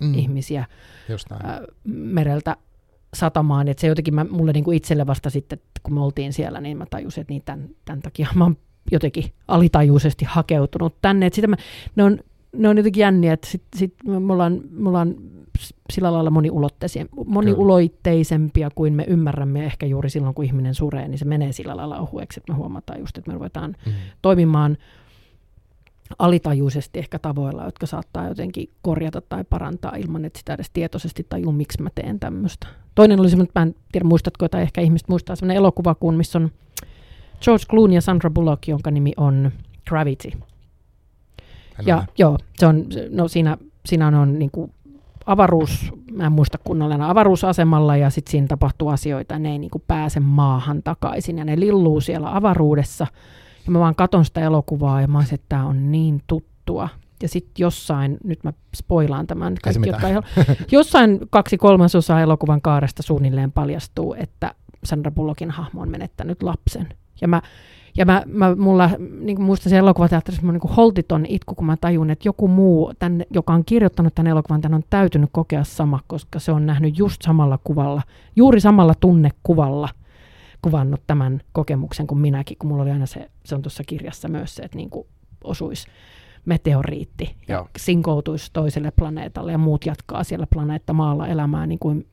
mm. 0.00 0.14
ihmisiä 0.14 0.64
Just 1.08 1.30
näin. 1.30 1.46
ää, 1.46 1.60
mereltä 1.84 2.56
satamaan. 3.14 3.68
Et 3.68 3.78
se 3.78 3.86
jotenkin 3.86 4.14
mä, 4.14 4.24
mulle 4.30 4.52
niinku 4.52 4.72
itselle 4.72 5.06
vasta 5.06 5.30
sitten, 5.30 5.56
että 5.56 5.80
kun 5.82 5.94
me 5.94 6.00
oltiin 6.00 6.32
siellä, 6.32 6.60
niin 6.60 6.76
mä 6.76 6.86
tajusin, 6.90 7.20
että 7.20 7.32
niin 7.32 7.42
tämän, 7.44 7.68
tämän 7.84 8.02
takia 8.02 8.28
mä 8.34 8.44
oon 8.44 8.56
jotenkin 8.92 9.24
alitajuisesti 9.48 10.24
hakeutunut 10.24 10.94
tänne. 11.02 11.26
Et 11.26 11.34
sitä 11.34 11.46
mä, 11.46 11.56
ne, 11.96 12.04
on, 12.04 12.18
ne 12.56 12.68
on 12.68 12.76
jotenkin 12.76 13.00
jänniä, 13.00 13.32
että 13.32 13.46
sit, 13.50 13.62
sit 13.76 13.94
me, 14.06 14.32
ollaan, 14.32 14.60
me 14.70 14.88
ollaan 14.88 15.14
sillä 15.92 16.12
lailla 16.12 16.30
moniuloitteisempia 17.26 18.70
kuin 18.74 18.92
me 18.94 19.04
ymmärrämme 19.08 19.64
ehkä 19.64 19.86
juuri 19.86 20.10
silloin, 20.10 20.34
kun 20.34 20.44
ihminen 20.44 20.74
suree, 20.74 21.08
niin 21.08 21.18
se 21.18 21.24
menee 21.24 21.52
sillä 21.52 21.76
lailla 21.76 21.98
ohueksi, 21.98 22.40
että 22.40 22.52
me 22.52 22.56
huomataan 22.56 23.00
just, 23.00 23.18
että 23.18 23.30
me 23.30 23.34
ruvetaan 23.34 23.76
Mm. 23.86 23.92
toimimaan 24.22 24.76
alitajuisesti 26.18 26.98
ehkä 26.98 27.18
tavoilla, 27.18 27.64
jotka 27.64 27.86
saattaa 27.86 28.28
jotenkin 28.28 28.70
korjata 28.82 29.20
tai 29.20 29.44
parantaa 29.44 29.96
ilman, 29.96 30.24
että 30.24 30.38
sitä 30.38 30.54
edes 30.54 30.70
tietoisesti 30.72 31.26
tajuu, 31.28 31.52
miksi 31.52 31.82
mä 31.82 31.90
teen 31.94 32.20
tämmöistä. 32.20 32.66
Toinen 32.94 33.20
oli 33.20 33.30
semmoinen, 33.30 33.52
mä 33.54 33.62
en 33.62 33.74
tiedä 33.92 34.04
muistatko, 34.04 34.48
tai 34.48 34.62
ehkä 34.62 34.80
ihmiset 34.80 35.08
muistaa, 35.08 35.36
semmoinen 35.36 35.56
elokuva, 35.56 35.94
kun 35.94 36.14
missä 36.14 36.38
on 36.38 36.50
George 37.42 37.64
Clooney 37.70 37.94
ja 37.94 38.00
Sandra 38.00 38.30
Bullock, 38.30 38.68
jonka 38.68 38.90
nimi 38.90 39.12
on 39.16 39.52
Gravity. 39.88 40.30
Ja 41.86 42.04
joo, 42.18 42.38
se 42.54 42.66
on, 42.66 42.86
no 43.10 43.28
siinä, 43.28 43.56
siinä 43.86 44.20
on 44.20 44.38
niin 44.38 44.50
kuin 44.50 44.72
avaruus, 45.26 45.92
mä 46.12 46.26
en 46.26 46.32
muista 46.32 46.58
kunnolla 46.58 46.94
enää, 46.94 47.10
avaruusasemalla 47.10 47.96
ja 47.96 48.10
sitten 48.10 48.30
siinä 48.30 48.46
tapahtuu 48.46 48.88
asioita 48.88 49.38
ne 49.38 49.52
ei 49.52 49.58
niin 49.58 49.70
kuin 49.70 49.84
pääse 49.86 50.20
maahan 50.20 50.82
takaisin 50.82 51.38
ja 51.38 51.44
ne 51.44 51.60
lilluu 51.60 52.00
siellä 52.00 52.36
avaruudessa. 52.36 53.06
Ja 53.66 53.72
mä 53.72 53.78
vaan 53.78 53.94
katon 53.94 54.24
sitä 54.24 54.40
elokuvaa 54.40 55.00
ja 55.00 55.08
mä 55.08 55.18
olisin, 55.18 55.34
että 55.34 55.46
tämä 55.48 55.66
on 55.66 55.92
niin 55.92 56.22
tuttua. 56.26 56.88
Ja 57.22 57.28
sitten 57.28 57.54
jossain, 57.58 58.18
nyt 58.24 58.44
mä 58.44 58.52
spoilaan 58.76 59.26
tämän, 59.26 59.54
kaikki, 59.62 59.88
jotka 59.88 60.08
ei 60.08 60.14
jossain 60.72 61.20
kaksi 61.30 61.58
kolmasosaa 61.58 62.20
elokuvan 62.20 62.62
kaaresta 62.62 63.02
suunnilleen 63.02 63.52
paljastuu, 63.52 64.14
että 64.18 64.54
Sandra 64.84 65.10
Bullockin 65.10 65.50
hahmo 65.50 65.82
on 65.82 65.88
menettänyt 65.88 66.42
lapsen. 66.42 66.88
Ja 67.20 67.28
mä, 67.28 67.42
ja 67.96 68.04
mä, 68.06 68.22
mä 68.26 68.54
mulla, 68.54 68.90
niin 69.20 69.36
kuin 69.36 69.46
muistan 69.46 69.70
sen 69.70 69.78
elokuvateatterissa, 69.78 70.46
mä 70.46 70.52
niin 70.52 70.74
holtiton 70.76 71.26
itku, 71.26 71.54
kun 71.54 71.66
mä 71.66 71.76
tajun, 71.76 72.10
että 72.10 72.28
joku 72.28 72.48
muu, 72.48 72.92
tämän, 72.98 73.22
joka 73.30 73.52
on 73.52 73.64
kirjoittanut 73.64 74.14
tämän 74.14 74.30
elokuvan, 74.30 74.60
tämän 74.60 74.76
on 74.76 74.82
täytynyt 74.90 75.30
kokea 75.32 75.64
sama, 75.64 76.00
koska 76.06 76.38
se 76.38 76.52
on 76.52 76.66
nähnyt 76.66 76.98
just 76.98 77.22
samalla 77.22 77.58
kuvalla, 77.64 78.02
juuri 78.36 78.60
samalla 78.60 78.94
tunnekuvalla 79.00 79.88
kuvannut 80.66 81.02
tämän 81.06 81.40
kokemuksen 81.52 82.06
kuin 82.06 82.18
minäkin, 82.18 82.58
kun 82.58 82.68
mulla 82.68 82.82
oli 82.82 82.90
aina 82.90 83.06
se, 83.06 83.30
se 83.44 83.54
on 83.54 83.62
tuossa 83.62 83.84
kirjassa 83.84 84.28
myös 84.28 84.54
se, 84.54 84.62
että 84.62 84.76
niin 84.76 84.90
kuin 84.90 85.06
osuisi 85.44 85.86
meteoriitti 86.44 87.36
ja 87.48 87.54
Joo. 87.54 87.68
sinkoutuisi 87.78 88.50
toiselle 88.52 88.90
planeetalle 88.90 89.52
ja 89.52 89.58
muut 89.58 89.86
jatkaa 89.86 90.24
siellä 90.24 90.46
planeetta 90.46 90.92
maalla 90.92 91.26
elämää 91.26 91.66
niin 91.66 91.78
kuin 91.78 92.06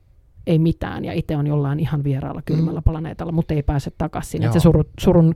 ei 0.46 0.58
mitään 0.58 1.04
ja 1.04 1.12
itse 1.12 1.36
on 1.36 1.46
jollain 1.46 1.80
ihan 1.80 2.04
vieraalla 2.04 2.42
kylmällä 2.42 2.80
mm. 2.80 2.84
planeetalla, 2.84 3.32
mutta 3.32 3.54
ei 3.54 3.62
pääse 3.62 3.90
takaisin. 3.98 4.42
Se 4.42 4.46
Joo. 4.46 4.60
suru, 4.60 4.84
surun 5.00 5.34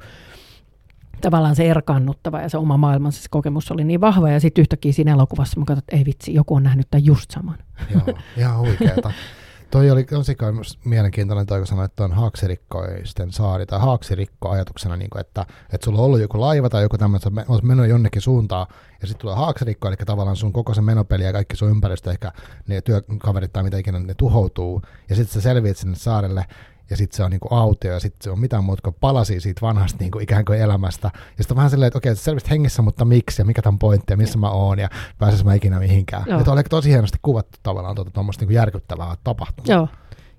tavallaan 1.21 1.57
se 1.57 1.71
erkaannuttava 1.71 2.41
ja 2.41 2.49
se 2.49 2.59
oma 2.59 2.77
maailmansa 2.77 3.23
se 3.23 3.29
kokemus 3.31 3.71
oli 3.71 3.85
niin 3.85 4.01
vahva 4.01 4.31
ja 4.31 4.41
sitten 4.41 4.63
yhtäkkiä 4.63 4.93
siinä 4.93 5.13
elokuvassa 5.13 5.61
mä 5.61 5.65
katsoin, 5.65 5.79
että 5.79 5.97
ei 5.97 6.05
vitsi, 6.05 6.35
joku 6.35 6.55
on 6.55 6.63
nähnyt 6.63 6.87
tämän 6.91 7.05
just 7.05 7.31
saman. 7.31 7.59
Joo, 7.95 8.19
ihan 8.37 8.59
huikeeta. 8.59 9.13
Toi 9.71 9.91
oli 9.91 10.07
myös 10.53 10.79
mielenkiintoinen 10.85 11.47
toi, 11.47 11.59
kun 11.59 11.67
sanoit, 11.67 11.91
että 11.91 12.05
on 12.05 12.13
haaksirikkoisten 12.13 13.33
saari 13.33 13.67
tai 13.67 13.81
haaksirikko 13.81 14.51
ajatuksena, 14.51 14.97
niin 14.97 15.11
kuin, 15.11 15.21
että, 15.21 15.47
että 15.73 15.85
sulla 15.85 15.99
on 15.99 16.05
ollut 16.05 16.21
joku 16.21 16.41
laiva 16.41 16.69
tai 16.69 16.83
joku 16.83 16.99
tämmöinen, 16.99 17.29
että 17.29 17.53
olet 17.53 17.65
mennyt 17.65 17.89
jonnekin 17.89 18.23
suuntaan 18.23 18.67
ja 19.01 19.07
sitten 19.07 19.21
tulee 19.21 19.37
haaksirikko, 19.37 19.89
eli 19.89 19.97
tavallaan 19.97 20.37
sun 20.37 20.53
koko 20.53 20.75
se 20.75 20.81
menopeli 20.81 21.25
ja 21.25 21.33
kaikki 21.33 21.57
sun 21.57 21.71
ympäristö, 21.71 22.11
ehkä 22.11 22.33
ne 22.67 22.81
työkaverit 22.81 23.53
tai 23.53 23.63
mitä 23.63 23.79
ikinä, 23.79 23.99
ne 23.99 24.15
tuhoutuu 24.15 24.83
ja 25.09 25.17
sitten 25.17 25.35
sä 25.35 25.41
selviät 25.41 25.77
sinne 25.77 25.97
saarelle 25.97 26.45
ja 26.91 26.97
sitten 26.97 27.17
se 27.17 27.25
on 27.25 27.31
niinku 27.31 27.49
autio 27.51 27.93
ja 27.93 28.01
sitten 28.01 28.25
se 28.25 28.31
on 28.31 28.41
mitään 28.41 28.65
muuta 28.65 28.83
kuin 28.83 28.97
palasia 29.01 29.41
siitä 29.41 29.61
vanhasta 29.61 29.99
niinku 30.01 30.19
ikään 30.19 30.45
kuin 30.45 30.59
elämästä. 30.59 31.11
Ja 31.15 31.45
sitten 31.45 31.53
on 31.53 31.57
vähän 31.57 31.71
silleen, 31.71 31.87
että 31.87 31.99
okei, 31.99 32.17
sä 32.17 32.23
selvisit 32.23 32.51
hengissä, 32.51 32.83
mutta 32.83 33.05
miksi 33.05 33.43
ja 33.43 33.47
mikä 33.47 33.63
tämän 33.63 33.79
pointti 33.79 34.13
ja 34.13 34.17
missä 34.17 34.39
mä 34.39 34.51
oon 34.51 34.79
ja 34.79 34.89
pääsis 35.19 35.45
mä 35.45 35.55
ikinä 35.55 35.79
mihinkään. 35.79 36.25
Joo. 36.27 36.39
Että 36.39 36.53
oli 36.53 36.63
tosi 36.63 36.91
hienosti 36.91 37.19
kuvattu 37.23 37.59
tavallaan 37.63 37.95
tuota 37.95 38.11
tuommoista 38.11 38.43
niinku 38.43 38.53
järkyttävää 38.53 39.15
tapahtumaa. 39.25 39.77
Joo. 39.77 39.89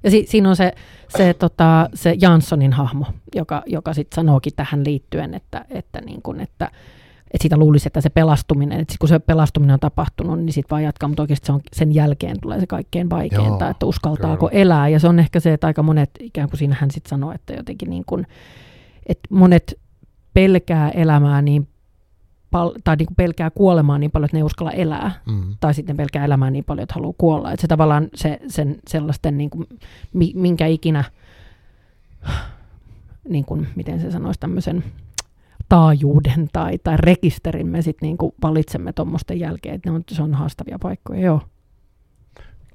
Ja 0.03 0.11
si- 0.11 0.25
siinä 0.29 0.49
on 0.49 0.55
se, 0.55 0.73
se, 1.17 1.33
tota, 1.33 1.89
se 1.93 2.15
Janssonin 2.21 2.73
hahmo, 2.73 3.05
joka, 3.35 3.63
joka 3.65 3.93
sitten 3.93 4.15
sanookin 4.15 4.53
tähän 4.55 4.85
liittyen, 4.85 5.33
että, 5.33 5.65
että, 5.69 6.01
niin 6.01 6.21
kun, 6.21 6.39
että, 6.39 6.71
että 7.31 7.41
siitä 7.43 7.57
luulisi, 7.57 7.87
että 7.87 8.01
se 8.01 8.09
pelastuminen, 8.09 8.79
että 8.79 8.95
kun 8.99 9.09
se 9.09 9.19
pelastuminen 9.19 9.73
on 9.73 9.79
tapahtunut, 9.79 10.39
niin 10.39 10.53
sitten 10.53 10.69
vaan 10.69 10.83
jatkaa, 10.83 11.09
mutta 11.09 11.23
oikeasti 11.23 11.45
se 11.45 11.51
on, 11.51 11.61
sen 11.73 11.93
jälkeen 11.93 12.37
tulee 12.41 12.59
se 12.59 12.67
kaikkein 12.67 13.09
vaikeinta, 13.09 13.65
Joo, 13.65 13.71
että 13.71 13.85
uskaltaako 13.85 14.47
kyllä. 14.49 14.61
elää. 14.61 14.87
Ja 14.89 14.99
se 14.99 15.07
on 15.07 15.19
ehkä 15.19 15.39
se, 15.39 15.53
että 15.53 15.67
aika 15.67 15.83
monet, 15.83 16.09
ikään 16.19 16.49
kuin 16.49 16.57
siinä 16.57 16.75
hän 16.79 16.91
sitten 16.91 17.09
sanoo, 17.09 17.31
että 17.31 17.53
jotenkin 17.53 17.89
niin 17.89 18.03
kuin, 18.05 18.27
että 19.05 19.27
monet 19.35 19.79
pelkää 20.33 20.89
elämää 20.89 21.41
niin 21.41 21.67
pal- 22.51 22.73
tai 22.83 22.95
niin 22.95 23.05
kuin 23.05 23.15
pelkää 23.15 23.49
kuolemaa 23.49 23.97
niin 23.97 24.11
paljon, 24.11 24.25
että 24.25 24.37
ne 24.37 24.39
ei 24.39 24.43
uskalla 24.43 24.71
elää 24.71 25.11
Mm. 25.25 25.55
tai 25.59 25.73
sitten 25.73 25.97
pelkää 25.97 26.25
elämää 26.25 26.49
niin 26.51 26.63
paljon, 26.63 26.83
että 26.83 26.95
haluaa 26.95 27.13
kuolla. 27.17 27.51
Että 27.51 27.61
se 27.61 27.67
tavallaan 27.67 28.07
se, 28.15 28.39
sen 28.47 28.75
sellaisten, 28.87 29.37
niin 29.37 29.49
kuin, 29.49 29.67
mi- 30.13 30.33
minkä 30.35 30.67
ikinä, 30.67 31.03
niin 33.29 33.45
kuin, 33.45 33.67
miten 33.75 33.99
se 33.99 34.11
sanoisi, 34.11 34.39
tämmöisen 34.39 34.83
taajuuden 35.69 36.47
tai, 36.53 36.77
tai 36.77 36.97
rekisterin 36.97 37.67
me 37.67 37.81
sitten 37.81 38.07
niin 38.07 38.17
kuin 38.17 38.31
valitsemme 38.41 38.93
tuommoisten 38.93 39.39
jälkeen, 39.39 39.75
että 39.75 39.91
on, 39.91 40.03
se 40.11 40.23
on 40.23 40.33
haastavia 40.33 40.79
paikkoja, 40.79 41.21
joo. 41.21 41.41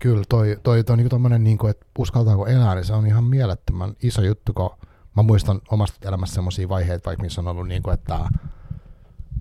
Kyllä, 0.01 0.23
toi, 0.29 0.57
toi, 0.63 0.85
toi 0.85 0.97
niinku 0.97 1.09
tommonen, 1.09 1.45
niinku, 1.45 1.67
että 1.67 1.87
uskaltaako 1.99 2.47
elää, 2.47 2.75
niin 2.75 2.85
se 2.85 2.93
on 2.93 3.07
ihan 3.07 3.25
mielettömän 3.25 3.95
iso 4.03 4.23
juttu, 4.23 4.53
kun 4.53 4.71
mä 5.17 5.23
muistan 5.23 5.61
omasta 5.71 6.09
elämässä 6.09 6.35
semmoisia 6.35 6.69
vaiheita, 6.69 7.07
vaikka 7.07 7.23
missä 7.23 7.41
on 7.41 7.49
ollut, 7.49 7.69
niinku, 7.69 7.91
että 7.91 8.19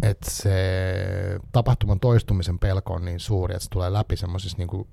että 0.03 0.31
se 0.31 0.53
tapahtuman 1.51 1.99
toistumisen 1.99 2.59
pelko 2.59 2.93
on 2.93 3.05
niin 3.05 3.19
suuri, 3.19 3.53
että 3.53 3.63
se 3.63 3.69
tulee 3.69 3.93
läpi 3.93 4.17
semmoisissa 4.17 4.57
niin 4.57 4.87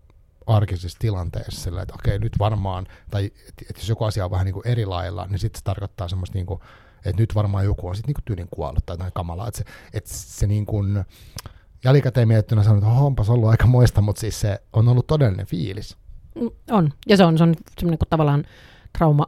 arkisissa 0.46 0.98
tilanteissa 0.98 1.82
että 1.82 1.94
okei, 1.94 2.18
nyt 2.18 2.38
varmaan, 2.38 2.86
tai 3.10 3.24
että 3.48 3.64
et 3.70 3.76
jos 3.76 3.88
joku 3.88 4.04
asia 4.04 4.24
on 4.24 4.30
vähän 4.30 4.44
niin 4.44 4.54
kuin 4.54 4.66
eri 4.66 4.86
lailla, 4.86 5.26
niin 5.26 5.38
sitten 5.38 5.58
se 5.58 5.64
tarkoittaa 5.64 6.08
semmoista 6.08 6.38
niin 6.38 6.46
kuin, 6.46 6.60
että 7.04 7.22
nyt 7.22 7.34
varmaan 7.34 7.64
joku 7.64 7.88
on 7.88 7.96
sitten 7.96 8.14
niin 8.16 8.24
tyylin 8.24 8.48
kuollut 8.50 8.86
tai 8.86 8.94
jotain 8.94 9.12
kamalaa, 9.14 9.48
että 9.48 9.58
se, 9.58 9.64
että 9.92 10.10
se 10.12 10.46
niin 10.46 10.66
kuin, 10.66 11.04
jälkikäteen 11.84 12.28
mietittynä 12.28 12.62
sanoo, 12.62 12.78
että 12.78 12.90
onpas 12.90 13.30
ollut 13.30 13.48
aika 13.48 13.66
moista, 13.66 14.00
mutta 14.00 14.20
siis 14.20 14.40
se 14.40 14.62
on 14.72 14.88
ollut 14.88 15.06
todellinen 15.06 15.46
fiilis. 15.46 15.96
Mm, 16.40 16.50
On, 16.70 16.92
ja 17.08 17.16
se 17.16 17.24
on, 17.24 17.38
se 17.38 17.44
on 17.44 17.54
semmoinen 17.78 17.98
kuin 17.98 18.08
tavallaan 18.08 18.44
trauma, 18.98 19.26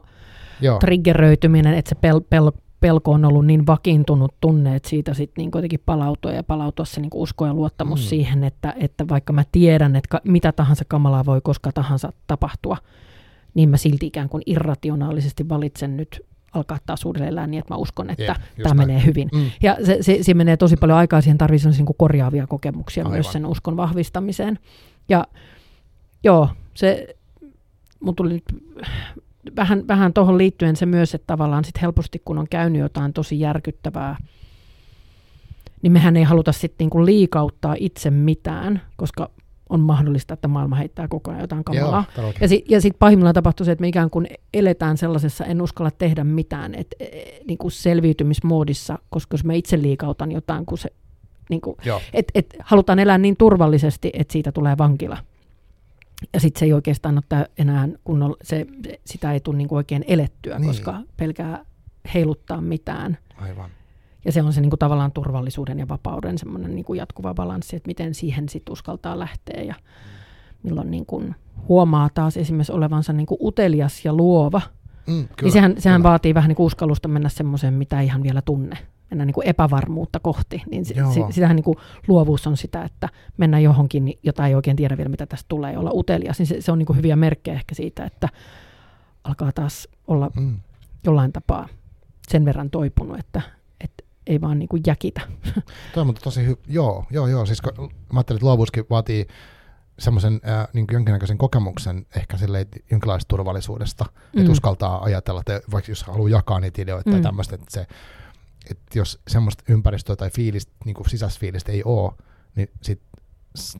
Joo, 0.61 0.79
triggeröityminen, 0.79 1.73
että 1.73 1.89
se 1.89 1.95
pel, 1.95 2.21
pel, 2.29 2.51
pelko 2.79 3.11
on 3.11 3.25
ollut 3.25 3.45
niin 3.45 3.67
vakiintunut 3.67 4.35
tunne, 4.41 4.75
että 4.75 4.89
siitä 4.89 5.13
sitten 5.13 5.41
niin 5.41 5.51
jotenkin 5.55 5.83
palautua 5.85 6.31
ja 6.31 6.43
palautua 6.43 6.85
se 6.85 7.01
niin 7.01 7.09
usko 7.13 7.45
ja 7.45 7.53
luottamus 7.53 7.99
Mm. 7.99 8.05
siihen, 8.05 8.43
että, 8.43 8.73
että 8.77 9.07
vaikka 9.09 9.33
mä 9.33 9.43
tiedän, 9.51 9.95
että 9.95 10.21
mitä 10.23 10.51
tahansa 10.51 10.85
kamalaa 10.87 11.25
voi 11.25 11.41
koska 11.43 11.71
tahansa 11.71 12.13
tapahtua, 12.27 12.77
niin 13.53 13.69
mä 13.69 13.77
silti 13.77 14.05
ikään 14.05 14.29
kuin 14.29 14.43
irrationaalisesti 14.45 15.49
valitsen 15.49 15.97
nyt 15.97 16.25
alkaa 16.53 16.77
taas 16.85 17.05
uudelleen 17.05 17.31
elää 17.31 17.47
niin, 17.47 17.59
että 17.59 17.73
mä 17.73 17.77
uskon, 17.77 18.09
että 18.09 18.23
yeah, 18.23 18.39
tämä 18.63 18.73
menee 18.73 19.05
hyvin. 19.05 19.29
Mm. 19.33 19.51
Ja 19.63 19.77
se, 19.85 19.97
se, 20.01 20.17
siinä 20.21 20.37
menee 20.37 20.57
tosi 20.57 20.75
paljon 20.75 20.97
aikaa, 20.97 21.21
siihen 21.21 21.37
tarvitsee 21.37 21.71
niin 21.71 21.85
kuin 21.85 21.97
korjaavia 21.97 22.47
kokemuksia 22.47 23.03
Aivan. 23.03 23.11
myös 23.11 23.31
sen 23.31 23.45
uskon 23.45 23.77
vahvistamiseen. 23.77 24.59
Ja 25.09 25.27
joo, 26.23 26.49
se, 26.73 27.15
mun 27.99 28.15
tuli 28.15 28.33
nyt 28.33 28.43
vähän, 29.55 29.87
vähän 29.87 30.13
tuohon 30.13 30.37
liittyen 30.37 30.75
se 30.75 30.85
myös, 30.85 31.15
että 31.15 31.27
tavallaan 31.27 31.65
sit 31.65 31.81
helposti 31.81 32.21
kun 32.25 32.37
on 32.37 32.47
käynyt 32.49 32.81
jotain 32.81 33.13
tosi 33.13 33.39
järkyttävää, 33.39 34.17
niin 35.81 35.91
mehän 35.91 36.17
ei 36.17 36.23
haluta 36.23 36.51
sitten 36.51 36.75
niinku 36.85 37.05
liikauttaa 37.05 37.75
itse 37.79 38.09
mitään, 38.09 38.81
koska 38.95 39.29
on 39.73 39.79
mahdollista, 39.79 40.33
että 40.33 40.47
maailma 40.47 40.75
heittää 40.75 41.07
koko 41.07 41.31
ajan 41.31 41.41
jotain 41.41 41.63
kamalaa. 41.63 42.05
Joo. 42.17 42.33
Ja, 42.41 42.47
si- 42.47 42.65
ja 42.69 42.81
sitten 42.81 42.99
pahimmillaan 42.99 43.35
tapahtuu 43.35 43.65
se, 43.65 43.71
että 43.71 43.81
me 43.81 43.87
ikään 43.87 44.09
kuin 44.09 44.27
eletään 44.53 44.97
sellaisessa, 44.97 45.45
en 45.45 45.61
uskalla 45.61 45.91
tehdä 45.91 46.23
mitään, 46.23 46.75
että 46.75 46.95
niin 47.47 47.57
kuin 47.57 47.71
selviytymismoodissa, 47.71 48.99
koska 49.09 49.33
jos 49.33 49.43
mä 49.43 49.53
itse 49.53 49.81
liikautan 49.81 50.31
jotain, 50.31 50.65
kun 50.65 50.77
se, 50.77 50.89
niin 51.49 51.61
kuin, 51.61 51.77
et, 52.13 52.31
et, 52.35 52.55
halutaan 52.59 52.99
elää 52.99 53.17
niin 53.17 53.37
turvallisesti, 53.37 54.09
että 54.13 54.31
siitä 54.31 54.51
tulee 54.51 54.77
vankila. 54.77 55.17
Ja 56.33 56.39
sitten 56.39 56.59
se 56.59 56.65
ei 56.65 56.73
oikeastaan 56.73 57.21
ole 57.31 57.49
enää 57.57 57.89
kunnolla, 58.03 58.37
se, 58.41 58.65
sitä 59.05 59.33
ei 59.33 59.39
tule 59.39 59.57
niin 59.57 59.67
oikein 59.71 60.05
elettyä, 60.07 60.59
niin. 60.59 60.67
koska 60.67 61.01
pelkää 61.17 61.65
heiluttaa 62.13 62.61
mitään. 62.61 63.17
Aivan. 63.37 63.69
Ja 64.25 64.31
se 64.31 64.41
on 64.41 64.53
se 64.53 64.61
niin 64.61 64.69
kuin 64.69 64.79
tavallaan 64.79 65.11
turvallisuuden 65.11 65.79
ja 65.79 65.87
vapauden 65.87 66.37
semmoinen 66.37 66.75
niin 66.75 66.85
kuin 66.85 66.97
jatkuva 66.97 67.33
balanssi, 67.33 67.75
että 67.75 67.87
miten 67.87 68.13
siihen 68.13 68.49
sitten 68.49 68.73
uskaltaa 68.73 69.19
lähteä 69.19 69.63
ja 69.63 69.75
milloin 70.63 70.91
niin 70.91 71.05
kuin 71.05 71.35
huomaa 71.67 72.09
taas 72.13 72.37
esimerkiksi 72.37 72.71
olevansa 72.71 73.13
niin 73.13 73.25
kuin 73.25 73.37
utelias 73.41 74.05
ja 74.05 74.13
luova. 74.13 74.61
Mm, 75.07 75.13
Kyllä, 75.13 75.27
kyllä, 75.27 75.41
niin 75.41 75.51
sehän, 75.51 75.75
sehän 75.77 76.01
kyllä. 76.01 76.09
vaatii 76.09 76.33
vähän 76.33 76.47
niin 76.47 76.55
kuin 76.55 76.65
uskallusta 76.65 77.07
mennä 77.07 77.29
semmoiseen, 77.29 77.73
mitä 77.73 78.01
ihan 78.01 78.23
vielä 78.23 78.41
tunne. 78.41 78.77
Mennä 79.11 79.25
niin 79.25 79.33
kuin 79.33 79.47
epävarmuutta 79.47 80.19
kohti. 80.19 80.63
Niin 80.71 80.85
Joo. 80.95 81.11
se, 81.13 81.21
sitähän 81.31 81.55
niin 81.55 81.63
kuin 81.63 81.77
luovuus 82.07 82.47
on 82.47 82.57
sitä, 82.57 82.83
että 82.83 83.09
mennä 83.37 83.59
johonkin, 83.59 84.05
niin 84.05 84.19
jota 84.23 84.47
ei 84.47 84.55
oikein 84.55 84.77
tiedä 84.77 84.97
vielä, 84.97 85.09
mitä 85.09 85.25
tästä 85.25 85.45
tulee, 85.49 85.77
olla 85.77 85.91
utelias. 85.93 86.39
Niin 86.39 86.47
se, 86.47 86.61
se 86.61 86.71
on 86.71 86.79
niin 86.79 86.85
kuin 86.85 86.97
hyviä 86.97 87.15
merkkejä 87.15 87.55
ehkä 87.55 87.75
siitä, 87.75 88.05
että 88.05 88.29
alkaa 89.23 89.51
taas 89.51 89.87
olla 90.07 90.31
Mm. 90.35 90.59
jollain 91.05 91.33
tapaa 91.33 91.67
sen 92.27 92.45
verran 92.45 92.69
toipunut, 92.69 93.19
että 93.19 93.41
ei 94.27 94.41
vaan 94.41 94.59
niin 94.59 94.69
kuin 94.69 94.83
jäkitä. 94.87 95.21
Toi 95.93 96.01
on 96.01 96.13
tosi 96.23 96.45
hyvä. 96.45 96.57
Joo, 96.67 97.05
joo, 97.11 97.27
joo. 97.27 97.45
Siis 97.45 97.61
kun, 97.61 97.73
mä 98.13 98.19
ajattelin, 98.19 98.37
että 98.37 98.45
luovuuskin 98.45 98.85
vaatii 98.89 99.27
semmoisen 99.99 100.41
äh, 100.47 100.67
niin 100.73 100.85
jonkinnäköisen 100.91 101.37
kokemuksen 101.37 102.05
ehkä 102.15 102.37
silleen, 102.37 102.67
jonkinlaisesta 102.91 103.29
turvallisuudesta, 103.29 104.05
mm. 104.05 104.39
että 104.39 104.51
uskaltaa 104.51 105.03
ajatella, 105.03 105.39
että 105.39 105.61
vaikka 105.71 105.91
jos 105.91 106.03
haluaa 106.03 106.29
jakaa 106.29 106.59
niitä 106.59 106.81
ideoita 106.81 107.09
mm. 107.09 107.11
tai 107.11 107.19
Mm. 107.19 107.23
tämmöistä, 107.23 107.55
että, 107.55 107.65
se, 107.69 107.87
että 108.71 108.99
jos 108.99 109.21
semmoista 109.27 109.63
ympäristöä 109.69 110.15
tai 110.15 110.29
fiilistä, 110.29 110.71
niin 110.85 110.95
kuin 110.95 111.09
sisäisfiilistä 111.09 111.71
ei 111.71 111.83
ole, 111.85 112.13
niin 112.55 112.69
sit, 112.81 113.01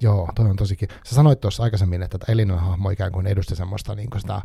joo, 0.02 0.30
toi 0.36 0.50
on 0.50 0.56
tosikin. 0.56 0.90
Sä 1.04 1.16
sanoit 1.16 1.42
tuossa 1.42 1.64
aikaisemmin, 1.64 2.04
että 2.04 2.18
tämä 2.18 2.34
Elinan 2.34 2.60
hahmo 2.60 2.90
ikään 2.90 3.12
kuin 3.12 3.28
edusti 3.28 3.56
semmoista 3.56 3.96
niin 3.96 4.10
kuin 4.10 4.22
sitä, 4.22 4.42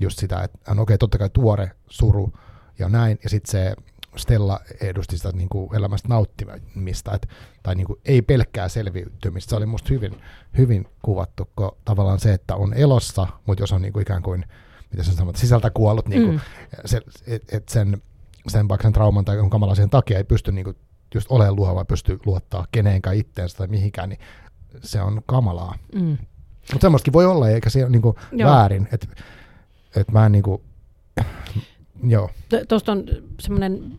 just 0.00 0.18
sitä, 0.18 0.42
että 0.42 0.58
on 0.68 0.78
okei, 0.78 0.94
okay, 0.94 0.98
totta 0.98 1.18
kai 1.18 1.30
tuore 1.30 1.70
suru 1.88 2.32
ja 2.78 2.88
näin, 2.88 3.18
ja 3.22 3.30
sitten 3.30 3.50
se 3.50 3.74
Stella 4.16 4.60
edusti 4.80 5.16
sitä 5.16 5.32
niin 5.32 5.48
kuin 5.48 5.74
elämästä 5.74 6.08
nauttimista, 6.08 7.14
et, 7.14 7.28
tai 7.62 7.74
niin 7.74 7.86
kuin 7.86 8.00
ei 8.04 8.22
pelkkää 8.22 8.68
selviytymistä. 8.68 9.50
Se 9.50 9.56
oli 9.56 9.66
musta 9.66 9.88
hyvin, 9.90 10.20
hyvin 10.58 10.88
kuvattu, 11.02 11.50
kun 11.56 11.76
tavallaan 11.84 12.18
se, 12.20 12.32
että 12.32 12.56
on 12.56 12.74
elossa, 12.74 13.26
mutta 13.46 13.62
jos 13.62 13.72
on 13.72 13.82
niin 13.82 13.92
kuin 13.92 14.02
ikään 14.02 14.22
kuin, 14.22 14.44
mitä 14.90 15.02
sä 15.04 15.12
sanot, 15.12 15.36
sisältä 15.36 15.70
kuollut, 15.70 16.08
niin 16.08 16.22
kuin, 16.22 16.34
Mm. 16.34 16.40
se, 16.84 17.00
et, 17.26 17.42
et 17.52 17.68
sen, 17.68 18.02
sen 18.48 18.68
vaikka 18.68 18.82
sen 18.82 18.92
trauman 18.92 19.24
tai 19.24 19.36
kamalan 19.50 19.72
asian 19.72 19.90
takia 19.90 20.18
ei 20.18 20.24
pysty 20.24 20.52
niin 20.52 20.64
kuin, 20.64 20.76
just 21.14 21.26
olemaan 21.30 21.56
luova, 21.56 21.84
pysty 21.84 22.18
luottaa 22.26 22.66
keneenkään 22.72 23.16
itteensä 23.16 23.56
tai 23.58 23.66
mihinkään, 23.66 24.08
niin 24.08 24.20
se 24.82 25.02
on 25.02 25.22
kamalaa. 25.26 25.74
Mm. 25.94 26.18
Mutta 26.72 26.80
semmoistakin 26.80 27.12
voi 27.12 27.26
olla, 27.26 27.48
eikä 27.48 27.70
se 27.70 27.82
ole 27.82 27.90
niin 27.90 28.02
kuin 28.02 28.16
väärin. 28.44 28.88
Että 28.92 29.06
et 29.96 30.10
mä 30.12 30.26
en 30.26 30.32
niin 30.32 30.42
kuin, 30.42 30.62
joo, 32.02 32.30
Tuosta 32.68 32.92
on 32.92 33.04
semmoinen 33.40 33.96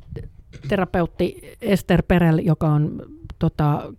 terapeutti 0.67 1.41
Ester 1.61 2.03
Perel, 2.07 2.37
joka 2.37 2.69
on 2.69 3.01
tota, 3.39 3.93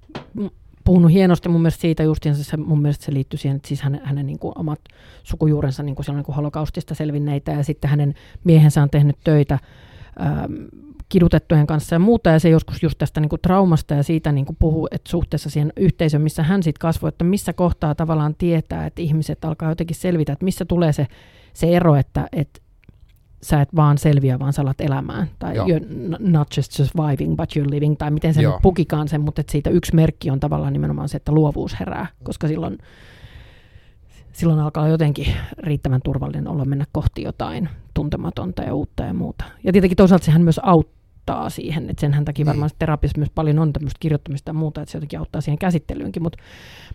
puhunut 0.85 1.13
hienosti 1.13 1.49
mun 1.49 1.61
mielestä 1.63 1.81
siitä 1.81 2.03
justiinsa, 2.03 2.45
se, 2.45 2.57
mun 2.57 2.83
mielestä 2.83 3.05
se 3.05 3.15
liittyy 3.15 3.39
siihen, 3.39 3.57
että 3.57 3.69
siis 3.69 3.83
hänen, 3.83 4.01
hänen 4.05 4.27
niin 4.27 4.39
kuin 4.39 4.53
omat 4.59 4.81
sukujuurensa 5.23 5.83
niin 5.83 5.95
kuin 5.95 6.05
siellä 6.05 6.19
niin 6.19 6.25
kuin 6.25 6.37
holokaustista 6.37 6.95
selvinneitä 6.95 7.53
ja 7.53 7.65
sitten 7.65 7.91
hänen 7.91 8.15
miehensä 8.45 8.83
on 8.83 8.91
tehnyt 8.91 9.17
töitä 9.25 9.59
ähm, 10.21 10.55
kidutettujen 11.09 11.67
kanssa 11.67 11.95
ja 11.95 11.99
muuta, 11.99 12.31
ja 12.31 12.39
se 12.39 12.49
joskus 12.49 12.83
just 12.83 12.99
tästä 12.99 13.21
niin 13.21 13.29
kuin 13.29 13.41
traumasta 13.43 13.95
ja 13.95 14.03
siitä 14.03 14.33
niin 14.33 14.47
kuin 14.47 14.57
puhuu, 14.61 14.89
että 14.91 15.11
suhteessa 15.11 15.51
siihen 15.51 15.73
yhteisöön, 15.77 16.23
missä 16.23 16.43
hän 16.43 16.63
sitten 16.63 16.81
kasvoi, 16.81 17.09
että 17.09 17.25
missä 17.25 17.53
kohtaa 17.53 17.95
tavallaan 17.95 18.35
tietää, 18.35 18.87
että 18.87 19.03
ihmiset 19.03 19.45
alkaa 19.45 19.69
jotenkin 19.69 19.97
selvitä, 19.97 20.33
että 20.33 20.45
missä 20.45 20.65
tulee 20.65 20.93
se, 20.93 21.07
se 21.53 21.77
ero, 21.77 21.97
että, 21.97 22.29
että 22.33 22.61
sä 23.43 23.61
et 23.61 23.77
vaan 23.77 23.99
selviä, 23.99 24.39
vaan 24.39 24.53
sä 24.53 24.63
alat 24.63 24.81
elämään. 24.81 25.31
Tai 25.39 25.57
Joo. 25.57 25.67
you're 25.67 26.17
not 26.19 26.49
just 26.57 26.73
surviving, 26.73 27.37
but 27.37 27.51
you're 27.57 27.71
living. 27.71 27.97
Tai 27.99 28.11
miten 28.11 28.35
se 28.35 28.43
Joo. 28.43 28.61
pukikaan 28.63 29.09
sen, 29.09 29.21
mutta 29.21 29.43
siitä 29.51 29.71
yksi 29.71 29.95
merkki 29.95 30.31
on 30.31 30.41
tavallaan 30.41 30.73
nimenomaan 30.73 31.09
se, 31.09 31.17
että 31.17 31.33
luovuus 31.33 31.81
herää, 31.81 32.07
koska 32.23 32.49
silloin, 32.49 32.79
silloin 34.33 34.61
alkaa 34.61 34.89
jotenkin 34.89 35.27
riittävän 35.59 36.01
turvallinen 36.05 36.49
olla 36.49 36.65
mennä 36.65 36.85
kohti 36.93 37.23
jotain 37.23 37.69
tuntematonta 37.95 38.63
ja 38.63 38.75
uutta 38.75 39.03
ja 39.03 39.15
muuta. 39.15 39.45
Ja 39.65 39.73
tietenkin 39.73 39.97
toisaalta 39.97 40.25
sehän 40.25 40.43
myös 40.43 40.61
auttaa 40.63 41.02
siihen, 41.49 41.91
että 41.91 42.01
senhän 42.01 42.25
takia 42.25 42.43
Niin. 42.45 42.49
varmaan 42.49 42.71
terapiassa 42.79 43.19
myös 43.19 43.31
paljon 43.35 43.59
on 43.59 43.73
tämmöistä 43.73 43.99
kirjoittamista 44.01 44.49
ja 44.49 44.55
muuta, 44.55 44.83
että 44.83 44.93
se 44.93 44.99
jotenkin 44.99 45.19
auttaa 45.19 45.41
siihen 45.41 45.59
käsittelyynkin. 45.59 46.23
Mutta 46.23 46.39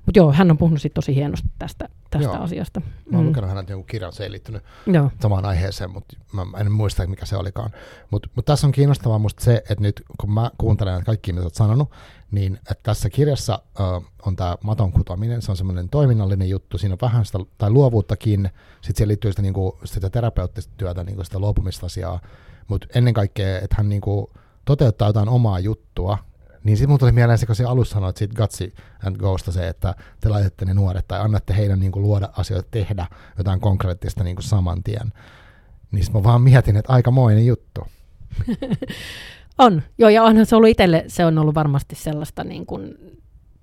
mut 0.06 0.16
joo, 0.16 0.32
hän 0.34 0.52
on 0.52 0.58
puhunut 0.58 0.82
sit 0.82 0.94
tosi 0.94 1.16
hienosti 1.16 1.50
tästä, 1.60 1.90
tästä 2.10 2.28
Joo. 2.34 2.44
asiasta. 2.44 2.80
mä 3.12 3.18
oon 3.18 3.26
mm. 3.26 3.30
lukenut 3.30 3.50
häneltä 3.50 3.74
jonkun 3.74 3.88
kirjan, 3.88 4.14
se 4.14 4.24
ei 4.24 4.32
liittynyt 4.32 4.64
Joo. 4.88 5.12
samaan 5.22 5.46
aiheeseen, 5.46 5.92
mutta 5.92 6.18
mä 6.34 6.46
en 6.60 6.72
muista, 6.72 7.08
mikä 7.08 7.26
se 7.26 7.38
olikaan. 7.38 7.70
Mutta 8.12 8.30
mut 8.36 8.46
tässä 8.46 8.68
on 8.68 8.72
kiinnostavaa 8.72 9.20
musta 9.20 9.44
se, 9.44 9.56
että 9.56 9.82
nyt 9.82 10.04
kun 10.20 10.32
mä 10.34 10.52
kuuntelen 10.58 10.92
näitä 10.94 11.06
kaikkia, 11.06 11.34
mitä 11.34 11.42
sä 11.44 11.46
oot 11.46 11.56
sanonut, 11.56 11.92
niin 12.32 12.56
että 12.56 12.84
tässä 12.84 13.10
kirjassa 13.10 13.60
äh, 13.80 14.12
on 14.26 14.36
tämä 14.36 14.58
maton 14.64 14.92
kutominen, 14.92 15.42
se 15.42 15.52
on 15.52 15.58
semmoinen 15.58 15.90
toiminnallinen 15.90 16.50
juttu, 16.50 16.78
siinä 16.78 16.94
on 16.94 17.10
vähän 17.10 17.26
sitä, 17.26 17.40
tai 17.58 17.70
luovuuttakin, 17.70 18.50
sitten 18.82 18.96
siihen 18.96 19.08
liittyy 19.08 19.32
sitä, 19.32 19.42
niinku, 19.42 19.78
sitä 19.84 20.10
terapeuttista 20.10 20.74
työtä, 20.78 21.04
niinku 21.04 21.24
sitä 21.24 21.40
luopumisasiaa, 21.40 22.22
mutta 22.68 22.88
ennen 22.96 23.14
kaikkea, 23.14 23.60
että 23.60 23.76
hän 23.78 23.90
niinku, 23.90 24.32
toteuttaa 24.66 25.10
jotain 25.10 25.30
omaa 25.30 25.60
juttua, 25.60 26.18
niin 26.64 26.78
sitten 26.78 26.90
mun 26.90 27.00
tuli 27.00 27.12
mieleen 27.12 27.38
se, 27.38 27.46
kun 27.46 27.56
se 27.56 27.64
alussa 27.64 27.94
sanoit 27.94 28.18
siitä 28.18 28.36
Gutsy 28.36 28.74
and 29.06 29.18
Ghosta 29.18 29.52
se, 29.52 29.68
että 29.68 29.96
te 30.22 30.30
laitatte 30.30 30.66
ne 30.66 30.74
nuoret 30.74 31.08
tai 31.08 31.20
annatte 31.20 31.56
heidän 31.58 31.80
niin 31.80 31.92
kuin, 31.92 32.04
luoda 32.04 32.30
asioita, 32.38 32.68
tehdä 32.72 33.08
jotain 33.38 33.60
konkreettista 33.60 34.24
niin 34.24 34.36
kuin 34.36 34.44
saman 34.44 34.84
tien. 34.84 35.14
Niin 35.92 36.06
mä 36.14 36.24
vaan 36.24 36.42
mietin, 36.42 36.78
että 36.78 36.94
aikamoinen 36.94 37.46
juttu. 37.46 37.88
On, 39.58 39.82
joo, 39.98 40.10
ja 40.10 40.24
onhan 40.24 40.46
se 40.46 40.56
ollut 40.56 40.70
itselle, 40.70 41.04
se 41.08 41.26
on 41.26 41.38
ollut 41.38 41.56
varmasti 41.56 41.96
sellaista 41.96 42.44
niin 42.44 42.66
kuin 42.66 42.96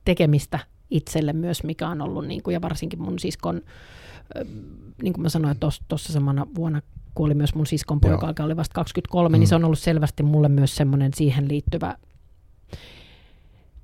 tekemistä 0.04 0.58
itselle 0.90 1.32
myös, 1.32 1.62
mikä 1.64 1.88
on 1.88 2.00
ollut, 2.02 2.26
niin 2.26 2.42
kuin, 2.42 2.54
ja 2.54 2.62
varsinkin 2.62 3.02
mun 3.02 3.18
siskon, 3.18 3.60
niin 5.02 5.12
kuin 5.12 5.22
mä 5.22 5.28
sanoin, 5.28 5.56
tuossa 5.88 6.12
samana 6.12 6.46
vuonna 6.54 6.82
kuoli 7.14 7.34
myös 7.34 7.54
mun 7.54 7.66
siskon 7.66 8.00
poika, 8.00 8.26
joka 8.28 8.44
oli 8.44 8.56
vasta 8.56 8.74
23, 8.74 9.28
Mm. 9.36 9.40
niin 9.40 9.48
se 9.48 9.54
on 9.54 9.64
ollut 9.64 9.78
selvästi 9.78 10.22
mulle 10.22 10.48
myös 10.48 10.76
semmoinen 10.76 11.14
siihen 11.14 11.48
liittyvä 11.48 11.96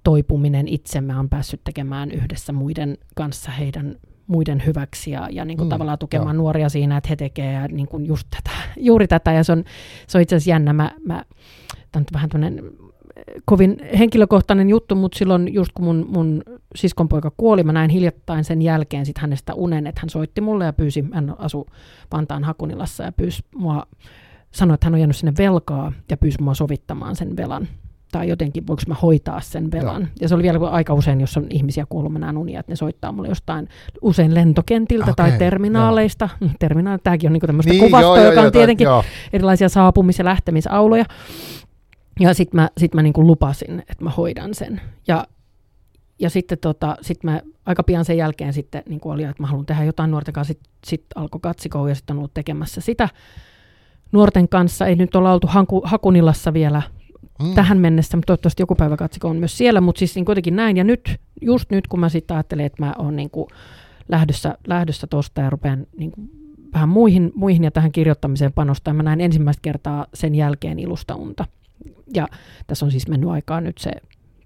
toipuminen 0.05 0.69
itse. 0.69 1.01
Mä 1.01 1.17
oon 1.17 1.29
päässyt 1.29 1.61
tekemään 1.65 2.11
yhdessä 2.11 2.53
muiden 2.53 2.99
kanssa 3.15 3.51
heidän 3.51 3.97
muiden 4.27 4.63
hyväksi 4.67 5.11
ja, 5.11 5.29
ja 5.33 5.45
niin 5.45 5.57
kuin 5.57 5.67
Mm, 5.67 5.71
tavallaan 5.71 5.99
tukemaan 5.99 6.37
joo. 6.37 6.43
nuoria 6.43 6.69
siinä, 6.69 6.97
että 6.97 7.09
he 7.09 7.17
tekee 7.17 7.53
ja 7.53 7.69
niin 7.69 7.89
kuin 7.89 8.07
just 8.07 8.27
tätä, 8.31 8.57
juuri 8.89 9.09
tätä. 9.09 9.33
Ja 9.33 9.45
se 9.45 9.53
on, 9.53 9.65
se 10.07 10.19
on 10.19 10.23
itse 10.23 10.37
asiassa 10.37 10.51
jännä. 10.51 10.73
Mä, 10.73 10.91
mä, 11.05 11.25
tämä 11.93 12.01
on 12.01 12.07
vähän 12.13 12.31
tämmöinen 12.31 12.63
kovin 13.45 13.77
henkilökohtainen 13.99 14.71
juttu, 14.71 14.95
mutta 14.95 15.19
silloin 15.19 15.55
just 15.55 15.73
kun 15.75 15.85
mun, 15.85 16.07
mun 16.09 16.43
siskonpoika 16.75 17.33
kuoli, 17.37 17.63
mä 17.63 17.73
näin 17.73 17.91
hiljattain 17.91 18.45
sen 18.45 18.63
jälkeen 18.63 19.07
sit 19.07 19.19
hänestä 19.19 19.55
unen, 19.55 19.87
että 19.87 20.01
hän 20.01 20.11
soitti 20.11 20.41
mulle 20.41 20.65
ja 20.65 20.73
pyysi, 20.73 21.05
hän 21.13 21.35
asui 21.39 21.65
Vantaan 22.13 22.45
Hakunilassa 22.45 23.05
ja 23.05 23.13
pyysi 23.13 23.43
mua, 23.55 23.87
sanoi, 24.51 24.75
että 24.75 24.87
hän 24.87 24.95
on 24.95 25.01
jäänyt 25.01 25.17
sinne 25.17 25.33
velkaa 25.39 25.93
ja 26.11 26.17
pyysi 26.17 26.43
mua 26.43 26.55
sovittamaan 26.55 27.17
sen 27.17 27.37
velan 27.37 27.69
tai 28.13 28.29
jotenkin 28.29 28.67
voiko 28.67 28.83
mä 28.87 28.95
hoitaa 29.03 29.41
sen 29.41 29.71
velan. 29.71 30.03
Joo. 30.03 30.11
Ja 30.21 30.29
se 30.29 30.35
oli 30.35 30.43
vielä 30.43 30.69
aika 30.69 30.95
usein, 30.95 31.21
jos 31.21 31.37
on 31.37 31.47
ihmisiä 31.51 31.87
kuollut, 31.89 32.13
mä 32.13 32.19
näen 32.19 32.37
unia, 32.37 32.61
että 32.61 32.73
ne 32.73 32.77
soittaa 32.77 33.13
mulle 33.13 33.29
jostain 33.29 33.69
usein 34.03 34.35
lentokentiltä 34.35 35.11
okay, 35.11 35.31
tai 35.31 35.39
terminaaleista. 35.39 36.29
Joo. 36.41 36.51
Terminaali, 36.59 37.01
tämäkin 37.03 37.29
on 37.29 37.33
niinku 37.33 37.47
tämmöistä 37.47 37.73
niin, 37.73 37.85
kuvastoa, 37.85 38.17
joo, 38.17 38.27
joka 38.27 38.41
joo, 38.41 38.47
on 38.47 38.53
tietenkin 38.53 38.85
joo. 38.85 39.05
erilaisia 39.33 39.69
saapumis- 39.69 40.19
ja 40.19 40.25
lähtemisauloja. 40.25 41.05
Ja 42.21 42.35
sitten 42.35 42.61
mä, 42.61 42.69
sit 42.79 42.95
mä 42.95 43.03
niinku 43.03 43.27
lupasin, 43.27 43.81
että 43.81 44.05
mä 44.05 44.11
hoidan 44.11 44.55
sen. 44.55 44.81
Ja, 45.09 45.27
ja 46.19 46.31
sitten 46.31 46.59
tota, 46.59 46.97
sit 47.01 47.25
mä 47.25 47.41
aika 47.67 47.83
pian 47.83 48.05
sen 48.05 48.17
jälkeen 48.17 48.53
sitten 48.53 48.83
niin 48.89 49.01
oli, 49.05 49.25
että 49.25 49.43
mä 49.43 49.47
haluan 49.47 49.67
tehdä 49.67 49.85
jotain 49.85 50.11
nuorten 50.11 50.35
kanssa. 50.35 50.53
Sitten 50.53 50.71
sit 50.87 51.05
alkoi 51.15 51.41
katsikoon 51.43 51.89
ja 51.89 51.95
sitten 51.95 52.15
on 52.15 52.19
ollut 52.19 52.35
tekemässä 52.35 52.81
sitä 52.81 53.09
nuorten 54.13 54.49
kanssa. 54.49 54.87
Ei 54.87 54.97
nyt 54.97 55.15
olla 55.15 55.33
oltu 55.33 55.47
Haku, 55.47 55.83
Hakunilassa 55.85 56.53
vielä 56.53 56.83
mm. 57.43 57.55
tähän 57.55 57.79
mennessä, 57.79 58.17
mutta 58.17 58.27
toivottavasti 58.27 58.63
joku 58.63 58.75
päivä 58.75 58.97
katsiko 58.97 59.29
on 59.29 59.37
myös 59.37 59.59
siellä, 59.59 59.81
mutta 59.81 59.99
siis 59.99 60.15
niin 60.15 60.25
kuitenkin 60.25 60.57
näin. 60.57 60.77
Ja 60.77 60.85
nyt, 60.85 61.21
just 61.41 61.71
nyt 61.71 61.87
kun 61.89 62.01
mä 62.01 62.09
sitten 62.09 62.37
ajattelen, 62.37 62.67
että 62.67 62.85
mä 62.85 62.95
oon 62.99 63.17
niin 63.17 63.31
kuin 63.31 63.47
lähdössä, 64.09 64.59
lähdössä 64.67 65.07
tuosta 65.07 65.41
ja 65.41 65.51
rupean 65.51 65.87
niin 65.97 66.11
kuin 66.11 66.31
vähän 66.73 66.89
muihin, 66.89 67.33
muihin 67.35 67.65
ja 67.65 67.71
tähän 67.71 67.93
kirjoittamiseen 67.93 68.53
panostaa, 68.53 68.95
mä 68.95 69.03
näin 69.03 69.21
ensimmäistä 69.21 69.63
kertaa 69.63 70.07
sen 70.15 70.35
jälkeen 70.35 70.79
ilusta 70.79 71.15
unta. 71.15 71.45
Ja 72.15 72.29
tässä 72.67 72.85
on 72.85 72.91
siis 72.91 73.09
mennyt 73.09 73.31
aikaa 73.31 73.61
nyt 73.61 73.79
se 73.79 73.91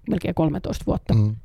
melkein 0.09 0.35
13 0.35 0.85
vuotta. 0.87 1.13
Mm. 1.13 1.35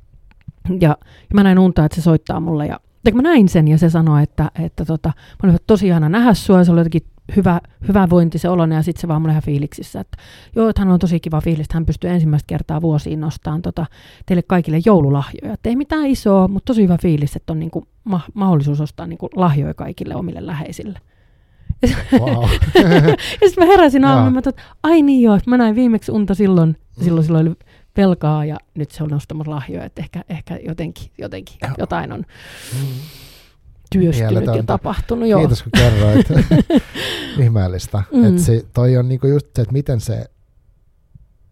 Ja, 0.69 0.89
ja 1.09 1.33
mä 1.33 1.43
näin 1.43 1.59
unta, 1.59 1.85
että 1.85 1.95
se 1.95 2.01
soittaa 2.01 2.39
mulle 2.39 2.65
ja 2.65 2.79
ja 3.05 3.11
mä 3.13 3.21
näin 3.21 3.49
sen 3.49 3.67
ja 3.67 3.77
se 3.77 3.89
sanoi, 3.89 4.23
että, 4.23 4.51
että 4.59 4.85
tota, 4.85 5.09
mä 5.43 5.49
olin 5.49 5.59
tosi 5.67 5.87
ihana 5.87 6.09
nähdä 6.09 6.33
sua 6.33 6.57
ja 6.57 6.63
se 6.63 6.71
oli 6.71 6.79
jotenkin 6.79 7.01
hyvä, 7.35 7.61
hyvä 7.87 8.09
vointi 8.09 8.37
se 8.37 8.49
olonen 8.49 8.75
ja 8.75 8.83
sitten 8.83 9.01
se 9.01 9.07
vaan 9.07 9.21
mulle 9.21 9.33
ihan 9.33 9.43
fiiliksissä, 9.43 9.99
että 9.99 10.17
joo, 10.55 10.69
että 10.69 10.81
hän 10.81 10.91
on 10.91 10.99
tosi 10.99 11.19
kiva 11.19 11.41
fiilis, 11.41 11.65
että 11.65 11.75
hän 11.75 11.85
pystyy 11.85 12.09
ensimmäistä 12.09 12.47
kertaa 12.47 12.81
vuosiin 12.81 13.21
nostamaan 13.21 13.61
tota, 13.61 13.85
teille 14.25 14.41
kaikille 14.41 14.79
joululahjoja. 14.85 15.53
Et 15.53 15.65
ei 15.65 15.75
mitään 15.75 16.05
isoa, 16.05 16.47
mutta 16.47 16.65
tosi 16.65 16.83
hyvä 16.83 16.97
fiilis, 17.01 17.35
että 17.35 17.53
on 17.53 17.59
niinku 17.59 17.87
ma- 18.03 18.21
mahdollisuus 18.33 18.81
ostaa 18.81 19.07
niinku 19.07 19.29
lahjoja 19.35 19.73
kaikille 19.73 20.15
omille 20.15 20.45
läheisille. 20.45 20.99
Wow. 22.19 22.43
ja 23.41 23.47
sitten 23.49 23.67
mä 23.67 23.71
heräsin 23.71 24.05
aamulla, 24.05 24.31
mä 24.31 24.39
että 24.39 24.61
ai 24.83 25.01
niin 25.01 25.21
joo, 25.21 25.39
mä 25.47 25.57
näin 25.57 25.75
viimeksi 25.75 26.11
unta 26.11 26.33
silloin, 26.33 26.77
silloin, 27.03 27.25
silloin 27.25 27.47
oli 27.47 27.55
velkaa 27.97 28.45
ja 28.45 28.57
nyt 28.75 28.91
se 28.91 29.03
on 29.03 29.09
nostamassa 29.09 29.51
lahjoja, 29.51 29.85
että 29.85 30.01
ehkä, 30.01 30.23
ehkä 30.29 30.59
jotenkin, 30.67 31.11
jotenkin 31.17 31.57
jotain 31.77 32.11
on. 32.11 32.25
Mm 32.73 32.87
työstynyt 33.91 34.55
ja 34.55 34.63
tapahtunut. 34.63 35.29
Joo. 35.29 35.39
Kiitos 35.39 35.63
kun 35.63 35.71
kerroit. 35.71 36.27
Ihmeellistä. 37.43 38.03
Mm. 38.11 38.25
Et 38.25 38.39
se, 38.39 38.65
toi 38.73 38.97
on 38.97 39.07
niinku 39.07 39.27
just 39.27 39.47
se, 39.55 39.61
että 39.61 39.73
miten 39.73 40.01
se 40.01 40.25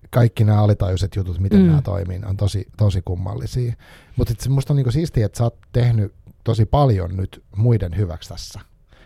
kaikki 0.09 0.43
nämä 0.43 0.63
alitajuiset 0.63 1.15
jutut, 1.15 1.39
miten 1.39 1.59
mm. 1.59 1.67
nämä 1.67 1.81
toimii, 1.81 2.21
on 2.25 2.37
tosi, 2.37 2.67
tosi 2.77 3.01
kummallisia. 3.05 3.73
Mutta 4.15 4.33
musta 4.49 4.73
on 4.73 4.77
niinku 4.77 4.91
siistiä, 4.91 5.25
että 5.25 5.37
sä 5.37 5.43
oot 5.43 5.57
tehnyt 5.71 6.13
tosi 6.43 6.65
paljon 6.65 7.17
nyt 7.17 7.43
muiden 7.55 7.97
hyväksi 7.97 8.29
tässä. 8.29 8.59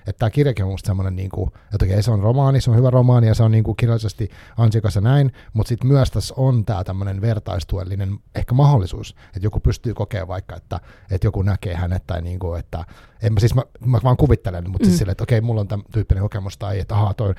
Että 0.08 0.20
tämä 0.20 0.30
kirjakin 0.30 0.66
on 0.66 0.72
musta 0.72 0.88
semmoinen, 0.88 1.16
niin 1.16 1.30
kuin, 1.30 1.52
että 1.74 1.86
okei, 1.86 2.04
se 2.04 2.12
on 2.12 2.20
romaani, 2.20 2.62
se 2.62 2.70
on 2.70 2.78
hyvä 2.78 2.90
romaani 2.90 3.28
ja 3.28 3.34
se 3.34 3.44
on 3.44 3.52
niin 3.52 3.64
kuin 3.64 3.78
kirjallisesti 3.78 4.30
ansiokas 4.58 4.96
ja 4.96 5.02
näin, 5.02 5.32
mutta 5.54 5.70
sitten 5.70 5.88
myös 5.88 6.12
tässä 6.12 6.34
on 6.38 6.66
tämä 6.66 6.84
tämmöinen 6.84 7.22
vertaistuellinen 7.22 8.20
ehkä 8.36 8.54
mahdollisuus, 8.54 9.16
että 9.28 9.46
joku 9.46 9.60
pystyy 9.60 9.94
kokemaan 9.94 10.28
vaikka, 10.28 10.56
että, 10.56 10.80
että 11.12 11.28
joku 11.28 11.42
näkee 11.42 11.76
hänet 11.76 12.08
tai 12.08 12.22
niin 12.22 12.40
kuin, 12.40 12.60
että 12.60 12.86
en 13.22 13.34
mä 13.34 13.40
siis, 13.40 13.56
mä, 13.56 13.64
mä 13.86 14.00
vaan 14.04 14.18
kuvittelen, 14.18 14.72
mutta 14.72 14.86
siis 14.86 14.88
mm. 14.88 14.92
siis 14.92 14.98
silleen, 14.98 15.12
että 15.12 15.24
okei, 15.24 15.42
mulla 15.42 15.62
on 15.62 15.68
tämä 15.68 15.84
tyyppinen 15.92 16.22
kokemus 16.22 16.58
tai 16.58 16.80
että 16.80 16.96
ahaa, 16.96 17.14
toi, 17.14 17.34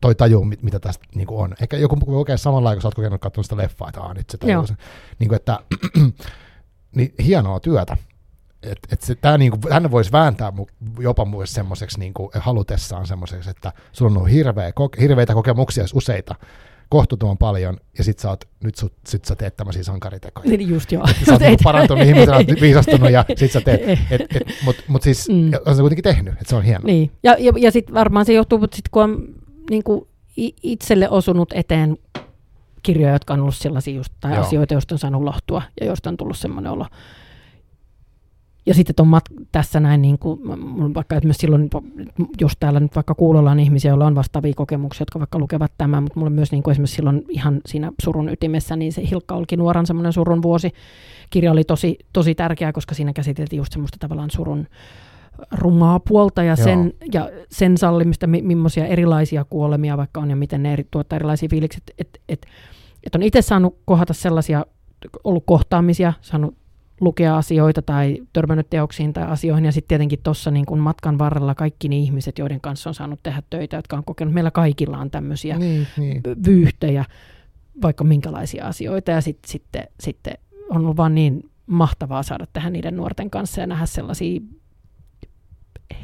toi 0.00 0.14
tajuu, 0.14 0.44
mit, 0.44 0.62
mitä 0.62 0.80
tästä 0.80 1.04
niin 1.14 1.26
kuin 1.26 1.40
on. 1.40 1.54
Ehkä 1.62 1.76
joku 1.76 1.96
kokee 1.96 2.36
samalla 2.36 2.72
kun 2.72 2.82
sä 2.82 2.88
oot 2.88 2.94
kokenut 2.94 3.20
katsonut 3.20 3.46
sitä 3.46 3.56
leffaa, 3.56 3.88
että 3.88 4.00
ahaa, 4.00 4.14
nyt 4.14 4.30
se 4.30 4.38
tajuu. 4.38 4.66
Niin 5.18 5.28
kuin, 5.28 5.36
että 5.36 5.58
niin 6.96 7.14
hienoa 7.24 7.60
työtä 7.60 7.96
et, 8.62 8.78
et 8.92 9.00
se, 9.00 9.14
tää 9.14 9.38
niinku, 9.38 9.58
hän 9.70 9.90
voisi 9.90 10.12
vääntää 10.12 10.52
jopa 10.98 11.24
myös 11.24 11.52
semmoiseksi 11.52 11.98
niinku, 11.98 12.30
halutessaan 12.34 13.06
semmoiseksi, 13.06 13.50
että 13.50 13.72
sulla 13.92 14.10
on 14.10 14.16
ollut 14.16 14.32
hirveä, 14.32 14.72
hirveitä 15.00 15.34
kokemuksia, 15.34 15.84
useita, 15.94 16.34
kohtuuttoman 16.88 17.38
paljon, 17.38 17.76
ja 17.98 18.04
sit 18.04 18.18
sä, 18.18 18.28
oot, 18.28 18.44
nyt 18.64 18.74
sut, 18.74 18.92
sit 19.06 19.24
sä 19.24 19.36
teet 19.36 19.56
tämmöisiä 19.56 19.82
sankaritekoja. 19.82 20.50
Niin 20.50 20.68
just 20.68 20.92
joo. 20.92 21.06
Sä 21.26 21.32
oot 21.32 21.40
niinku 21.40 21.62
parantunut 21.64 22.04
ihmisenä, 22.04 22.36
oot 22.36 22.60
viisastunut, 22.60 23.10
ja 23.10 23.24
sit 23.36 23.52
sä 23.52 23.60
teet. 23.60 23.80
Et, 23.88 24.20
et, 24.20 24.42
Mutta 24.64 24.82
mut 24.88 25.02
siis, 25.02 25.28
mm. 25.28 25.50
on 25.66 25.76
se 25.76 25.80
kuitenkin 25.80 26.04
tehnyt, 26.04 26.32
että 26.32 26.48
se 26.48 26.56
on 26.56 26.62
hienoa. 26.62 26.86
Niin, 26.86 27.10
ja, 27.22 27.36
ja, 27.38 27.52
ja 27.56 27.72
sitten 27.72 27.94
varmaan 27.94 28.26
se 28.26 28.32
johtuu, 28.32 28.64
että 28.64 28.76
sit 28.76 28.88
kun 28.88 29.02
on 29.02 29.34
niin 29.70 29.82
kuin 29.82 30.06
itselle 30.62 31.08
osunut 31.08 31.52
eteen 31.52 31.96
kirjoja, 32.82 33.12
jotka 33.12 33.34
on 33.34 33.40
ollut 33.40 33.56
sellaisia 33.56 33.94
just, 33.94 34.12
tai 34.20 34.34
Joo. 34.34 34.44
asioita, 34.44 34.74
joista 34.74 34.94
on 34.94 34.98
saanut 34.98 35.22
lohtua, 35.22 35.62
ja 35.80 35.86
joista 35.86 36.10
on 36.10 36.16
tullut 36.16 36.38
semmoinen 36.38 36.72
olo, 36.72 36.86
ja 38.66 38.74
sitten 38.74 38.94
on 38.98 39.08
mat- 39.08 39.44
tässä 39.52 39.80
näin, 39.80 40.02
niin 40.02 40.18
kuin, 40.18 40.40
vaikka 40.94 41.16
että 41.16 41.26
myös 41.26 41.36
silloin, 41.36 41.70
jos 42.40 42.52
täällä 42.60 42.80
nyt 42.80 42.94
vaikka 42.94 43.14
kuulolla 43.14 43.50
on 43.50 43.60
ihmisiä, 43.60 43.90
joilla 43.90 44.06
on 44.06 44.14
vastaavia 44.14 44.52
kokemuksia, 44.56 45.02
jotka 45.02 45.18
vaikka 45.18 45.38
lukevat 45.38 45.72
tämän, 45.78 46.02
mutta 46.02 46.18
mulle 46.18 46.30
myös 46.30 46.52
niin 46.52 46.62
kuin 46.62 46.72
esimerkiksi 46.72 46.96
silloin 46.96 47.24
ihan 47.28 47.60
siinä 47.66 47.92
surun 48.02 48.28
ytimessä, 48.28 48.76
niin 48.76 48.92
se 48.92 49.02
Hilkka 49.10 49.34
Olkinuoran 49.34 49.86
semmoinen 49.86 50.12
surun 50.12 50.42
vuosi 50.42 50.70
kirja 51.30 51.52
oli 51.52 51.64
tosi, 51.64 51.98
tosi 52.12 52.34
tärkeä, 52.34 52.72
koska 52.72 52.94
siinä 52.94 53.12
käsiteltiin 53.12 53.58
just 53.58 53.72
semmoista 53.72 53.96
tavallaan 54.00 54.30
surun 54.30 54.66
rumaa 55.52 56.00
puolta 56.00 56.42
ja 56.42 56.56
sen, 56.56 56.92
ja 57.12 57.30
sen 57.50 57.78
sallimista, 57.78 58.26
mi- 58.26 58.42
millaisia 58.42 58.86
erilaisia 58.86 59.44
kuolemia 59.44 59.96
vaikka 59.96 60.20
on 60.20 60.30
ja 60.30 60.36
miten 60.36 60.62
ne 60.62 60.72
eri, 60.72 60.86
tuottaa 60.90 61.16
erilaisia 61.16 61.48
fiilikset, 61.48 61.82
että 61.98 62.20
et, 62.28 62.46
et 63.04 63.14
on 63.14 63.22
itse 63.22 63.42
saanut 63.42 63.76
kohdata 63.84 64.14
sellaisia, 64.14 64.66
ollut 65.24 65.42
kohtaamisia, 65.46 66.12
saanut 66.20 66.57
lukea 67.00 67.36
asioita 67.36 67.82
tai 67.82 68.18
törmännyt 68.32 68.70
teoksiin 68.70 69.12
tai 69.12 69.24
asioihin. 69.24 69.64
Ja 69.64 69.72
sitten 69.72 69.88
tietenkin 69.88 70.18
tuossa 70.22 70.50
niin 70.50 70.66
kun 70.66 70.78
matkan 70.78 71.18
varrella 71.18 71.54
kaikki 71.54 71.88
ne 71.88 71.96
ihmiset, 71.96 72.38
joiden 72.38 72.60
kanssa 72.60 72.90
on 72.90 72.94
saanut 72.94 73.22
tehdä 73.22 73.42
töitä, 73.50 73.76
jotka 73.76 73.96
on 73.96 74.04
kokenut, 74.04 74.34
meillä 74.34 74.50
kaikilla 74.50 74.98
on 74.98 75.10
tämmöisiä 75.10 75.58
niin, 75.58 75.86
niin. 75.96 76.22
vyyhtejä, 76.46 77.04
vaikka 77.82 78.04
minkälaisia 78.04 78.66
asioita. 78.66 79.10
Ja 79.10 79.20
sitten 79.20 79.50
sit, 79.50 79.64
sitten 80.00 80.34
on 80.70 80.76
ollut 80.76 80.96
vaan 80.96 81.14
niin 81.14 81.50
mahtavaa 81.66 82.22
saada 82.22 82.46
tehdä 82.52 82.70
niiden 82.70 82.96
nuorten 82.96 83.30
kanssa 83.30 83.60
ja 83.60 83.66
nähdä 83.66 83.86
sellaisia 83.86 84.40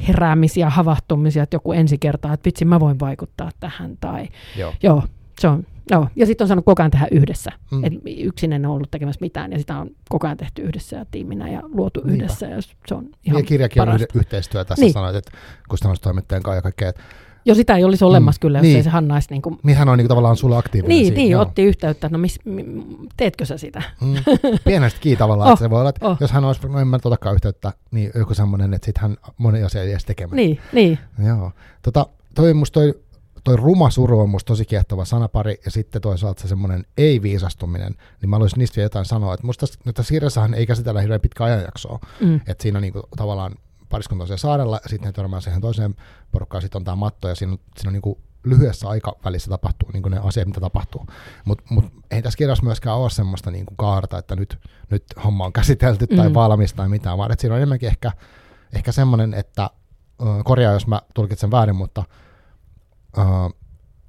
heräämisiä, 0.08 0.70
havahtumisia, 0.70 1.42
että 1.42 1.54
joku 1.54 1.72
ensi 1.72 1.98
kertaa, 1.98 2.32
että 2.32 2.46
vitsi, 2.46 2.64
mä 2.64 2.80
voin 2.80 3.00
vaikuttaa 3.00 3.50
tähän. 3.60 3.96
Tai, 4.00 4.28
joo. 4.56 4.72
joo 4.82 5.02
se 5.40 5.48
on 5.48 5.66
Joo, 5.90 6.08
ja 6.16 6.26
sitten 6.26 6.44
on 6.44 6.48
saanut 6.48 6.64
koko 6.64 6.82
ajan 6.82 6.90
tehdä 6.90 7.06
yhdessä. 7.10 7.50
Mm. 7.70 7.84
Et 7.84 7.92
yksin 8.18 8.52
en 8.52 8.66
ole 8.66 8.74
ollut 8.74 8.90
tekemässä 8.90 9.18
mitään, 9.20 9.52
ja 9.52 9.58
sitä 9.58 9.78
on 9.78 9.90
koko 10.08 10.26
ajan 10.26 10.36
tehty 10.36 10.62
yhdessä 10.62 10.96
ja 10.96 11.06
tiiminä 11.10 11.50
ja 11.50 11.60
luotu 11.62 12.00
Niinpä. 12.00 12.14
yhdessä. 12.14 12.46
Ja 12.46 12.62
se 12.62 12.94
on 12.94 13.08
ihan 13.24 13.38
ja 13.40 13.44
kirjakin 13.44 13.80
parasta. 13.80 14.06
on 14.14 14.20
yhteistyö 14.20 14.64
tässä 14.64 14.84
niin. 14.84 14.92
sanoit, 14.92 15.16
että 15.16 15.32
kustannustoimittajan 15.68 16.42
kanssa 16.42 16.58
ja 16.58 16.62
kaikkea. 16.62 16.92
Jo 17.46 17.54
sitä 17.54 17.76
ei 17.76 17.84
olisi 17.84 18.04
olemassa 18.04 18.38
mm, 18.38 18.40
kyllä, 18.40 18.58
jos 18.58 18.62
niin. 18.62 18.76
ei 18.76 18.82
se 18.82 18.90
Hanna 18.90 19.14
olisi... 19.14 19.28
Niin, 19.30 19.42
kuin... 19.42 19.58
niin 19.62 19.76
hän 19.76 19.88
on 19.88 19.98
niin 19.98 20.04
kuin 20.04 20.08
tavallaan 20.08 20.36
sulla 20.36 20.58
aktiivinen 20.58 20.88
Niin, 20.88 21.06
siinä, 21.06 21.16
niin 21.16 21.30
joo. 21.30 21.42
otti 21.42 21.62
yhteyttä, 21.62 22.06
että 22.06 22.16
no 22.16 22.18
mis, 22.18 22.38
teetkö 23.16 23.44
sä 23.44 23.58
sitä? 23.58 23.82
Mm, 24.00 24.14
pienestä 24.64 25.00
kiinni 25.00 25.16
tavallaan, 25.16 25.48
oh, 25.48 25.52
että 25.52 25.64
se 25.64 25.70
voi 25.70 25.80
olla, 25.80 25.88
että 25.88 26.06
oh. 26.08 26.16
jos 26.20 26.32
hän 26.32 26.44
olisi, 26.44 26.68
no 26.68 26.78
en 26.78 26.88
mä 26.88 26.98
otakaan 27.04 27.34
yhteyttä, 27.34 27.72
niin 27.90 28.10
joku 28.14 28.34
semmoinen, 28.34 28.74
että 28.74 28.84
sitten 28.86 29.02
hän 29.02 29.16
moni 29.36 29.62
asia 29.62 29.82
ei 29.82 29.90
edes 29.90 30.04
tekemään. 30.04 30.36
Niin, 30.36 30.58
niin. 30.72 30.98
Joo. 31.26 31.52
Tota, 31.82 32.06
toi 32.34 32.54
musta 32.54 32.80
toi 32.80 32.94
toi 33.44 33.56
ruma 33.56 33.90
suru 33.90 34.20
on 34.20 34.30
musta 34.30 34.48
tosi 34.48 34.64
kiehtova 34.64 35.04
sanapari, 35.04 35.60
ja 35.64 35.70
sitten 35.70 36.02
toisaalta 36.02 36.42
se 36.42 36.48
semmoinen 36.48 36.86
ei-viisastuminen, 36.96 37.94
niin 38.20 38.30
mä 38.30 38.36
haluaisin 38.36 38.58
niistä 38.58 38.76
vielä 38.76 38.86
jotain 38.86 39.04
sanoa, 39.04 39.34
että 39.34 39.46
musta 39.46 39.66
tässä 39.94 40.14
kirjassahan 40.14 40.54
ei 40.54 40.66
käsitellä 40.66 41.00
hirveän 41.00 41.20
pitkä 41.20 41.44
ajanjaksoa, 41.44 41.98
mm. 42.20 42.40
että 42.46 42.62
siinä 42.62 42.78
on 42.78 42.82
niinku 42.82 43.02
tavallaan 43.16 43.54
pariskunta 43.88 44.24
on 44.30 44.38
saarella, 44.38 44.80
ja 44.82 44.88
sitten 44.88 45.06
ne 45.06 45.12
törmää 45.12 45.40
siihen 45.40 45.60
toiseen 45.60 45.94
porukkaan, 46.32 46.62
sitten 46.62 46.78
on 46.78 46.84
tämä 46.84 46.96
matto, 46.96 47.28
ja 47.28 47.34
siinä 47.34 47.52
on, 47.52 47.58
siinä 47.76 47.88
on 47.88 47.92
niinku 47.92 48.18
lyhyessä 48.44 48.88
aikavälissä 48.88 49.50
tapahtuu 49.50 49.90
niin 49.92 50.02
ne 50.02 50.20
asiat, 50.22 50.48
mitä 50.48 50.60
tapahtuu. 50.60 51.06
Mutta 51.44 51.64
mut, 51.70 51.84
ei 52.10 52.22
tässä 52.22 52.36
kirjassa 52.36 52.64
myöskään 52.64 52.96
ole 52.96 53.10
semmoista 53.10 53.50
niin 53.50 53.66
kuin 53.66 53.76
kaarta, 53.76 54.18
että 54.18 54.36
nyt, 54.36 54.58
nyt 54.90 55.04
homma 55.24 55.44
on 55.44 55.52
käsitelty 55.52 56.06
tai 56.06 56.28
mm. 56.28 56.34
valmis 56.34 56.74
tai 56.74 56.88
mitään, 56.88 57.18
vaan 57.18 57.32
että 57.32 57.40
siinä 57.40 57.54
on 57.54 57.58
enemmänkin 57.58 57.88
ehkä, 57.88 58.12
ehkä 58.72 58.92
semmoinen, 58.92 59.34
että 59.34 59.70
korjaa, 60.44 60.72
jos 60.72 60.86
mä 60.86 61.02
tulkitsen 61.14 61.50
väärin, 61.50 61.76
mutta 61.76 62.04
uh, 63.18 63.54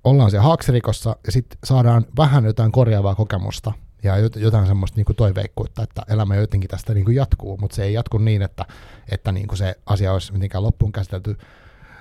ollaan 0.04 0.32
siellä 0.32 0.48
haaksirikossa 0.48 1.16
ja 1.26 1.32
sitten 1.32 1.60
saadaan 1.64 2.06
vähän 2.18 2.46
jotain 2.46 2.72
korjaavaa 2.72 3.16
kokemusta 3.16 3.72
ja 4.04 4.14
jotain 4.36 4.68
semmoista 4.68 4.96
niin 4.96 5.06
kuin 5.06 5.16
toiveikkuutta, 5.16 5.84
että 5.84 6.02
elämä 6.10 6.36
jotenkin 6.36 6.70
tästä 6.70 6.94
niin 6.94 7.06
kuin 7.06 7.16
jatkuu, 7.16 7.58
mutta 7.58 7.76
se 7.76 7.84
ei 7.84 7.94
jatku 7.94 8.18
niin, 8.18 8.42
että, 8.42 8.66
että 9.12 9.32
niin 9.32 9.48
kuin 9.48 9.58
se 9.58 9.76
asia 9.86 10.14
olisi 10.14 10.34
mitenkään 10.34 10.64
loppuun 10.64 10.92
käsitelty, 10.92 11.38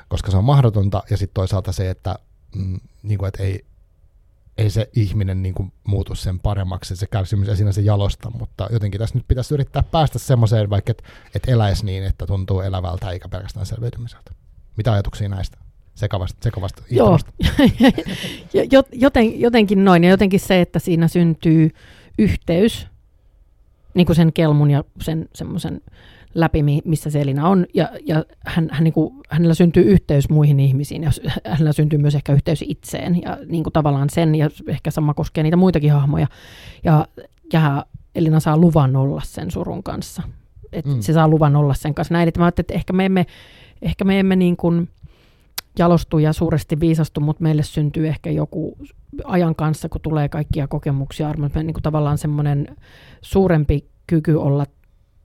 koska 0.09 0.31
se 0.31 0.37
on 0.37 0.45
mahdotonta, 0.45 1.03
ja 1.11 1.17
sitten 1.17 1.35
toisaalta 1.35 1.73
se, 1.73 1.91
että, 1.91 2.19
mm, 2.57 2.81
niin 3.03 3.19
kuin, 3.19 3.29
että 3.29 3.43
ei, 3.43 3.65
ei 4.59 4.71
se 4.71 4.91
ihminen 4.97 5.43
niin 5.43 5.55
kuin 5.55 5.73
muutu 5.85 6.15
sen 6.15 6.41
paremmaksi, 6.41 6.97
se 6.97 7.07
kärsimys 7.07 7.49
ei 7.49 7.57
siinä 7.57 7.73
se 7.73 7.81
jalosta, 7.81 8.31
mutta 8.31 8.69
jotenkin 8.71 8.99
tässä 8.99 9.15
nyt 9.15 9.29
pitäisi 9.29 9.55
yrittää 9.55 9.83
päästä 9.83 10.19
semmoiseen, 10.19 10.71
vaikka 10.71 10.91
että 10.91 11.05
et 11.35 11.49
eläisi 11.49 11.87
niin, 11.87 12.05
että 12.05 12.27
tuntuu 12.27 12.61
elävältä 12.61 13.11
eikä 13.11 13.29
pelkästään 13.29 13.67
selviytymiseltä. 13.67 14.33
Mitä 14.77 14.93
ajatuksia 14.93 15.29
näistä? 15.29 15.64
Sekavasta, 15.95 16.39
sekavasta 16.43 16.83
Joo, 16.91 17.19
Joten, 18.93 19.41
jotenkin 19.41 19.85
noin, 19.85 20.05
ja 20.05 20.11
jotenkin 20.11 20.41
se, 20.41 20.61
että 20.61 20.79
siinä 20.79 21.09
syntyy 21.09 21.71
yhteys 22.19 22.87
niin 23.95 24.07
kuin 24.07 24.17
sen 24.17 24.33
kelmun 24.33 24.71
ja 24.71 24.85
sen 25.01 25.29
semmoisen 25.35 25.81
läpi, 26.35 26.63
missä 26.85 27.11
Selina 27.11 27.49
on, 27.49 27.67
ja, 27.75 27.89
ja 28.07 28.25
hän, 28.47 28.69
hän, 28.73 28.85
niin 28.85 28.95
kuin, 28.95 29.15
hänellä 29.31 29.55
syntyy 29.55 29.83
yhteys 29.83 30.29
muihin 30.29 30.61
ihmisiin, 30.61 31.03
ja 31.03 31.11
hänellä 31.47 31.73
syntyy 31.73 31.99
myös 31.99 32.15
ehkä 32.15 32.33
yhteys 32.33 32.65
itseen, 32.69 33.23
ja 33.23 33.39
niin 33.47 33.63
kuin 33.63 33.73
tavallaan 33.73 34.11
sen, 34.11 34.35
ja 34.35 34.51
ehkä 34.69 34.91
sama 34.91 35.15
koskee 35.15 35.43
niitä 35.43 35.57
muitakin 35.57 35.93
hahmoja, 35.93 36.27
ja, 36.85 37.07
ja 37.53 37.87
Elina 38.15 38.41
saa 38.41 38.59
luvan 38.59 38.97
olla 38.97 39.23
sen 39.25 39.51
surun 39.51 39.83
kanssa, 39.83 40.23
että 40.73 40.91
mm. 40.91 41.01
se 41.01 41.13
saa 41.13 41.29
luvan 41.29 41.57
olla 41.57 41.75
sen 41.75 41.95
kanssa. 41.95 42.15
Näin, 42.15 42.29
että 42.29 42.41
mä 42.41 42.45
ajattelin, 42.45 42.65
että 42.65 42.75
ehkä 42.75 42.93
me 42.93 43.05
emme, 43.05 43.27
ehkä 43.83 44.05
me 44.05 44.21
emme 44.21 44.37
niin 44.37 44.57
kuin 44.57 44.89
jalostu 45.79 46.19
ja 46.19 46.33
suuresti 46.33 46.81
viisastu, 46.81 47.21
mutta 47.21 47.43
meille 47.43 47.63
syntyy 47.63 48.09
ehkä 48.09 48.31
joku 48.31 48.79
ajan 49.25 49.55
kanssa, 49.55 49.89
kun 49.89 50.01
tulee 50.01 50.29
kaikkia 50.29 50.69
kokemuksia, 50.69 51.29
armoja, 51.29 51.51
niin 51.55 51.75
kuin 51.75 51.83
tavallaan 51.83 52.19
semmoinen 52.19 52.77
suurempi 53.23 53.85
kyky 54.07 54.35
olla 54.35 54.67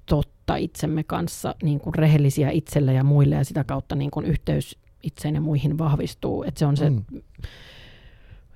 totta 0.06 0.56
itsemme 0.56 1.04
kanssa, 1.04 1.56
niin 1.64 1.80
kuin 1.80 1.96
rehellisiä 1.96 2.50
itselle 2.50 2.94
ja 2.94 3.04
muille, 3.04 3.36
ja 3.36 3.46
sitä 3.46 3.64
kautta 3.64 3.96
niin 3.96 4.12
kuin 4.12 4.26
yhteys 4.26 4.78
itseen 5.04 5.36
ja 5.36 5.42
muihin 5.42 5.78
vahvistuu. 5.78 6.44
Että 6.44 6.60
se 6.60 6.66
on 6.66 6.78
se, 6.78 6.90
mm. 6.90 7.04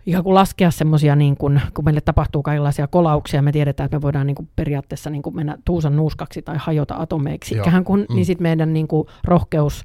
ihan 0.06 0.24
kuin 0.24 0.34
laskea 0.34 0.72
semmoisia, 0.72 1.16
niin 1.16 1.38
kun, 1.38 1.60
kun 1.74 1.86
meille 1.86 2.02
tapahtuu 2.02 2.44
kaikenlaisia 2.44 2.88
kolauksia, 2.88 3.42
me 3.42 3.52
tiedetään, 3.52 3.86
että 3.86 3.98
me 3.98 4.02
voidaan 4.02 4.28
niin 4.28 4.36
kuin 4.36 4.50
periaatteessa 4.56 5.10
niin 5.10 5.22
kuin 5.22 5.36
mennä 5.36 5.58
tuusan 5.66 5.96
nuuskaksi 5.96 6.42
tai 6.42 6.56
hajota 6.60 6.96
atomeiksi, 6.96 7.56
Ikään 7.56 7.84
kuin, 7.84 8.06
mm. 8.10 8.16
niin 8.16 8.26
sitten 8.26 8.44
meidän 8.44 8.74
niin 8.74 8.88
kuin 8.88 9.08
rohkeus 9.24 9.84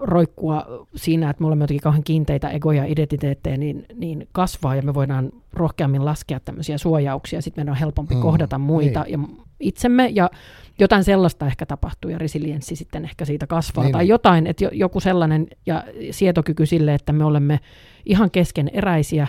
roikkua 0.00 0.86
siinä, 0.94 1.30
että 1.30 1.40
me 1.40 1.46
olemme 1.46 1.62
jotenkin 1.62 1.82
kauhean 1.82 2.04
kiinteitä 2.04 2.48
egoja 2.48 2.84
ja 2.84 2.92
identiteettejä, 2.92 3.56
niin, 3.56 3.86
niin 3.94 4.28
kasvaa 4.32 4.76
ja 4.76 4.82
me 4.82 4.94
voidaan 4.94 5.32
rohkeammin 5.52 6.04
laskea 6.04 6.40
tämmöisiä 6.40 6.78
suojauksia. 6.78 7.42
Sitten 7.42 7.62
meidän 7.62 7.72
on 7.72 7.78
helpompi 7.78 8.14
mm, 8.14 8.20
kohdata 8.20 8.58
muita 8.58 9.02
niin. 9.02 9.12
ja 9.12 9.28
itsemme 9.60 10.06
ja 10.06 10.30
jotain 10.78 11.04
sellaista 11.04 11.46
ehkä 11.46 11.66
tapahtuu 11.66 12.10
ja 12.10 12.18
resilienssi 12.18 12.76
sitten 12.76 13.04
ehkä 13.04 13.24
siitä 13.24 13.46
kasvaa. 13.46 13.84
Niin. 13.84 13.92
Tai 13.92 14.02
niin. 14.02 14.08
jotain, 14.08 14.46
että 14.46 14.68
joku 14.72 15.00
sellainen 15.00 15.46
ja 15.66 15.84
sietokyky 16.10 16.66
sille, 16.66 16.94
että 16.94 17.12
me 17.12 17.24
olemme 17.24 17.60
ihan 18.06 18.30
keskeneräisiä 18.30 19.26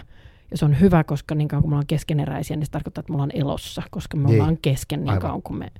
ja 0.52 0.58
se 0.58 0.66
on 0.66 0.80
hyvä, 0.80 1.04
koska 1.04 1.36
niin 1.36 1.48
kauan 1.48 1.62
kuin 1.62 1.70
me 1.70 1.74
ollaan 1.74 1.88
keskeneräisiä, 1.88 2.58
niin 2.58 2.66
se 2.66 2.72
tarkoittaa, 2.72 3.00
että 3.00 3.12
me 3.12 3.16
ollaan 3.16 3.32
elossa, 3.34 3.84
koska 3.92 4.18
me 4.18 4.28
niin. 4.28 4.42
ollaan 4.42 4.58
kesken 4.58 5.06
niin 5.06 5.20
kauan 5.20 5.42
kuin 5.42 5.60
me 5.60 5.72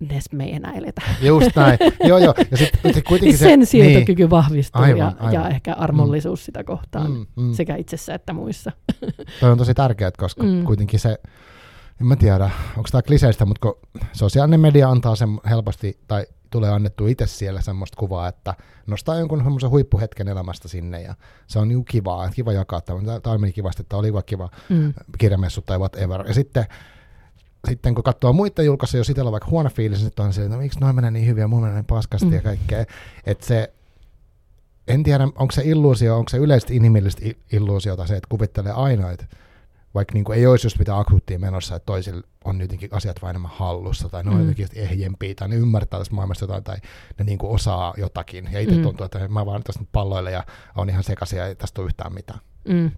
edes 0.00 0.32
me 0.32 0.44
ei 0.44 0.54
enää 0.54 0.72
eletä. 0.72 1.02
Just 1.22 1.56
näin, 1.56 1.78
joo 2.08 2.18
joo. 2.18 2.34
Ja 2.50 2.56
sit, 2.56 2.70
sit 2.92 3.04
kuitenkin 3.04 3.38
se, 3.38 3.44
sen 3.44 3.66
sietokyky 3.66 4.22
niin. 4.22 4.30
vahvistuu 4.30 4.82
aivan, 4.82 4.98
ja, 4.98 5.12
aivan. 5.18 5.32
ja 5.32 5.48
ehkä 5.48 5.74
armollisuus 5.74 6.40
mm. 6.40 6.44
sitä 6.44 6.64
kohtaan 6.64 7.10
mm, 7.10 7.26
mm. 7.36 7.52
sekä 7.52 7.76
itsessä 7.76 8.14
että 8.14 8.32
muissa. 8.32 8.72
Toi 9.40 9.50
on 9.50 9.58
tosi 9.58 9.74
tärkeää, 9.74 10.10
koska 10.18 10.42
mm. 10.42 10.64
kuitenkin 10.64 11.00
se, 11.00 11.18
en 12.00 12.06
mä 12.06 12.16
tiedä, 12.16 12.50
onko 12.76 12.88
tämä 12.92 13.02
kliseistä, 13.02 13.44
mutta 13.44 13.60
kun 13.60 14.04
sosiaalinen 14.12 14.60
media 14.60 14.90
antaa 14.90 15.16
sen 15.16 15.40
helposti, 15.50 15.98
tai 16.08 16.26
tulee 16.50 16.70
annettu 16.70 17.06
itse 17.06 17.26
siellä 17.26 17.60
semmoista 17.60 17.96
kuvaa, 17.96 18.28
että 18.28 18.54
nostaa 18.86 19.18
jonkun 19.18 19.38
semmoisen 19.38 19.70
huippuhetken 19.70 20.28
elämästä 20.28 20.68
sinne 20.68 21.02
ja 21.02 21.14
se 21.46 21.58
on 21.58 21.68
niin 21.68 21.84
kivaa, 21.84 22.30
kiva 22.30 22.52
jakaa. 22.52 22.80
Tämä 23.22 23.38
meni 23.38 23.52
kivasti, 23.52 23.82
että 23.82 23.96
oli 23.96 24.12
kiva 24.26 24.48
mm. 24.68 24.94
kirjamessu 25.18 25.60
tai 25.60 25.78
whatever. 25.78 26.26
Ja 26.26 26.34
sitten 26.34 26.64
sitten 27.68 27.94
kun 27.94 28.04
katsoo 28.04 28.32
muita 28.32 28.62
julkaisuja, 28.62 29.00
jos 29.00 29.10
itsellä 29.10 29.28
on 29.28 29.32
vaikka 29.32 29.50
huono 29.50 29.70
fiilis, 29.70 29.98
niin 29.98 30.06
sitten 30.06 30.24
on 30.24 30.32
se, 30.32 30.42
että 30.42 30.56
no, 30.56 30.62
miksi 30.62 30.80
noin 30.80 30.94
menee 30.94 31.10
niin 31.10 31.26
hyviä, 31.26 31.48
mulla 31.48 31.62
menee 31.62 31.76
niin 31.76 31.84
paskasti 31.84 32.26
mm. 32.26 32.32
ja 32.32 32.42
kaikkea. 32.42 32.84
Että 33.26 33.46
se, 33.46 33.72
en 34.88 35.02
tiedä, 35.02 35.24
onko 35.24 35.50
se 35.52 35.62
illuusio, 35.64 36.16
onko 36.16 36.28
se 36.28 36.36
yleisesti 36.36 36.76
inhimillistä 36.76 37.22
illuusiota 37.52 38.06
se, 38.06 38.16
että 38.16 38.28
kuvittelee 38.28 38.72
aina, 38.72 39.10
että 39.10 39.26
vaikka 39.94 40.14
niin 40.14 40.24
kuin 40.24 40.38
ei 40.38 40.46
olisi 40.46 40.66
just 40.66 40.78
mitään 40.78 40.98
akuuttia 40.98 41.38
menossa, 41.38 41.76
että 41.76 41.86
toisilla 41.86 42.22
on 42.44 42.60
jotenkin 42.60 42.88
asiat 42.92 43.22
vain 43.22 43.30
enemmän 43.30 43.50
hallussa, 43.54 44.08
tai 44.08 44.24
ne 44.24 44.30
on 44.30 44.36
mm. 44.36 44.40
jotenkin 44.40 44.68
ehjempiä, 44.74 45.34
tai 45.34 45.48
ne 45.48 45.56
ymmärtää 45.56 46.00
tästä 46.00 46.14
maailmasta 46.14 46.44
jotain, 46.44 46.64
tai 46.64 46.76
ne 47.18 47.24
niin 47.24 47.38
kuin 47.38 47.52
osaa 47.52 47.94
jotakin. 47.96 48.48
Ja 48.52 48.60
itse 48.60 48.76
mm. 48.76 48.82
tuntuu, 48.82 49.04
että 49.04 49.28
mä 49.28 49.46
vaan 49.46 49.62
tässä 49.62 49.80
nyt 49.80 49.88
palloille 49.92 50.30
ja 50.30 50.44
on 50.76 50.90
ihan 50.90 51.04
sekaisin 51.04 51.38
ja 51.38 51.46
ei 51.46 51.54
tästä 51.54 51.80
ole 51.80 51.86
yhtään 51.86 52.14
mitään. 52.14 52.40
Mm. 52.68 52.90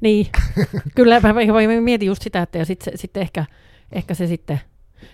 Niin, 0.00 0.26
kyllä 0.96 1.20
mä, 1.20 1.32
mä 1.32 1.80
mietin 1.80 2.06
just 2.06 2.22
sitä, 2.22 2.42
että 2.42 2.58
ja 2.58 2.66
sitten 2.66 2.98
sit 2.98 3.16
ehkä 3.16 3.44
ehkä 3.92 4.14
se 4.14 4.26
sitten, 4.26 4.60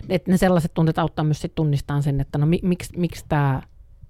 että 0.09 0.31
ne 0.31 0.37
sellaiset 0.37 0.73
tunteet 0.73 0.99
auttaa 0.99 1.25
myös 1.25 1.41
sit 1.41 1.55
tunnistamaan 1.55 2.03
sen, 2.03 2.21
että 2.21 2.37
no 2.37 2.45
miksi, 2.61 2.99
miksi 2.99 3.25
tämä 3.29 3.61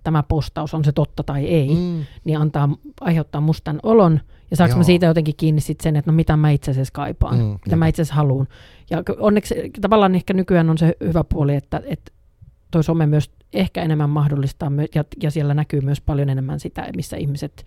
tämä 0.06 0.24
postaus 0.24 0.74
on 0.74 0.86
se 0.86 0.92
totta 0.92 1.24
tai 1.24 1.46
ei, 1.46 1.70
mm. 1.70 2.06
niin 2.24 2.38
antaa, 2.38 2.70
aiheuttaa 3.02 3.42
musta 3.42 3.64
tämän 3.64 3.80
olon, 3.84 4.20
ja 4.52 4.58
saanko 4.58 4.78
mä 4.78 4.84
siitä 4.84 5.06
jotenkin 5.06 5.36
kiinni 5.38 5.62
sit 5.62 5.82
sen, 5.82 5.96
että 5.96 6.12
no 6.12 6.16
mitä 6.16 6.38
mä 6.38 6.50
itse 6.50 6.72
asiassa 6.72 6.92
kaipaan, 6.94 7.38
mm, 7.38 7.60
mitä 7.66 7.76
mä 7.76 7.88
itse 7.88 8.02
asiassa 8.02 8.16
haluan. 8.16 8.48
Ja 8.90 9.04
onneksi 9.20 9.56
tavallaan 9.82 10.16
ehkä 10.16 10.34
nykyään 10.34 10.70
on 10.70 10.78
se 10.78 10.96
hyvä 11.00 11.24
puoli, 11.24 11.56
että, 11.56 11.82
että 11.86 12.12
toi 12.72 12.84
some 12.84 13.06
myös 13.06 13.32
ehkä 13.54 13.82
enemmän 13.82 14.10
mahdollistaa, 14.10 14.72
ja, 14.96 15.04
ja 15.22 15.32
siellä 15.32 15.54
näkyy 15.54 15.82
myös 15.82 16.02
paljon 16.02 16.30
enemmän 16.30 16.60
sitä, 16.60 16.90
missä 16.96 17.18
ihmiset 17.18 17.66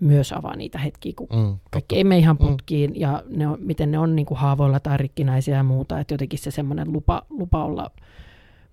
myös 0.00 0.32
avaa 0.32 0.56
niitä 0.56 0.78
hetkiä, 0.78 1.12
kun 1.16 1.28
mm, 1.32 1.58
kaikki 1.70 1.96
ei 1.96 2.04
mene 2.04 2.18
ihan 2.18 2.36
mm. 2.40 2.46
putkiin 2.46 2.90
mm. 2.90 2.96
ja 2.96 3.22
ne 3.28 3.48
on, 3.48 3.58
miten 3.60 3.90
ne 3.90 3.98
on 3.98 4.16
niin 4.16 4.26
kuin 4.26 4.38
haavoilla 4.38 4.80
tai 4.80 4.98
rikkinäisiä 4.98 5.56
ja 5.56 5.62
muuta, 5.62 6.00
että 6.00 6.14
jotenkin 6.14 6.38
se 6.38 6.50
semmoinen 6.50 6.92
lupa, 6.92 7.22
lupa 7.30 7.64
olla 7.64 7.90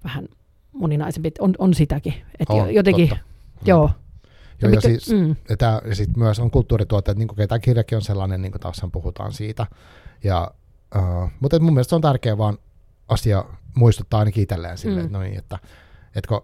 vähän 0.04 0.28
moninaisempi, 0.72 1.32
on, 1.40 1.56
on 1.58 1.74
sitäkin. 1.74 2.14
Että 2.40 2.54
on, 2.54 2.74
jotenkin, 2.74 3.10
totta. 3.10 3.24
joo. 3.66 3.90
Joo, 4.62 4.70
ja, 4.70 4.76
ja, 4.76 4.82
siis, 4.82 5.10
mm. 5.10 5.36
ja, 5.50 5.58
tää, 5.58 5.82
ja 5.86 5.96
sit 5.96 6.18
myös 6.18 6.40
on 6.40 6.52
kulttuurituotteet, 6.52 7.18
niin 7.18 7.28
kuin 7.28 7.48
tämä 7.48 7.60
kirjakin 7.60 7.96
on 7.96 8.02
sellainen, 8.02 8.42
niin 8.42 8.52
kuin 8.52 8.62
taas 8.62 8.82
puhutaan 8.92 9.34
siitä. 9.34 9.68
Ja, 10.24 10.52
uh, 10.96 11.30
mutta 11.40 11.60
mun 11.60 11.74
mielestä 11.74 11.90
se 11.90 11.96
on 11.96 12.02
tärkeä 12.02 12.38
vaan 12.38 12.58
asia 13.08 13.46
muistuttaa 13.76 14.20
ainakin 14.20 14.44
itselleen 14.44 14.78
silleen, 14.78 15.02
mm. 15.02 15.06
että, 15.06 15.18
no 15.18 15.24
niin, 15.24 15.38
että, 15.38 15.60
että 16.16 16.28
kun, 16.28 16.42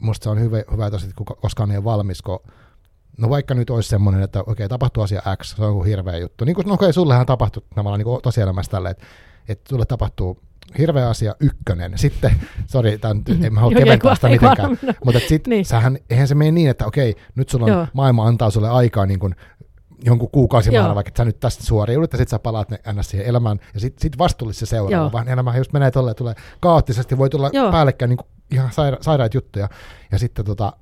musta 0.00 0.24
se 0.24 0.30
on 0.30 0.40
hyvä, 0.40 0.56
hyvä 0.72 0.86
että 0.86 0.98
koskaan 1.40 1.70
ei 1.70 1.76
ole 1.76 1.84
valmis, 1.84 2.22
kun 2.22 2.40
no 3.18 3.30
vaikka 3.30 3.54
nyt 3.54 3.70
olisi 3.70 3.88
semmoinen, 3.88 4.22
että 4.22 4.40
okei, 4.40 4.52
okay, 4.52 4.68
tapahtuu 4.68 5.02
asia 5.02 5.22
X, 5.42 5.56
se 5.56 5.64
on 5.64 5.86
hirveä 5.86 6.18
juttu. 6.18 6.44
Niin 6.44 6.54
kuin, 6.54 6.66
no 6.66 6.74
okei, 6.74 6.86
okay, 6.86 6.92
sullehan 6.92 7.26
tapahtuu 7.26 7.64
tavallaan 7.74 8.00
niin 8.00 8.22
tosielämässä 8.22 8.70
tälle, 8.70 8.90
että, 8.90 9.04
että 9.48 9.68
sulle 9.68 9.84
tapahtuu 9.84 10.38
hirveä 10.78 11.08
asia 11.08 11.34
ykkönen. 11.40 11.98
Sitten, 11.98 12.40
sori, 12.66 12.98
tämän, 12.98 13.22
en 13.42 13.54
mä 13.54 13.60
halua 13.60 13.78
keventää 13.78 14.14
sitä 14.14 14.28
mitenkään, 14.28 14.78
mutta 15.04 15.20
sitten 15.28 15.50
niin. 15.50 15.64
sähän, 15.64 15.98
eihän 16.10 16.28
se 16.28 16.34
mene 16.34 16.50
niin, 16.50 16.70
että 16.70 16.86
okei, 16.86 17.14
nyt 17.34 17.48
sulla 17.48 17.64
on, 17.64 17.72
Joo. 17.72 17.86
maailma 17.92 18.26
antaa 18.26 18.50
sulle 18.50 18.70
aikaa 18.70 19.06
niin 19.06 19.18
kuin 19.18 19.34
jonkun 20.04 20.30
kuukausimäärä, 20.30 20.94
vaikka 20.94 21.08
että 21.08 21.18
sä 21.18 21.24
nyt 21.24 21.40
tästä 21.40 21.64
suoriudut 21.64 22.12
ja 22.12 22.18
sitten 22.18 22.30
sä 22.30 22.38
palaat 22.38 22.70
ne 22.70 22.78
ns. 22.92 23.10
siihen 23.10 23.26
elämään 23.26 23.58
ja 23.74 23.80
sitten 23.80 24.02
sit 24.02 24.18
vastuullisesti 24.18 24.66
se 24.66 24.70
seuraava, 24.70 25.04
Joo. 25.04 25.12
vaan 25.12 25.28
elämä 25.28 25.56
just 25.56 25.72
menee 25.72 25.90
tolleen, 25.90 26.16
tulee 26.16 26.34
kaoottisesti, 26.60 27.18
voi 27.18 27.30
tulla 27.30 27.50
Joo. 27.52 27.72
päällekkäin 27.72 28.08
niin 28.08 28.18
ihan 28.50 28.70
saira- 28.70 28.98
sairaat 29.00 29.34
juttuja 29.34 29.68
ja 30.12 30.18
sitten 30.18 30.44
tota, 30.44 30.72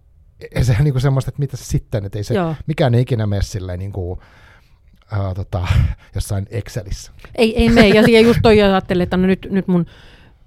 ei 0.54 0.64
sehän 0.64 0.84
niinku 0.84 1.00
semmoista, 1.00 1.28
että 1.28 1.40
mitä 1.40 1.56
se 1.56 1.64
sitten, 1.64 2.04
että 2.04 2.18
ei 2.18 2.24
se, 2.24 2.34
Joo. 2.34 2.54
mikään 2.66 2.94
ei 2.94 3.00
ikinä 3.00 3.26
mene 3.26 3.42
silleen 3.42 3.78
niinku, 3.78 4.12
uh, 4.12 5.34
tota, 5.34 5.68
jossain 6.14 6.46
Excelissä. 6.50 7.12
Ei, 7.34 7.56
ei 7.56 7.68
mene, 7.68 7.88
ja, 7.88 8.20
just 8.20 8.40
toi 8.42 8.62
ajattelin, 8.62 9.02
että 9.02 9.16
no 9.16 9.26
nyt, 9.26 9.46
nyt 9.50 9.68
mun, 9.68 9.86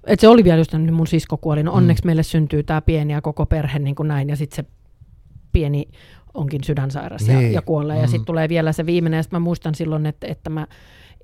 että 0.06 0.20
se 0.20 0.28
oli 0.28 0.44
vielä 0.44 0.58
just 0.58 0.72
nyt 0.72 0.94
mun 0.94 1.06
sisko 1.06 1.36
kuoli, 1.36 1.62
no 1.62 1.72
onneksi 1.72 2.02
mm. 2.02 2.06
meille 2.06 2.22
syntyy 2.22 2.62
tämä 2.62 2.80
pieni 2.80 3.12
ja 3.12 3.22
koko 3.22 3.46
perhe 3.46 3.78
niin 3.78 3.94
kuin 3.94 4.08
näin, 4.08 4.28
ja 4.28 4.36
sitten 4.36 4.56
se 4.56 4.70
pieni 5.52 5.88
onkin 6.34 6.64
sydänsairas 6.64 7.26
niin. 7.26 7.42
ja, 7.42 7.50
ja 7.50 7.62
kuolee, 7.62 7.96
mm. 7.96 8.02
ja 8.02 8.08
sitten 8.08 8.24
tulee 8.24 8.48
vielä 8.48 8.72
se 8.72 8.86
viimeinen, 8.86 9.18
ja 9.18 9.22
sitten 9.22 9.40
mä 9.40 9.44
muistan 9.44 9.74
silloin, 9.74 10.06
että, 10.06 10.26
että 10.26 10.50
mä 10.50 10.66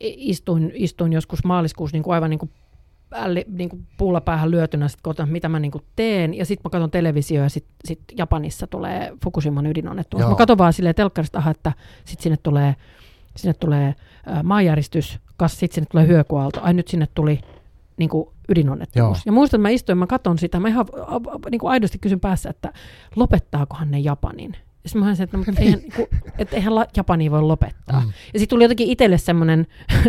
istuin, 0.01 0.73
istuin 0.75 1.13
joskus 1.13 1.45
maaliskuussa 1.45 1.95
niin 1.95 2.03
kuin 2.03 2.15
aivan 2.15 2.31
niin 2.31 2.39
kuin 2.39 2.51
älli, 3.13 3.45
niin 3.49 3.69
kuin 3.69 3.87
puulla 3.97 4.21
päähän 4.21 4.51
lyötynä, 4.51 4.89
sit 4.89 5.01
kotona, 5.03 5.33
mitä 5.33 5.49
mä 5.49 5.61
niin 5.61 5.71
kuin 5.71 5.85
teen, 5.97 6.35
ja 6.35 6.47
sitten 6.47 6.63
mä 6.65 6.71
katson 6.71 6.91
televisio, 6.91 7.43
ja 7.43 7.49
sitten 7.49 7.73
sit 7.85 8.01
Japanissa 8.17 8.67
tulee 8.67 9.13
Fukushiman 9.25 9.67
ydinonnettomuus. 9.67 10.31
Mä 10.31 10.37
katson 10.37 10.59
vaan 10.59 10.73
silleen 10.73 10.95
telkkarista, 10.95 11.39
aha, 11.39 11.51
että 11.51 11.73
sitten 12.05 12.23
sinne 12.23 12.37
tulee, 12.43 12.77
sinne 13.37 13.55
tulee 13.55 13.95
ä, 14.29 14.43
maanjäristys, 14.43 15.19
sitten 15.47 15.75
sinne 15.75 15.87
tulee 15.91 16.07
hyökuaalto, 16.07 16.61
ai 16.63 16.75
nyt 16.75 16.89
sinne 16.89 17.09
tuli 17.15 17.41
niin 17.97 18.11
kuin 18.11 18.29
ydinonnettomuus. 18.49 19.19
Joo. 19.19 19.23
Ja 19.27 19.33
muistan, 19.33 19.59
että 19.59 19.69
mä 19.69 19.71
istuin, 19.71 19.99
mä 19.99 20.07
katson 20.07 20.39
sitä, 20.39 20.61
mä 20.61 20.69
ihan 20.69 20.87
a, 21.07 21.17
a, 21.17 21.21
niin 21.51 21.59
kuin 21.59 21.71
aidosti 21.71 21.99
kysyn 21.99 22.21
päässä, 22.21 22.51
että 22.51 22.73
lopettaakohan 23.17 23.91
ne 23.91 23.99
Japanin. 23.99 24.57
Ja 24.85 24.89
sitten 24.89 25.05
mä 25.05 25.13
että, 25.13 25.37
no, 25.37 25.45
mutta 25.47 25.63
eihän, 25.63 25.81
ku, 25.97 26.09
että 26.39 26.57
eihän 26.57 26.73
Japani 26.97 27.31
voi 27.31 27.43
lopettaa. 27.43 28.01
Mm. 28.01 28.13
Ja 28.33 28.39
sitten 28.39 28.49
tuli 28.49 28.65
jotenkin 28.65 28.89
itselle 28.89 29.19
semmoinen, 29.19 29.67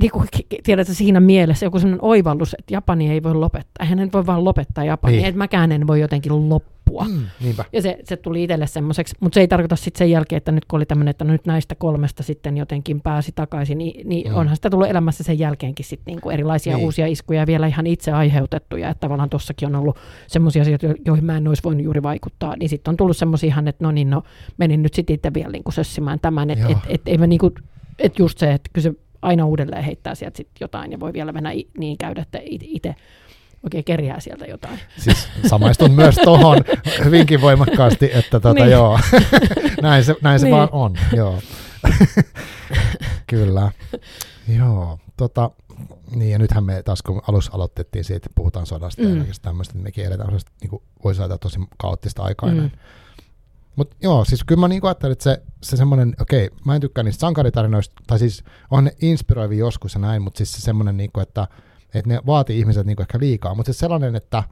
niin 0.00 0.10
kuin 0.10 0.28
tiedätkö, 0.62 0.94
siinä 0.94 1.20
mielessä 1.20 1.66
joku 1.66 1.78
semmoinen 1.78 2.04
oivallus, 2.04 2.54
että 2.58 2.74
Japani 2.74 3.10
ei 3.10 3.22
voi 3.22 3.34
lopettaa. 3.34 3.82
Eihän 3.84 3.98
ne 3.98 4.08
voi 4.12 4.26
vaan 4.26 4.44
lopettaa 4.44 4.84
Japania. 4.84 5.16
Niin. 5.16 5.26
Että 5.28 5.38
mäkään 5.38 5.72
en 5.72 5.86
voi 5.86 6.00
jotenkin 6.00 6.48
loppua. 6.48 7.04
Mm, 7.08 7.22
niinpä. 7.40 7.64
Ja 7.72 7.82
se, 7.82 7.98
se 8.04 8.16
tuli 8.16 8.42
itselle 8.42 8.66
semmoiseksi, 8.66 9.14
mutta 9.20 9.34
se 9.34 9.40
ei 9.40 9.48
tarkoita 9.48 9.76
sitten 9.76 9.98
sen 9.98 10.10
jälkeen, 10.10 10.36
että 10.36 10.52
nyt 10.52 10.64
kun 10.64 10.76
oli 10.76 10.86
tämmöinen, 10.86 11.10
että 11.10 11.24
no 11.24 11.32
nyt 11.32 11.46
näistä 11.46 11.74
kolmesta 11.74 12.22
sitten 12.22 12.56
jotenkin 12.56 13.00
pääsi 13.00 13.32
takaisin, 13.34 13.78
niin, 13.78 14.08
niin 14.08 14.30
Mm. 14.32 14.36
onhan 14.38 14.56
sitä 14.56 14.70
tullut 14.70 14.88
elämässä 14.88 15.24
sen 15.24 15.38
jälkeenkin 15.38 15.86
sitten 15.86 16.12
niinku 16.12 16.30
erilaisia 16.30 16.76
Niin. 16.76 16.84
uusia 16.84 17.06
iskuja, 17.06 17.46
vielä 17.46 17.66
ihan 17.66 17.86
itse 17.86 18.12
aiheutettuja, 18.12 18.88
että 18.88 19.00
tavallaan 19.00 19.30
tuossakin 19.30 19.68
on 19.68 19.76
ollut 19.76 19.96
semmoisia 20.26 20.62
asioita, 20.62 20.86
jo- 20.86 20.94
joihin 21.06 21.24
mä 21.24 21.36
en 21.36 21.48
olisi 21.48 21.62
voinut 21.64 21.84
juuri 21.84 22.02
vaikuttaa, 22.02 22.56
niin 22.56 22.68
sitten 22.68 22.92
on 22.92 22.96
tullut 22.96 23.16
semmoisia 23.16 23.46
ihan, 23.48 23.68
että 23.68 23.84
no 23.84 23.90
niin, 23.90 24.10
no 24.10 24.22
menin 24.58 24.82
nyt 24.82 24.94
sitten 24.94 25.14
itse 25.14 25.34
vielä 25.34 25.50
niinku 25.50 25.70
sössimään 25.70 26.20
tämän, 26.20 26.50
että 26.50 26.66
et, 26.68 26.78
et, 26.88 27.00
ei 27.06 27.18
mä 27.18 27.26
niinku, 27.26 27.50
et 27.98 28.18
just 28.18 28.38
se, 28.38 28.52
että 28.52 28.70
kyllä 28.72 28.82
se 28.82 28.92
aina 29.22 29.46
uudelleen 29.46 29.84
heittää 29.84 30.14
sieltä 30.14 30.36
sit 30.36 30.48
jotain 30.60 30.92
ja 30.92 31.00
voi 31.00 31.12
vielä 31.12 31.32
mennä 31.32 31.50
niin 31.78 31.98
käydä, 31.98 32.22
että 32.22 32.38
itse 32.44 32.94
oikein 33.62 33.84
kerjää 33.84 34.20
sieltä 34.20 34.44
jotain. 34.46 34.78
Siis 34.98 35.28
samaistun 35.46 35.92
myös 35.92 36.14
tohon 36.24 36.58
hyvinkin 37.04 37.40
voimakkaasti, 37.40 38.10
että 38.14 38.40
tota, 38.40 38.54
Niin. 38.64 38.70
joo, 38.70 38.98
näin 39.82 40.04
se, 40.04 40.14
näin 40.22 40.40
se 40.40 40.46
Niin. 40.46 40.56
vaan 40.56 40.68
on, 40.72 40.96
joo. 41.12 41.40
Kyllä. 43.26 43.72
Joo, 44.58 44.98
tota, 45.16 45.50
niin 46.14 46.30
ja 46.30 46.38
nythän 46.38 46.64
me 46.64 46.82
taas 46.82 47.02
kun 47.02 47.22
alussa 47.28 47.50
aloitettiin 47.54 48.04
siitä, 48.04 48.16
että 48.16 48.30
puhutaan 48.34 48.66
sodasta 48.66 49.02
mm. 49.02 49.08
ja 49.08 49.14
Mm. 49.14 49.18
kaikesta 49.20 49.42
tämmöistä, 49.48 49.74
niin 49.74 49.82
mekin 49.84 50.04
eletään 50.04 50.26
sellaista, 50.28 50.50
niin 50.60 50.70
kuin 50.70 50.82
voisi 51.04 51.20
ajatella 51.20 51.38
tosi 51.38 51.58
kaoottista 51.78 52.22
aikaa. 52.22 52.48
Mm. 52.50 52.56
Mm. 52.60 52.70
Mutta 53.80 53.96
joo, 54.02 54.24
siis 54.24 54.44
kyllä 54.44 54.60
mä 54.60 54.68
niin 54.68 54.84
ajattelin, 54.84 55.12
että 55.12 55.24
se, 55.24 55.42
se 55.62 55.76
semmoinen, 55.76 56.14
okei, 56.20 56.50
mä 56.64 56.74
en 56.74 56.80
tykkää 56.80 57.04
niistä 57.04 57.20
sankaritarinoista, 57.20 57.94
tai 58.06 58.18
siis 58.18 58.44
on 58.70 58.84
ne 58.84 58.96
inspiroivia 59.02 59.58
joskus 59.58 59.94
ja 59.94 60.00
näin, 60.00 60.22
mutta 60.22 60.38
siis 60.38 60.52
se 60.52 60.60
semmoinen, 60.60 60.96
niin 60.96 61.12
kuin, 61.12 61.22
että, 61.22 61.48
että 61.94 62.08
ne 62.08 62.20
vaatii 62.26 62.58
ihmiset 62.58 62.86
niin 62.86 62.96
kuin 62.96 63.04
ehkä 63.04 63.18
liikaa, 63.18 63.54
mutta 63.54 63.72
siis 63.72 63.78
sellainen, 63.78 64.16
että 64.16 64.42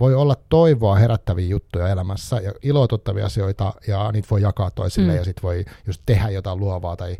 voi 0.00 0.14
olla 0.14 0.36
toivoa 0.48 0.96
herättäviä 0.96 1.46
juttuja 1.46 1.88
elämässä 1.88 2.36
ja 2.36 2.52
ilotuttavia 2.62 3.26
asioita 3.26 3.74
ja 3.88 4.12
niitä 4.12 4.28
voi 4.30 4.42
jakaa 4.42 4.70
toisille 4.70 5.12
mm. 5.12 5.18
Ja 5.18 5.24
sitten 5.24 5.42
voi 5.42 5.64
just 5.86 6.02
tehdä 6.06 6.30
jotain 6.30 6.60
luovaa 6.60 6.96
tai 6.96 7.16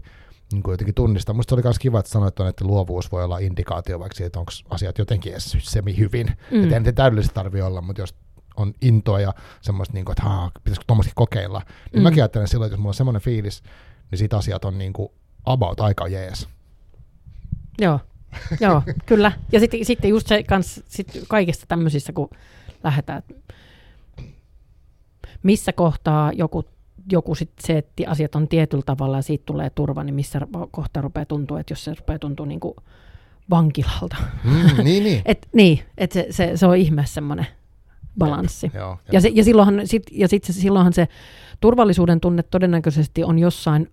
niin 0.53 0.63
kuin 0.63 0.73
jotenkin 0.73 0.95
tunnistaa. 0.95 1.35
Musta 1.35 1.55
oli 1.55 1.63
myös 1.63 1.79
kiva, 1.79 1.99
että 1.99 2.11
sanoit, 2.13 2.41
että 2.41 2.65
luovuus 2.65 3.13
voi 3.13 3.25
olla 3.25 3.39
indikaatio 3.39 3.99
vaikka 3.99 4.17
siitä, 4.17 4.27
että 4.27 4.39
onko 4.39 4.53
asiat 4.71 4.99
jotenkin 4.99 5.33
edes 5.33 5.57
semi 5.61 5.99
hyvin. 5.99 6.27
Mm. 6.51 6.65
Että 6.65 6.83
ei 6.87 6.93
täydellisesti 6.93 7.35
tarvitse 7.35 7.65
olla, 7.65 7.81
mutta 7.81 8.03
jos 8.03 8.15
on 8.57 8.75
intoa 8.81 9.21
ja 9.21 9.35
semmoista, 9.61 9.95
niin 9.95 10.05
kuin, 10.05 10.13
että 10.13 10.23
haa, 10.23 10.51
pitäisikö 10.65 10.85
tuommoistakin 10.87 11.15
kokeilla, 11.15 11.63
niin 11.93 12.01
mm. 12.01 12.03
Mäkin 12.03 12.23
ajattelen 12.23 12.49
silloin, 12.49 12.67
että 12.67 12.75
jos 12.75 12.81
mulla 12.81 12.91
on 12.91 12.95
semmoinen 12.95 13.23
fiilis, 13.23 13.63
niin 14.11 14.19
siitä 14.19 14.37
asiat 14.37 14.65
on 14.65 14.79
niin 14.79 14.93
kuin 14.93 15.09
about 15.45 15.81
aika 15.81 16.09
jees. 16.09 16.49
Joo, 17.81 18.01
joo 18.61 18.83
kyllä. 19.07 19.33
Ja 19.53 19.61
sitten 19.61 19.85
sitten 19.85 20.11
just 20.11 20.27
se 20.27 20.43
kans, 20.43 20.83
sit 20.89 21.19
kaikista 21.29 21.67
tämmöisissä, 21.67 22.13
kun 22.13 22.31
lähdetään, 22.85 23.23
missä 25.43 25.73
kohtaa 25.73 26.33
joku, 26.33 26.65
joku 27.13 27.35
sit 27.35 27.51
se, 27.61 27.79
että 27.79 28.03
asiat 28.07 28.35
on 28.35 28.49
tietyllä 28.49 28.83
tavalla 28.87 29.19
ja 29.19 29.23
siitä 29.23 29.43
tulee 29.47 29.71
turva, 29.71 30.05
niin 30.05 30.15
missä 30.15 30.41
kohtaa 30.71 31.03
rupeaa 31.03 31.27
tuntua, 31.27 31.61
että 31.61 31.73
jos 31.73 31.85
se 31.85 31.95
rupeaa 31.95 32.19
tuntua 32.19 32.47
niin 32.47 32.61
kuin 32.61 32.75
vankilalta. 33.51 34.17
Mm, 34.45 34.85
niin, 34.85 35.05
niin. 35.05 35.23
Et, 35.31 35.49
niin, 35.53 35.83
että 35.99 36.15
se, 36.15 36.27
se, 36.31 36.53
se 36.55 36.67
on 36.67 36.77
ihme 36.77 37.07
semmoinen 37.07 37.47
balanssi. 38.19 38.71
Joo, 38.75 38.99
Ja, 39.13 39.21
se, 39.21 39.29
ja, 39.35 39.45
silloinhan, 39.45 39.81
sit, 39.87 40.03
ja 40.13 40.29
sit 40.29 40.45
se, 40.45 40.53
silloinhan 40.53 40.93
se 40.93 41.09
turvallisuuden 41.61 42.21
tunne 42.21 42.43
todennäköisesti 42.43 43.25
on 43.25 43.39
jossain 43.39 43.91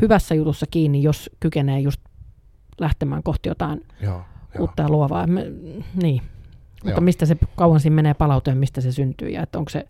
hyvässä 0.00 0.34
jutussa 0.34 0.66
kiinni, 0.70 1.02
jos 1.02 1.30
kykenee 1.40 1.80
just 1.80 2.00
lähtemään 2.80 3.22
kohti 3.22 3.48
jotain 3.48 3.80
joo, 4.00 4.22
uutta 4.58 4.82
ja 4.82 4.88
luovaa. 4.88 5.26
Me, 5.26 5.46
niin. 6.02 6.22
Mutta 6.84 6.90
Joo. 6.90 7.00
mistä 7.00 7.26
se 7.26 7.36
kauan 7.56 7.80
siinä 7.80 7.94
menee 7.94 8.14
palauteen, 8.14 8.58
mistä 8.58 8.80
se 8.80 8.92
syntyy 8.92 9.28
ja 9.28 9.42
että 9.42 9.58
onko 9.58 9.68
se, 9.68 9.86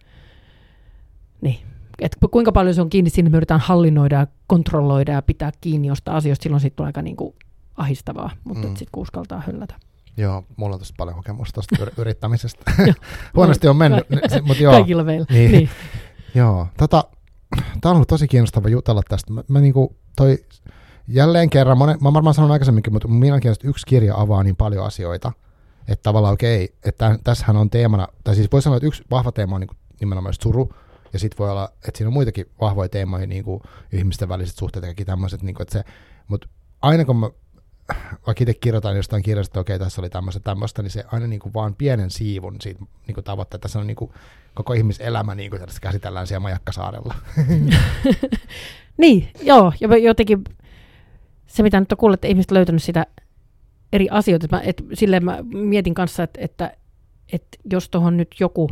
niin. 1.41 1.57
Et 2.01 2.17
kuinka 2.31 2.53
paljon 2.53 2.75
se 2.75 2.81
on 2.81 2.91
kiinni 2.91 3.11
siinä, 3.11 3.27
että 3.27 3.33
me 3.33 3.37
yritetään 3.37 3.61
hallinnoida 3.61 4.17
ja 4.17 4.27
kontrolloida 4.47 5.13
ja 5.13 5.23
pitää 5.23 5.53
kiinni 5.61 5.89
jostain 5.89 6.17
asioista, 6.17 6.43
silloin 6.43 6.61
siitä 6.61 6.77
tulee 6.77 6.89
aika 6.89 7.03
niin 7.03 7.17
kuin 7.17 7.35
ahistavaa, 7.77 8.31
mutta 8.45 8.63
Mm. 8.69 8.77
sitten 8.77 8.89
kun 8.93 9.03
uskaltaa 9.03 9.43
höllätä. 9.47 9.75
Joo, 10.17 10.45
mulla 10.57 10.75
on 10.75 10.79
tosi 10.79 10.95
paljon 10.97 11.17
kokemusta 11.17 11.55
tuosta 11.55 11.77
yr- 11.85 11.95
yrittämisestä. 12.03 12.73
Huonosti 13.37 13.69
on 13.69 13.77
mennyt, 13.77 14.07
mutta 14.43 14.63
joo. 14.63 14.73
Kaikilla 14.73 15.05
meillä. 15.05 15.27
Niin. 15.31 15.53
Niin. 15.53 15.71
Joo, 16.35 16.67
tota, 16.79 17.05
tämä 17.81 17.91
on 17.91 17.97
ollut 17.97 18.09
tosi 18.09 18.29
kiinnostava 18.29 18.69
jutella 18.69 19.03
tästä. 19.09 19.33
Mä, 19.33 19.43
mä 19.49 19.61
niinku 19.61 19.97
toi 20.17 20.39
jälleen 21.09 21.51
kerran, 21.51 21.79
monen, 21.79 21.99
mä 22.01 22.13
varmaan 22.13 22.35
sanonut 22.35 22.53
aikaisemminkin, 22.53 22.93
mutta 22.93 23.09
mielenkiintoista 23.09 23.69
yksi 23.69 23.87
kirja 23.87 24.15
avaa 24.17 24.43
niin 24.43 24.57
paljon 24.57 24.87
asioita, 24.87 25.33
että 25.89 26.03
tavallaan 26.03 26.35
okei, 26.35 26.65
okay, 26.65 26.77
että 26.85 27.19
tässähän 27.25 27.57
on 27.57 27.71
teemana, 27.71 28.09
tai 28.25 28.35
siis 28.35 28.53
voi 28.53 28.63
sanoa, 28.63 28.77
että 28.77 28.87
yksi 28.87 29.03
vahva 29.11 29.33
teema 29.33 29.55
on 29.55 29.61
niinku 29.61 29.75
nimenomaan 30.01 30.29
just 30.29 30.43
suru, 30.43 30.75
ja 31.13 31.19
sitten 31.19 31.39
voi 31.39 31.51
olla, 31.51 31.73
että 31.89 31.99
siinä 31.99 32.09
on 32.09 32.13
muitakin 32.13 32.47
vahvoja 32.61 32.89
teemoja, 32.89 33.27
niin 33.27 33.45
kuin 33.45 33.63
ihmisten 33.93 34.29
väliset 34.29 34.57
suhteet 34.57 34.83
ja 34.83 34.87
kaikki 34.87 35.05
tämmöiset, 35.05 35.43
niin 35.43 35.55
kuin, 35.55 35.63
että 35.63 35.73
se, 35.73 35.85
mutta 36.29 36.49
aina 36.83 37.05
kun 37.05 37.17
mä 37.17 37.31
vaikka 38.27 38.43
itse 38.43 38.55
kirjoitan 38.55 38.97
jostain 38.97 39.23
kirjasta, 39.23 39.51
että 39.51 39.61
okei, 39.61 39.79
tässä 39.79 40.01
oli 40.01 40.11
tämmöistä 40.11 40.41
tämmöistä, 40.41 40.83
niin 40.83 40.91
se 40.91 41.05
aina 41.13 41.27
niin 41.27 41.41
kuin 41.41 41.55
vaan 41.55 41.75
pienen 41.75 42.11
siivun 42.11 42.57
siitä 42.61 42.81
niin 43.07 43.15
kuin 43.15 43.25
tavoittaa, 43.25 43.57
että 43.57 43.63
tässä 43.63 43.79
on 43.79 43.87
niin 43.87 43.97
kuin 43.97 44.11
koko 44.55 44.73
ihmiselämä 44.73 45.35
niin 45.35 45.51
kuin 45.51 45.61
tällaista 45.61 45.81
käsitellään 45.81 46.27
siellä 46.27 46.41
Majakkasaarella. 46.41 47.15
Niin, 48.97 49.29
joo. 49.43 49.73
Ja 49.81 49.97
jotenkin 49.97 50.45
se, 51.47 51.63
mitä 51.63 51.81
nyt 51.81 51.93
on 51.93 51.99
kuullut, 51.99 52.15
että 52.15 52.29
ihmiset 52.29 52.51
löytänyt 52.51 52.83
sitä 52.83 53.07
eri 53.93 54.09
asioita. 54.11 54.47
Mä, 54.51 54.61
et, 54.65 54.85
silleen 54.95 55.25
mä 55.25 55.39
mietin 55.55 55.95
kanssa, 55.95 56.23
että, 56.23 56.41
että, 56.43 56.77
että 57.33 57.59
jos 57.73 57.89
tuohon 57.89 58.17
nyt 58.17 58.29
joku 58.41 58.71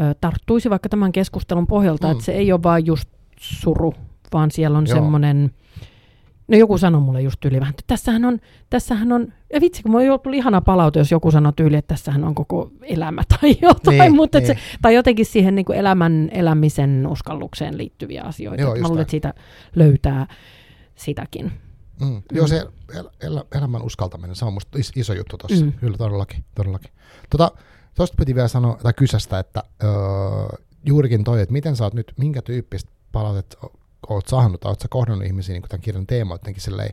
ö, 0.00 0.14
tarttuisi 0.20 0.70
vaikka 0.70 0.88
tämän 0.88 1.12
keskustelun 1.12 1.66
pohjalta, 1.66 2.06
Mm. 2.06 2.12
että 2.12 2.24
se 2.24 2.32
ei 2.32 2.52
ole 2.52 2.62
vain 2.62 2.86
just 2.86 3.08
suru, 3.40 3.94
vaan 4.32 4.50
siellä 4.50 4.78
on 4.78 4.86
semmoinen, 4.86 5.50
no 6.50 6.56
joku 6.56 6.78
sanoi 6.78 7.00
mulle 7.00 7.22
just 7.22 7.36
tyyli 7.40 7.60
vähän, 7.60 7.70
että 7.70 7.84
tässähän 7.86 8.24
on, 8.24 8.38
tässähän 8.70 9.12
on, 9.12 9.32
ja 9.54 9.60
vitsi, 9.60 9.82
kun 9.82 9.90
mulla 9.90 10.18
tullut 10.18 10.36
ihana 10.38 10.60
palaute, 10.60 10.98
jos 10.98 11.10
joku 11.10 11.30
sanoo 11.30 11.52
tyyli, 11.52 11.76
että 11.76 11.94
tässähän 11.94 12.24
on 12.24 12.34
koko 12.34 12.70
elämä 12.82 13.22
tai 13.40 13.56
jotain, 13.62 13.98
Niin, 13.98 14.14
mutta 14.16 14.38
niin. 14.38 14.46
se, 14.46 14.56
tai 14.82 14.94
jotenkin 14.94 15.26
siihen 15.26 15.54
niin 15.54 15.64
kuin 15.64 15.78
elämän 15.78 16.28
elämisen 16.32 17.06
uskallukseen 17.06 17.78
liittyviä 17.78 18.22
asioita. 18.22 18.62
Joo, 18.62 18.76
mä 18.76 18.88
luulen, 18.88 19.02
että 19.02 19.10
siitä 19.10 19.34
löytää 19.76 20.26
sitäkin. 20.94 21.52
Mm. 22.00 22.22
Joo, 22.32 22.46
se 22.46 22.66
el, 22.94 23.08
el, 23.20 23.42
elämän 23.58 23.82
uskaltaminen, 23.82 24.36
se 24.36 24.44
on 24.44 24.52
musta 24.52 24.78
is, 24.78 24.92
iso 24.96 25.12
juttu 25.14 25.36
tuossa. 25.38 25.64
Mm. 25.64 25.72
Mm. 25.72 25.78
Kyllä, 25.78 25.96
todellakin. 25.96 26.44
todellakin. 26.54 26.90
Tota, 27.30 27.50
Tuosta 27.94 28.16
piti 28.18 28.34
vielä 28.34 28.48
sanoa, 28.48 28.78
tai 28.82 28.92
kysästä, 28.92 29.38
että 29.38 29.62
öö, 29.84 29.90
juurikin 30.86 31.24
toi, 31.24 31.40
että 31.40 31.52
miten 31.52 31.76
sä 31.76 31.84
oot 31.84 31.94
nyt, 31.94 32.12
minkä 32.18 32.42
tyyppistä 32.42 32.90
palautet 33.12 33.56
o- 33.64 33.72
oot 34.08 34.28
saanut, 34.28 34.64
oot 34.64 34.80
sä 34.80 34.88
kohdannut 34.90 35.26
ihmisiä 35.26 35.52
niin 35.52 35.62
tämän 35.68 35.82
kirjan 35.82 36.06
teemoittenkin 36.06 36.62
silleen, 36.62 36.92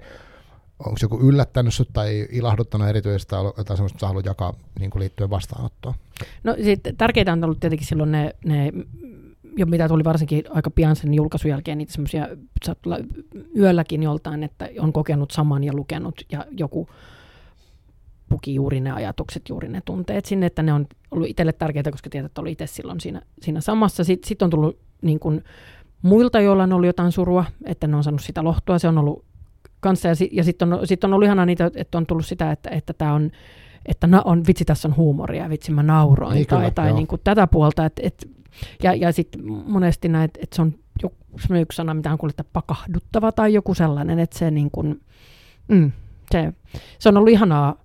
onko 0.80 0.98
joku 1.02 1.20
yllättänyt 1.20 1.74
sut 1.74 1.90
tai 1.94 2.28
ilahduttanut 2.32 2.88
erityisesti 2.88 3.30
tai 3.30 3.44
jotain 3.58 3.84
mitä 3.84 4.00
sä 4.00 4.08
haluat 4.08 4.26
jakaa 4.26 4.54
niin 4.80 4.92
kuin 4.92 5.00
liittyen 5.00 5.30
vastaanottoon? 5.30 5.96
No 6.44 6.56
sitten 6.64 6.98
tärkeintä 6.98 7.34
on 7.34 7.44
ollut 7.44 7.60
tietenkin 7.60 7.88
silloin 7.88 8.12
ne, 8.12 8.36
ne 8.46 8.72
jo 9.58 9.66
mitä 9.66 9.88
tuli 9.88 10.04
varsinkin 10.04 10.44
aika 10.50 10.70
pian 10.70 10.96
sen 10.96 11.14
julkaisun 11.14 11.52
jälkeen, 11.52 11.78
niitä 11.78 11.94
semmoisia, 11.94 12.28
yölläkin 13.58 14.04
joltain, 14.04 14.44
että 14.44 14.70
on 14.80 14.94
kokenut 14.94 15.32
saman 15.32 15.64
ja 15.64 15.74
lukenut 15.74 16.22
ja 16.32 16.46
joku 16.52 16.90
puki 18.30 18.56
juuri 18.56 18.80
ne 18.80 18.92
ajatukset, 18.92 19.50
juuri 19.50 19.70
ne 19.70 19.82
tunteet 19.86 20.26
sinne, 20.26 20.46
että 20.46 20.64
ne 20.64 20.74
on 20.74 20.88
ollut 21.12 21.28
itselle 21.28 21.54
tärkeitä, 21.54 21.92
koska 21.92 22.10
tiedät, 22.10 22.26
että 22.26 22.42
oli 22.42 22.52
itse 22.52 22.68
silloin 22.68 23.00
siinä, 23.00 23.22
siinä 23.42 23.62
samassa. 23.62 24.04
Sitten 24.04 24.28
sit 24.28 24.42
on 24.42 24.50
tullut 24.50 24.80
niin 25.02 25.20
kuin 25.20 25.44
muilta, 26.02 26.40
joilla 26.40 26.64
on 26.64 26.74
ollut 26.74 26.88
jotain 26.88 27.12
surua, 27.12 27.46
että 27.66 27.88
ne 27.88 27.96
on 27.96 28.04
saanut 28.04 28.22
sitä 28.22 28.44
lohtua, 28.44 28.80
se 28.80 28.88
on 28.88 28.98
ollut 28.98 29.26
kanssa. 29.80 30.08
Ja, 30.08 30.16
si, 30.16 30.30
ja 30.32 30.44
sitten 30.44 30.74
on, 30.74 30.88
sit 30.88 31.04
on 31.04 31.14
ollut 31.14 31.26
ihanaa 31.26 31.46
niitä, 31.46 31.72
että 31.76 31.98
on 31.98 32.06
tullut 32.06 32.26
sitä, 32.26 32.52
että, 32.52 32.70
että 32.70 32.94
tämä 32.94 33.14
on, 33.14 33.32
että 33.86 34.08
na, 34.08 34.22
on, 34.26 34.44
vitsi 34.48 34.66
tässä 34.66 34.88
on 34.88 34.96
huumoria, 34.96 35.50
vitsi 35.50 35.72
mä 35.72 35.84
nauroin, 35.84 36.36
Niin 36.36 36.48
tai, 36.48 36.60
kyllä, 36.60 36.72
tai 36.72 36.88
joo. 36.88 36.98
niin 36.98 37.08
kuin 37.08 37.22
tätä 37.24 37.48
puolta. 37.48 37.86
Et, 37.86 38.00
et, 38.04 38.30
ja 38.84 38.94
ja 38.94 39.12
sitten 39.12 39.42
monesti 39.52 40.10
näet, 40.10 40.38
että 40.42 40.56
se 40.56 40.62
on 40.62 40.74
joku, 41.04 41.16
yksi 41.62 41.76
sana, 41.76 41.94
mitä 41.94 42.12
on 42.12 42.18
kuullut, 42.18 42.40
että 42.40 42.54
pakahduttava 42.54 43.32
tai 43.32 43.54
joku 43.54 43.74
sellainen, 43.74 44.20
että 44.20 44.38
se, 44.40 44.52
niin 44.52 44.72
kuin, 44.72 45.02
mm, 45.68 45.92
se, 46.32 46.54
se 47.00 47.10
on 47.10 47.18
ollut 47.18 47.32
ihanaa 47.32 47.76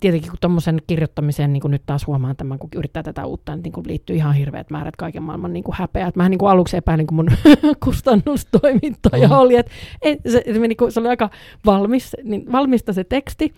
tietenkin 0.00 0.30
kun 0.30 0.38
tuommoisen 0.40 0.82
kirjoittamiseen, 0.86 1.52
niin 1.52 1.60
kuin 1.60 1.70
nyt 1.70 1.82
taas 1.86 2.06
huomaan 2.06 2.36
tämän, 2.36 2.58
kun 2.58 2.68
yrittää 2.76 3.02
tätä 3.02 3.26
uutta, 3.26 3.56
niin, 3.56 3.62
niin 3.62 3.86
liittyy 3.86 4.16
ihan 4.16 4.34
hirveät 4.34 4.70
määrät 4.70 4.96
kaiken 4.96 5.22
maailman 5.22 5.52
niin 5.52 5.64
kuin 5.64 5.74
häpeät. 5.78 6.16
Mä 6.16 6.28
niin 6.28 6.38
kuin 6.38 6.50
aluksi 6.50 6.76
epäilin, 6.76 7.06
kun 7.06 7.16
mun 7.16 7.30
kustannustoimittaja 7.84 9.28
Mhm. 9.28 9.34
mm. 9.34 9.40
oli, 9.40 9.56
että 9.56 9.72
et, 10.02 10.20
se, 10.28 10.42
se, 10.52 10.58
meni, 10.58 10.74
kun 10.74 10.92
se 10.92 11.00
oli 11.00 11.08
aika 11.08 11.30
valmis, 11.66 12.16
niin 12.24 12.52
valmista 12.52 12.92
se 12.92 13.04
teksti. 13.04 13.54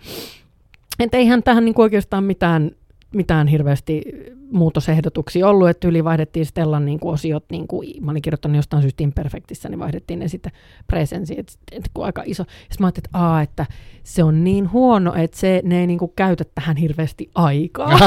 Että 0.99 1.17
eihän 1.17 1.43
tähän 1.43 1.65
niin 1.65 1.75
kuin 1.75 1.83
oikeastaan 1.83 2.23
mitään 2.23 2.71
mitään 3.13 3.47
hirveästi 3.47 4.01
muutosehdotuksia 4.51 5.47
ollut, 5.47 5.69
että 5.69 5.87
yli 5.87 6.03
vaihdettiin 6.03 6.45
Stellan 6.45 6.85
niin 6.85 6.99
kuin 6.99 7.13
osiot, 7.13 7.45
niin 7.51 7.67
kuin 7.67 8.05
mä 8.05 8.11
olin 8.11 8.21
kirjoittanut 8.21 8.55
jostain 8.55 8.81
syystä 8.81 9.03
Imperfectissä, 9.03 9.69
niin 9.69 9.79
vaihdettiin 9.79 10.19
ne 10.19 10.27
sitten 10.27 10.51
presensi, 10.87 11.35
että, 11.37 11.53
että 11.71 11.89
kun 11.93 12.05
aika 12.05 12.23
iso. 12.25 12.43
Ja 12.43 12.75
mä 12.79 12.85
ajattelin, 12.85 13.05
että, 13.07 13.17
aa, 13.19 13.41
että 13.41 13.65
se 14.03 14.23
on 14.23 14.43
niin 14.43 14.71
huono, 14.71 15.13
että 15.15 15.37
se, 15.37 15.61
ne 15.63 15.79
ei 15.79 15.87
niin 15.87 15.99
kuin 15.99 16.13
käytä 16.15 16.43
tähän 16.55 16.77
hirveästi 16.77 17.29
aikaa. 17.35 17.89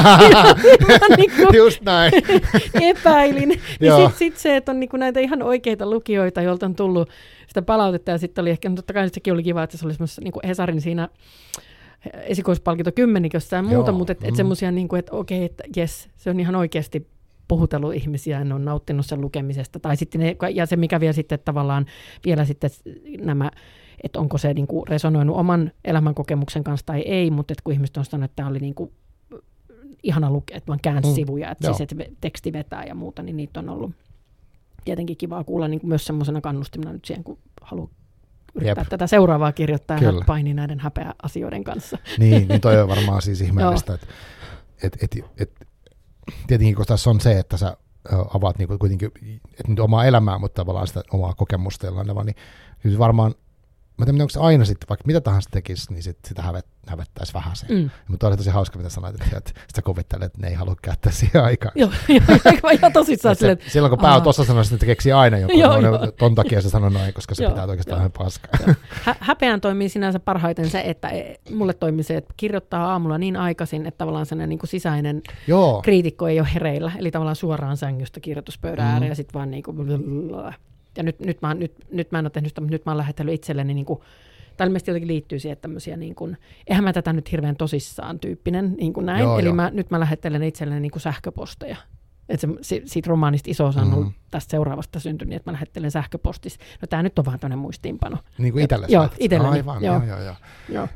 niin 1.17 1.31
kuin 1.37 1.57
Just 1.57 1.83
näin. 1.83 2.13
epäilin. 2.81 3.49
Niin 3.49 3.93
sitten 3.97 4.19
sit 4.19 4.37
se, 4.37 4.57
että 4.57 4.73
on 4.73 4.81
niin 4.81 4.91
kuin 4.91 5.01
näitä 5.01 5.21
ihan 5.21 5.43
oikeita 5.43 5.91
lukijoita, 5.91 6.43
joilta 6.43 6.67
on 6.67 6.75
tullut 6.75 7.09
sitä 7.47 7.63
palautetta, 7.63 8.11
ja 8.11 8.19
sitten 8.19 8.43
oli 8.43 8.51
ehkä, 8.51 8.69
no 8.69 8.75
totta 8.75 8.93
kai 8.93 9.09
sekin 9.09 9.33
oli 9.33 9.43
kiva, 9.43 9.63
että 9.63 9.77
se 9.77 9.87
oli 9.87 9.95
semmoisessa 9.95 10.23
niin 10.23 10.33
Hesarin 10.47 10.81
siinä 10.81 11.09
esikoispalkinto 12.15 12.93
kymmenikössä 12.93 13.57
ja 13.57 13.63
muuta, 13.63 13.91
Joo, 13.91 13.99
mutta 13.99 14.13
et, 14.13 14.25
et 14.25 14.31
mm. 14.31 14.37
semmoisia, 14.37 14.71
niin 14.71 14.89
kuin, 14.89 14.99
että 14.99 15.13
okei, 15.13 15.45
että 15.45 15.65
jes, 15.77 16.09
se 16.17 16.31
on 16.31 16.41
ihan 16.41 16.55
oikeasti 16.55 17.07
puhutellut 17.49 17.95
ihmisiä, 17.95 18.45
ne 18.45 18.55
on 18.55 18.65
nauttinut 18.65 19.07
sen 19.07 19.21
lukemisesta. 19.21 19.81
Tai 19.81 19.97
sitten 19.97 20.21
ne, 20.21 20.37
ja 20.55 20.67
se, 20.67 20.77
mikä 20.77 21.01
vielä 21.01 21.13
sitten 21.13 21.39
tavallaan 21.45 21.87
vielä 22.25 22.45
sitten 22.45 22.71
nämä, 23.21 23.51
että 24.03 24.21
onko 24.21 24.39
se 24.39 24.55
niin 24.55 24.67
kuin 24.67 24.89
resonoinut 24.89 25.37
oman 25.37 25.73
elämänkokemuksen 25.85 26.65
kanssa 26.65 26.87
tai 26.87 27.01
ei, 27.01 27.31
mutta 27.31 27.53
että 27.53 27.63
kun 27.65 27.73
ihmiset 27.73 27.97
on 27.97 28.05
sanonut, 28.05 28.31
että 28.31 28.37
tämä 28.37 28.49
oli 28.49 28.59
niin 28.59 28.75
kuin 28.75 28.91
ihana 30.03 30.31
lukea, 30.31 30.57
että 30.57 30.69
vaan 30.69 30.81
käänsi 30.83 31.09
mm. 31.09 31.15
sivuja, 31.15 31.51
että, 31.51 31.67
siis, 31.67 31.81
että 31.81 32.05
teksti 32.21 32.53
vetää 32.53 32.85
ja 32.85 32.95
muuta, 32.95 33.23
niin 33.23 33.37
niitä 33.37 33.61
on 33.61 33.69
ollut 33.69 33.91
tietenkin 34.85 35.17
kivaa 35.17 35.45
kuulla 35.45 35.69
niin 35.69 35.81
kuin 35.81 35.89
myös 35.89 36.05
semmoisena 36.05 36.41
kannustimena 36.41 36.93
nyt 36.93 37.05
siihen, 37.05 37.25
kun 37.25 37.39
haluaa 37.63 37.89
yrittää 38.57 38.83
Jep. 38.83 38.89
tätä 38.89 39.07
seuraavaa 39.07 39.53
kirjoittaa 39.53 39.99
ja 39.99 40.13
painii 40.27 40.55
näiden 40.55 40.81
häpeä 40.81 41.15
asioiden 41.23 41.65
kanssa. 41.65 41.99
Niin, 42.19 42.49
niin 42.49 42.61
toi 42.61 42.81
on 42.81 42.89
varmaan 42.89 43.23
siis 43.23 43.41
ihmeellistä, 43.41 43.95
että 43.95 44.07
et, 44.83 44.97
et, 45.03 45.17
et, 45.39 45.69
tietenkin 46.47 46.75
kun 46.75 46.87
tässä 46.87 47.11
on 47.11 47.21
se, 47.21 47.39
että 47.39 47.57
sä 47.57 47.77
avaat 48.35 48.59
niinku 48.59 48.79
kuitenkin, 48.79 49.11
et 49.61 49.69
nyt 49.69 49.81
omaa 49.81 50.05
elämää, 50.05 50.39
mutta 50.39 50.61
tavallaan 50.61 50.87
sitä 50.87 51.03
omaa 51.13 51.35
kokemusta 51.35 51.87
jollain 51.87 52.27
niin 52.27 52.37
siis 52.83 52.99
varmaan 52.99 53.35
mä 53.99 54.05
tiedän, 54.05 54.21
onko 54.21 54.31
se 54.31 54.41
aina 54.41 54.65
sitten, 54.65 54.89
vaikka 54.89 55.07
mitä 55.07 55.21
tahansa 55.21 55.51
tekisi, 55.51 55.93
niin 55.93 56.03
sit, 56.03 56.19
sitä 56.29 56.43
hävet, 56.43 56.67
hävettäisi 56.89 57.35
vähän 57.35 57.57
se. 57.57 57.67
Mm. 57.69 57.91
Mutta 58.09 58.29
oli 58.29 58.37
tosi 58.37 58.51
hauska, 58.51 58.79
mitä 58.79 58.91
sanoit, 58.91 59.15
että, 59.15 59.37
että 59.37 59.53
sitä 59.69 59.83
kuvittelee, 59.83 60.27
että 60.27 60.41
ne 60.41 60.49
ei 60.49 60.55
halua 60.55 60.77
käyttää 60.83 61.13
siihen 61.13 61.45
aikaan. 61.45 61.73
Joo, 61.81 61.91
joo, 62.09 62.71
ihan 62.73 62.93
tosissaan 62.93 63.37
silleen. 63.37 63.59
Silloin 63.67 63.91
kun 63.91 63.99
pää 63.99 64.21
tuossa 64.21 64.45
sanoi, 64.45 64.65
että 64.73 64.87
keksii 64.87 65.13
aina 65.13 65.39
joku, 65.39 65.59
joo, 65.61 65.81
no, 65.81 65.89
joo. 65.89 66.13
ton 66.19 66.35
takia 66.35 66.63
se 66.63 66.71
sanoi 66.71 66.91
noin, 66.91 67.15
koska 67.15 67.35
se 67.35 67.43
joo, 67.43 67.51
pitää 67.51 67.65
oikeastaan 67.65 67.99
ihan 67.99 68.13
paskaa. 68.13 68.75
Hä- 69.03 69.17
häpeään 69.21 69.61
toimii 69.61 69.89
sinänsä 69.89 70.21
parhaiten 70.21 70.71
se, 70.71 70.83
että 70.85 71.09
e, 71.09 71.37
mulle 71.51 71.75
toimii 71.75 72.05
se, 72.05 72.17
että 72.17 72.35
kirjoittaa 72.37 72.93
aamulla 72.93 73.19
niin 73.19 73.37
aikaisin, 73.37 73.87
että 73.87 73.99
tavallaan 73.99 74.27
sellainen 74.27 74.49
niin 74.49 74.59
kuin 74.59 74.71
sisäinen 74.71 75.23
joo. 75.47 75.83
kriitikko 75.83 76.29
ei 76.29 76.41
ole 76.41 76.49
hereillä, 76.55 76.93
eli 76.99 77.11
tavallaan 77.11 77.37
suoraan 77.37 77.77
sängystä 77.77 78.21
kirjoituspöydän 78.21 78.87
mm. 78.87 78.93
ääreen 78.93 79.09
ja 79.09 79.17
sitten 79.17 79.35
vaan 79.35 79.51
niin 79.51 79.63
kuin 79.63 79.77
ja 80.97 81.03
nyt, 81.03 81.21
nyt, 81.21 81.43
mä, 81.43 81.55
nyt, 81.55 81.73
nyt 81.93 82.13
mä 82.13 82.19
en 82.19 82.25
ole 82.25 82.31
tehnyt 82.31 82.51
sitä, 82.51 82.61
mutta 82.61 82.75
nyt 82.75 82.87
mä 82.87 82.93
oon 82.93 82.99
lähetellyt 82.99 83.35
itselleni 83.35 83.75
niin 83.75 83.87
kuin, 83.87 84.01
tai 84.57 84.67
ilmeisesti 84.67 84.91
jotenkin 84.91 85.09
liittyy 85.09 85.39
siihen, 85.39 85.53
että 85.53 85.63
tämmöisiä, 85.63 85.97
niin 85.97 86.15
kuin, 86.15 86.37
eihän 86.67 86.85
mä 86.85 86.93
tätä 86.93 87.13
nyt 87.13 87.33
hirveän 87.33 87.57
tosissaan 87.57 88.19
tyyppinen, 88.19 88.75
niin 88.81 88.93
kuin 88.93 89.07
näin. 89.07 89.23
Joo, 89.23 89.39
Eli 89.39 89.53
Mä, 89.53 89.71
nyt 89.71 89.91
mä 89.91 90.01
lähettelen 90.01 90.43
itselleni 90.43 90.81
niin 90.81 90.91
kuin 90.91 91.03
sähköposteja. 91.03 91.77
Että 92.29 92.47
se, 92.61 92.83
siitä 92.85 93.09
romaanista 93.09 93.51
iso 93.51 93.67
osa 93.67 93.81
on 93.81 93.89
mm-hmm. 93.89 94.13
tästä 94.31 94.51
seuraavasta 94.51 95.01
syntynyt, 95.01 95.37
että 95.37 95.51
mä 95.51 95.53
lähettelen 95.53 95.91
sähköpostissa. 95.91 96.61
No 96.83 96.87
tämä 96.87 97.03
nyt 97.03 97.19
on 97.19 97.25
vaan 97.25 97.39
tämmöinen 97.39 97.59
muistiinpano. 97.59 98.19
Niin 98.39 98.53
kuin 98.53 98.65
itsellesi? 98.65 98.93
Joo, 98.93 99.09
itselleni. 99.19 99.53
Aivan, 99.53 99.85
joo. 99.85 100.03
joo, 100.07 100.21
joo, 100.21 100.35
joo. 100.69 100.89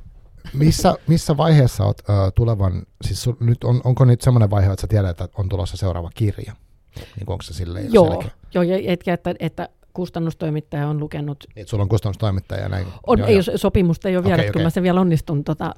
Missä, 0.52 0.94
missä 1.06 1.36
vaiheessa 1.36 1.84
olet 1.84 2.02
uh, 2.08 2.32
tulevan, 2.34 2.82
siis 3.04 3.22
su, 3.22 3.36
nyt 3.40 3.64
on, 3.64 3.80
onko 3.84 4.04
nyt 4.04 4.20
semmoinen 4.20 4.50
vaihe, 4.50 4.72
että 4.72 4.80
sä 4.80 4.86
tiedät, 4.86 5.20
että 5.20 5.28
on 5.40 5.48
tulossa 5.48 5.76
seuraava 5.76 6.10
kirja? 6.14 6.52
Niin 6.96 7.26
onko 7.26 7.42
se 7.42 7.54
silleen 7.54 7.92
Joo, 7.92 8.10
selkeä? 8.10 8.30
joo 8.54 8.62
ja 8.62 8.92
etkä, 8.92 9.14
että, 9.14 9.34
että 9.38 9.68
kustannustoimittaja 9.94 10.88
on 10.88 11.00
lukenut. 11.00 11.44
Et 11.56 11.68
sulla 11.68 11.82
on 11.82 11.88
kustannustoimittaja 11.88 12.68
näin? 12.68 12.86
On, 13.06 13.18
joo, 13.18 13.28
ei, 13.28 13.34
joo. 13.34 13.42
sopimusta 13.56 14.08
ei 14.08 14.16
ole 14.16 14.24
vielä, 14.24 14.34
okay, 14.34 14.44
okay. 14.44 14.52
kyllä 14.52 14.66
mä 14.66 14.70
sen 14.70 14.82
vielä 14.82 15.00
onnistun 15.00 15.44
tota, 15.44 15.74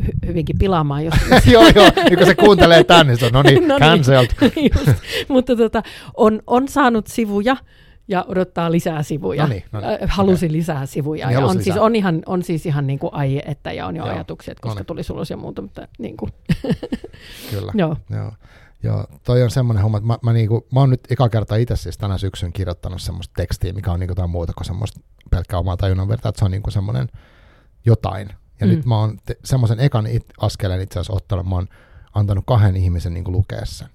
hy- 0.00 0.26
hyvinkin 0.26 0.58
pilaamaan. 0.58 1.04
Jos... 1.04 1.14
joo, 1.52 1.62
joo, 1.74 1.90
niin 2.08 2.18
kun 2.18 2.26
se 2.26 2.34
kuuntelee 2.34 2.84
tänne, 2.84 3.12
niin 3.12 3.20
se 3.20 3.26
on, 3.26 3.32
no 3.32 3.42
niin, 3.42 3.68
no 3.68 3.78
niin 3.78 3.90
cancelled. 3.90 4.30
just, 4.74 5.00
mutta 5.28 5.56
tota, 5.56 5.82
on, 6.16 6.42
on 6.46 6.68
saanut 6.68 7.06
sivuja, 7.06 7.56
ja 8.08 8.24
odottaa 8.28 8.70
lisää 8.70 9.02
sivuja. 9.02 9.42
No 9.42 9.48
niin, 9.48 9.64
no 9.72 9.80
niin. 9.80 9.98
Halusi 10.08 10.46
okay. 10.46 10.56
lisää 10.56 10.86
sivuja. 10.86 11.26
Niin 11.26 11.34
ja 11.34 11.40
on, 11.40 11.52
siis 11.52 11.58
lisää. 11.58 11.74
Siis, 11.74 11.84
on, 11.84 11.96
ihan, 11.96 12.22
on 12.26 12.42
siis 12.42 12.66
ihan 12.66 12.86
niin 12.86 12.98
kuin 12.98 13.14
aie, 13.14 13.42
että 13.46 13.72
ja 13.72 13.86
on 13.86 13.96
jo 13.96 14.04
Joo. 14.04 14.14
ajatuksia, 14.14 14.52
että 14.52 14.62
koska 14.62 14.74
no 14.74 14.80
niin. 14.80 14.86
tuli 14.86 15.02
sulos 15.02 15.30
ja 15.30 15.36
muuta. 15.36 15.62
Mutta 15.62 15.88
niin 15.98 16.16
kuin. 16.16 16.32
Kyllä. 17.50 17.72
Joo. 17.74 17.96
Joo. 18.10 18.32
Joo, 18.82 19.06
toi 19.24 19.42
on 19.42 19.50
semmoinen 19.50 19.82
homma, 19.82 19.98
että 19.98 20.06
mä, 20.06 20.18
mä, 20.22 20.32
niinku, 20.32 20.66
mä 20.72 20.80
oon 20.80 20.90
nyt 20.90 21.00
eka 21.10 21.28
kerta 21.28 21.56
itse 21.56 21.76
siis 21.76 21.98
tänä 21.98 22.18
syksyn 22.18 22.52
kirjoittanut 22.52 23.02
semmoista 23.02 23.32
tekstiä, 23.36 23.72
mikä 23.72 23.92
on 23.92 24.00
niinku 24.00 24.10
jotain 24.10 24.30
muuta 24.30 24.52
kuin 24.52 24.64
semmoista 24.64 25.00
pelkkää 25.30 25.58
omaa 25.58 25.76
tajunnan 25.76 26.08
verta, 26.08 26.28
että 26.28 26.38
se 26.38 26.44
on 26.44 26.50
niinku 26.50 26.70
semmoinen 26.70 27.08
jotain. 27.86 28.28
Ja 28.60 28.66
mm. 28.66 28.72
nyt 28.72 28.84
mä 28.84 28.98
oon 28.98 29.18
te, 29.26 29.36
semmoisen 29.44 29.80
ekan 29.80 30.06
it, 30.06 30.24
askeleen 30.40 30.80
itse 30.80 30.98
asiassa 30.98 31.12
ottanut, 31.12 31.46
mä 31.46 31.54
oon 31.54 31.68
antanut 32.14 32.44
kahden 32.46 32.76
ihmisen 32.76 33.14
niinku 33.14 33.32
lukea 33.32 33.64
sen. 33.64 33.88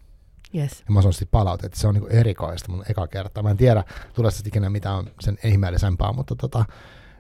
Yes. 0.56 0.84
Ja 0.88 0.94
mä 0.94 1.02
sanoin 1.02 1.14
sitten 1.14 1.28
palautetta, 1.32 1.66
että 1.66 1.80
se 1.80 1.88
on 1.88 1.94
niinku 1.94 2.10
erikoista 2.10 2.72
mun 2.72 2.84
eka 2.90 3.08
kerta. 3.08 3.44
Mä 3.44 3.50
en 3.50 3.58
tiedä, 3.58 3.84
tulee 4.14 4.32
sitten 4.32 4.50
ikinä 4.50 4.70
mitään 4.70 5.06
sen 5.20 5.38
ihmeellisempää, 5.44 6.12
mutta 6.12 6.36
tota, 6.36 6.66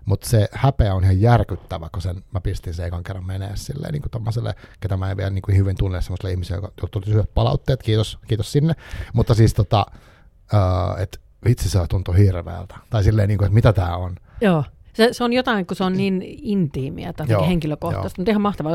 mutta 0.05 0.29
se 0.29 0.47
häpeä 0.51 0.95
on 0.95 1.03
ihan 1.03 1.21
järkyttävä, 1.21 1.89
kun 1.91 2.01
sen, 2.01 2.23
mä 2.31 2.41
pistin 2.41 2.73
sen 2.73 2.87
ekan 2.87 3.03
kerran 3.03 3.25
menee 3.25 3.51
silleen, 3.55 3.93
niin 3.93 4.01
kuin 4.01 4.53
ketä 4.79 4.97
mä 4.97 5.11
en 5.11 5.17
vielä 5.17 5.29
niin 5.29 5.41
kuin 5.41 5.57
hyvin 5.57 5.75
tunne 5.77 6.01
semmoiselle 6.01 6.31
ihmiselle, 6.31 6.61
joka 6.61 6.87
tuli 6.91 7.05
syödä 7.05 7.27
palautteet, 7.33 7.83
kiitos, 7.83 8.19
kiitos 8.27 8.51
sinne. 8.51 8.73
Mutta 9.13 9.33
siis 9.33 9.53
tota, 9.53 9.85
uh, 10.53 11.01
että 11.01 11.17
vitsi 11.45 11.69
se 11.69 11.79
tuntuu 11.89 12.13
hirveältä. 12.13 12.75
Tai 12.89 13.03
silleen, 13.03 13.27
niin 13.27 13.37
kuin, 13.37 13.45
että 13.45 13.55
mitä 13.55 13.73
tämä 13.73 13.95
on. 13.95 14.15
Joo. 14.41 14.63
Se, 14.93 15.09
se 15.11 15.23
on 15.23 15.33
jotain, 15.33 15.65
kun 15.65 15.77
se 15.77 15.83
on 15.83 15.93
niin 15.93 16.21
intiimiä 16.25 17.13
tai 17.13 17.27
joo, 17.29 17.47
henkilökohtaista. 17.47 18.21
Mutta 18.21 18.31
ihan 18.31 18.41
mahtavaa. 18.41 18.71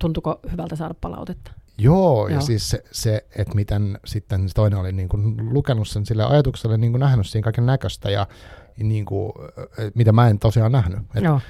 Tuntuuko 0.00 0.40
hyvältä 0.52 0.76
saada 0.76 0.94
palautetta? 1.00 1.52
Joo, 1.78 2.28
Joo. 2.28 2.28
ja 2.28 2.40
siis 2.40 2.70
se, 2.70 2.84
se, 2.92 3.26
että 3.36 3.54
miten 3.54 3.98
sitten 4.04 4.48
toinen 4.54 4.78
oli 4.78 4.92
niin 4.92 5.08
kuin 5.08 5.54
lukenut 5.54 5.88
sen 5.88 6.06
sille 6.06 6.24
ajatukselle, 6.24 6.78
niin 6.78 6.92
kuin 6.92 7.00
nähnyt 7.00 7.26
siinä 7.26 7.44
kaiken 7.44 7.66
näköistä 7.66 8.10
ja 8.10 8.26
niin 8.84 9.04
kuin, 9.04 9.32
mitä 9.94 10.12
mä 10.12 10.28
en 10.28 10.38
tosiaan 10.38 10.72
nähnyt. 10.72 10.98
Et, 11.14 11.24
joo. 11.24 11.40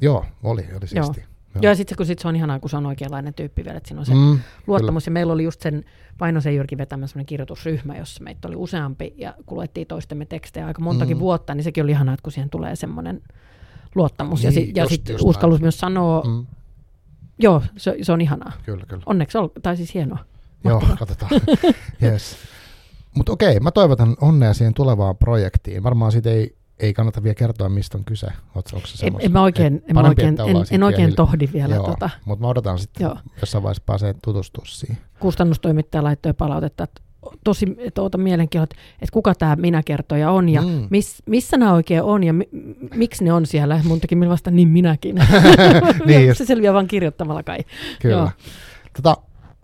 joo, 0.00 0.24
oli, 0.42 0.66
oli 0.76 0.86
siisti. 0.86 1.20
Joo. 1.20 1.30
Joo. 1.54 1.62
ja 1.62 1.74
sitten 1.74 1.96
kun 1.96 2.06
sit 2.06 2.18
se 2.18 2.28
on 2.28 2.36
ihanaa, 2.36 2.60
kun 2.60 2.70
se 2.70 2.76
on 2.76 2.86
oikeanlainen 2.86 3.34
tyyppi 3.34 3.64
vielä, 3.64 3.76
että 3.76 3.88
siinä 3.88 4.00
on 4.00 4.06
se 4.06 4.14
mm, 4.14 4.38
luottamus. 4.66 5.04
Kyllä. 5.04 5.12
Ja 5.12 5.12
meillä 5.12 5.32
oli 5.32 5.44
just 5.44 5.60
sen 5.60 5.84
Vainosen 6.20 6.56
Jyrki 6.56 6.78
vetämä 6.78 7.06
sellainen 7.06 7.26
kirjoitusryhmä, 7.26 7.96
jossa 7.96 8.24
meitä 8.24 8.48
oli 8.48 8.56
useampi 8.56 9.14
ja 9.16 9.34
kun 9.46 9.56
luettiin 9.56 9.86
toistemme 9.86 10.24
tekstejä 10.24 10.66
aika 10.66 10.82
montakin 10.82 11.16
mm. 11.16 11.20
vuotta, 11.20 11.54
niin 11.54 11.64
sekin 11.64 11.84
oli 11.84 11.90
ihanaa, 11.90 12.14
että 12.14 12.22
kun 12.22 12.32
siihen 12.32 12.50
tulee 12.50 12.76
semmoinen 12.76 13.22
luottamus. 13.94 14.42
Niin, 14.42 14.46
ja, 14.46 14.52
si- 14.52 14.72
ja 14.74 14.86
sitten 14.86 15.16
uskallus 15.22 15.58
näin. 15.58 15.64
myös 15.64 15.78
sanoa, 15.78 16.22
mm. 16.26 16.46
joo, 17.38 17.62
se, 17.76 17.96
se 18.02 18.12
on 18.12 18.20
ihanaa. 18.20 18.52
Kyllä, 18.64 18.84
kyllä. 18.88 19.02
Onneksi, 19.06 19.38
ol, 19.38 19.48
tai 19.62 19.76
siis 19.76 19.94
hienoa. 19.94 20.18
Joo, 20.64 20.82
katsotaan. 20.98 21.30
yes. 22.02 22.36
Mutta 23.14 23.32
okei, 23.32 23.60
mä 23.60 23.70
toivotan 23.70 24.16
onnea 24.20 24.54
siihen 24.54 24.74
tulevaan 24.74 25.16
projektiin. 25.16 25.82
Varmaan 25.82 26.12
siitä 26.12 26.30
ei 26.30 26.56
ei 26.80 26.94
kannata 26.94 27.22
vielä 27.22 27.34
kertoa, 27.34 27.68
mistä 27.68 27.98
on 27.98 28.04
kyse. 28.04 28.26
Oot, 28.54 28.66
onko 28.72 28.86
se 28.86 29.06
en, 29.06 29.16
en 29.18 29.32
mä 29.32 29.42
oikein, 29.42 29.82
en, 29.88 29.94
mä 29.94 30.00
oikein, 30.00 30.28
en, 30.28 30.56
en 30.70 30.82
oikein 30.82 31.14
tohdi 31.14 31.48
vielä. 31.52 31.74
Joo, 31.74 31.86
tota. 31.86 32.10
Mutta 32.24 32.44
mä 32.44 32.48
odotan 32.48 32.78
sitten, 32.78 33.04
Joo. 33.04 33.16
jossain 33.40 33.62
vaiheessa 33.62 33.82
pääsee 33.86 34.14
tutustua 34.24 34.64
siihen. 34.66 34.98
Kustannustoimittaja 35.18 36.04
laittoi 36.04 36.32
palautetta, 36.32 36.84
että 36.84 37.00
tosi 37.44 37.76
että 37.78 38.18
mielenkiintoa, 38.18 38.64
että, 38.64 38.76
että 38.92 39.12
kuka 39.12 39.34
tämä 39.34 39.56
minäkertoja 39.56 40.30
on 40.30 40.48
ja 40.48 40.62
mm. 40.62 40.86
miss, 40.90 41.22
missä 41.26 41.56
nämä 41.56 41.72
oikein 41.72 42.02
on 42.02 42.24
ja 42.24 42.32
mi, 42.32 42.48
miksi 42.94 43.24
ne 43.24 43.32
on 43.32 43.46
siellä. 43.46 43.80
Mun 43.84 44.00
teki 44.00 44.28
vasta 44.28 44.50
niin 44.50 44.68
minäkin. 44.68 45.16
niin 46.06 46.34
se 46.34 46.44
selviää 46.44 46.74
vaan 46.74 46.88
kirjoittamalla 46.88 47.42
kai. 47.42 47.58
Kyllä. 48.02 48.16
Joo. 48.16 48.30
Tota, 48.96 49.16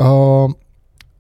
uh, 0.03 0.66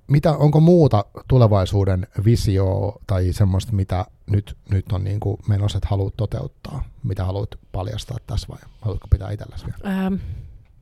mitä, 0.08 0.36
onko 0.36 0.60
muuta 0.60 1.04
tulevaisuuden 1.28 2.06
visio 2.24 2.96
tai 3.06 3.32
semmoista, 3.32 3.72
mitä 3.72 4.06
nyt, 4.30 4.56
nyt 4.70 4.92
on 4.92 5.04
niin 5.04 5.20
kuin 5.20 5.36
menossa, 5.48 5.78
että 5.78 5.88
haluat 5.88 6.14
toteuttaa? 6.16 6.84
Mitä 7.02 7.24
haluat 7.24 7.48
paljastaa 7.72 8.16
tässä 8.26 8.48
vai 8.48 8.58
haluatko 8.80 9.08
pitää 9.10 9.30
itsellesi 9.30 9.66
vielä? 9.66 10.06
Ähm, 10.06 10.14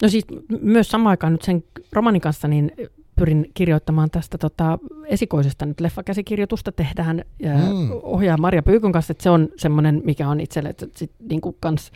no 0.03 0.09
siis 0.09 0.25
myös 0.61 0.89
samaan 0.89 1.11
aikaan 1.11 1.33
nyt 1.33 1.43
sen 1.43 1.65
romanin 1.93 2.21
kanssa 2.21 2.49
niin 2.49 2.73
pyrin 3.17 3.51
kirjoittamaan 3.55 4.11
tästä 4.11 4.39
tota, 4.39 4.79
esikoisesta 5.07 5.67
nyt 5.67 5.81
leffakäsikirjoitusta 5.81 6.73
tehdään 6.73 7.25
ja 7.39 7.55
mm. 7.55 7.91
ohjaa 7.93 8.37
Marja 8.37 8.63
Pyykön 8.63 8.93
kanssa, 8.93 9.13
että 9.13 9.23
se 9.23 9.31
on 9.31 9.49
semmoinen, 9.57 10.03
mikä 10.05 10.29
on 10.29 10.41
itselle, 10.41 10.69
että 10.69 10.87
sit, 10.97 11.13
niin 11.29 11.41
kuin 11.41 11.57
kans, 11.61 11.93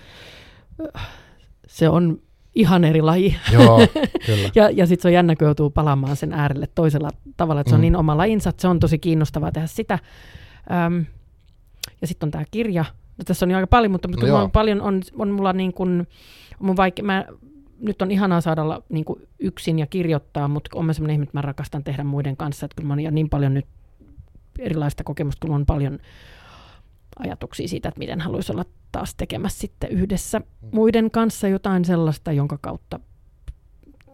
se 1.67 1.89
on 1.89 2.21
ihan 2.59 2.85
eri 2.85 3.03
laji. 3.03 3.37
Joo, 3.53 3.79
kyllä. 4.27 4.51
ja 4.55 4.71
ja 4.71 4.87
sitten 4.87 5.03
se 5.03 5.09
on 5.09 5.15
jännä, 5.15 5.37
kun 5.37 5.45
joutuu 5.45 5.71
palaamaan 5.71 6.17
sen 6.17 6.33
äärelle 6.33 6.69
toisella 6.75 7.11
tavalla, 7.37 7.61
että 7.61 7.71
se 7.71 7.75
on 7.75 7.81
mm. 7.81 7.83
niin 7.83 7.97
oma 7.97 8.17
lajinsa, 8.17 8.51
että 8.51 8.63
se 8.63 8.69
on 8.69 8.81
tosi 8.81 8.99
kiinnostavaa 8.99 9.53
tehdä 9.53 9.67
sitä. 9.67 9.99
Öm, 10.87 11.05
ja 12.01 12.07
sitten 12.07 12.27
on 12.27 12.31
tämä 12.31 12.45
kirja. 12.51 12.85
No, 13.19 13.25
tässä 13.25 13.47
on 13.47 13.51
jo 13.51 13.57
aika 13.57 13.67
paljon, 13.67 13.93
mutta, 13.93 14.09
mutta 14.09 14.27
no 14.27 14.43
on 14.43 14.51
paljon, 14.51 14.81
on, 14.81 15.03
on 15.19 15.31
mulla 15.31 15.53
niin 15.53 15.73
kuin, 15.73 16.07
on 16.61 16.67
mun 16.67 16.77
vaike- 16.77 17.03
mä 17.03 17.25
nyt 17.81 18.03
on 18.03 18.11
ihanaa 18.11 18.41
saada 18.41 18.63
olla 18.63 18.83
niin 18.89 19.05
kuin 19.05 19.29
yksin 19.39 19.79
ja 19.79 19.87
kirjoittaa, 19.87 20.49
mutta 20.49 20.71
olen 20.75 20.95
sellainen 20.95 21.15
ihminen, 21.15 21.29
että 21.29 21.39
mä 21.39 21.43
rakastan 21.43 21.85
tehdä 21.85 22.05
muiden 22.05 22.37
kanssa. 22.37 22.67
Että 22.67 22.75
kyllä 22.77 22.89
mä 22.89 22.95
olen 22.95 23.15
niin 23.15 23.29
paljon 23.29 23.55
nyt 23.55 23.67
erilaista 24.59 25.05
kokemusta, 25.05 25.47
kun 25.47 25.55
on 25.55 25.67
paljon 25.67 25.99
ajatuksia 27.19 27.69
siitä, 27.69 27.89
että 27.89 27.99
miten 27.99 28.21
haluaisi 28.21 28.53
olla 28.53 28.65
taas 28.93 29.15
tekemässä 29.15 29.61
sitten 29.61 29.91
yhdessä 29.91 30.41
muiden 30.73 31.11
kanssa 31.11 31.49
jotain 31.49 31.85
sellaista, 31.85 32.33
jonka 32.33 32.59
kautta 32.61 33.01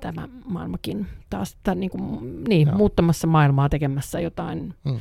tämä 0.00 0.28
maailmakin 0.44 1.06
taas 1.30 1.56
tai 1.62 1.74
niin 1.76 1.90
kuin, 1.90 2.44
niin, 2.48 2.76
muuttamassa 2.76 3.26
maailmaa 3.26 3.68
tekemässä 3.68 4.20
jotain, 4.20 4.74
mm. 4.84 4.98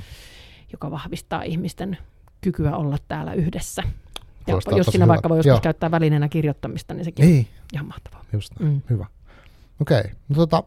joka 0.71 0.91
vahvistaa 0.91 1.43
ihmisten 1.43 1.97
kykyä 2.41 2.75
olla 2.75 2.97
täällä 3.07 3.33
yhdessä. 3.33 3.83
Ja 4.47 4.55
jos 4.77 4.85
siinä 4.85 5.07
vaikka 5.07 5.29
voi 5.29 5.37
joskus 5.37 5.61
käyttää 5.61 5.91
välineenä 5.91 6.29
kirjoittamista, 6.29 6.93
niin 6.93 7.05
sekin 7.05 7.25
niin. 7.25 7.47
on 7.61 7.67
ihan 7.73 7.85
mahtavaa. 7.85 8.25
Just 8.33 8.59
mm. 8.59 8.81
hyvä. 8.89 9.05
Okei, 9.81 9.99
okay. 9.99 10.11
no 10.29 10.35
tota, 10.35 10.63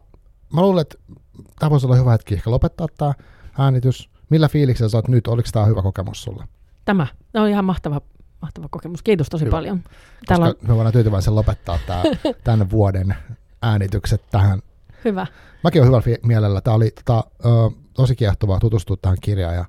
mä 0.53 0.61
luulen, 0.61 0.81
että 0.81 0.97
tämä 1.59 1.69
voisi 1.69 1.85
olla 1.85 1.95
hyvä 1.95 2.11
hetki 2.11 2.33
ehkä 2.33 2.51
lopettaa 2.51 2.87
tämä 2.97 3.13
äänitys. 3.57 4.09
Millä 4.29 4.47
fiiliksellä 4.47 4.89
sä 4.89 4.97
oot 4.97 5.07
nyt? 5.07 5.27
Oliko 5.27 5.49
tämä 5.51 5.65
hyvä 5.65 5.81
kokemus 5.81 6.23
sulle? 6.23 6.43
Tämä. 6.87 7.07
No 7.33 7.45
ihan 7.45 7.65
mahtava, 7.65 8.01
mahtava 8.41 8.67
kokemus. 8.71 9.03
Kiitos 9.03 9.29
tosi 9.29 9.45
hyvä. 9.45 9.51
paljon. 9.51 9.83
Täällä 10.25 10.45
on... 10.45 10.53
me 10.61 10.75
voidaan 10.75 10.93
tyytyväisen 10.93 11.35
lopettaa 11.35 11.79
tämä, 11.87 12.03
tämän 12.43 12.69
vuoden 12.69 13.15
äänitykset 13.61 14.21
tähän. 14.31 14.61
Hyvä. 15.05 15.27
Mäkin 15.63 15.81
olen 15.81 16.03
hyvällä 16.03 16.17
mielellä. 16.23 16.61
Tämä 16.61 16.75
oli 16.75 16.91
tota, 16.91 17.23
ö, 17.45 17.49
tosi 17.93 18.15
kiehtovaa 18.15 18.59
tutustua 18.59 18.97
tähän 19.01 19.17
kirjaan 19.21 19.55
ja 19.55 19.65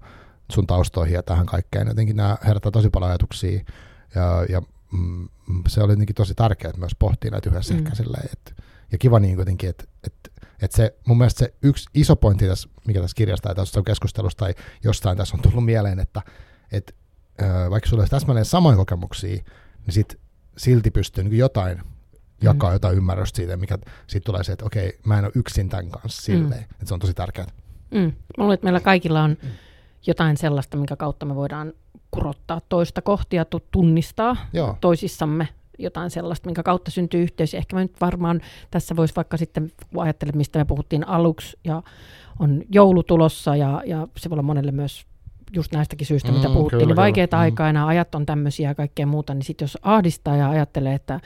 sun 0.53 0.67
taustoihin 0.67 1.15
ja 1.15 1.23
tähän 1.23 1.47
kaikkeen. 1.47 1.89
Jotenkin 1.89 2.17
nämä 2.17 2.37
herättää 2.47 2.73
tosi 2.73 2.91
paljon 2.91 3.11
ajatuksia 3.11 3.61
ja, 4.15 4.47
ja 4.49 4.63
mm, 4.93 5.29
se 5.69 5.83
oli 5.83 5.93
jotenkin 5.93 6.15
tosi 6.15 6.35
tärkeää 6.35 6.73
myös 6.77 6.95
pohtia 6.99 7.31
näitä 7.31 7.51
yhdessä 7.51 7.75
mm. 7.75 7.79
ehkä 7.79 7.95
silleen, 7.95 8.29
että, 8.33 8.63
ja 8.93 8.99
kiva 8.99 9.21
niin 9.21 9.37
kuitenkin, 9.37 9.71
että, 9.71 9.85
että, 10.07 10.31
että 10.63 10.77
se, 10.77 10.95
mun 11.07 11.19
mielestä 11.19 11.39
se 11.39 11.55
yksi 11.63 11.89
iso 11.95 12.17
pointti 12.17 12.49
tässä, 12.49 12.69
mikä 12.87 13.01
tässä 13.01 13.15
kirjasta 13.15 13.49
tai 13.49 13.55
tässä 13.55 13.83
keskustelussa 13.87 14.39
tai 14.39 14.55
jostain 14.85 15.17
tässä 15.19 15.37
on 15.37 15.43
tullut 15.43 15.65
mieleen, 15.65 16.01
että, 16.01 16.23
että 16.73 16.93
vaikka 17.71 17.89
sulla 17.89 18.01
olisi 18.01 18.11
täsmälleen 18.11 18.45
samoja 18.45 18.77
kokemuksia, 18.77 19.43
niin 19.87 19.95
sit 19.95 20.21
silti 20.57 20.91
pystyy 20.91 21.25
niin 21.25 21.39
jotain 21.39 21.83
jakaa 22.43 22.71
mm. 22.71 22.75
jotain 22.75 22.97
ymmärrystä 22.97 23.37
siitä, 23.37 23.57
mikä 23.57 23.79
siitä 24.07 24.25
tulee 24.25 24.45
se, 24.45 24.53
että 24.53 24.65
okei, 24.65 24.99
mä 25.05 25.19
en 25.19 25.25
ole 25.25 25.33
yksin 25.35 25.69
tämän 25.69 25.91
kanssa 25.91 26.23
silleen, 26.23 26.61
mm. 26.61 26.71
että 26.71 26.87
se 26.87 26.95
on 26.95 27.01
tosi 27.01 27.15
tärkeää. 27.15 27.47
Mm. 27.91 28.01
Mä 28.01 28.13
luulen, 28.39 28.55
että 28.55 28.65
meillä 28.65 28.81
kaikilla 28.81 29.23
on 29.23 29.37
jotain 30.07 30.37
sellaista, 30.37 30.77
minkä 30.77 30.97
kautta 30.97 31.27
me 31.27 31.35
voidaan 31.35 31.73
kurottaa 32.11 32.61
toista 32.69 33.03
kohtia, 33.03 33.47
tunnistaa 33.71 34.37
Joo. 34.53 34.77
toisissamme 34.81 35.49
jotain 35.79 36.11
sellaista, 36.11 36.47
minkä 36.47 36.63
kautta 36.63 36.91
syntyy 36.91 37.23
yhteys. 37.23 37.55
Ehkä 37.55 37.77
mä 37.77 37.83
nyt 37.83 38.01
varmaan 38.01 38.41
tässä 38.71 38.97
voisi 38.97 39.17
vaikka 39.17 39.37
sitten, 39.37 39.73
kun 39.93 40.03
ajattelet, 40.03 40.35
mistä 40.35 40.59
me 40.59 40.65
puhuttiin 40.65 41.09
aluksi, 41.09 41.59
ja 41.65 41.83
on 42.39 42.63
joulutulossa, 42.71 43.57
ja, 43.57 43.83
ja 43.87 44.09
se 44.17 44.31
voi 44.31 44.35
olla 44.35 44.43
monelle 44.43 44.73
myös 44.73 45.07
just 45.55 45.73
näistäkin 45.73 46.07
syistä, 46.07 46.29
mm, 46.29 46.37
mitä 46.37 46.49
puhuttiin, 46.49 46.79
kyllä, 46.79 46.87
niin 46.87 46.97
vaikeita 46.97 47.37
kyllä. 47.37 47.45
Mm. 47.45 47.45
aikaa, 47.45 47.73
nämä 47.73 47.87
ajat 47.87 48.15
on 48.15 48.27
tämmöisiä 48.27 48.69
ja 48.69 48.75
kaikkea 48.75 49.07
muuta, 49.07 49.35
niin 49.35 49.43
sitten 49.45 49.65
jos 49.65 49.79
ahdistaa 49.83 50.37
ja 50.37 50.51
ajattelee, 50.51 50.95
että 50.95 51.21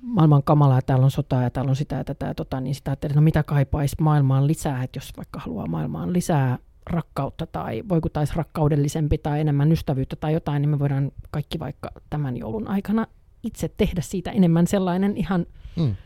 maailman 0.00 0.42
kamalaa, 0.42 0.82
täällä 0.82 1.04
on 1.04 1.10
sotaa 1.10 1.42
ja 1.42 1.50
täällä 1.50 1.70
on 1.70 1.76
sitä 1.76 1.96
ja 1.96 2.04
tätä 2.04 2.26
ja 2.26 2.34
tota, 2.34 2.60
niin 2.60 2.74
sitä 2.74 2.90
ajattelee, 2.90 3.16
no 3.16 3.22
mitä 3.22 3.42
kaipaisi 3.42 3.96
maailmaan 4.00 4.46
lisää, 4.46 4.82
että 4.82 4.96
jos 4.96 5.12
vaikka 5.16 5.40
haluaa 5.40 5.66
maailmaan 5.66 6.12
lisää 6.12 6.58
rakkautta 6.90 7.46
tai 7.46 7.82
voikutaisi 7.88 8.36
rakkaudellisempi 8.36 9.18
tai 9.18 9.40
enemmän 9.40 9.72
ystävyyttä 9.72 10.16
tai 10.16 10.32
jotain, 10.32 10.62
niin 10.62 10.70
me 10.70 10.78
voidaan 10.78 11.12
kaikki 11.30 11.58
vaikka 11.58 11.90
tämän 12.10 12.36
joulun 12.36 12.68
aikana 12.68 13.06
itse 13.42 13.70
tehdä 13.76 14.00
siitä 14.00 14.30
enemmän 14.30 14.66
sellainen 14.66 15.16
ihan 15.16 15.46
mm. 15.76 15.96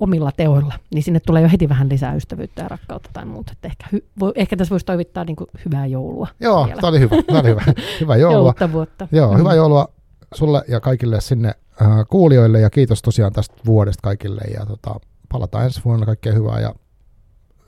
Omilla 0.00 0.32
teoilla, 0.36 0.74
niin 0.94 1.02
sinne 1.02 1.20
tulee 1.20 1.42
jo 1.42 1.48
heti 1.48 1.68
vähän 1.68 1.88
lisää 1.88 2.14
ystävyyttä 2.14 2.62
ja 2.62 2.68
rakkautta 2.68 3.10
tai 3.12 3.24
muuta. 3.24 3.52
Että 3.52 3.68
ehkä, 3.68 3.84
hy, 3.92 4.04
voi, 4.20 4.32
ehkä 4.34 4.56
tässä 4.56 4.70
voisi 4.70 4.86
toivottaa 4.86 5.24
niin 5.24 5.36
kuin 5.36 5.50
hyvää 5.64 5.86
joulua. 5.86 6.28
Joo, 6.40 6.68
tämä 6.80 6.88
oli 6.88 7.00
hyvä. 7.00 7.16
Tämä 7.26 7.40
oli 7.40 7.48
hyvä. 7.48 7.62
hyvä 8.00 8.16
joulua. 8.16 8.54
vuotta. 8.72 9.08
Joo, 9.12 9.32
mm. 9.32 9.38
hyvää 9.38 9.54
joulua 9.54 9.88
sulle 10.34 10.62
ja 10.68 10.80
kaikille 10.80 11.20
sinne 11.20 11.48
äh, 11.82 11.88
kuulijoille 12.08 12.60
ja 12.60 12.70
kiitos 12.70 13.02
tosiaan 13.02 13.32
tästä 13.32 13.54
vuodesta 13.66 14.00
kaikille 14.02 14.42
ja 14.54 14.66
tota, 14.66 15.00
palataan 15.28 15.64
ensi 15.64 15.80
vuonna 15.84 16.06
kaikkea 16.06 16.32
hyvää 16.32 16.60
ja 16.60 16.74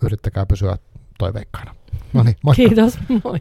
yrittäkää 0.02 0.46
pysyä 0.46 0.76
toiveikkaana. 1.18 1.74
No 2.12 2.22
niin, 2.22 2.36
Kiitos, 2.56 2.98
moi. 3.24 3.40